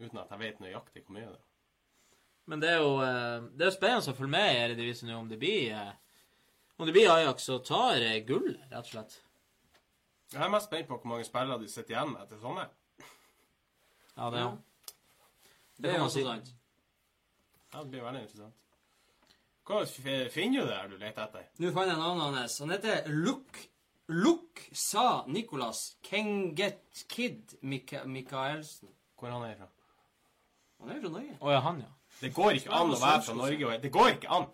Uten 0.00 0.18
at 0.22 0.30
jeg 0.30 0.38
vet 0.38 0.60
nøyaktig 0.62 1.00
hvor 1.04 1.14
mye 1.16 1.26
det 1.26 1.34
er. 1.34 1.46
Men 2.48 2.60
det 2.62 2.68
er 2.70 2.76
jo 2.80 2.92
eh, 3.02 3.46
det 3.56 3.64
er 3.66 3.70
jo 3.72 3.76
spennende 3.76 4.12
å 4.12 4.16
følge 4.16 4.30
med 4.30 4.52
i 4.54 4.58
Eredivisie 4.64 5.08
nå 5.08 5.16
om 5.20 5.28
det 5.28 5.38
blir 5.40 5.72
om 6.78 6.86
det 6.86 6.94
blir 6.94 7.10
Ajax 7.10 7.48
som 7.48 7.62
tar 7.66 8.00
eh, 8.00 8.20
gull, 8.26 8.52
rett 8.70 8.84
og 8.84 8.92
slett. 8.92 9.18
Jeg 10.32 10.44
er 10.44 10.52
mest 10.52 10.68
spent 10.68 10.88
på 10.88 10.98
hvor 10.98 11.10
mange 11.14 11.24
spillere 11.26 11.58
de 11.62 11.68
sitter 11.72 11.94
igjen 11.96 12.12
med 12.12 12.22
etter 12.26 12.40
sommeren. 12.42 12.70
Ja, 14.18 14.28
det 14.30 14.40
er 14.42 14.50
det, 14.52 15.82
Det 15.82 15.90
er 15.94 16.02
også 16.04 16.18
si. 16.18 16.24
sant. 16.26 16.52
Ja, 17.72 17.82
det 17.82 17.90
blir 17.92 18.04
veldig 18.04 18.22
interessant. 18.26 18.54
Hva 19.68 19.82
finner 20.32 20.64
du 20.64 20.70
der 20.72 20.86
du 20.88 20.96
leter 20.96 21.26
etter? 21.26 21.48
Nå 21.60 21.72
fant 21.76 21.90
jeg 21.90 22.00
navnet 22.00 22.38
hans. 22.40 22.58
Han 22.64 22.72
heter 22.72 23.08
Luk 23.12 23.58
Luk 24.08 24.62
sa 24.72 25.24
Nicolas 25.28 25.96
Kenget 26.02 27.04
Kid 27.12 27.58
Mika 27.60 28.04
Mikaelsen. 28.08 28.88
Hvor 29.18 29.34
han 29.34 29.44
er 29.44 29.58
fra? 29.58 29.68
Han 30.80 30.94
er 30.94 31.02
fra 31.02 31.10
Norge. 31.12 31.36
Å 31.40 31.52
ja, 31.52 31.60
han, 31.66 31.82
ja. 31.84 31.90
Det 32.22 32.30
går 32.34 32.56
ikke 32.56 32.72
an 32.72 32.94
å 32.94 33.00
være 33.02 33.22
fra 33.26 33.34
Norge 33.36 33.66
og 33.68 33.82
Det 33.82 33.92
går 33.92 34.08
ikke 34.14 34.30
an! 34.32 34.48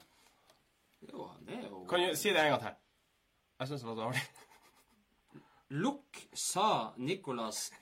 Jo, 1.13 1.29
det 1.47 1.55
er 1.59 1.69
jo 1.69 1.85
Kan 1.91 2.01
du 2.09 2.17
si 2.17 2.29
det 2.29 2.41
en 2.41 2.51
gang 2.51 2.61
til? 2.63 2.75
Jeg 3.61 3.69
syns 3.69 3.81
det 3.81 3.89
var 3.89 3.95
dårlig. 3.95 4.21
Luk 5.85 6.19
sa 6.35 6.93
Nicholas 6.97 7.73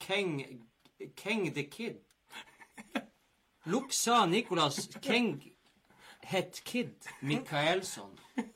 Keng 0.00 0.42
Keng 1.16 1.54
the 1.54 1.62
Kid. 1.70 1.96
Luk 3.66 3.92
sa 3.92 4.26
Nicholas 4.26 4.88
Keng 5.02 5.42
het 6.22 6.60
Kid 6.64 7.08
Michaelsson. 7.22 8.18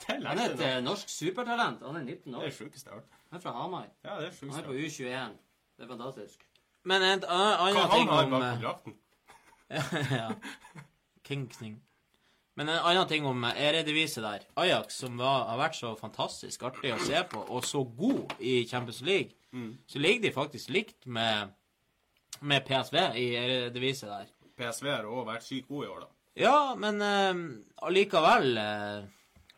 Det 0.00 0.26
Han 0.26 0.38
er 0.38 0.50
et 0.50 0.60
eh, 0.60 0.82
norsk 0.84 1.08
supertalent. 1.08 1.82
Han 1.86 1.96
er 1.96 2.02
19 2.02 2.32
Det 2.32 2.34
er 2.34 2.38
år. 2.38 2.42
det 2.44 2.54
sjukeste 2.54 2.88
jeg 2.90 2.94
har 2.94 3.00
hørt. 3.00 3.08
Han 3.30 3.36
er 3.38 3.42
fra 3.42 3.52
Hamar. 3.52 3.86
Ja, 4.04 4.16
det 4.20 4.26
er 4.26 4.30
det 4.30 4.40
Han 4.40 4.60
er 4.60 4.66
på 4.66 4.72
U21. 4.72 5.36
Det 5.76 5.84
er 5.84 5.88
fantastisk. 5.88 6.46
Men 6.84 7.02
en 7.02 7.08
annen 7.08 7.24
Hva 7.28 7.68
annen 7.68 7.76
han 7.76 8.08
har 8.08 8.24
om 8.24 8.30
bak 8.30 8.42
eh, 8.42 8.56
på 8.56 8.62
drakten? 8.66 8.96
ja. 10.16 10.28
Kingsning. 11.24 11.78
Men 12.60 12.68
en 12.68 12.82
annen 12.84 13.06
ting 13.08 13.24
om 13.24 13.44
eredeviset 13.44 14.20
Eredivisie 14.20 14.22
der. 14.22 14.42
Ajax, 14.60 14.98
som 15.00 15.14
var, 15.16 15.46
har 15.48 15.56
vært 15.56 15.78
så 15.78 15.94
fantastisk 15.96 16.66
artig 16.68 16.90
å 16.92 16.98
se 17.00 17.22
på, 17.30 17.40
og 17.40 17.64
så 17.64 17.80
god 17.96 18.34
i 18.36 18.66
Champions 18.68 18.98
League, 19.06 19.32
så 19.88 20.02
ligger 20.02 20.26
de 20.26 20.32
faktisk 20.34 20.68
likt 20.68 21.08
med, 21.08 21.54
med 22.44 22.66
PSV 22.68 22.98
i 23.16 23.24
Eredivisie 23.40 24.10
der. 24.10 24.28
PSV 24.60 24.90
har 24.92 25.08
òg 25.08 25.24
vært 25.30 25.46
sykt 25.46 25.70
god 25.72 25.86
i 25.86 25.88
år, 25.88 26.02
da. 26.04 26.10
Ja, 26.42 26.58
men 26.76 27.00
uh, 27.00 27.40
allikevel 27.88 28.52
uh, 28.60 29.08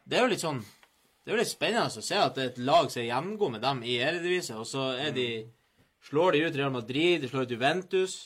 Det 0.06 0.16
er 0.16 0.22
jo 0.22 0.30
litt 0.30 0.40
sånn 0.40 0.62
Det 0.62 1.28
er 1.28 1.34
jo 1.34 1.40
litt 1.42 1.50
spennende 1.50 2.00
å 2.00 2.06
se 2.06 2.16
at 2.16 2.38
det 2.38 2.44
er 2.44 2.52
et 2.54 2.62
lag 2.62 2.86
som 2.86 3.02
er 3.02 3.10
gjengod 3.10 3.56
med 3.56 3.66
dem 3.66 3.82
i 3.82 3.98
Eredivisie, 3.98 4.54
og 4.62 4.70
så 4.70 4.92
de 5.18 5.26
slår 6.06 6.38
de 6.38 6.46
ut 6.46 6.62
Real 6.62 6.78
Madrid, 6.78 7.18
de 7.18 7.34
slår 7.34 7.50
ut 7.50 7.58
Juventus, 7.58 8.16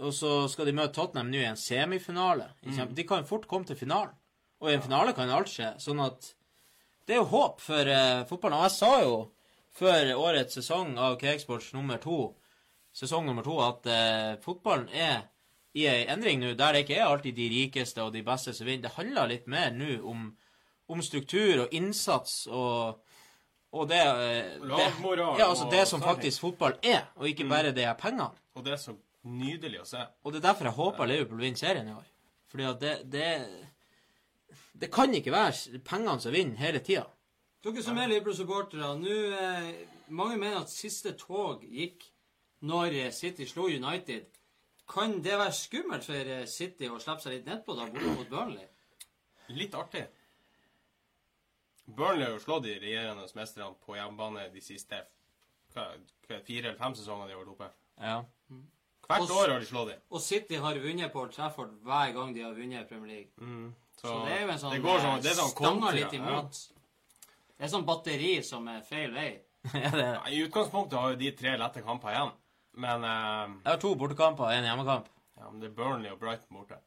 og 0.00 0.14
så 0.16 0.32
skal 0.48 0.68
de 0.68 0.74
møte 0.76 0.94
Tottenham 0.96 1.30
nå 1.32 1.40
i 1.42 1.48
en 1.48 1.58
semifinale. 1.60 2.50
Mm. 2.64 2.94
De 2.96 3.06
kan 3.08 3.26
fort 3.28 3.46
komme 3.50 3.68
til 3.68 3.78
finalen. 3.78 4.14
Og 4.60 4.70
i 4.70 4.76
en 4.76 4.84
finale 4.84 5.14
kan 5.16 5.30
alt 5.32 5.48
skje. 5.48 5.74
Sånn 5.80 6.00
at 6.04 6.32
det 7.08 7.16
er 7.16 7.22
jo 7.22 7.30
håp 7.32 7.62
for 7.64 7.88
uh, 7.88 8.24
fotballen. 8.28 8.58
Og 8.58 8.66
jeg 8.68 8.76
sa 8.76 8.92
jo 9.02 9.14
før 9.80 10.12
årets 10.20 10.58
sesong 10.58 10.96
av 11.00 11.16
Cakesports 11.20 11.72
nummer 11.76 12.00
to, 12.02 12.22
sesong 12.96 13.28
nummer 13.28 13.46
to, 13.46 13.56
at 13.64 13.88
uh, 13.88 14.40
fotballen 14.44 14.88
er 14.92 15.22
i 15.72 15.86
ei 15.86 16.06
endring 16.10 16.40
nå, 16.42 16.54
der 16.58 16.74
det 16.74 16.84
ikke 16.84 16.96
er 16.98 17.06
alltid 17.06 17.36
de 17.36 17.48
rikeste 17.52 18.02
og 18.02 18.12
de 18.14 18.24
beste 18.26 18.54
som 18.56 18.66
vinner. 18.66 18.88
Det 18.88 18.96
handler 18.96 19.30
litt 19.30 19.46
mer 19.50 19.70
nå 19.74 20.00
om, 20.10 20.26
om 20.90 21.02
struktur 21.04 21.64
og 21.64 21.76
innsats 21.76 22.42
og, 22.50 22.98
og 23.70 23.86
det, 23.86 24.00
eh, 24.00 24.56
det 24.64 24.88
Ja, 25.38 25.46
altså 25.46 25.68
det 25.70 25.84
som 25.86 26.02
faktisk 26.02 26.42
fotball 26.42 26.74
er, 26.82 27.04
og 27.14 27.28
ikke 27.30 27.46
bare 27.46 27.70
det 27.76 27.86
er 27.86 27.94
pengene. 27.94 28.32
Og 28.58 28.66
det 28.66 28.80
så 28.82 28.96
nydelig 29.28 29.82
å 29.82 29.88
se. 29.88 30.02
Og 30.24 30.32
det 30.32 30.40
er 30.40 30.48
derfor 30.48 30.70
jeg 30.70 30.78
håper 30.78 31.10
Liverpool 31.10 31.42
vinner 31.42 31.60
serien 31.60 31.88
i 31.88 31.94
år. 31.96 32.08
Fordi 32.50 32.66
at 32.66 32.80
det, 32.80 32.94
det 33.12 33.28
Det 34.80 34.90
kan 34.92 35.12
ikke 35.14 35.32
være 35.32 35.80
pengene 35.84 36.20
som 36.20 36.32
vinner 36.32 36.56
hele 36.56 36.80
tida. 36.80 37.06
Dere 37.60 37.82
som 37.84 37.98
er 38.00 38.08
Liverpool-supportere, 38.08 38.94
nå 38.96 39.16
eh, 39.36 39.72
Mange 40.08 40.38
mener 40.40 40.62
at 40.62 40.72
siste 40.72 41.12
tog 41.12 41.62
gikk 41.62 42.06
når 42.64 42.96
eh, 42.96 43.10
City 43.12 43.46
slo 43.46 43.68
United. 43.68 44.26
Kan 44.90 45.20
det 45.22 45.36
være 45.38 45.52
skummelt 45.52 46.04
for 46.04 46.32
eh, 46.34 46.46
City 46.48 46.88
å 46.88 46.98
slippe 46.98 47.22
seg 47.22 47.36
litt 47.36 47.50
nedpå 47.50 47.76
da 47.76 47.86
borte 47.92 48.16
mot 48.16 48.32
Burnley? 48.32 48.66
Litt 49.52 49.76
artig. 49.76 50.06
Burnley 51.86 52.24
har 52.24 52.34
jo 52.34 52.42
slått 52.42 52.66
de 52.66 52.78
regjerende 52.80 53.28
mesterne 53.36 53.76
på 53.84 53.96
hjemmebane 53.98 54.48
de 54.54 54.62
siste 54.64 55.04
hva, 55.74 55.86
hva, 56.26 56.40
fire 56.46 56.70
eller 56.70 56.78
fem 56.78 56.96
sesongene 56.98 57.28
de 57.28 57.36
har 57.36 57.42
vært 57.42 57.54
oppe. 57.54 57.70
Ja. 58.00 58.18
Hvert 59.10 59.26
Og 59.26 59.36
år 59.36 59.52
har 59.54 59.62
de 59.62 59.66
slått 59.68 59.88
dem. 59.90 60.00
Og 60.10 60.20
City 60.22 60.58
har 60.62 60.78
vunnet 60.84 61.12
på 61.12 61.20
Old 61.24 61.32
Trafford 61.34 61.70
hver 61.86 62.12
gang 62.16 62.34
de 62.34 62.42
har 62.46 62.52
vunnet 62.54 62.88
Premier 62.88 63.10
League. 63.16 63.30
Så, 64.00 64.06
Så 64.06 64.18
det 64.26 64.32
er 64.36 64.42
jo 64.46 64.50
en 64.54 64.60
sånn 64.62 64.74
det 64.76 64.82
går 64.84 65.00
sånn, 65.02 65.16
eh, 65.16 65.22
det 65.24 65.30
er 65.30 65.38
sånn 65.40 65.50
stanger 65.54 65.80
kontra, 65.80 65.94
litt 65.96 66.12
imot. 66.16 66.60
Det 67.58 67.66
er 67.66 67.72
sånn 67.72 67.86
batteri 67.88 68.34
som 68.46 68.68
er 68.72 68.84
feil 68.86 69.10
vei. 69.12 69.30
ja, 69.74 69.90
det 69.92 70.04
er. 70.04 70.14
Ja, 70.14 70.22
I 70.30 70.44
utgangspunktet 70.46 70.96
har 70.98 71.10
jo 71.12 71.18
de 71.20 71.32
tre 71.36 71.56
lette 71.60 71.82
kamper 71.84 72.14
igjen. 72.14 72.30
Men, 72.80 73.02
uh, 73.04 73.58
Jeg 73.64 73.72
har 73.74 73.80
to 73.82 73.90
bortekamper 73.98 74.46
og 74.46 74.54
én 74.54 74.64
hjemmekamp. 74.64 75.10
ja, 75.36 75.50
men 75.50 75.60
det 75.60 75.68
er 75.72 75.74
Burnley 75.74 76.12
og 76.14 76.20
Brighton 76.22 76.56
borte. 76.56 76.78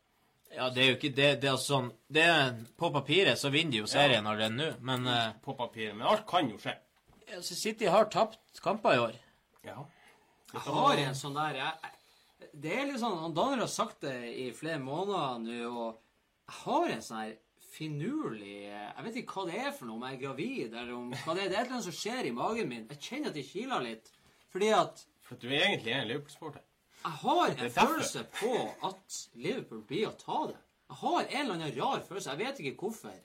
Ja, 0.54 0.70
det 0.70 0.82
er 0.84 0.90
jo 0.92 0.96
ikke 0.98 1.14
det, 1.18 1.30
det 1.42 1.50
er 1.50 1.58
sånn 1.58 1.88
det 2.14 2.24
er, 2.30 2.52
På 2.78 2.92
papiret 2.94 3.40
så 3.42 3.50
vinner 3.50 3.72
de 3.74 3.80
jo 3.82 3.88
serien 3.90 4.26
allerede 4.30 4.54
nå, 4.54 4.68
men 4.86 5.08
uh, 5.10 5.34
På 5.44 5.56
papiret. 5.58 5.96
Men 5.98 6.08
alt 6.08 6.26
kan 6.30 6.50
jo 6.50 6.58
skje. 6.62 6.76
Så 7.42 7.56
City 7.58 7.86
har 7.90 8.06
tapt 8.14 8.62
kamper 8.62 8.94
i 8.98 9.02
år. 9.02 9.16
Ja. 9.66 9.84
Jeg 10.54 10.62
har 10.62 10.98
en 11.02 11.16
sånn 11.18 11.34
der 11.38 11.56
jeg, 11.58 11.74
jeg- 11.84 11.93
Det 12.54 12.74
er 12.74 12.88
litt 12.90 13.02
sånn 13.02 13.20
han 13.22 13.36
Daniel 13.36 13.64
har 13.66 13.72
sagt 13.72 14.04
det 14.06 14.16
i 14.40 14.50
flere 14.56 14.82
måneder 14.84 15.40
nå, 15.44 15.72
og 15.72 16.00
jeg 16.50 16.60
har 16.64 16.94
en 16.94 17.06
sånn 17.06 17.22
her 17.24 17.34
finurlig 17.74 18.58
Jeg 18.68 19.06
vet 19.06 19.16
ikke 19.22 19.40
hva 19.40 19.46
det 19.50 19.62
er 19.64 19.72
for 19.74 19.90
noe, 19.90 19.98
om 19.98 20.04
jeg 20.06 20.18
er 20.18 20.22
gravid, 20.28 20.76
eller 20.76 20.94
om 20.98 21.08
hva 21.24 21.34
det 21.34 21.46
er. 21.46 21.50
Det 21.50 21.58
er 21.58 21.64
et 21.64 21.66
eller 21.66 21.78
annet 21.80 21.88
som 21.88 21.98
skjer 21.98 22.30
i 22.30 22.36
magen 22.36 22.70
min. 22.70 22.86
Jeg 22.92 23.02
kjenner 23.08 23.32
at 23.32 23.40
det 23.40 23.48
kiler 23.48 23.88
litt. 23.88 24.12
Fordi 24.54 24.70
at 24.78 25.02
For 25.26 25.42
du 25.42 25.48
er 25.50 25.64
egentlig 25.64 25.96
en 25.96 26.08
Liverpool-sporter. 26.12 26.62
jeg 27.04 27.20
har 27.24 27.56
en 27.56 27.72
følelse 27.80 28.24
på 28.38 28.54
at 28.90 29.18
Liverpool 29.34 29.82
blir 29.90 30.08
å 30.12 30.18
ta 30.20 30.44
det. 30.52 30.60
Jeg 30.92 31.00
har 31.02 31.22
en 31.24 31.40
eller 31.42 31.56
annen 31.56 31.76
rar 31.80 32.04
følelse. 32.06 32.36
Jeg 32.36 32.46
vet 32.46 32.60
ikke 32.60 32.86
hvorfor. 32.86 33.18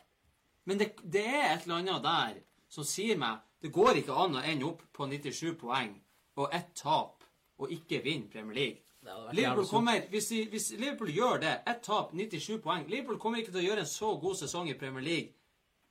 Men 0.64 0.80
det, 0.80 0.92
det 1.02 1.26
er 1.26 1.52
et 1.52 1.66
eller 1.66 1.82
annet 1.82 2.02
der 2.06 2.40
som 2.72 2.84
sier 2.84 3.20
meg 3.20 3.44
det 3.60 3.72
går 3.74 3.98
ikke 4.00 4.14
an 4.14 4.38
å 4.38 4.42
ende 4.46 4.68
opp 4.68 4.84
på 4.94 5.06
97 5.10 5.56
poeng 5.58 5.96
og 6.38 6.52
ett 6.54 6.70
tap 6.78 7.24
og 7.58 7.72
ikke 7.74 7.98
vinne 8.04 8.30
Premier 8.30 8.54
League. 8.54 8.87
Liverpool 9.32 9.66
kommer, 9.66 10.00
hvis, 10.10 10.28
de, 10.28 10.44
hvis 10.50 10.70
Liverpool 10.78 11.08
gjør 11.12 11.40
det, 11.40 11.52
ett 11.66 11.82
tap, 11.82 12.12
97 12.12 12.58
poeng 12.62 12.86
Liverpool 12.88 13.18
kommer 13.18 13.38
ikke 13.38 13.52
til 13.52 13.60
å 13.62 13.66
gjøre 13.68 13.84
en 13.84 13.86
så 13.86 14.12
god 14.20 14.36
sesong 14.36 14.68
i 14.70 14.74
Premier 14.74 15.04
League. 15.04 15.28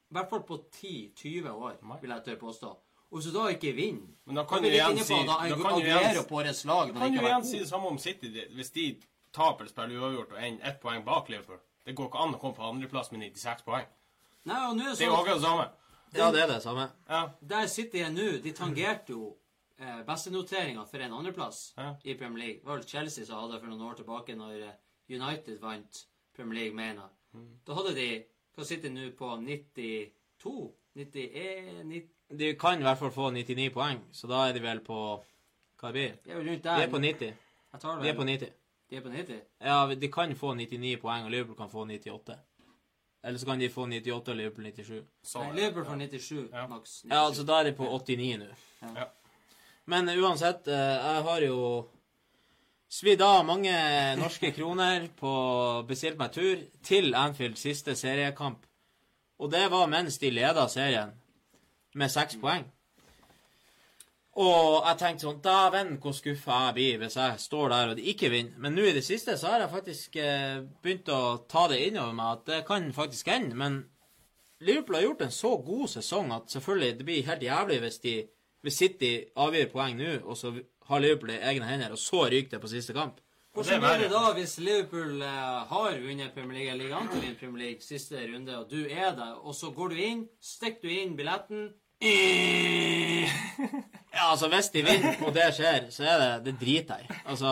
I 0.10 0.14
hvert 0.15 0.30
fall 0.30 0.44
på 0.48 0.57
10-20 0.81 1.49
år, 1.52 1.77
vil 2.02 2.10
jeg 2.10 2.23
tørre 2.26 2.39
påstå. 2.39 2.68
Og 3.11 3.19
hvis 3.22 3.26
du 3.31 3.38
da 3.39 3.45
ikke 3.53 3.72
vinner 3.76 4.07
Men 4.26 4.35
da 4.35 4.44
kan 4.44 4.61
du 4.64 4.68
igjen 4.68 4.98
si- 4.99 5.14
Da 5.14 5.38
da 5.48 5.56
kan 5.56 5.80
du 5.80 7.19
igjen- 7.19 7.44
si 7.45 7.60
det 7.60 7.68
samme 7.69 7.88
om 7.88 7.98
City? 7.98 8.27
Hvis 8.56 8.69
de 8.73 8.98
taper 9.34 9.61
eller 9.64 9.69
spiller 9.69 9.99
uavgjort 10.02 10.31
og 10.34 10.44
ender 10.44 10.65
ett 10.68 10.81
poeng 10.81 11.06
bak 11.06 11.30
Liverpool 11.30 11.60
Det 11.85 11.95
går 11.95 12.06
ikke 12.10 12.19
an 12.19 12.34
å 12.35 12.39
komme 12.39 12.56
på 12.56 12.64
andreplass 12.64 13.11
med 13.11 13.22
96 13.22 13.64
poeng. 13.64 13.85
Nei, 14.45 14.69
og 14.69 14.76
nå 14.76 14.84
er 14.84 14.89
det 14.89 14.98
Det 14.98 15.06
er 15.06 15.07
jo 15.07 15.14
sånn 15.14 15.19
akkurat 15.22 15.35
det 15.35 15.44
samme. 15.44 15.69
Ja, 16.15 16.31
det 16.31 16.41
er 16.41 16.48
det 16.48 16.64
samme. 16.64 16.89
Ja. 17.10 17.30
Der 17.48 17.68
City 17.68 17.99
er 17.99 18.10
nå, 18.10 18.41
de 18.44 18.52
tangerte 18.52 19.10
jo 19.10 19.35
eh, 19.79 20.01
bestenoteringa 20.07 20.85
for 20.87 20.97
en 20.99 21.13
andreplass 21.13 21.73
Ja. 21.77 21.95
i 22.03 22.13
Premier 22.15 22.37
League. 22.45 22.59
Det 22.59 22.65
var 22.65 22.75
vel 22.77 22.87
Chelsea 22.87 23.25
som 23.25 23.39
hadde 23.41 23.59
for 23.59 23.67
noen 23.67 23.81
år 23.81 23.95
tilbake, 23.95 24.35
når 24.35 24.61
eh, 24.67 24.73
United 25.09 25.59
vant 25.61 26.05
Premier 26.35 26.59
League, 26.59 26.75
mener 26.75 27.01
jeg. 27.01 27.09
Mm. 27.33 27.59
Da 27.67 27.73
hadde 27.73 27.95
de 27.95 28.23
Hva 28.57 28.65
sitter 28.65 28.89
nå 28.89 29.11
på 29.17 29.27
92? 29.37 30.73
91 30.95 31.83
90, 31.85 32.07
De 32.37 32.53
kan 32.55 32.79
i 32.79 32.83
hvert 32.83 32.97
fall 32.97 33.11
få 33.11 33.29
99 33.31 33.69
poeng, 33.73 33.99
så 34.11 34.27
da 34.27 34.47
er 34.49 34.53
de 34.53 34.59
vel 34.63 34.79
på 34.79 34.95
Hva 35.79 35.91
blir 35.93 36.15
Det 36.25 36.33
er 36.33 36.39
rundt 36.41 36.63
der. 36.63 36.77
De 36.77 36.83
er 36.83 36.89
på 36.89 36.97
90. 36.99 37.33
Jeg 37.73 37.81
tar 37.81 37.95
det 37.95 38.03
De 38.03 38.09
er 38.09 38.15
på 38.17 38.23
90. 38.25 38.49
De 38.89 38.95
er 38.95 39.01
på 39.01 39.09
90. 39.09 39.41
Ja, 39.61 39.95
de 39.95 40.07
kan 40.11 40.35
få 40.35 40.53
99 40.55 40.97
poeng, 41.01 41.25
og 41.25 41.31
Liverpool 41.31 41.55
kan 41.55 41.69
få 41.69 41.85
98. 41.85 42.37
Eller 43.23 43.39
så 43.39 43.45
kan 43.45 43.59
de 43.59 43.69
få 43.69 43.85
98 43.85 44.29
og 44.31 44.35
Liverpool 44.37 44.65
97. 44.65 45.03
Så, 45.23 45.39
Nei, 45.39 45.49
er. 45.49 45.53
Liverpool 45.55 45.85
får 45.85 45.95
97, 45.97 46.49
Ja. 46.53 46.67
maks. 46.67 47.05
Ja, 47.09 47.25
altså 47.27 47.43
da 47.45 47.59
er 47.59 47.63
de 47.63 47.73
på 47.75 47.83
89 47.83 48.37
nå. 48.37 48.45
Ja. 48.81 49.03
Men 49.88 50.09
uansett, 50.09 50.68
eh, 50.68 50.95
jeg 50.95 51.23
har 51.23 51.43
jo 51.47 51.59
svidd 52.91 53.22
av 53.23 53.45
mange 53.47 53.76
norske 54.19 54.51
kroner 54.55 55.07
på 55.15 55.34
bestilt 55.88 56.19
meg 56.19 56.34
tur 56.35 56.64
til 56.84 57.15
Anfields 57.15 57.64
siste 57.64 57.95
seriekamp. 57.95 58.65
Og 59.39 59.51
det 59.51 59.68
var 59.72 59.88
mens 59.88 60.18
de 60.19 60.31
leda 60.34 60.68
serien 60.68 61.14
med 61.95 62.11
seks 62.11 62.35
poeng. 62.41 62.65
Og 64.38 64.85
jeg 64.85 64.97
tenkte 64.99 65.26
sånn 65.26 65.41
Dæven, 65.41 65.95
hvor 66.01 66.14
skuffa 66.14 66.59
jeg 66.68 66.73
blir 66.76 66.99
hvis 67.01 67.15
jeg 67.18 67.39
står 67.41 67.72
der 67.73 67.91
og 67.91 67.97
de 67.97 68.09
ikke 68.11 68.30
vinner. 68.30 68.59
Men 68.61 68.76
nå 68.77 68.85
i 68.85 68.93
det 68.93 69.05
siste 69.05 69.34
så 69.39 69.53
har 69.53 69.64
jeg 69.64 69.73
faktisk 69.73 70.18
eh, 70.22 70.59
begynt 70.84 71.09
å 71.09 71.22
ta 71.49 71.65
det 71.72 71.80
innover 71.88 72.14
meg 72.18 72.34
at 72.35 72.43
det 72.51 72.59
kan 72.68 72.91
faktisk 72.93 73.31
hende. 73.34 73.57
Men 73.57 73.85
Liverpool 74.61 74.99
har 74.99 75.07
gjort 75.07 75.23
en 75.26 75.34
så 75.34 75.55
god 75.57 75.88
sesong 75.95 76.35
at 76.35 76.53
selvfølgelig 76.53 76.97
det 76.99 77.07
blir 77.07 77.30
helt 77.31 77.47
jævlig 77.47 77.80
hvis 77.81 78.03
de 78.03 78.15
hvis 78.65 78.79
City 78.81 79.13
avgir 79.38 79.69
poeng 79.71 79.97
nå, 79.99 80.17
og 80.25 80.38
så 80.38 80.53
har 80.88 81.03
Liverpool 81.03 81.29
det 81.34 81.39
i 81.41 81.47
egne 81.51 81.69
hender, 81.69 81.95
og 81.95 82.01
så 82.01 82.25
ryker 82.31 82.55
det 82.55 82.61
på 82.63 82.71
siste 82.71 82.93
kamp. 82.95 83.19
Hvordan 83.57 83.73
er 83.73 83.79
blir 83.81 84.03
det 84.03 84.11
da 84.13 84.34
hvis 84.38 84.59
Liverpool 84.61 85.21
eh, 85.25 85.59
har 85.71 85.99
vunnet 86.03 86.34
Premier 86.35 86.59
League, 86.59 86.71
eller 86.71 86.84
ligger 86.84 86.99
an 86.99 87.09
til 87.09 87.17
å 87.17 87.23
vinne 87.25 87.39
Premier 87.39 87.63
League 87.65 87.81
siste 87.85 88.21
runde, 88.21 88.57
og 88.59 88.69
du 88.69 88.84
er 88.85 89.15
der, 89.17 89.34
og 89.41 89.55
så 89.57 89.71
går 89.73 89.93
du 89.93 90.01
inn, 90.05 90.25
stikker 90.41 90.85
du 90.85 90.93
inn 90.93 91.17
billetten 91.17 91.69
Ja, 94.17 94.31
altså, 94.31 94.47
hvis 94.53 94.69
de 94.73 94.84
vinner, 94.85 95.17
og 95.25 95.34
det 95.34 95.47
skjer, 95.57 95.88
så 95.93 96.03
er 96.05 96.17
det 96.21 96.29
Det 96.45 96.53
driter 96.61 97.01
jeg 97.01 97.07
i. 97.09 97.17
Altså, 97.25 97.49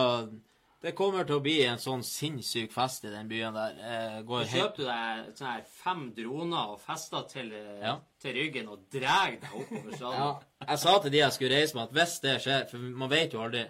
det 0.86 0.92
kommer 0.94 1.24
til 1.26 1.40
å 1.40 1.42
bli 1.42 1.56
en 1.66 1.80
sånn 1.82 2.02
sinnssyk 2.06 2.70
fest 2.74 3.06
i 3.08 3.10
den 3.10 3.26
byen 3.30 3.56
der. 3.56 3.78
Eh, 3.82 4.18
går 4.26 4.44
du 4.44 4.52
kjøper 4.52 4.76
du 4.78 4.84
deg 4.86 5.32
sånn 5.38 5.48
her 5.50 5.64
fem 5.80 6.04
droner 6.14 6.74
og 6.74 6.78
fester 6.84 7.24
til, 7.30 7.50
eh, 7.52 7.80
Ja. 7.82 7.96
til 8.22 8.36
ryggen 8.38 8.68
og 8.70 8.84
drar 8.92 9.34
deg 9.34 9.50
oppover 9.50 9.98
Ja, 10.00 10.28
jeg 10.68 10.78
sa 10.78 10.98
til 11.00 11.10
de 11.10 11.18
jeg 11.18 11.32
skulle 11.32 11.56
reise 11.58 11.74
med, 11.74 11.82
at 11.88 11.92
hvis 11.98 12.20
det 12.22 12.36
skjer 12.44 12.70
For 12.70 12.78
man 12.78 13.10
vet 13.10 13.32
jo 13.32 13.42
aldri. 13.42 13.66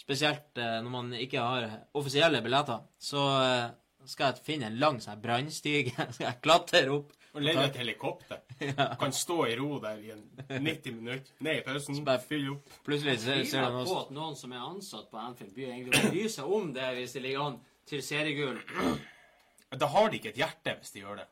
Spesielt 0.00 0.56
eh, 0.56 0.80
når 0.80 0.90
man 0.90 1.12
ikke 1.12 1.38
har 1.44 1.68
offisielle 1.94 2.40
billetter. 2.42 2.80
Så 2.98 3.20
eh, 3.44 3.70
skal 4.06 4.32
jeg 4.32 4.44
finne 4.44 4.66
en 4.70 4.78
lang 4.80 5.00
sånn 5.00 5.20
brannstige. 5.20 5.92
skal 6.14 6.26
jeg 6.30 6.40
klatre 6.42 6.88
opp. 6.90 7.12
Og 7.34 7.42
leie 7.44 7.62
et 7.68 7.76
helikopter. 7.78 8.40
Kan 9.00 9.12
stå 9.14 9.36
i 9.46 9.52
ro 9.60 9.78
der 9.82 10.00
i 10.02 10.10
en 10.10 10.24
90 10.48 10.94
minutter. 10.96 11.30
Ned 11.46 11.60
i 11.60 11.64
pausen, 11.66 12.00
fylle 12.26 12.56
opp. 12.56 12.72
Plutselig 12.86 13.18
ser, 13.22 13.68
du 13.70 13.84
på 13.86 13.98
at 14.00 14.10
noen 14.16 14.34
som 14.36 14.52
er 14.56 14.64
ansatt 14.66 15.10
på 15.12 15.20
Anfield, 15.22 15.52
by, 15.54 15.68
egentlig 15.68 16.00
å 16.00 16.10
bry 16.10 16.24
seg 16.34 16.56
om 16.58 16.72
det 16.74 16.88
hvis 16.98 17.14
det 17.14 17.22
ligger 17.22 17.44
an 17.46 17.60
til 17.86 18.02
seriegull. 18.02 18.58
Da 19.78 19.86
har 19.86 20.08
de 20.10 20.18
ikke 20.18 20.32
et 20.32 20.38
hjerte 20.40 20.72
hvis 20.80 20.90
de 20.96 21.04
gjør 21.04 21.20
det. 21.20 21.28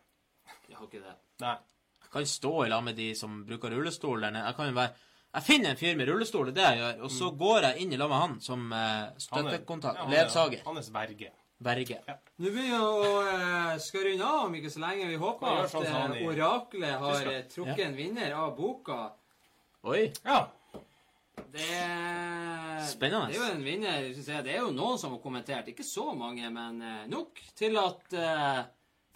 Jeg 0.69 0.77
har 0.79 0.87
ikke 0.87 1.01
det. 1.03 1.15
Nei. 1.43 1.57
Jeg 2.05 2.11
kan 2.13 2.27
stå 2.31 2.53
i 2.65 2.69
lag 2.71 2.85
med 2.87 2.95
de 2.97 3.09
som 3.19 3.41
bruker 3.49 3.73
rullestol 3.75 4.23
der 4.23 4.31
nede. 4.31 4.45
Jeg 4.47 4.55
kan 4.61 4.69
jo 4.71 4.77
være 4.77 4.93
Jeg 5.35 5.43
finner 5.49 5.71
en 5.75 5.81
fyr 5.81 5.97
med 5.99 6.09
rullestol, 6.09 6.47
det 6.47 6.55
er 6.55 6.59
det 6.61 6.69
jeg 6.69 6.79
gjør, 6.85 7.03
og 7.09 7.11
så 7.17 7.31
går 7.43 7.59
jeg 7.67 7.83
inn 7.83 7.93
i 7.93 7.99
lag 7.99 8.09
med 8.13 8.23
han 8.23 8.37
som 8.41 8.63
eh, 8.73 9.11
støttekontakt. 9.21 9.99
ja, 9.99 10.05
han 10.07 10.15
er- 10.15 10.23
ledsager. 10.23 10.63
Hans 10.71 10.93
verge. 10.95 11.33
Verge. 11.59 11.99
Nå 12.39 12.53
begynner 12.55 12.69
vi 12.71 13.07
å 13.09 13.23
eh, 13.27 13.73
skal 13.83 14.05
runde 14.07 14.27
av 14.29 14.45
om 14.47 14.55
ikke 14.55 14.71
så 14.71 14.83
lenge. 14.85 15.09
Vi 15.11 15.19
håper 15.19 15.65
at 15.65 15.73
sånn 15.73 16.15
eh, 16.15 16.21
oraklet 16.29 17.01
har 17.03 17.31
eh, 17.33 17.41
trukket 17.51 17.83
en 17.89 17.99
vinner 17.99 18.37
av 18.39 18.53
boka. 18.59 18.99
Oi. 19.91 20.05
Ja. 20.23 20.45
Det 21.51 21.67
er, 21.75 22.85
Spennende. 22.87 23.33
Det 23.33 23.39
er 23.39 23.43
jo 23.43 23.51
en 23.57 23.65
vinner. 23.67 24.07
jeg. 24.07 24.45
Det 24.47 24.55
er 24.55 24.63
jo 24.63 24.71
noen 24.75 24.99
som 25.01 25.15
har 25.17 25.23
kommentert. 25.23 25.71
Ikke 25.71 25.87
så 25.87 26.13
mange, 26.15 26.47
men 26.55 26.79
eh, 26.83 27.05
nok 27.11 27.43
til 27.59 27.79
at 27.81 28.15
eh, 28.15 28.63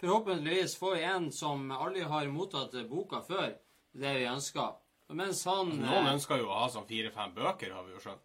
forhåpentligvis 0.03 0.75
får 0.79 0.95
vi 0.97 1.07
en 1.13 1.31
som 1.35 1.71
aldri 1.75 2.03
har 2.07 2.31
mottatt 2.31 2.75
boka 2.89 3.23
før. 3.23 3.53
Det 3.93 4.09
er 4.09 4.19
vi 4.19 4.29
ønsker. 4.31 4.79
Mens 5.13 5.43
han 5.47 5.75
Noen 5.77 6.07
eh, 6.07 6.13
ønsker 6.15 6.39
jo 6.41 6.49
å 6.49 6.61
ha 6.63 6.69
sånn 6.73 6.87
fire-fem 6.89 7.35
bøker, 7.35 7.71
har 7.75 7.87
vi 7.87 7.95
jo 7.95 8.03
skjønt. 8.03 8.23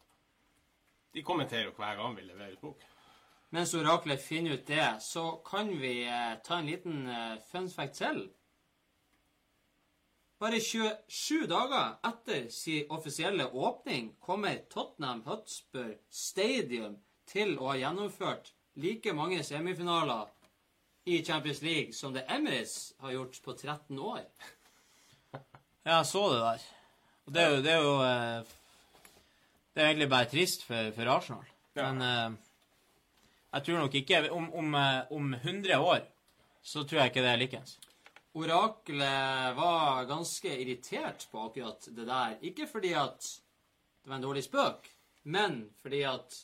De 1.14 1.24
kommenterer 1.26 1.68
jo 1.70 1.74
hver 1.76 1.98
gang 1.98 2.14
vi 2.16 2.26
leverer 2.26 2.54
ut 2.56 2.64
bok. 2.70 2.86
Mens 3.50 3.74
oraklet 3.74 4.20
finner 4.22 4.58
ut 4.58 4.66
det, 4.66 4.88
så 5.00 5.30
kan 5.44 5.70
vi 5.80 6.02
eh, 6.04 6.34
ta 6.44 6.58
en 6.58 6.66
liten 6.66 7.06
eh, 7.08 7.38
fun 7.50 7.70
fact 7.70 7.94
til. 8.02 8.26
Bare 10.38 10.60
27 10.60 11.46
dager 11.50 11.96
etter 12.06 12.44
sin 12.54 12.90
offisielle 12.94 13.48
åpning 13.50 14.12
kommer 14.22 14.60
Tottenham 14.70 15.24
Hotspur 15.26 15.96
Stadium 16.10 16.98
til 17.26 17.56
å 17.58 17.72
ha 17.72 17.78
gjennomført 17.80 18.52
like 18.78 19.12
mange 19.16 19.40
semifinaler 19.42 20.28
i 21.08 21.24
Champions 21.24 21.62
League 21.64 21.96
som 21.96 22.12
det 22.14 22.26
Emirates 22.30 22.92
har 23.00 23.16
gjort 23.16 23.40
på 23.42 23.56
13 23.56 23.98
år. 23.98 24.22
Ja, 25.88 26.02
jeg 26.02 26.06
så 26.10 26.20
det 26.28 26.40
der. 26.42 26.64
Og 27.24 27.32
det 27.32 27.42
er 27.42 27.48
jo 27.48 27.60
Det 27.64 27.70
er 27.72 27.78
jo 27.80 27.92
eh, 28.04 28.48
Det 29.72 29.82
er 29.82 29.86
egentlig 29.86 30.08
bare 30.10 30.28
trist 30.28 30.64
for, 30.66 30.90
for 30.92 31.08
Arsenal. 31.08 31.46
Men 31.78 32.02
eh, 32.02 32.47
jeg 33.58 33.66
tror 33.66 33.82
nok 33.82 33.94
ikke 33.98 34.22
Om, 34.30 34.48
om, 34.54 34.74
eh, 34.78 35.12
om 35.12 35.34
100 35.34 35.78
år 35.82 36.06
så 36.62 36.82
tror 36.84 37.00
jeg 37.00 37.12
ikke 37.12 37.22
det 37.24 37.30
er 37.32 37.40
likens. 37.40 37.78
Oraklet 38.38 39.56
var 39.56 40.04
ganske 40.04 40.50
irritert 40.60 41.26
på 41.30 41.46
akkurat 41.46 41.88
det 41.96 42.06
der. 42.06 42.36
Ikke 42.44 42.66
fordi 42.70 42.92
at 42.92 43.20
det 44.02 44.10
var 44.10 44.16
en 44.18 44.22
dårlig 44.26 44.44
spøk, 44.44 44.88
men 45.24 45.70
fordi 45.82 46.02
at 46.02 46.36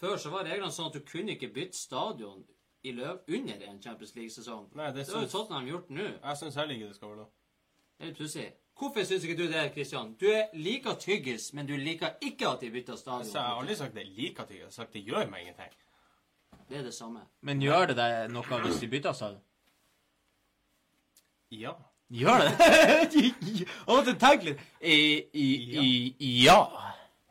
før 0.00 0.16
så 0.20 0.30
var 0.30 0.44
reglene 0.44 0.72
sånn 0.72 0.90
at 0.90 0.98
du 0.98 1.04
kunne 1.06 1.34
ikke 1.34 1.50
bytte 1.54 1.78
stadion 1.78 2.44
i 2.82 2.92
løp 2.96 3.28
under 3.28 3.64
en 3.68 3.80
Champions 3.82 4.14
League-sesong. 4.16 4.70
Nei, 4.74 4.92
det 4.92 5.06
Det 5.06 5.14
har 5.14 5.26
jo 5.26 5.32
Tottenham 5.32 5.68
gjort 5.68 5.90
nå. 5.90 6.06
Jeg 6.22 6.40
syns 6.40 6.54
heller 6.60 6.74
ikke 6.74 6.88
det 6.88 6.96
skal 6.96 7.08
være 7.08 7.22
lov. 7.22 7.30
Det 7.96 8.04
er 8.04 8.12
litt 8.12 8.18
pussig. 8.18 8.46
Hvorfor 8.80 9.04
syns 9.04 9.24
ikke 9.24 9.36
du 9.36 9.46
det, 9.52 9.66
Kristian? 9.74 10.14
Du 10.20 10.26
er 10.32 10.48
like 10.56 10.94
tyggis, 11.00 11.52
men 11.52 11.66
du 11.68 11.76
liker 11.76 12.16
ikke 12.24 12.48
at 12.48 12.60
de 12.60 12.70
bytter 12.70 12.96
stadion. 12.96 13.28
jeg 13.32 13.42
har 13.42 13.60
aldri 13.60 13.76
sagt 13.76 13.94
det 13.94 14.06
liker 14.08 14.44
tyggis. 14.44 14.60
Jeg 14.60 14.70
har 14.70 14.78
sagt 14.78 14.92
det 14.92 15.04
gjør 15.04 15.28
meg 15.30 15.40
ingenting. 15.42 15.74
Det 16.70 16.78
er 16.78 16.82
det 16.86 16.94
samme. 16.94 17.24
Men 17.42 17.62
gjør 17.62 17.90
det 17.90 17.96
deg 17.98 18.30
noe 18.30 18.58
hvis 18.62 18.78
de 18.78 18.88
bytter 18.90 19.16
du? 19.34 19.40
Ja. 21.58 21.72
Gjør 22.14 22.44
det? 22.44 22.52
Å, 23.90 23.96
tenk 24.06 24.20
tenker 24.22 24.46
litt 24.52 24.62
I, 24.78 24.94
i, 25.34 25.48
i, 26.14 26.30
Ja. 26.44 26.60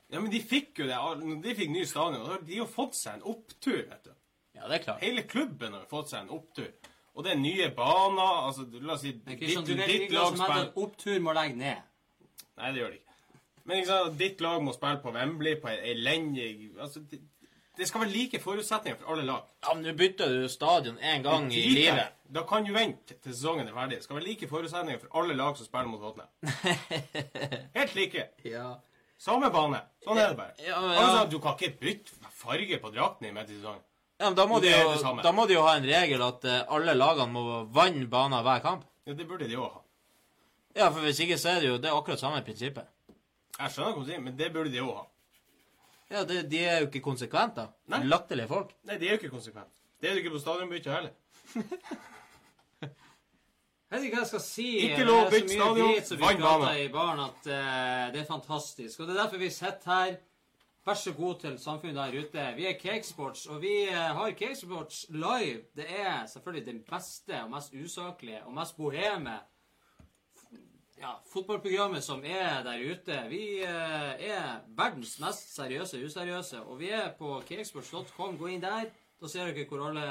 Ja, 0.09 0.17
men 0.17 0.31
de 0.33 0.39
fikk 0.41 0.81
jo 0.81 0.87
det. 0.89 0.97
Når 0.97 1.41
de 1.43 1.55
fikk 1.55 1.71
ny 1.71 1.83
stadion, 1.85 2.23
de 2.23 2.31
har 2.33 2.39
de 2.43 2.55
jo 2.57 2.65
fått 2.67 2.97
seg 2.97 3.19
en 3.19 3.27
opptur, 3.29 3.83
vet 3.91 4.07
du. 4.07 4.13
Ja, 4.57 4.65
det 4.67 4.79
er 4.79 4.83
klart. 4.87 5.03
Hele 5.05 5.23
klubben 5.29 5.75
har 5.77 5.83
fått 5.91 6.11
seg 6.11 6.23
en 6.23 6.33
opptur. 6.35 6.71
Og 7.13 7.23
det 7.23 7.35
er 7.35 7.39
nye 7.39 7.67
baner. 7.77 8.47
altså, 8.47 8.65
La 8.81 8.95
oss 8.95 9.03
si 9.05 9.13
ditt, 9.13 9.43
ditt 9.77 10.15
lag 10.15 10.33
spiller 10.33 10.71
opptur 10.81 11.19
må 11.23 11.35
legge 11.37 11.59
ned. 11.59 11.85
Nei, 12.59 12.71
det 12.73 12.81
gjør 12.81 12.95
det 12.95 12.99
ikke. 12.99 13.37
Men 13.69 13.77
ikke 13.77 13.91
sant, 13.91 14.17
ditt 14.19 14.41
lag 14.41 14.63
må 14.65 14.73
spille 14.73 15.03
på 15.03 15.13
Wembley 15.13 15.59
på 15.61 15.69
en 15.69 15.85
elendig 15.93 16.49
altså, 16.81 17.03
det, 17.80 17.88
skal 17.88 18.03
være 18.03 18.11
like 18.14 18.39
forutsetninger 18.43 18.99
for 18.99 19.14
alle 19.14 19.26
lag. 19.27 19.47
Ja, 19.65 19.73
men 19.73 19.85
Nå 19.88 19.93
bytter 19.97 20.30
du 20.35 20.47
stadion 20.51 20.99
én 20.99 21.23
gang 21.26 21.47
i 21.53 21.64
livet. 21.73 22.14
Da 22.30 22.43
kan 22.49 22.68
du 22.68 22.73
vente 22.76 23.15
til 23.15 23.34
sesongen 23.34 23.68
er 23.68 23.73
ferdig. 23.73 23.97
Det 23.97 24.06
skal 24.06 24.19
være 24.19 24.27
like 24.27 24.49
forutsetninger 24.51 25.01
for 25.01 25.22
alle 25.22 25.38
lag 25.39 25.57
som 25.57 25.65
spiller 25.65 25.89
mot 25.89 26.03
Tottenham. 26.03 26.30
Helt 27.80 27.95
like. 27.95 28.27
Ja. 28.45 28.68
Samme 29.19 29.49
bane. 29.51 29.81
Sånn 30.06 30.19
er 30.22 30.31
det 30.31 30.38
bare. 30.39 30.53
Ja, 30.64 30.77
ja. 30.80 30.99
Altså, 31.01 31.23
du 31.31 31.39
kan 31.43 31.57
ikke 31.57 31.73
bytte 31.81 32.31
farge 32.39 32.77
på 32.80 32.91
drakten 32.95 33.27
i 33.27 33.34
midt 33.35 33.49
i 33.51 33.57
sesongen. 33.57 33.84
Ja, 34.19 34.27
men 34.27 34.35
da 34.35 34.45
må, 34.51 34.60
de 34.60 34.72
jo, 34.72 34.95
da 35.23 35.31
må 35.31 35.45
de 35.47 35.56
jo 35.56 35.61
ha 35.64 35.77
en 35.80 35.85
regel 35.88 36.22
at 36.26 36.43
eh, 36.43 36.64
alle 36.76 36.91
lagene 36.95 37.31
må 37.31 37.43
vanne 37.72 38.03
banen 38.11 38.43
hver 38.43 38.60
kamp. 38.64 38.84
Ja, 39.07 39.14
Det 39.15 39.27
burde 39.27 39.47
de 39.47 39.56
òg 39.56 39.69
ha. 39.77 39.84
Ja, 40.76 40.89
for 40.89 41.03
hvis 41.03 41.19
ikke 41.23 41.38
så 41.39 41.53
er 41.56 41.64
det 41.64 41.69
jo 41.69 41.77
det 41.80 41.88
er 41.89 41.95
akkurat 41.95 42.19
samme 42.19 42.41
prinsippet. 42.43 42.88
Jeg 43.60 43.72
skjønner 43.73 43.95
hva 43.95 44.03
du 44.03 44.10
sier, 44.11 44.19
men 44.23 44.35
det 44.39 44.51
burde 44.56 44.72
de 44.72 44.84
òg 44.84 44.91
ha. 44.97 45.06
Ja, 46.10 46.23
det, 46.26 46.44
De 46.52 46.60
er 46.65 46.80
jo 46.81 46.88
ikke 46.90 47.02
konsekvente. 47.06 47.68
Latterlige 47.88 48.48
folk. 48.49 48.72
Nei, 48.90 48.98
det 48.98 49.07
er 49.10 49.14
jo 49.15 49.19
ikke 49.22 49.34
konsekvent. 49.36 49.73
Det 50.02 50.10
er 50.10 50.15
det 50.15 50.23
ikke 50.23 50.31
på 50.38 50.41
stadionbytte 50.41 50.94
heller. 50.94 51.11
Jeg 53.90 53.98
vet 53.98 54.03
ikke 54.06 54.18
hva 54.19 54.22
jeg 54.23 54.30
skal 54.30 54.41
si. 54.45 54.65
Ikke 54.86 55.06
lov 55.07 55.19
å 55.23 55.30
Det 55.30 55.30
er 55.30 55.34
bytte 55.34 55.49
så 55.49 55.57
mye 55.57 55.61
stadion, 55.65 55.94
drit 55.95 56.10
som 56.10 56.19
prater 56.22 56.41
banen. 56.45 56.80
i 56.84 56.90
baren 56.94 57.22
at 57.23 57.48
eh, 57.49 58.10
det 58.14 58.19
er 58.22 58.27
fantastisk. 58.30 58.99
Og 59.02 59.07
det 59.10 59.15
er 59.15 59.22
derfor 59.23 59.41
vi 59.41 59.49
sitter 59.53 59.90
her. 59.94 60.18
Vær 60.86 60.98
så 60.98 61.11
god 61.18 61.40
til 61.41 61.56
samfunnet 61.61 61.98
der 61.98 62.19
ute. 62.22 62.44
Vi 62.57 62.65
er 62.69 62.77
Cakesports, 62.81 63.48
og 63.49 63.61
vi 63.64 63.73
eh, 63.90 64.11
har 64.19 64.36
Cakesports 64.38 65.02
live. 65.10 65.64
Det 65.77 65.88
er 65.90 66.26
selvfølgelig 66.30 66.65
det 66.69 66.77
beste 66.90 67.41
og 67.44 67.49
mest 67.56 67.73
usaklige 67.73 68.44
og 68.45 68.53
mest 68.57 68.77
boheme 68.77 69.40
ja, 70.99 71.13
fotballprogrammet 71.31 72.03
som 72.03 72.23
er 72.26 72.63
der 72.65 72.81
ute. 72.91 73.17
Vi 73.31 73.43
eh, 73.63 74.26
er 74.30 74.59
verdens 74.77 75.17
mest 75.23 75.53
seriøse 75.55 76.01
useriøse, 76.05 76.61
og 76.65 76.80
vi 76.81 76.89
er 76.95 77.13
på 77.19 77.38
cakesports.com. 77.47 78.38
Gå 78.39 78.51
inn 78.55 78.63
der. 78.63 78.89
Da 79.19 79.27
ser 79.27 79.49
dere 79.51 79.65
hvor 79.67 79.81
alle, 79.89 80.03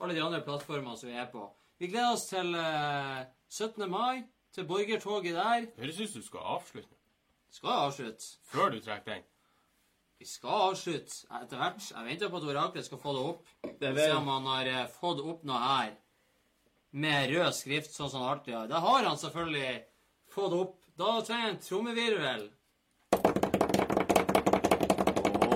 alle 0.00 0.14
de 0.16 0.22
andre 0.24 0.40
plattformene 0.44 0.96
som 0.96 1.10
vi 1.10 1.16
er 1.20 1.26
på. 1.32 1.44
Vi 1.80 1.88
gleder 1.92 2.14
oss 2.14 2.26
til 2.30 2.54
eh, 2.56 3.24
17. 3.48 3.88
mai. 3.90 4.22
til 4.52 4.64
borgertoget 4.66 5.34
der. 5.36 5.66
Høres 5.78 6.00
ut 6.00 6.10
som 6.10 6.20
du 6.20 6.26
skal 6.26 6.40
avslutte 6.56 6.96
Skal 7.54 7.68
avslutte. 7.70 8.24
før 8.50 8.70
du 8.70 8.80
trekker 8.80 9.14
den. 9.14 9.22
Vi 10.18 10.26
skal 10.26 10.48
avslutte 10.70 11.26
etter 11.42 11.56
hvert. 11.56 11.84
Jeg 11.90 12.06
venter 12.06 12.28
på 12.28 12.36
at 12.36 12.48
oraklet 12.50 12.84
skal 12.84 12.98
få 12.98 13.12
det 13.14 13.20
opp. 13.28 13.46
Det 13.80 13.92
Se 13.96 14.10
om 14.12 14.26
han 14.28 14.48
har 14.50 14.66
eh, 14.66 14.88
fått 15.00 15.20
opp 15.22 15.44
noe 15.44 15.60
her. 15.62 15.92
Med 16.90 17.30
rød 17.30 17.52
skrift, 17.54 17.94
sånn 17.94 18.10
som 18.10 18.24
han 18.24 18.32
alltid 18.34 18.54
har. 18.54 18.66
Det 18.66 18.82
har 18.82 19.04
han 19.06 19.16
selvfølgelig 19.16 19.70
fått 20.34 20.52
opp. 20.56 20.76
Da 21.00 21.20
trenger 21.24 21.46
jeg 21.46 21.54
en 21.54 21.62
trommevirvel. 21.68 22.42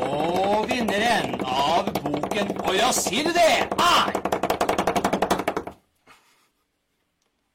Og 0.05 0.69
vinneren 0.71 1.35
av 1.45 1.89
boken 1.97 2.51
Å 2.69 2.75
ja, 2.77 2.91
sier 2.95 3.29
du 3.29 3.33
det? 3.37 3.51
Er 3.75 4.21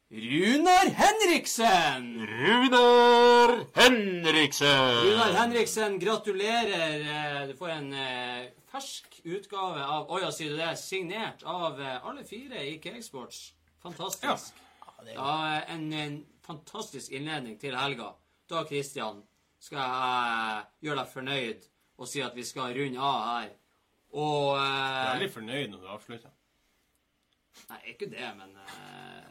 Runar 0.09 0.89
Henriksen! 0.97 2.05
Runar 2.27 3.51
Henriksen! 3.77 4.95
Runar 5.05 5.33
Henriksen, 5.37 5.99
gratulerer. 6.01 6.95
Eh, 6.99 7.47
Du 7.47 7.53
får 7.59 7.69
en 7.75 7.93
eh, 7.93 8.47
fersk 8.71 9.19
utgave 9.23 9.85
av 9.85 10.09
Å 10.09 10.19
ja, 10.23 10.31
sier 10.33 10.55
du 10.55 10.57
det? 10.57 10.71
Signert 10.81 11.45
av 11.45 11.77
eh, 11.81 11.99
alle 12.05 12.25
fire 12.27 12.65
i 12.65 12.77
Cakesports. 12.83 13.51
Fantastisk. 13.85 14.53
Ja, 14.83 15.13
Ja, 15.13 15.61
en, 15.71 15.93
en 15.93 16.17
fantastisk 16.49 17.13
innledning 17.13 17.57
til 17.61 17.77
helga. 17.77 18.11
Da, 18.49 18.63
Kristian, 18.65 19.21
skal 19.61 19.79
jeg 19.81 20.57
eh, 20.57 20.69
gjøre 20.87 21.01
deg 21.03 21.11
fornøyd 21.13 21.65
og 21.99 22.07
si 22.07 22.21
at 22.23 22.35
vi 22.37 22.45
skal 22.47 22.73
runde 22.77 22.99
av 23.03 23.17
her. 23.27 23.49
Og 24.17 24.55
Jeg 24.57 24.69
er 24.69 25.01
eh, 25.03 25.09
veldig 25.13 25.31
fornøyd 25.35 25.67
når 25.73 25.81
du 25.83 25.89
avslutter. 25.95 26.31
Nei, 27.69 27.81
ikke 27.93 28.07
det, 28.09 28.29
men 28.39 28.55
eh, 28.63 29.27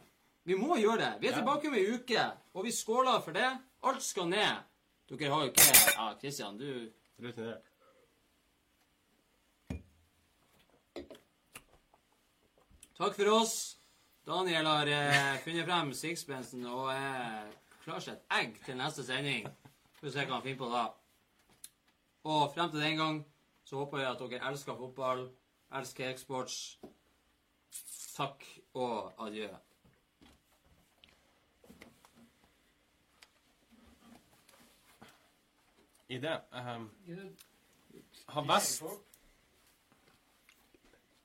Vi 0.49 0.57
må 0.57 0.77
gjøre 0.79 1.01
det. 1.03 1.13
Vi 1.21 1.29
er 1.29 1.33
Ja. 1.33 1.39
tilbake 1.41 1.69
om 1.69 1.75
ei 1.75 1.87
uke, 1.97 2.27
og 2.55 2.65
vi 2.65 2.73
skåler 2.73 3.21
for 3.25 3.33
det. 3.37 3.49
Alt 3.89 4.03
skal 4.03 4.29
ned. 4.31 4.63
Dere 5.09 5.33
har 5.33 5.43
jo 5.47 5.51
ikke 5.51 5.67
Ja, 5.97 6.13
Kristian, 6.21 6.59
du 6.61 6.91
Rutinert. 7.19 7.65
Takk 12.99 13.15
for 13.15 13.29
oss. 13.31 13.78
Daniel 14.29 14.67
har 14.67 14.87
eh, 14.87 15.39
funnet 15.41 15.65
frem 15.65 15.93
sixpensen 15.97 16.67
og 16.69 16.91
er 16.93 17.47
klar 17.81 18.03
seg 18.05 18.19
et 18.19 18.35
egg 18.37 18.59
til 18.61 18.77
neste 18.77 19.01
sending. 19.07 19.47
Skal 19.97 20.05
vi 20.05 20.13
se 20.13 20.25
hva 20.27 20.35
han 20.35 20.43
finner 20.45 20.59
på 20.61 20.69
da. 20.69 20.83
Og 22.29 22.51
frem 22.53 22.69
til 22.69 22.85
den 22.85 23.01
gang 23.01 23.23
så 23.65 23.79
håper 23.81 24.03
jeg 24.03 24.11
at 24.11 24.21
dere 24.21 24.51
elsker 24.51 24.77
fotball, 24.77 25.23
elsker 25.81 26.11
eksports. 26.11 26.59
Takk 28.19 28.45
og 28.77 29.25
adjø. 29.25 29.49
I 36.09 36.21
det 36.21 36.37
um, 36.53 36.87
Har 38.29 38.49
Vest 38.53 38.85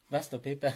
Vest 0.08 0.40
og 0.40 0.42
pipe. 0.48 0.76